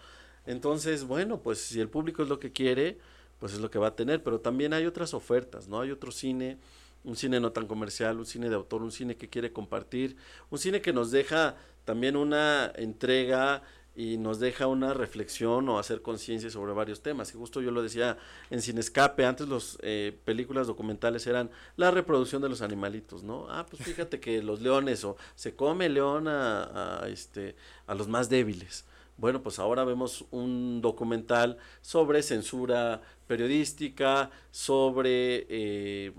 Entonces, 0.45 1.05
bueno, 1.05 1.41
pues 1.41 1.59
si 1.59 1.79
el 1.79 1.89
público 1.89 2.21
es 2.21 2.29
lo 2.29 2.39
que 2.39 2.51
quiere, 2.51 2.99
pues 3.39 3.53
es 3.53 3.59
lo 3.59 3.71
que 3.71 3.79
va 3.79 3.87
a 3.87 3.95
tener, 3.95 4.21
pero 4.21 4.39
también 4.39 4.73
hay 4.73 4.85
otras 4.85 5.13
ofertas, 5.15 5.67
¿no? 5.67 5.81
Hay 5.81 5.89
otro 5.89 6.11
cine, 6.11 6.59
un 7.03 7.15
cine 7.15 7.39
no 7.39 7.51
tan 7.51 7.67
comercial, 7.67 8.19
un 8.19 8.25
cine 8.25 8.49
de 8.49 8.55
autor, 8.55 8.83
un 8.83 8.91
cine 8.91 9.15
que 9.15 9.29
quiere 9.29 9.51
compartir, 9.51 10.15
un 10.49 10.59
cine 10.59 10.81
que 10.81 10.93
nos 10.93 11.11
deja 11.11 11.55
también 11.85 12.15
una 12.15 12.71
entrega 12.75 13.63
y 13.95 14.17
nos 14.17 14.39
deja 14.39 14.67
una 14.67 14.93
reflexión 14.93 15.67
o 15.67 15.77
hacer 15.77 16.01
conciencia 16.01 16.49
sobre 16.49 16.71
varios 16.71 17.01
temas. 17.01 17.33
Y 17.33 17.37
justo 17.37 17.61
yo 17.61 17.71
lo 17.71 17.81
decía 17.81 18.17
en 18.49 18.61
Sin 18.61 18.77
Escape, 18.77 19.25
antes 19.25 19.49
las 19.49 19.77
eh, 19.81 20.17
películas 20.23 20.67
documentales 20.67 21.27
eran 21.27 21.49
la 21.75 21.91
reproducción 21.91 22.41
de 22.41 22.47
los 22.47 22.61
animalitos, 22.61 23.23
¿no? 23.23 23.47
Ah, 23.49 23.65
pues 23.69 23.83
fíjate 23.83 24.21
que 24.21 24.41
los 24.41 24.61
leones 24.61 25.03
o 25.03 25.17
se 25.35 25.53
come 25.53 25.89
león 25.89 26.29
a, 26.29 27.03
este, 27.07 27.55
a 27.87 27.95
los 27.95 28.07
más 28.07 28.29
débiles. 28.29 28.85
Bueno, 29.17 29.43
pues 29.43 29.59
ahora 29.59 29.83
vemos 29.83 30.25
un 30.31 30.79
documental 30.81 31.57
sobre 31.81 32.23
censura 32.23 33.01
periodística, 33.27 34.31
sobre 34.49 35.45
eh, 35.49 36.13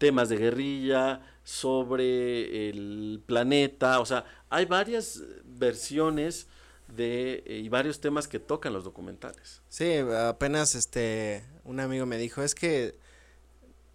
temas 0.00 0.30
de 0.30 0.38
guerrilla, 0.38 1.20
sobre 1.44 2.70
el 2.70 3.22
planeta, 3.26 4.00
o 4.00 4.06
sea, 4.06 4.24
hay 4.48 4.64
varias 4.64 5.22
versiones 5.44 6.46
de 6.88 7.44
y 7.46 7.68
varios 7.68 8.00
temas 8.00 8.26
que 8.26 8.38
tocan 8.38 8.72
los 8.72 8.82
documentales. 8.84 9.60
Sí, 9.68 9.98
apenas 9.98 10.74
este 10.74 11.44
un 11.64 11.80
amigo 11.80 12.06
me 12.06 12.16
dijo, 12.18 12.42
es 12.42 12.54
que 12.54 12.96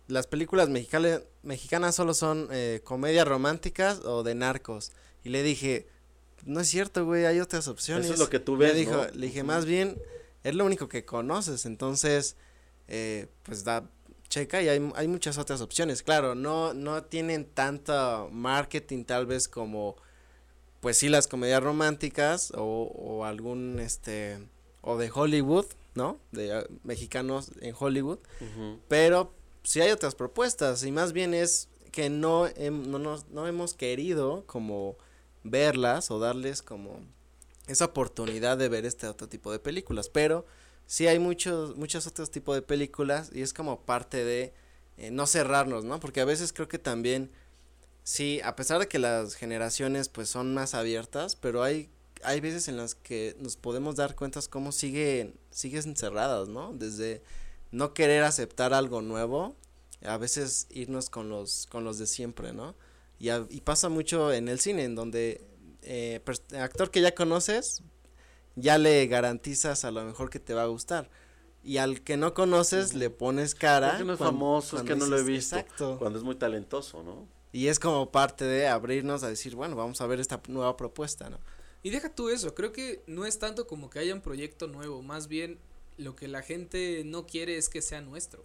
las 0.08 0.28
películas 0.28 0.70
mexicanas, 0.70 1.24
mexicanas 1.41 1.95
solo 1.95 2.14
son 2.14 2.49
eh, 2.51 2.82
comedias 2.84 3.28
románticas 3.28 4.01
o 4.06 4.22
de 4.22 4.36
narcos. 4.36 4.91
Y 5.24 5.30
le 5.30 5.41
dije, 5.41 5.88
no 6.45 6.60
es 6.60 6.68
cierto, 6.68 7.03
güey, 7.06 7.26
hay 7.26 7.39
otras 7.39 7.68
opciones. 7.68 8.06
Eso 8.06 8.14
es 8.14 8.20
lo 8.20 8.30
que 8.30 8.39
tú 8.39 8.58
ves. 8.58 8.74
Le, 8.74 8.80
dijo, 8.80 9.08
le 9.12 9.26
dije, 9.26 9.43
más 9.43 9.66
bien, 9.66 9.99
es 10.43 10.53
lo 10.53 10.66
único 10.66 10.88
que 10.88 11.06
conoces, 11.06 11.66
entonces, 11.66 12.36
eh, 12.88 13.28
pues 13.41 13.64
da, 13.64 13.89
checa 14.30 14.62
y 14.62 14.70
hay, 14.70 14.92
hay 14.96 15.08
muchas 15.08 15.38
otras 15.38 15.62
opciones. 15.62 16.04
Claro, 16.04 16.36
no, 16.36 16.74
no 16.74 17.04
tienen 17.04 17.46
tanto 17.46 18.30
marketing 18.32 19.04
tal 19.04 19.26
vez 19.26 19.48
como, 19.48 19.96
pues 20.82 20.98
sí, 20.98 21.10
las 21.10 21.28
comedias 21.28 21.64
románticas 21.64 22.52
o, 22.56 22.92
o 22.96 23.26
algún, 23.26 23.80
este, 23.80 24.40
o 24.82 24.98
de 24.98 25.12
Hollywood, 25.14 25.66
¿no? 25.96 26.20
De 26.32 26.60
uh, 26.60 26.64
mexicanos 26.84 27.52
en 27.62 27.74
Hollywood, 27.78 28.20
pero 28.88 29.34
sí 29.64 29.82
hay 29.82 29.92
otras 29.92 30.14
propuestas 30.14 30.84
y 30.84 30.92
más 30.92 31.12
bien 31.14 31.34
es 31.34 31.70
que 31.92 32.10
no, 32.10 32.48
no, 32.50 33.00
nos, 33.00 33.30
no 33.30 33.48
hemos 33.48 33.74
querido 33.74 34.44
como 34.46 34.98
verlas 35.44 36.12
o 36.12 36.20
darles 36.20 36.62
como 36.62 37.00
esa 37.68 37.86
oportunidad 37.86 38.58
de 38.58 38.70
ver 38.70 38.86
este 38.86 39.08
otro 39.08 39.28
tipo 39.28 39.52
de 39.52 39.60
películas, 39.60 40.10
pero 40.10 40.46
sí 40.88 41.08
hay 41.08 41.20
muchos, 41.20 41.76
muchos 41.78 42.08
otros 42.08 42.32
tipos 42.32 42.56
de 42.56 42.62
películas 42.62 43.30
y 43.34 43.42
es 43.42 43.54
como 43.54 43.82
parte 43.82 44.24
de 44.24 44.54
eh, 44.98 45.12
no 45.12 45.28
cerrarnos, 45.28 45.84
¿no? 45.84 46.00
Porque 46.00 46.22
a 46.22 46.26
veces 46.26 46.54
creo 46.54 46.68
que 46.68 46.80
también, 46.80 47.32
sí, 48.04 48.40
a 48.44 48.56
pesar 48.56 48.80
de 48.80 48.88
que 48.88 49.00
las 49.00 49.36
generaciones 49.36 50.10
pues 50.10 50.30
son 50.30 50.54
más 50.54 50.74
abiertas, 50.74 51.36
pero 51.36 51.64
hay, 51.64 51.90
hay 52.24 52.40
veces 52.40 52.68
en 52.68 52.78
las 52.78 52.96
que 52.96 53.36
nos 53.40 53.58
podemos 53.58 53.96
dar 53.96 54.16
cuentas 54.16 54.48
cómo 54.48 54.72
siguen, 54.72 55.36
siguen 55.52 55.84
encerradas, 55.90 56.48
¿no? 56.48 56.74
Desde 56.74 57.22
no 57.72 57.94
querer 57.94 58.24
aceptar 58.24 58.74
algo 58.74 59.02
nuevo, 59.02 59.56
a 60.04 60.18
veces 60.18 60.68
irnos 60.70 61.10
con 61.10 61.30
los, 61.30 61.68
con 61.68 61.84
los 61.84 61.98
de 61.98 62.08
siempre, 62.08 62.54
¿no? 62.54 62.76
Y, 63.20 63.30
y 63.32 63.62
pasa 63.62 63.90
mucho 63.90 64.32
en 64.32 64.48
el 64.50 64.60
cine, 64.60 64.84
en 64.84 64.96
donde 64.96 65.42
eh, 65.82 66.22
actor 66.60 66.92
que 66.92 67.02
ya 67.02 67.14
conoces, 67.14 67.82
ya 68.56 68.78
le 68.78 69.06
garantizas 69.08 69.86
a 69.86 69.91
lo 69.91 70.03
mejor 70.03 70.30
que 70.30 70.39
te 70.39 70.53
va 70.53 70.64
a 70.64 70.68
gustar. 70.68 71.10
Y 71.64 71.78
al 71.78 72.01
que 72.01 72.16
no 72.16 72.34
conoces 72.34 72.93
le 72.93 73.10
pones 73.10 73.56
cara. 73.56 73.93
Es 73.93 73.97
que 73.97 74.03
no 74.03 74.14
es 74.14 74.20
famoso, 74.20 74.78
es 74.78 74.84
que 74.84 74.95
no 74.95 75.08
lo 75.08 75.18
he 75.18 75.24
visto. 75.24 75.58
Exacto. 75.58 75.97
Cuando 75.97 76.20
es 76.20 76.24
muy 76.24 76.36
talentoso, 76.36 77.01
¿no? 77.03 77.28
Y 77.51 77.68
es 77.68 77.80
como 77.80 78.12
parte 78.12 78.45
de 78.45 78.68
abrirnos 78.68 79.24
a 79.24 79.30
decir, 79.30 79.56
bueno, 79.56 79.76
vamos 79.76 80.01
a 80.01 80.08
ver 80.08 80.20
esta 80.20 80.41
nueva 80.47 80.76
propuesta, 80.78 81.30
¿no? 81.30 81.39
Y 81.84 81.89
deja 81.89 82.14
tú 82.14 82.30
eso, 82.30 82.53
creo 82.53 82.72
que 82.72 83.03
no 83.08 83.26
es 83.26 83.39
tanto 83.39 83.68
como 83.68 83.89
que 83.89 83.99
haya 83.99 84.14
un 84.14 84.22
proyecto 84.22 84.68
nuevo, 84.68 85.01
más 85.01 85.28
bien 85.28 85.60
lo 85.97 86.16
que 86.16 86.28
la 86.28 86.41
gente 86.41 87.03
no 87.06 87.26
quiere 87.28 87.58
es 87.58 87.70
que 87.70 87.82
sea 87.82 88.01
nuestro. 88.01 88.41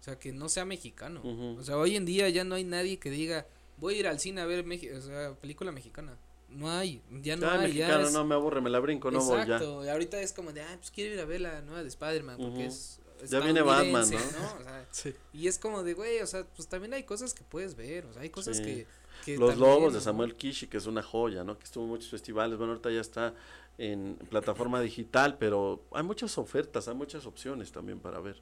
O 0.00 0.04
sea, 0.04 0.18
que 0.18 0.32
no 0.32 0.48
sea 0.48 0.64
mexicano. 0.64 1.22
O 1.58 1.62
sea, 1.64 1.76
hoy 1.76 1.96
en 1.96 2.04
día 2.04 2.28
ya 2.28 2.44
no 2.44 2.54
hay 2.54 2.64
nadie 2.64 2.98
que 2.98 3.10
diga, 3.10 3.46
voy 3.78 3.94
a 3.94 3.98
ir 3.98 4.06
al 4.06 4.20
cine 4.20 4.40
a 4.40 4.46
ver 4.46 4.64
o 4.64 5.00
sea, 5.00 5.34
película 5.34 5.72
mexicana. 5.72 6.16
No 6.48 6.70
hay, 6.70 7.02
ya 7.22 7.36
no 7.36 7.48
hay. 7.48 7.68
Mexicano, 7.68 8.04
ya 8.04 8.10
no 8.10 8.24
me 8.24 8.34
aburre, 8.34 8.60
me 8.60 8.70
la 8.70 8.78
brinco, 8.78 9.10
no 9.10 9.22
voy 9.22 9.38
ya. 9.38 9.42
Exacto, 9.42 9.84
y 9.84 9.88
ahorita 9.88 10.20
es 10.20 10.32
como 10.32 10.52
de, 10.52 10.62
ah, 10.62 10.76
pues 10.78 10.90
quiero 10.90 11.14
ir 11.14 11.20
a 11.20 11.24
ver 11.24 11.42
la 11.42 11.60
nueva 11.60 11.82
de 11.82 11.88
Spider-Man 11.88 12.38
porque 12.38 12.66
es, 12.66 13.00
Ya 13.28 13.40
viene 13.40 13.60
Batman, 13.60 14.08
¿no? 14.10 14.16
O 14.16 14.62
sea, 14.62 14.86
sí. 14.90 15.14
Y 15.32 15.48
es 15.48 15.58
como 15.58 15.82
de, 15.82 15.94
güey, 15.94 16.20
o 16.20 16.26
sea, 16.26 16.44
pues 16.44 16.68
también 16.68 16.94
hay 16.94 17.02
cosas 17.02 17.34
que 17.34 17.44
puedes 17.44 17.76
ver, 17.76 18.06
o 18.06 18.12
sea, 18.12 18.22
hay 18.22 18.30
cosas 18.30 18.60
que, 18.60 18.86
que, 19.24 19.36
Los 19.36 19.58
Lobos 19.58 19.92
de 19.92 20.00
Samuel 20.00 20.34
Kishi, 20.36 20.68
que 20.68 20.78
es 20.78 20.86
una 20.86 21.02
joya, 21.02 21.44
¿no? 21.44 21.58
Que 21.58 21.64
estuvo 21.64 21.84
en 21.84 21.90
muchos 21.90 22.10
festivales, 22.10 22.56
bueno, 22.56 22.72
ahorita 22.72 22.90
ya 22.90 23.00
está 23.00 23.34
en 23.76 24.16
plataforma 24.30 24.80
digital, 24.80 25.36
pero 25.38 25.84
hay 25.92 26.02
muchas 26.02 26.36
ofertas, 26.38 26.88
hay 26.88 26.94
muchas 26.94 27.26
opciones 27.26 27.70
también 27.72 28.00
para 28.00 28.20
ver. 28.20 28.40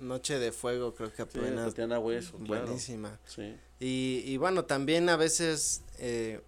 Noche 0.00 0.38
de 0.38 0.52
Fuego, 0.52 0.94
creo 0.94 1.12
que 1.12 1.22
apenas. 1.22 1.72
Sí, 1.74 1.82
Hueso, 1.82 2.38
Buenísima. 2.38 3.18
Sí. 3.26 3.56
Y, 3.80 4.22
y 4.26 4.36
bueno, 4.36 4.64
también 4.64 5.08
a 5.08 5.16
veces, 5.16 5.82
eh, 5.98 6.42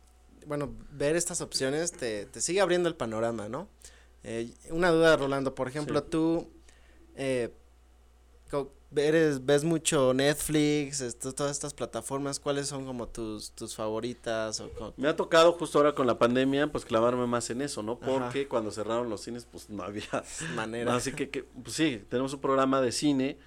bueno, 0.47 0.75
ver 0.93 1.17
estas 1.17 1.41
opciones 1.41 1.93
te, 1.93 2.27
te 2.27 2.41
sigue 2.41 2.61
abriendo 2.61 2.89
el 2.89 2.95
panorama, 2.95 3.49
¿no? 3.49 3.69
Eh, 4.23 4.53
una 4.71 4.91
duda, 4.91 5.17
Rolando, 5.17 5.55
por 5.55 5.69
ejemplo, 5.69 6.03
tú 6.03 6.49
eh, 7.15 7.53
eres, 8.95 9.45
ves 9.45 9.65
mucho 9.65 10.15
Netflix, 10.15 11.17
todas 11.19 11.53
estas 11.53 11.75
plataformas, 11.75 12.41
¿cuáles 12.41 12.69
son 12.69 12.87
como 12.87 13.09
tus, 13.09 13.51
tus 13.53 13.75
favoritas? 13.75 14.61
O 14.61 14.95
Me 14.97 15.09
ha 15.09 15.17
tocado 15.17 15.53
justo 15.53 15.79
ahora 15.79 15.95
con 15.95 16.07
la 16.07 16.19
pandemia, 16.19 16.71
pues 16.73 16.85
clavarme 16.85 17.27
más 17.27 17.51
en 17.51 17.63
eso, 17.63 17.83
¿no? 17.83 17.99
Porque 17.99 18.49
cuando 18.49 18.71
cerraron 18.71 19.11
los 19.11 19.23
cines, 19.23 19.47
pues 19.51 19.69
no 19.69 19.83
había 19.83 20.25
manera. 20.55 20.95
Así 20.95 21.13
que, 21.13 21.31
que, 21.31 21.43
pues 21.43 21.75
sí, 21.77 22.03
tenemos 22.09 22.33
un 22.33 22.41
programa 22.41 22.81
de 22.81 22.93
cine, 22.93 23.39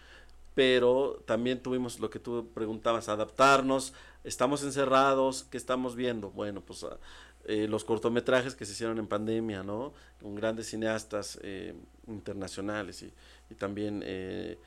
pero 0.55 1.23
también 1.25 1.61
tuvimos 1.61 1.99
lo 1.99 2.09
que 2.09 2.19
tú 2.19 2.49
preguntabas, 2.53 3.09
adaptarnos, 3.09 3.93
estamos 4.29 4.63
encerrados, 4.63 5.45
¿qué 5.49 5.57
estamos 5.57 5.95
viendo? 5.95 6.31
Bueno, 6.31 6.61
pues 6.61 6.83
ah, 6.83 6.97
eh, 7.45 7.67
los 7.67 7.83
cortometrajes 7.83 8.55
que 8.55 8.65
se 8.65 8.71
hicieron 8.71 8.97
en 8.99 9.07
pandemia, 9.07 9.63
¿no? 9.63 9.93
Con 10.21 10.35
grandes 10.35 10.67
cineastas 10.67 11.39
eh, 11.41 11.73
internacionales 12.07 13.03
y, 13.03 13.13
y 13.49 13.55
también 13.55 14.01
eh, 14.05 14.57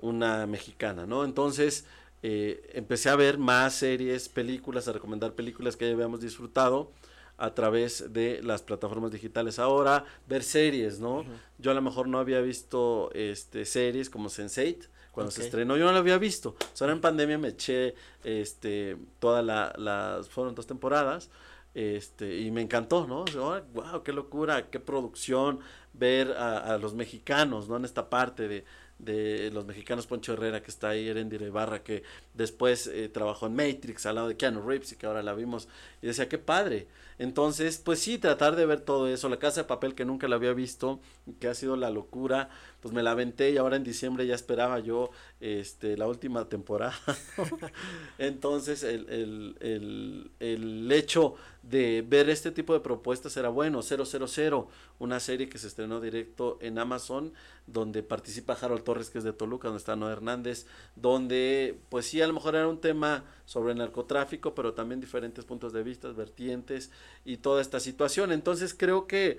una 0.00 0.46
mexicana, 0.46 1.06
¿no? 1.06 1.24
Entonces 1.24 1.84
eh, 2.22 2.70
empecé 2.74 3.08
a 3.08 3.16
ver 3.16 3.38
más 3.38 3.74
series, 3.74 4.28
películas, 4.28 4.88
a 4.88 4.92
recomendar 4.92 5.34
películas 5.34 5.76
que 5.76 5.86
ya 5.86 5.92
habíamos 5.92 6.20
disfrutado 6.20 6.92
a 7.38 7.54
través 7.54 8.12
de 8.12 8.42
las 8.42 8.60
plataformas 8.60 9.10
digitales 9.10 9.58
ahora, 9.58 10.04
ver 10.28 10.42
series, 10.42 11.00
¿no? 11.00 11.24
Yo 11.58 11.70
a 11.70 11.74
lo 11.74 11.80
mejor 11.80 12.06
no 12.06 12.18
había 12.18 12.40
visto 12.42 13.10
este 13.14 13.64
series 13.64 14.10
como 14.10 14.28
Sense8 14.28 14.88
cuando 15.12 15.30
se 15.30 15.42
estrenó, 15.42 15.76
yo 15.76 15.86
no 15.86 15.92
la 15.92 15.98
había 15.98 16.18
visto. 16.18 16.56
O 16.80 16.84
en 16.84 17.00
pandemia 17.00 17.38
me 17.38 17.48
eché 17.48 17.94
este 18.24 18.96
toda 19.18 19.42
la 19.42 19.72
las 19.76 20.28
fueron 20.28 20.54
dos 20.54 20.66
temporadas. 20.66 21.30
Este, 21.72 22.40
y 22.40 22.50
me 22.50 22.62
encantó, 22.62 23.06
¿no? 23.06 23.24
wow, 23.72 24.02
qué 24.02 24.12
locura, 24.12 24.70
qué 24.70 24.80
producción, 24.80 25.60
ver 25.92 26.32
a, 26.32 26.74
a 26.74 26.78
los 26.78 26.94
mexicanos, 26.94 27.68
¿no? 27.68 27.76
En 27.76 27.84
esta 27.84 28.10
parte 28.10 28.48
de, 28.48 28.64
de 29.04 29.50
los 29.52 29.66
mexicanos 29.66 30.06
Poncho 30.06 30.34
Herrera 30.34 30.62
que 30.62 30.70
está 30.70 30.90
ahí, 30.90 31.08
Erendira 31.08 31.46
Ibarra 31.46 31.82
que 31.82 32.02
después 32.34 32.86
eh, 32.86 33.08
trabajó 33.08 33.46
en 33.46 33.54
Matrix 33.54 34.06
al 34.06 34.16
lado 34.16 34.28
de 34.28 34.36
Keanu 34.36 34.62
Reeves 34.62 34.92
y 34.92 34.96
que 34.96 35.06
ahora 35.06 35.22
la 35.22 35.34
vimos 35.34 35.68
y 36.02 36.06
decía 36.06 36.28
qué 36.28 36.38
padre 36.38 36.86
entonces 37.20 37.76
pues 37.84 37.98
sí 38.00 38.16
tratar 38.16 38.56
de 38.56 38.64
ver 38.64 38.80
todo 38.80 39.06
eso. 39.06 39.28
La 39.28 39.38
casa 39.38 39.60
de 39.60 39.68
papel 39.68 39.94
que 39.94 40.06
nunca 40.06 40.26
la 40.26 40.36
había 40.36 40.54
visto 40.54 41.00
que 41.38 41.48
ha 41.48 41.54
sido 41.54 41.76
la 41.76 41.90
locura 41.90 42.48
pues 42.80 42.94
me 42.94 43.02
la 43.02 43.10
aventé 43.10 43.50
y 43.50 43.58
ahora 43.58 43.76
en 43.76 43.84
diciembre 43.84 44.26
ya 44.26 44.34
esperaba 44.34 44.78
yo 44.80 45.10
este 45.38 45.98
la 45.98 46.06
última 46.06 46.48
temporada. 46.48 46.94
Entonces 48.18 48.82
el, 48.82 49.06
el, 49.10 49.56
el, 49.60 50.30
el 50.40 50.90
hecho 50.92 51.34
de 51.62 52.02
ver 52.06 52.30
este 52.30 52.52
tipo 52.52 52.72
de 52.72 52.80
propuestas 52.80 53.36
era 53.36 53.50
bueno. 53.50 53.82
000 53.82 54.68
una 54.98 55.20
serie 55.20 55.48
que 55.50 55.58
se 55.58 55.66
estrenó 55.66 56.00
directo 56.00 56.56
en 56.62 56.78
Amazon 56.78 57.34
donde 57.66 58.02
participa 58.02 58.54
Harold 58.54 58.82
Torres 58.82 59.10
que 59.10 59.18
es 59.18 59.24
de 59.24 59.32
Toluca 59.32 59.68
donde 59.68 59.78
está 59.78 59.94
Noé 59.94 60.12
Hernández 60.12 60.66
donde 60.96 61.78
pues 61.88 62.06
sí 62.06 62.20
a 62.20 62.26
lo 62.26 62.32
mejor 62.32 62.54
era 62.54 62.68
un 62.68 62.80
tema 62.80 63.24
sobre 63.44 63.74
narcotráfico 63.74 64.54
pero 64.54 64.74
también 64.74 65.00
diferentes 65.00 65.44
puntos 65.44 65.72
de 65.72 65.82
vista 65.82 66.08
vertientes 66.12 66.90
y 67.24 67.38
toda 67.38 67.60
esta 67.60 67.80
situación 67.80 68.32
entonces 68.32 68.74
creo 68.74 69.06
que 69.06 69.38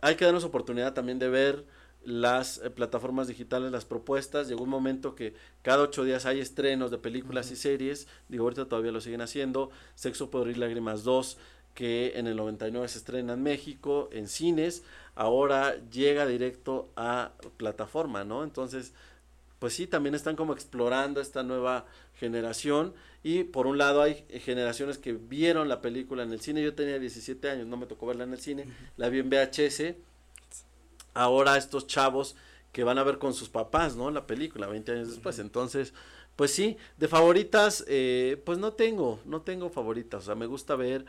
hay 0.00 0.16
que 0.16 0.24
darnos 0.24 0.44
oportunidad 0.44 0.94
también 0.94 1.18
de 1.18 1.28
ver 1.28 1.64
las 2.06 2.58
eh, 2.58 2.70
plataformas 2.70 3.26
digitales, 3.26 3.72
las 3.72 3.84
propuestas. 3.84 4.48
Llegó 4.48 4.62
un 4.62 4.70
momento 4.70 5.14
que 5.14 5.34
cada 5.62 5.82
ocho 5.82 6.04
días 6.04 6.24
hay 6.24 6.40
estrenos 6.40 6.90
de 6.90 6.98
películas 6.98 7.50
y 7.50 7.56
series. 7.56 8.06
Digo, 8.28 8.44
ahorita 8.44 8.68
todavía 8.68 8.92
lo 8.92 9.00
siguen 9.00 9.20
haciendo. 9.20 9.70
Sexo, 9.96 10.30
Poder 10.30 10.56
y 10.56 10.58
Lágrimas 10.58 11.02
2, 11.02 11.36
que 11.74 12.12
en 12.16 12.28
el 12.28 12.36
99 12.36 12.86
se 12.88 12.98
estrena 12.98 13.32
en 13.32 13.42
México, 13.42 14.08
en 14.12 14.28
cines. 14.28 14.84
Ahora 15.16 15.76
llega 15.90 16.26
directo 16.26 16.90
a 16.94 17.32
plataforma, 17.56 18.24
¿no? 18.24 18.44
Entonces, 18.44 18.94
pues 19.58 19.74
sí, 19.74 19.86
también 19.86 20.14
están 20.14 20.36
como 20.36 20.52
explorando 20.52 21.20
esta 21.20 21.42
nueva 21.42 21.86
generación. 22.18 22.94
Y 23.22 23.44
por 23.44 23.66
un 23.66 23.78
lado 23.78 24.02
hay 24.02 24.24
generaciones 24.44 24.98
que 24.98 25.12
vieron 25.14 25.68
la 25.68 25.80
película 25.80 26.22
en 26.22 26.32
el 26.32 26.40
cine. 26.40 26.62
Yo 26.62 26.74
tenía 26.74 26.98
17 26.98 27.50
años, 27.50 27.66
no 27.66 27.76
me 27.76 27.86
tocó 27.86 28.06
verla 28.06 28.24
en 28.24 28.32
el 28.32 28.40
cine. 28.40 28.68
La 28.96 29.08
vi 29.08 29.18
en 29.18 29.30
VHS 29.30 29.96
ahora 31.14 31.56
estos 31.56 31.86
chavos 31.86 32.36
que 32.72 32.84
van 32.84 32.98
a 32.98 33.02
ver 33.02 33.18
con 33.18 33.32
sus 33.34 33.48
papás, 33.48 33.96
¿no? 33.96 34.10
La 34.10 34.26
película 34.26 34.66
20 34.66 34.92
años 34.92 35.08
después. 35.08 35.38
Entonces, 35.38 35.94
pues 36.36 36.52
sí, 36.52 36.76
de 36.98 37.08
favoritas, 37.08 37.84
eh, 37.88 38.40
pues 38.44 38.58
no 38.58 38.72
tengo, 38.72 39.20
no 39.24 39.40
tengo 39.40 39.70
favoritas. 39.70 40.22
O 40.22 40.26
sea, 40.26 40.34
me 40.34 40.46
gusta 40.46 40.76
ver 40.76 41.06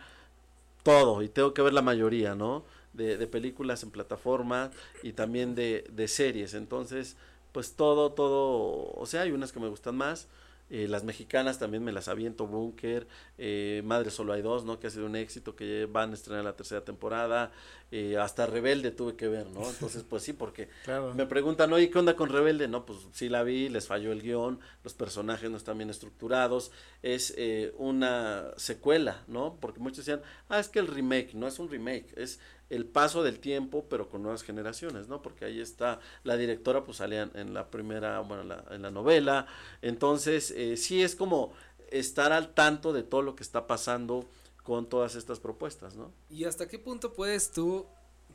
todo 0.84 1.22
y 1.22 1.30
tengo 1.30 1.54
que 1.54 1.62
ver 1.62 1.74
la 1.74 1.82
mayoría, 1.82 2.36
¿no? 2.36 2.64
De, 2.93 3.18
de 3.18 3.28
películas 3.28 3.84
en 3.84 3.91
plataforma 3.91 4.72
y 5.04 5.14
también 5.14 5.56
de, 5.56 5.86
de 5.91 6.08
series. 6.08 6.54
Entonces, 6.54 7.18
pues 7.58 7.76
todo, 7.76 8.12
todo, 8.12 8.91
o 8.93 9.05
sea, 9.08 9.24
hay 9.24 9.32
unas 9.32 9.51
que 9.51 9.60
me 9.60 9.68
gustan 9.68 9.97
más 9.97 10.28
eh, 10.70 10.88
las 10.88 11.03
mexicanas 11.03 11.58
también 11.58 11.84
me 11.84 11.91
las 11.91 12.08
aviento, 12.08 12.45
Bunker, 12.45 13.08
eh, 13.38 13.82
Madre 13.86 14.12
Solo 14.12 14.34
hay 14.34 14.41
dos, 14.41 14.66
¿no? 14.66 14.80
Que 14.80 14.88
ha 14.88 14.89
sido 14.89 15.05
un 15.05 15.16
éxito, 15.16 15.55
que 15.55 15.88
van 15.89 16.12
a 16.12 16.14
estrenar 16.14 16.43
la 16.43 16.58
tercera 16.58 16.82
temporada, 16.82 17.51
eh, 17.92 18.18
hasta 18.18 18.46
Rebelde 18.46 18.92
tuve 18.92 19.16
que 19.16 19.28
ver, 19.28 19.48
¿no? 19.48 19.68
Entonces, 19.70 20.04
pues 20.04 20.24
sí, 20.24 20.34
porque 20.34 20.70
me 21.16 21.26
preguntan, 21.26 21.72
oye, 21.74 21.90
¿qué 21.90 22.00
onda 22.00 22.16
con 22.16 22.30
Rebelde? 22.30 22.68
No, 22.68 22.86
pues 22.86 23.00
sí 23.14 23.30
la 23.30 23.44
vi, 23.44 23.70
les 23.70 23.88
falló 23.88 24.12
el 24.12 24.22
guion, 24.22 24.60
los 24.84 24.94
personajes 24.94 25.50
no 25.50 25.58
están 25.58 25.78
bien 25.78 25.90
estructurados, 25.90 26.72
es 27.02 27.36
una 27.78 28.52
secuela, 28.58 29.24
¿no? 29.28 29.58
Porque 29.60 29.80
muchos 29.80 30.06
decían, 30.06 30.22
ah, 30.50 30.60
es 30.60 30.70
que 30.70 30.80
el 30.80 30.88
remake, 30.88 31.34
no 31.34 31.48
es 31.48 31.60
un 31.60 31.70
remake, 31.70 32.14
es 32.16 32.40
el 32.70 32.86
paso 32.86 33.24
del 33.24 33.40
tiempo, 33.40 33.86
pero 33.90 34.10
con 34.10 34.24
nuevas 34.24 34.44
generaciones, 34.44 35.08
¿no? 35.08 35.22
Porque 35.22 35.46
ahí 35.46 35.60
está 35.62 36.00
la 36.24 36.38
directora, 36.38 36.84
pues 36.84 36.98
salía 36.98 37.30
en 37.34 37.54
la 37.54 37.70
primera, 37.70 38.20
bueno, 38.20 38.44
la, 38.44 38.64
en 38.72 38.82
la 38.82 38.92
novela. 38.92 39.48
Entonces, 39.82 40.52
eh, 40.52 40.78
sí 40.78 41.02
es 41.02 41.16
como 41.16 41.54
estar 41.90 42.34
al 42.34 42.54
tanto 42.54 42.92
de 42.92 43.04
todo 43.04 43.22
lo 43.22 43.36
que 43.36 43.44
está 43.44 43.68
pasando 43.68 44.26
con 44.68 44.89
todas 44.89 45.15
estas 45.15 45.39
propuestas, 45.39 45.95
¿no? 45.95 46.11
¿Y 46.30 46.43
hasta 46.43 46.68
qué 46.68 46.78
punto 46.78 47.13
puedes 47.13 47.53
tú, 47.53 47.86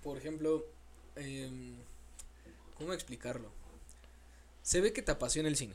por 0.02 0.16
ejemplo, 0.16 0.64
eh, 1.16 1.74
¿cómo 2.78 2.94
explicarlo? 2.94 3.50
Se 4.62 4.80
ve 4.80 4.94
que 4.94 5.02
te 5.02 5.12
apasiona 5.12 5.50
el 5.50 5.56
cine, 5.56 5.74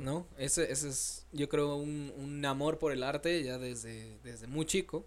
¿no? 0.00 0.26
Ese, 0.38 0.72
ese 0.72 0.88
es, 0.88 1.26
yo 1.32 1.50
creo, 1.50 1.76
un, 1.76 2.10
un 2.16 2.42
amor 2.46 2.78
por 2.78 2.92
el 2.92 3.02
arte 3.02 3.44
ya 3.44 3.58
desde, 3.58 4.16
desde 4.24 4.46
muy 4.46 4.64
chico. 4.64 5.04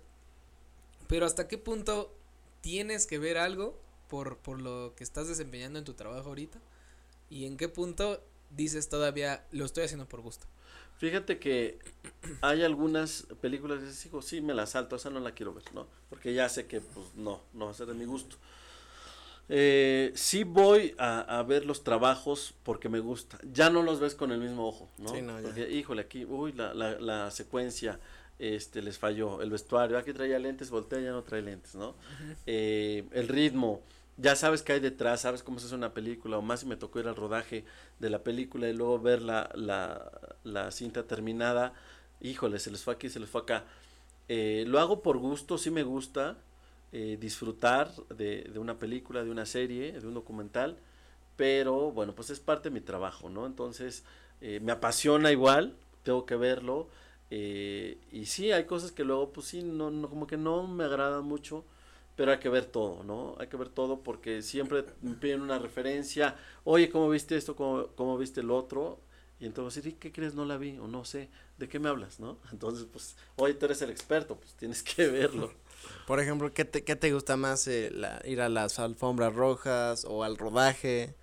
Pero 1.07 1.25
hasta 1.25 1.47
qué 1.47 1.57
punto 1.57 2.13
tienes 2.61 3.07
que 3.07 3.17
ver 3.17 3.39
algo 3.39 3.75
por, 4.07 4.37
por 4.37 4.61
lo 4.61 4.93
que 4.95 5.03
estás 5.03 5.27
desempeñando 5.27 5.79
en 5.79 5.85
tu 5.85 5.95
trabajo 5.95 6.29
ahorita 6.29 6.59
y 7.27 7.45
en 7.45 7.57
qué 7.57 7.69
punto 7.69 8.21
dices 8.51 8.87
todavía 8.87 9.47
lo 9.49 9.65
estoy 9.65 9.85
haciendo 9.85 10.07
por 10.07 10.21
gusto. 10.21 10.45
Fíjate 11.01 11.39
que 11.39 11.79
hay 12.41 12.61
algunas 12.61 13.25
películas 13.41 13.79
que 13.79 13.89
digo, 14.03 14.21
sí, 14.21 14.39
me 14.39 14.53
la 14.53 14.67
salto, 14.67 14.97
esa 14.97 15.09
no 15.09 15.19
la 15.19 15.31
quiero 15.31 15.51
ver, 15.51 15.63
¿no? 15.73 15.87
Porque 16.11 16.31
ya 16.31 16.47
sé 16.47 16.67
que, 16.67 16.79
pues, 16.79 17.07
no, 17.15 17.41
no 17.53 17.65
va 17.65 17.71
a 17.71 17.73
ser 17.73 17.87
de 17.87 17.95
mi 17.95 18.05
gusto. 18.05 18.35
Eh, 19.49 20.11
sí 20.13 20.43
voy 20.43 20.93
a, 20.99 21.43
ver 21.47 21.65
los 21.65 21.83
trabajos 21.83 22.53
porque 22.61 22.87
me 22.87 22.99
gusta. 22.99 23.39
Ya 23.51 23.71
no 23.71 23.81
los 23.81 23.99
ves 23.99 24.13
con 24.13 24.31
el 24.31 24.39
mismo 24.39 24.67
ojo, 24.67 24.91
¿no? 24.99 25.09
Sí, 25.09 25.23
no 25.23 25.39
porque, 25.41 25.71
híjole, 25.71 26.03
aquí, 26.03 26.23
uy, 26.23 26.53
la, 26.53 26.75
la, 26.75 26.99
la 26.99 27.31
secuencia, 27.31 27.99
este, 28.37 28.83
les 28.83 28.99
falló. 28.99 29.41
El 29.41 29.49
vestuario, 29.49 29.97
aquí 29.97 30.13
traía 30.13 30.37
lentes, 30.37 30.69
voltea, 30.69 30.99
ya 30.99 31.13
no 31.13 31.23
trae 31.23 31.41
lentes, 31.41 31.73
¿no? 31.73 31.95
Eh, 32.45 33.05
el 33.13 33.27
ritmo, 33.27 33.81
ya 34.21 34.35
sabes 34.35 34.61
qué 34.63 34.73
hay 34.73 34.79
detrás, 34.79 35.21
sabes 35.21 35.43
cómo 35.43 35.59
se 35.59 35.65
hace 35.67 35.75
una 35.75 35.93
película, 35.93 36.37
o 36.37 36.41
más 36.41 36.61
si 36.61 36.65
me 36.65 36.75
tocó 36.77 36.99
ir 36.99 37.07
al 37.07 37.15
rodaje 37.15 37.65
de 37.99 38.09
la 38.09 38.23
película 38.23 38.69
y 38.69 38.73
luego 38.73 38.99
ver 38.99 39.21
la, 39.21 39.49
la, 39.55 40.11
la 40.43 40.71
cinta 40.71 41.03
terminada, 41.07 41.73
híjole, 42.21 42.59
se 42.59 42.71
les 42.71 42.83
fue 42.83 42.93
aquí, 42.93 43.09
se 43.09 43.19
les 43.19 43.29
fue 43.29 43.41
acá. 43.41 43.65
Eh, 44.29 44.63
lo 44.67 44.79
hago 44.79 45.01
por 45.01 45.17
gusto, 45.17 45.57
sí 45.57 45.71
me 45.71 45.83
gusta 45.83 46.37
eh, 46.91 47.17
disfrutar 47.19 47.91
de, 48.15 48.43
de 48.43 48.59
una 48.59 48.79
película, 48.79 49.23
de 49.23 49.31
una 49.31 49.45
serie, 49.45 49.93
de 49.99 50.07
un 50.07 50.13
documental, 50.13 50.77
pero 51.35 51.91
bueno, 51.91 52.13
pues 52.15 52.29
es 52.29 52.39
parte 52.39 52.69
de 52.69 52.73
mi 52.75 52.81
trabajo, 52.81 53.29
¿no? 53.29 53.45
Entonces, 53.45 54.03
me 54.61 54.71
apasiona 54.71 55.31
igual, 55.31 55.75
tengo 56.03 56.25
que 56.25 56.35
verlo, 56.35 56.87
eh, 57.29 57.97
y 58.11 58.25
sí, 58.25 58.51
hay 58.51 58.65
cosas 58.65 58.91
que 58.91 59.03
luego, 59.03 59.31
pues 59.31 59.47
sí, 59.47 59.63
no, 59.63 59.91
no, 59.91 60.09
como 60.09 60.27
que 60.27 60.37
no 60.37 60.67
me 60.67 60.83
agradan 60.83 61.23
mucho, 61.25 61.63
pero 62.21 62.33
hay 62.33 62.37
que 62.37 62.49
ver 62.49 62.65
todo, 62.65 63.03
¿no? 63.03 63.35
Hay 63.39 63.47
que 63.47 63.57
ver 63.57 63.69
todo 63.69 64.03
porque 64.03 64.43
siempre 64.43 64.85
me 65.01 65.15
piden 65.15 65.41
una 65.41 65.57
referencia, 65.57 66.35
oye, 66.63 66.87
¿cómo 66.87 67.09
viste 67.09 67.35
esto? 67.35 67.55
¿Cómo, 67.55 67.87
cómo 67.95 68.15
viste 68.15 68.41
el 68.41 68.51
otro? 68.51 68.99
Y 69.39 69.47
entonces, 69.47 69.83
¿y 69.87 69.93
qué 69.93 70.11
crees? 70.11 70.35
No 70.35 70.45
la 70.45 70.57
vi, 70.57 70.77
o 70.77 70.87
no 70.87 71.03
sé, 71.03 71.29
¿de 71.57 71.67
qué 71.67 71.79
me 71.79 71.89
hablas, 71.89 72.19
no? 72.19 72.37
Entonces, 72.51 72.85
pues, 72.93 73.15
oye, 73.37 73.55
tú 73.55 73.65
eres 73.65 73.81
el 73.81 73.89
experto, 73.89 74.35
pues 74.35 74.53
tienes 74.53 74.83
que 74.83 75.07
verlo. 75.11 75.51
Por 76.05 76.19
ejemplo, 76.19 76.53
¿qué 76.53 76.63
te, 76.63 76.83
qué 76.83 76.95
te 76.95 77.11
gusta 77.11 77.37
más, 77.37 77.67
eh, 77.67 77.91
ir 78.25 78.39
a 78.39 78.49
las 78.49 78.77
alfombras 78.77 79.33
rojas 79.33 80.05
o 80.07 80.23
al 80.23 80.37
rodaje? 80.37 81.15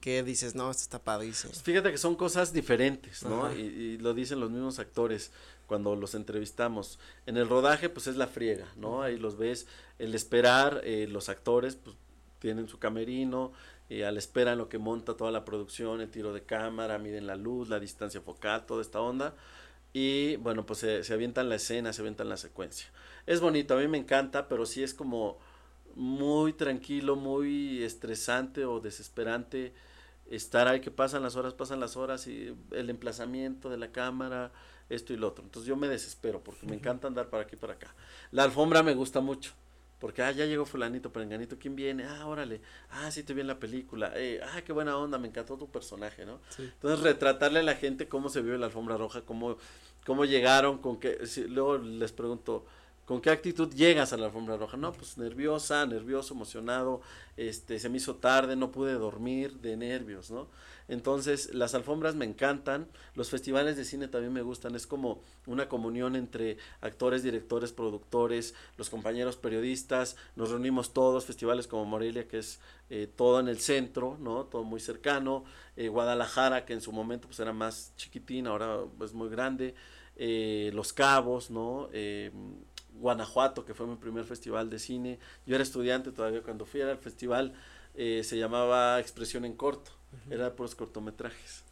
que, 0.00 0.22
dices, 0.22 0.54
no, 0.54 0.70
esto 0.70 0.82
está 0.82 1.02
padrísimo. 1.02 1.50
Pues 1.50 1.62
fíjate 1.62 1.90
que 1.90 1.96
son 1.96 2.14
cosas 2.14 2.52
diferentes, 2.52 3.22
¿no? 3.22 3.50
Y, 3.54 3.96
lo 3.98 4.12
dicen 4.12 4.38
los 4.38 4.50
mismos 4.50 4.78
actores 4.78 5.30
cuando 5.66 5.96
los 5.96 6.14
entrevistamos. 6.14 6.98
En 7.26 7.36
el 7.36 7.48
rodaje, 7.48 7.88
pues 7.88 8.06
es 8.06 8.16
la 8.16 8.26
friega, 8.26 8.66
¿no? 8.76 9.02
Ahí 9.02 9.18
los 9.18 9.36
ves, 9.36 9.66
el 9.98 10.14
esperar, 10.14 10.80
eh, 10.84 11.06
los 11.08 11.28
actores, 11.28 11.76
pues 11.76 11.96
tienen 12.38 12.68
su 12.68 12.78
camerino, 12.78 13.52
y 13.88 14.02
al 14.02 14.16
esperar 14.16 14.56
lo 14.56 14.68
que 14.68 14.78
monta 14.78 15.16
toda 15.16 15.30
la 15.30 15.44
producción, 15.44 16.00
el 16.00 16.10
tiro 16.10 16.32
de 16.32 16.42
cámara, 16.42 16.98
miden 16.98 17.26
la 17.26 17.36
luz, 17.36 17.68
la 17.68 17.78
distancia 17.78 18.20
focal, 18.20 18.66
toda 18.66 18.82
esta 18.82 19.00
onda. 19.00 19.34
Y 19.92 20.36
bueno, 20.36 20.66
pues 20.66 20.80
se, 20.80 21.04
se 21.04 21.14
avientan 21.14 21.48
la 21.48 21.54
escena, 21.56 21.92
se 21.92 22.02
avientan 22.02 22.28
la 22.28 22.36
secuencia. 22.36 22.88
Es 23.26 23.40
bonito, 23.40 23.74
a 23.74 23.78
mí 23.78 23.88
me 23.88 23.98
encanta, 23.98 24.48
pero 24.48 24.66
sí 24.66 24.82
es 24.82 24.92
como 24.92 25.38
muy 25.94 26.52
tranquilo, 26.52 27.16
muy 27.16 27.82
estresante 27.82 28.64
o 28.66 28.80
desesperante 28.80 29.72
estar 30.30 30.68
ahí 30.68 30.80
que 30.80 30.90
pasan 30.90 31.22
las 31.22 31.36
horas, 31.36 31.54
pasan 31.54 31.80
las 31.80 31.96
horas 31.96 32.26
y 32.26 32.54
el 32.72 32.90
emplazamiento 32.90 33.70
de 33.70 33.78
la 33.78 33.92
cámara, 33.92 34.52
esto 34.88 35.12
y 35.12 35.16
lo 35.16 35.28
otro. 35.28 35.44
Entonces 35.44 35.68
yo 35.68 35.76
me 35.76 35.88
desespero 35.88 36.42
porque 36.42 36.66
me 36.66 36.76
encanta 36.76 37.08
andar 37.08 37.28
para 37.28 37.44
aquí 37.44 37.56
y 37.56 37.58
para 37.58 37.74
acá. 37.74 37.94
La 38.30 38.44
alfombra 38.44 38.82
me 38.82 38.94
gusta 38.94 39.20
mucho. 39.20 39.52
Porque, 39.98 40.22
ah, 40.22 40.30
ya 40.30 40.44
llegó 40.44 40.66
fulanito, 40.66 41.10
perenganito, 41.10 41.56
¿quién 41.58 41.74
viene? 41.74 42.04
Ah, 42.04 42.26
órale, 42.26 42.60
ah, 42.90 43.10
sí 43.10 43.22
te 43.22 43.32
vi 43.32 43.40
en 43.40 43.46
la 43.46 43.58
película, 43.58 44.12
eh, 44.14 44.40
ah, 44.44 44.60
qué 44.60 44.72
buena 44.74 44.98
onda, 44.98 45.16
me 45.16 45.26
encantó 45.26 45.56
tu 45.56 45.70
personaje, 45.70 46.26
¿no? 46.26 46.38
Entonces, 46.58 47.00
retratarle 47.00 47.60
a 47.60 47.62
la 47.62 47.76
gente 47.76 48.06
cómo 48.06 48.28
se 48.28 48.42
vio 48.42 48.54
en 48.54 48.60
la 48.60 48.66
alfombra 48.66 48.98
roja, 48.98 49.22
cómo, 49.22 49.56
cómo 50.04 50.26
llegaron, 50.26 50.78
con 50.78 51.00
qué, 51.00 51.18
luego 51.48 51.78
les 51.78 52.12
pregunto, 52.12 52.66
¿Con 53.06 53.20
qué 53.20 53.30
actitud 53.30 53.72
llegas 53.72 54.12
a 54.12 54.16
la 54.16 54.26
alfombra 54.26 54.56
roja? 54.56 54.76
No, 54.76 54.92
pues 54.92 55.16
nerviosa, 55.16 55.86
nervioso, 55.86 56.34
emocionado, 56.34 57.02
este, 57.36 57.78
se 57.78 57.88
me 57.88 57.98
hizo 57.98 58.16
tarde, 58.16 58.56
no 58.56 58.72
pude 58.72 58.94
dormir 58.94 59.60
de 59.60 59.76
nervios, 59.76 60.32
¿no? 60.32 60.48
Entonces, 60.88 61.54
las 61.54 61.76
alfombras 61.76 62.16
me 62.16 62.24
encantan, 62.24 62.88
los 63.14 63.30
festivales 63.30 63.76
de 63.76 63.84
cine 63.84 64.08
también 64.08 64.32
me 64.32 64.42
gustan, 64.42 64.74
es 64.74 64.88
como 64.88 65.22
una 65.46 65.68
comunión 65.68 66.16
entre 66.16 66.58
actores, 66.80 67.22
directores, 67.22 67.70
productores, 67.70 68.54
los 68.76 68.90
compañeros 68.90 69.36
periodistas, 69.36 70.16
nos 70.34 70.50
reunimos 70.50 70.92
todos, 70.92 71.26
festivales 71.26 71.68
como 71.68 71.84
Morelia, 71.84 72.26
que 72.26 72.38
es 72.38 72.58
eh, 72.90 73.08
todo 73.14 73.38
en 73.38 73.46
el 73.46 73.60
centro, 73.60 74.16
¿no? 74.18 74.46
Todo 74.46 74.64
muy 74.64 74.80
cercano, 74.80 75.44
eh, 75.76 75.86
Guadalajara, 75.86 76.64
que 76.64 76.72
en 76.72 76.80
su 76.80 76.90
momento 76.90 77.28
pues 77.28 77.38
era 77.38 77.52
más 77.52 77.92
chiquitín, 77.96 78.48
ahora 78.48 78.80
es 79.04 79.14
muy 79.14 79.28
grande, 79.28 79.76
eh, 80.16 80.72
Los 80.74 80.92
Cabos, 80.92 81.52
¿no? 81.52 81.88
Guanajuato, 83.00 83.64
que 83.64 83.74
fue 83.74 83.86
mi 83.86 83.96
primer 83.96 84.24
festival 84.24 84.70
de 84.70 84.78
cine. 84.78 85.18
Yo 85.46 85.54
era 85.54 85.62
estudiante 85.62 86.12
todavía 86.12 86.42
cuando 86.42 86.66
fui 86.66 86.80
al 86.80 86.98
festival, 86.98 87.54
eh, 87.94 88.22
se 88.24 88.38
llamaba 88.38 89.00
Expresión 89.00 89.44
en 89.44 89.54
Corto, 89.54 89.90
era 90.30 90.54
por 90.54 90.64
los 90.64 90.74
cortometrajes. 90.74 91.64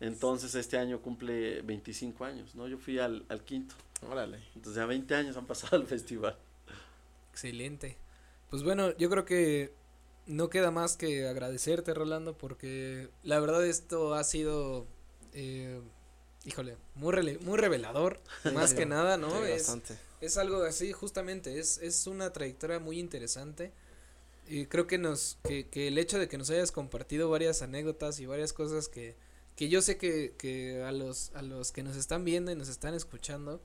Entonces 0.00 0.54
este 0.54 0.78
año 0.78 1.00
cumple 1.00 1.62
25 1.62 2.24
años, 2.24 2.54
¿no? 2.54 2.68
Yo 2.68 2.78
fui 2.78 2.98
al, 2.98 3.24
al 3.28 3.42
quinto. 3.42 3.74
Órale. 4.08 4.38
Entonces 4.54 4.76
ya 4.76 4.86
20 4.86 5.14
años 5.14 5.36
han 5.36 5.46
pasado 5.46 5.76
al 5.76 5.86
festival. 5.86 6.36
Excelente. 7.32 7.96
Pues 8.50 8.62
bueno, 8.62 8.96
yo 8.96 9.10
creo 9.10 9.24
que 9.24 9.72
no 10.26 10.50
queda 10.50 10.70
más 10.70 10.96
que 10.96 11.26
agradecerte, 11.26 11.94
Rolando, 11.94 12.36
porque 12.36 13.10
la 13.22 13.40
verdad 13.40 13.66
esto 13.66 14.14
ha 14.14 14.22
sido, 14.24 14.86
eh, 15.32 15.80
híjole, 16.44 16.76
muy, 16.94 17.38
muy 17.38 17.58
revelador, 17.58 18.20
más 18.54 18.74
que 18.74 18.86
nada, 18.86 19.16
¿no? 19.16 19.28
bastante 19.40 20.07
es 20.20 20.36
algo 20.36 20.62
así, 20.62 20.92
justamente, 20.92 21.58
es, 21.58 21.78
es 21.78 22.06
una 22.06 22.32
trayectoria 22.32 22.78
muy 22.78 22.98
interesante. 22.98 23.72
Y 24.48 24.66
creo 24.66 24.86
que 24.86 24.96
nos, 24.98 25.36
que, 25.46 25.68
que 25.68 25.88
el 25.88 25.98
hecho 25.98 26.18
de 26.18 26.28
que 26.28 26.38
nos 26.38 26.48
hayas 26.50 26.72
compartido 26.72 27.28
varias 27.28 27.60
anécdotas 27.62 28.18
y 28.18 28.26
varias 28.26 28.52
cosas 28.54 28.88
que, 28.88 29.14
que 29.56 29.68
yo 29.68 29.82
sé 29.82 29.98
que, 29.98 30.32
que 30.38 30.82
a 30.82 30.92
los, 30.92 31.30
a 31.34 31.42
los 31.42 31.70
que 31.70 31.82
nos 31.82 31.96
están 31.96 32.24
viendo 32.24 32.50
y 32.50 32.56
nos 32.56 32.68
están 32.68 32.94
escuchando, 32.94 33.60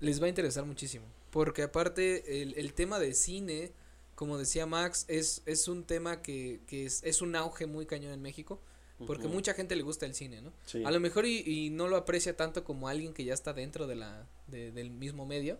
les 0.00 0.20
va 0.22 0.26
a 0.26 0.28
interesar 0.30 0.64
muchísimo. 0.64 1.04
Porque 1.30 1.62
aparte, 1.62 2.40
el, 2.42 2.54
el 2.56 2.72
tema 2.72 2.98
de 2.98 3.12
cine, 3.12 3.72
como 4.14 4.38
decía 4.38 4.64
Max, 4.64 5.04
es, 5.08 5.42
es 5.44 5.68
un 5.68 5.84
tema 5.84 6.22
que, 6.22 6.60
que 6.66 6.86
es, 6.86 7.02
es 7.04 7.20
un 7.20 7.36
auge 7.36 7.66
muy 7.66 7.84
cañón 7.84 8.12
en 8.12 8.22
México. 8.22 8.60
Porque 9.06 9.28
mucha 9.28 9.52
gente 9.52 9.76
le 9.76 9.82
gusta 9.82 10.06
el 10.06 10.14
cine, 10.14 10.40
¿no? 10.40 10.54
Sí. 10.64 10.82
A 10.82 10.90
lo 10.90 11.00
mejor 11.00 11.26
y, 11.26 11.40
y 11.44 11.68
no 11.68 11.86
lo 11.86 11.96
aprecia 11.98 12.34
tanto 12.34 12.64
como 12.64 12.88
alguien 12.88 13.12
que 13.12 13.24
ya 13.24 13.34
está 13.34 13.52
dentro 13.52 13.86
de 13.86 13.94
la, 13.96 14.26
de- 14.46 14.72
del 14.72 14.88
mismo 14.90 15.26
medio, 15.26 15.58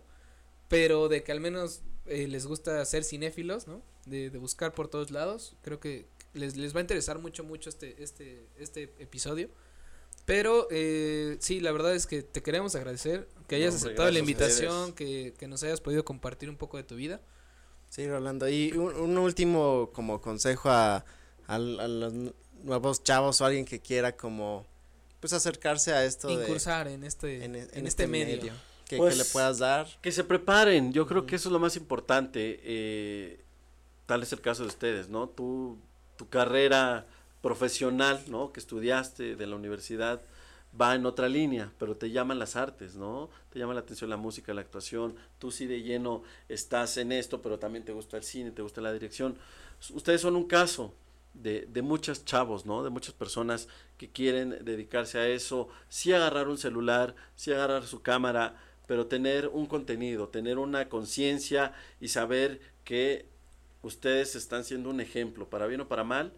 pero 0.69 1.09
de 1.09 1.23
que 1.23 1.33
al 1.33 1.41
menos 1.41 1.83
eh, 2.07 2.27
les 2.29 2.47
gusta 2.47 2.85
ser 2.85 3.05
cinéfilos, 3.05 3.67
¿no? 3.67 3.83
De, 4.05 4.31
de 4.31 4.39
buscar 4.39 4.73
por 4.75 4.89
todos 4.89 5.11
lados, 5.11 5.57
creo 5.63 5.81
que 5.81 6.07
les, 6.33 6.57
les 6.57 6.75
va 6.75 6.79
a 6.79 6.83
interesar 6.83 7.19
mucho, 7.19 7.43
mucho 7.45 7.69
este, 7.71 8.03
este, 8.03 8.47
este 8.59 8.85
episodio. 8.99 9.49
Pero 10.25 10.67
eh, 10.71 11.37
sí, 11.41 11.61
la 11.61 11.71
verdad 11.73 11.95
es 11.95 12.07
que 12.07 12.23
te 12.23 12.43
queremos 12.43 12.75
agradecer 12.75 13.29
que 13.47 13.57
hayas 13.57 13.75
Hombre, 13.75 13.89
aceptado 13.91 14.11
la 14.11 14.19
invitación, 14.19 14.93
que, 14.93 15.35
que 15.39 15.47
nos 15.47 15.63
hayas 15.63 15.81
podido 15.81 16.05
compartir 16.05 16.51
un 16.51 16.57
poco 16.57 16.77
de 16.79 16.83
tu 16.83 16.97
vida. 16.97 17.21
Sí, 17.91 18.09
Rolando. 18.09 18.49
Y 18.49 18.73
un, 18.73 18.95
un 18.95 19.19
último 19.19 19.91
como 19.93 20.21
consejo 20.21 20.69
a, 20.69 20.97
a, 21.47 21.55
a 21.55 21.59
los 21.59 22.13
nu- 22.13 22.35
nuevos 22.65 23.05
chavos 23.05 23.41
o 23.41 23.45
alguien 23.45 23.65
que 23.65 23.81
quiera 23.81 24.17
como 24.17 24.67
pues 25.21 25.33
acercarse 25.33 25.93
a 25.93 26.05
esto 26.05 26.27
de 26.29 26.35
Incursar 26.45 26.89
en 26.89 27.05
este, 27.05 27.45
en, 27.45 27.55
en, 27.55 27.63
e- 27.63 27.69
en 27.73 27.87
este, 27.87 28.07
medio. 28.09 28.53
Que 28.89 28.97
Pues, 28.99 29.17
le 29.19 29.25
puedas 29.25 29.59
dar. 29.59 29.87
Que 30.01 30.13
se 30.13 30.25
preparen, 30.25 30.93
yo 30.93 31.07
creo 31.07 31.27
que 31.27 31.37
eso 31.37 31.49
es 31.49 31.53
lo 31.53 31.59
más 31.59 31.77
importante. 31.77 32.61
eh, 32.63 33.43
tal 34.07 34.23
es 34.23 34.33
el 34.33 34.41
caso 34.41 34.63
de 34.63 34.69
ustedes, 34.69 35.09
¿no? 35.09 35.29
Tu, 35.29 35.79
tu 36.17 36.29
carrera 36.29 37.07
profesional, 37.43 38.23
¿no? 38.29 38.53
Que 38.53 38.61
estudiaste 38.61 39.37
de 39.37 39.47
la 39.47 39.57
universidad 39.57 40.23
va 40.79 40.95
en 40.95 41.07
otra 41.07 41.29
línea, 41.29 41.73
pero 41.79 41.97
te 41.97 42.11
llaman 42.11 42.39
las 42.39 42.55
artes, 42.57 42.97
¿no? 42.97 43.31
Te 43.51 43.59
llama 43.59 43.75
la 43.75 43.81
atención 43.81 44.11
la 44.11 44.17
música, 44.17 44.53
la 44.55 44.61
actuación. 44.61 45.17
Tú 45.39 45.51
sí 45.51 45.67
de 45.67 45.83
lleno 45.83 46.23
estás 46.49 46.97
en 46.99 47.13
esto, 47.13 47.41
pero 47.43 47.59
también 47.59 47.85
te 47.85 47.93
gusta 47.93 48.17
el 48.19 48.23
cine, 48.25 48.51
te 48.51 48.63
gusta 48.63 48.81
la 48.81 48.93
dirección. 48.93 49.39
Ustedes 49.95 50.21
son 50.21 50.37
un 50.37 50.45
caso 50.47 50.95
de, 51.35 51.67
de 51.67 51.83
muchos 51.83 52.25
chavos, 52.25 52.67
¿no? 52.67 52.83
De 52.83 52.91
muchas 52.91 53.15
personas 53.15 53.69
que 53.99 54.11
quieren 54.11 54.59
dedicarse 54.65 55.19
a 55.19 55.29
eso, 55.29 55.69
sí 55.89 56.13
agarrar 56.13 56.49
un 56.49 56.59
celular, 56.59 57.15
sí 57.37 57.53
agarrar 57.53 57.87
su 57.87 58.03
cámara, 58.03 58.57
pero 58.87 59.07
tener 59.07 59.49
un 59.49 59.67
contenido, 59.67 60.29
tener 60.29 60.59
una 60.59 60.89
conciencia 60.89 61.73
y 62.01 62.09
saber 62.09 62.61
que 62.85 63.27
ustedes 63.83 64.35
están 64.37 64.65
siendo 64.65 64.91
un 64.91 65.01
ejemplo, 65.01 65.49
para 65.49 65.67
bien 65.67 65.81
o 65.81 65.89
para 65.89 66.05
mal, 66.05 66.33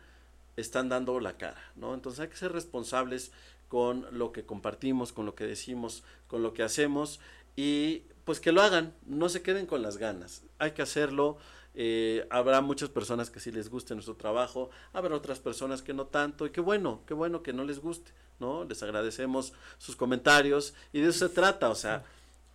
están 0.57 0.89
dando 0.89 1.21
la 1.21 1.37
cara, 1.37 1.63
¿no? 1.77 1.95
Entonces 1.95 2.21
hay 2.21 2.29
que 2.29 2.37
ser 2.37 2.53
responsables 2.53 3.33
con 3.69 4.07
lo 4.11 4.33
que 4.33 4.45
compartimos, 4.45 5.13
con 5.13 5.27
lo 5.27 5.35
que 5.35 5.47
decimos, 5.47 6.03
con 6.27 6.43
lo 6.43 6.53
que 6.53 6.63
hacemos 6.63 7.21
y 7.55 8.03
pues 8.25 8.41
que 8.41 8.53
lo 8.53 8.63
hagan, 8.63 8.95
no 9.07 9.29
se 9.29 9.43
queden 9.43 9.67
con 9.67 9.83
las 9.83 9.97
ganas, 9.97 10.43
hay 10.59 10.73
que 10.73 10.83
hacerlo, 10.83 11.39
eh, 11.75 12.27
habrá 12.31 12.61
muchas 12.61 12.89
personas 12.89 13.31
que 13.31 13.41
sí 13.41 13.51
les 13.53 13.71
guste 13.71 13.95
nuestro 13.95 14.17
trabajo, 14.17 14.71
habrá 14.93 15.15
otras 15.15 15.39
personas 15.39 15.81
que 15.81 15.95
no 15.95 16.07
tanto 16.07 16.45
y 16.47 16.51
qué 16.51 16.61
bueno, 16.61 17.03
qué 17.07 17.15
bueno 17.15 17.43
que 17.43 17.53
no 17.53 17.65
les 17.65 17.79
guste, 17.79 18.11
¿no? 18.39 18.65
Les 18.65 18.83
agradecemos 18.83 19.53
sus 19.79 19.97
comentarios 19.97 20.75
y 20.93 21.01
de 21.01 21.09
eso 21.09 21.29
se 21.29 21.35
trata, 21.35 21.71
o 21.71 21.75
sea, 21.75 22.05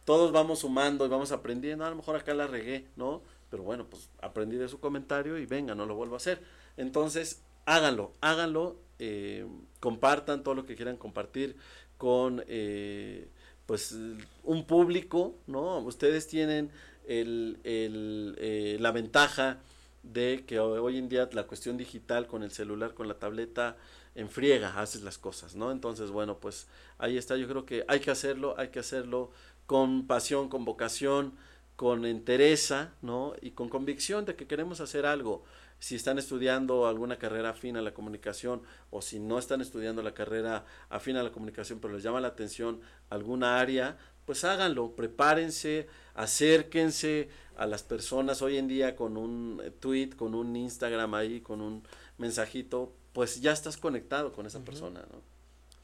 todos 0.06 0.32
vamos 0.32 0.60
sumando 0.60 1.06
y 1.06 1.10
vamos 1.10 1.32
aprendiendo, 1.32 1.86
a 1.86 1.90
lo 1.90 1.96
mejor 1.96 2.16
acá 2.16 2.34
la 2.34 2.48
regué, 2.48 2.88
¿no? 2.96 3.22
Pero 3.50 3.64
bueno, 3.64 3.86
pues 3.90 4.10
aprendí 4.22 4.58
de 4.58 4.68
su 4.68 4.80
comentario 4.80 5.38
y 5.38 5.46
venga, 5.46 5.76
no 5.76 5.86
lo 5.86 5.96
vuelvo 5.96 6.16
a 6.16 6.18
hacer. 6.18 6.42
Entonces, 6.78 7.42
háganlo, 7.66 8.12
háganlo, 8.22 8.78
eh, 9.00 9.46
compartan 9.80 10.44
todo 10.44 10.56
lo 10.56 10.66
que 10.66 10.76
quieran 10.76 10.98
compartir 10.98 11.56
con, 11.98 12.44
eh, 12.48 13.30
pues, 13.66 13.96
un 14.44 14.66
público, 14.66 15.36
¿no? 15.48 15.80
Ustedes 15.80 16.28
tienen 16.28 16.72
el, 17.08 17.60
el, 17.64 18.36
eh, 18.40 18.78
la 18.80 18.92
ventaja 18.92 19.60
de 20.04 20.44
que 20.46 20.60
ho- 20.60 20.84
hoy 20.84 20.98
en 20.98 21.08
día 21.10 21.30
la 21.32 21.44
cuestión 21.48 21.78
digital 21.78 22.28
con 22.28 22.44
el 22.44 22.52
celular, 22.52 22.94
con 22.94 23.08
la 23.08 23.16
tableta, 23.20 23.78
enfriega, 24.16 24.80
haces 24.80 25.02
las 25.02 25.18
cosas, 25.18 25.56
¿no? 25.56 25.72
Entonces, 25.72 26.12
bueno, 26.12 26.38
pues 26.40 26.68
ahí 26.98 27.18
está, 27.18 27.38
yo 27.38 27.48
creo 27.48 27.66
que 27.66 27.86
hay 27.88 28.00
que 28.00 28.12
hacerlo, 28.12 28.56
hay 28.58 28.68
que 28.70 28.80
hacerlo 28.80 29.32
con 29.65 30.07
pasión, 30.07 30.49
con 30.49 30.65
vocación, 30.65 31.34
con 31.76 32.06
entereza, 32.06 32.94
¿no? 33.02 33.34
Y 33.41 33.52
con 33.52 33.69
convicción 33.69 34.26
de 34.26 34.35
que 34.35 34.48
queremos 34.48 34.80
hacer 34.80 35.06
algo. 35.06 35.44
Si 35.80 35.95
están 35.95 36.18
estudiando 36.18 36.88
alguna 36.88 37.18
carrera 37.18 37.49
afín 37.49 37.76
a 37.76 37.81
la 37.81 37.94
comunicación 37.94 38.61
o 38.90 39.02
si 39.02 39.19
no 39.19 39.38
están 39.38 39.60
estudiando 39.60 40.02
la 40.02 40.14
carrera 40.14 40.65
afín 40.90 41.18
a 41.18 41.23
la 41.23 41.31
comunicación, 41.31 41.80
pero 41.80 41.94
les 41.94 42.03
llama 42.03 42.22
la 42.22 42.30
atención 42.30 42.80
alguna 43.10 43.60
área, 43.60 43.98
pues 44.26 44.45
háganlo, 44.45 44.95
prepárense, 44.95 45.88
acérquense 46.14 47.30
a 47.57 47.65
las 47.65 47.84
personas 47.84 48.41
hoy 48.41 48.57
en 48.57 48.68
día 48.68 48.95
con 48.95 49.18
un 49.18 49.61
eh, 49.64 49.72
tweet, 49.72 50.11
con 50.11 50.35
un 50.35 50.56
Instagram 50.56 51.14
ahí, 51.15 51.41
con 51.41 51.61
un 51.61 51.84
mensajito, 52.18 52.94
pues 53.11 53.41
ya 53.41 53.52
estás 53.52 53.77
conectado 53.77 54.31
con 54.31 54.45
esa 54.45 54.60
persona, 54.60 55.06
¿no? 55.11 55.33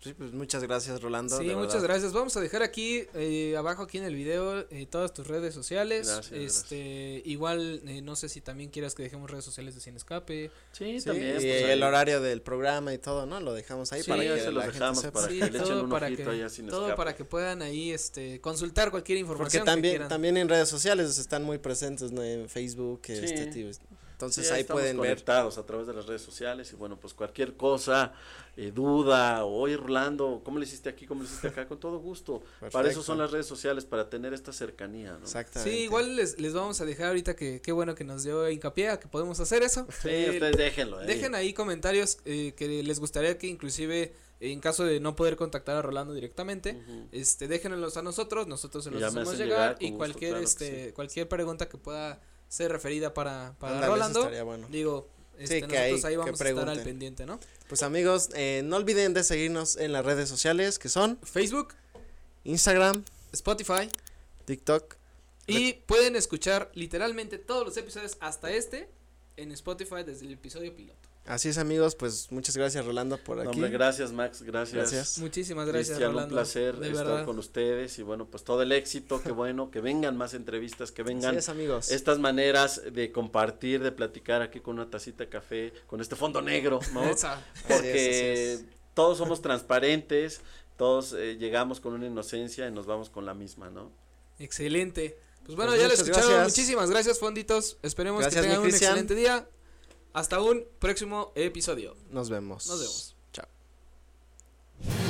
Sí, 0.02 0.14
pues 0.14 0.32
muchas 0.32 0.64
gracias, 0.64 1.02
Rolando. 1.02 1.38
Sí, 1.38 1.44
muchas 1.56 1.74
verdad. 1.82 1.88
gracias. 1.90 2.14
Vamos 2.14 2.38
a 2.38 2.40
dejar 2.40 2.64
aquí 2.64 3.04
eh, 3.14 3.56
abajo 3.58 3.84
aquí 3.84 3.98
en 3.98 4.06
el 4.06 4.16
video 4.16 4.60
eh, 4.70 4.88
todas 4.90 5.14
tus 5.14 5.28
redes 5.28 5.54
sociales. 5.54 6.08
Gracias, 6.08 6.32
este, 6.32 7.22
igual 7.26 7.82
eh, 7.86 8.02
no 8.02 8.16
sé 8.16 8.30
si 8.30 8.40
también 8.40 8.70
quieras 8.70 8.96
que 8.96 9.04
dejemos 9.04 9.30
redes 9.30 9.44
sociales 9.44 9.76
de 9.76 9.82
Sin 9.82 9.98
Escape. 9.98 10.52
Sí, 10.72 11.00
Sí, 11.02 11.06
también. 11.06 11.32
y 11.32 11.34
pues, 11.34 11.44
el 11.44 11.84
ahí. 11.84 11.90
horario 11.90 12.22
del 12.22 12.42
programa 12.42 12.94
y 12.94 12.98
todo, 12.98 13.26
¿no? 13.26 13.42
Lo 13.42 13.54
dejamos 13.54 13.92
ahí 13.92 14.02
Sí, 14.04 14.10
para 14.10 14.24
que 14.24 14.40
se 14.40 14.52
la 14.54 14.62
gente 14.62 14.74
dejamos 14.80 15.02
sepa. 15.02 15.20
para 15.20 15.28
Sí, 15.34 15.40
que 15.40 15.52
le 15.52 15.58
echen 15.58 15.64
todo 15.70 15.84
un 15.84 15.90
para 15.90 16.08
que 16.16 16.24
ahí 16.24 16.42
a 16.44 16.50
Sin 16.50 16.68
todo 16.68 16.82
Escape. 16.84 16.96
para 16.98 17.16
que 17.18 17.26
puedan 17.26 17.62
ahí 17.62 17.92
este 17.92 18.40
consultar 18.40 18.92
cualquier 18.92 19.18
Porque 19.18 19.32
información 19.34 19.64
que 19.64 19.66
también, 19.70 19.92
quieran. 19.96 20.08
también 20.08 20.38
en 20.38 20.48
redes 20.48 20.70
sociales 20.70 21.18
están 21.18 21.44
muy 21.44 21.58
presentes 21.58 22.14
¿no? 22.14 22.24
en 22.24 22.48
Facebook, 22.48 23.02
Sí. 23.06 23.12
este, 23.14 23.48
tío, 23.48 23.70
entonces 24.20 24.48
Sí, 24.48 24.54
ahí 24.54 24.62
estamos 24.62 24.82
pueden 24.82 24.98
ver. 24.98 25.12
conectados 25.12 25.58
a 25.58 25.66
través 25.66 25.88
de 25.88 25.94
las 25.94 26.06
redes 26.06 26.22
sociales 26.22 26.70
y 26.74 26.76
bueno, 26.76 27.00
pues 27.00 27.14
cualquier 27.14 27.56
cosa, 27.56 28.12
eh, 28.58 28.70
duda, 28.76 29.46
o 29.46 29.62
oye 29.62 29.78
Rolando, 29.78 30.42
¿cómo 30.44 30.60
le 30.60 30.66
hiciste 30.66 30.90
aquí? 30.90 31.06
¿Cómo 31.06 31.22
le 31.24 31.30
hiciste 31.30 31.48
acá? 31.48 31.66
Con 31.70 31.80
todo 31.80 32.00
gusto. 32.00 32.44
Para 32.74 32.90
eso 32.92 33.02
son 33.02 33.18
las 33.18 33.32
redes 33.32 33.46
sociales, 33.46 33.86
para 33.86 34.10
tener 34.10 34.34
esta 34.34 34.52
cercanía, 34.52 35.14
¿no? 35.14 35.20
Exactamente. 35.24 35.72
Sí, 35.72 35.84
igual 35.84 36.18
les, 36.18 36.38
les 36.38 36.54
vamos 36.54 36.82
a 36.82 36.86
dejar 36.86 37.08
ahorita 37.08 37.38
que 37.38 37.62
qué 37.62 37.72
bueno 37.72 37.96
que 37.96 38.04
nos 38.04 38.24
dio 38.26 38.50
hincapié 38.50 38.90
a 38.90 39.00
que 39.00 39.08
podemos 39.08 39.40
hacer 39.40 39.64
eso. 39.64 39.88
Sí, 40.02 40.10
Eh, 40.10 40.30
ustedes 40.32 40.58
déjenlo. 40.58 40.98
ahí. 41.00 41.08
Dejen 41.08 41.34
ahí 41.34 41.54
comentarios 41.54 42.18
eh, 42.26 42.54
que 42.58 42.84
les 42.84 43.00
gustaría 43.00 43.38
que 43.38 43.48
inclusive 43.48 44.14
en 44.42 44.60
caso 44.60 44.84
de 44.84 45.00
no 45.00 45.16
poder 45.16 45.38
contactar 45.38 45.78
a 45.78 45.82
Rolando 45.82 46.14
directamente, 46.14 46.78
este 47.14 47.48
déjenlos 47.48 47.96
a 47.96 48.02
nosotros, 48.02 48.48
nosotros 48.48 48.84
se 48.84 48.92
los 48.92 49.02
hacemos 49.02 49.38
llegar, 49.38 49.48
llegar, 49.48 49.78
y 49.80 49.86
gusto, 49.92 49.98
cualquier 49.98 50.32
claro 50.32 50.44
este 50.46 50.94
cualquier 50.94 51.28
pregunta 51.30 51.68
que 51.70 51.78
pueda 51.78 52.22
ser 52.50 52.72
referida 52.72 53.14
para 53.14 53.54
para 53.60 53.78
eso 53.80 53.88
Rolando, 53.88 54.20
estaría 54.20 54.44
bueno. 54.44 54.68
digo, 54.70 55.08
este, 55.38 55.62
que 55.62 55.68
nosotros 55.68 55.80
ahí- 55.82 55.94
ahí 55.94 56.14
que 56.14 56.18
vamos 56.18 56.42
a 56.42 56.50
estar 56.50 56.70
al 56.70 56.84
pendiente, 56.84 57.26
¿no? 57.26 57.40
Pues 57.70 57.82
amigos, 57.84 58.30
eh, 58.34 58.62
no 58.66 58.76
olviden 58.76 59.14
de 59.14 59.24
seguirnos 59.24 59.78
en 59.78 59.94
las 59.94 60.04
redes 60.06 60.28
sociales 60.28 60.78
que 60.80 60.90
son 60.90 61.18
Facebook, 61.24 61.76
Instagram, 62.44 63.04
Spotify 63.32 63.90
TikTok. 64.46 64.96
y 65.48 65.74
pueden 65.74 66.16
escuchar 66.16 66.72
literalmente 66.74 67.38
todos 67.38 67.66
los 67.66 67.78
episodios 67.78 68.18
hasta 68.20 68.52
este 68.52 68.90
en 69.38 69.52
Spotify 69.52 70.04
desde 70.06 70.26
el 70.26 70.34
episodio 70.34 70.76
piloto. 70.76 71.09
Así 71.30 71.50
es 71.50 71.60
amigos, 71.60 71.94
pues 71.96 72.32
muchas 72.32 72.58
gracias 72.58 72.84
Rolando 72.86 73.18
por 73.18 73.38
No, 73.38 73.44
aquí. 73.44 73.52
hombre, 73.60 73.70
gracias 73.70 74.12
Max, 74.12 74.42
gracias. 74.42 74.76
Gracias. 74.92 75.20
Muchísimas 75.20 75.68
gracias, 75.68 75.90
Cristian, 75.90 76.12
Rolando. 76.14 76.34
un 76.34 76.40
placer 76.42 76.78
de 76.78 76.90
estar 76.90 77.06
verdad. 77.06 77.26
con 77.26 77.38
ustedes 77.38 78.00
y 78.00 78.02
bueno, 78.04 78.26
pues 78.26 78.44
todo 78.44 78.64
el 78.64 78.72
éxito, 78.72 79.22
qué 79.22 79.32
bueno, 79.32 79.70
que 79.70 79.80
vengan 79.80 80.18
más 80.18 80.34
entrevistas, 80.34 80.92
que 80.92 81.04
vengan 81.04 81.30
Así 81.30 81.38
es 81.38 81.50
amigos. 81.50 81.92
estas 81.92 82.18
maneras 82.18 82.82
de 82.92 83.12
compartir, 83.12 83.84
de 83.84 83.92
platicar 83.92 84.42
aquí 84.42 84.60
con 84.60 84.76
una 84.80 84.90
tacita 84.90 85.24
de 85.26 85.30
café, 85.30 85.72
con 85.86 86.02
este 86.02 86.16
fondo 86.16 86.42
negro, 86.42 86.80
¿no? 86.94 87.04
Esa. 87.04 87.34
Así 87.36 87.44
es, 87.54 87.62
Porque 87.68 87.92
así 87.92 88.64
es. 88.64 88.66
todos 88.96 89.18
somos 89.20 89.42
transparentes, 89.44 90.42
todos 90.78 91.14
eh, 91.14 91.38
llegamos 91.38 91.80
con 91.80 91.94
una 91.94 92.08
inocencia 92.08 92.68
y 92.68 92.72
nos 92.72 92.88
vamos 92.88 93.12
con 93.12 93.26
la 93.28 93.36
misma, 93.36 93.70
¿no? 93.70 93.92
Excelente. 94.40 95.18
Pues 95.46 95.56
bueno, 95.56 95.72
Pues 95.72 95.82
ya 95.82 95.88
lo 95.88 95.94
escucharon. 95.94 96.30
gracias. 96.32 96.48
Muchísimas 96.58 96.90
gracias, 96.90 97.20
fonditos. 97.20 97.78
Esperemos 97.84 98.22
Gracias, 98.22 98.42
que 98.44 98.48
tengan 98.50 98.64
un 98.64 98.70
excelente 98.70 99.14
día. 99.16 99.48
Hasta 100.14 100.42
un 100.42 100.66
próximo 100.80 101.32
episodio. 101.36 101.96
Nos 102.10 102.30
vemos. 102.30 102.68
Nos 102.68 102.80
vemos. 102.80 103.16
Chao. 103.32 105.09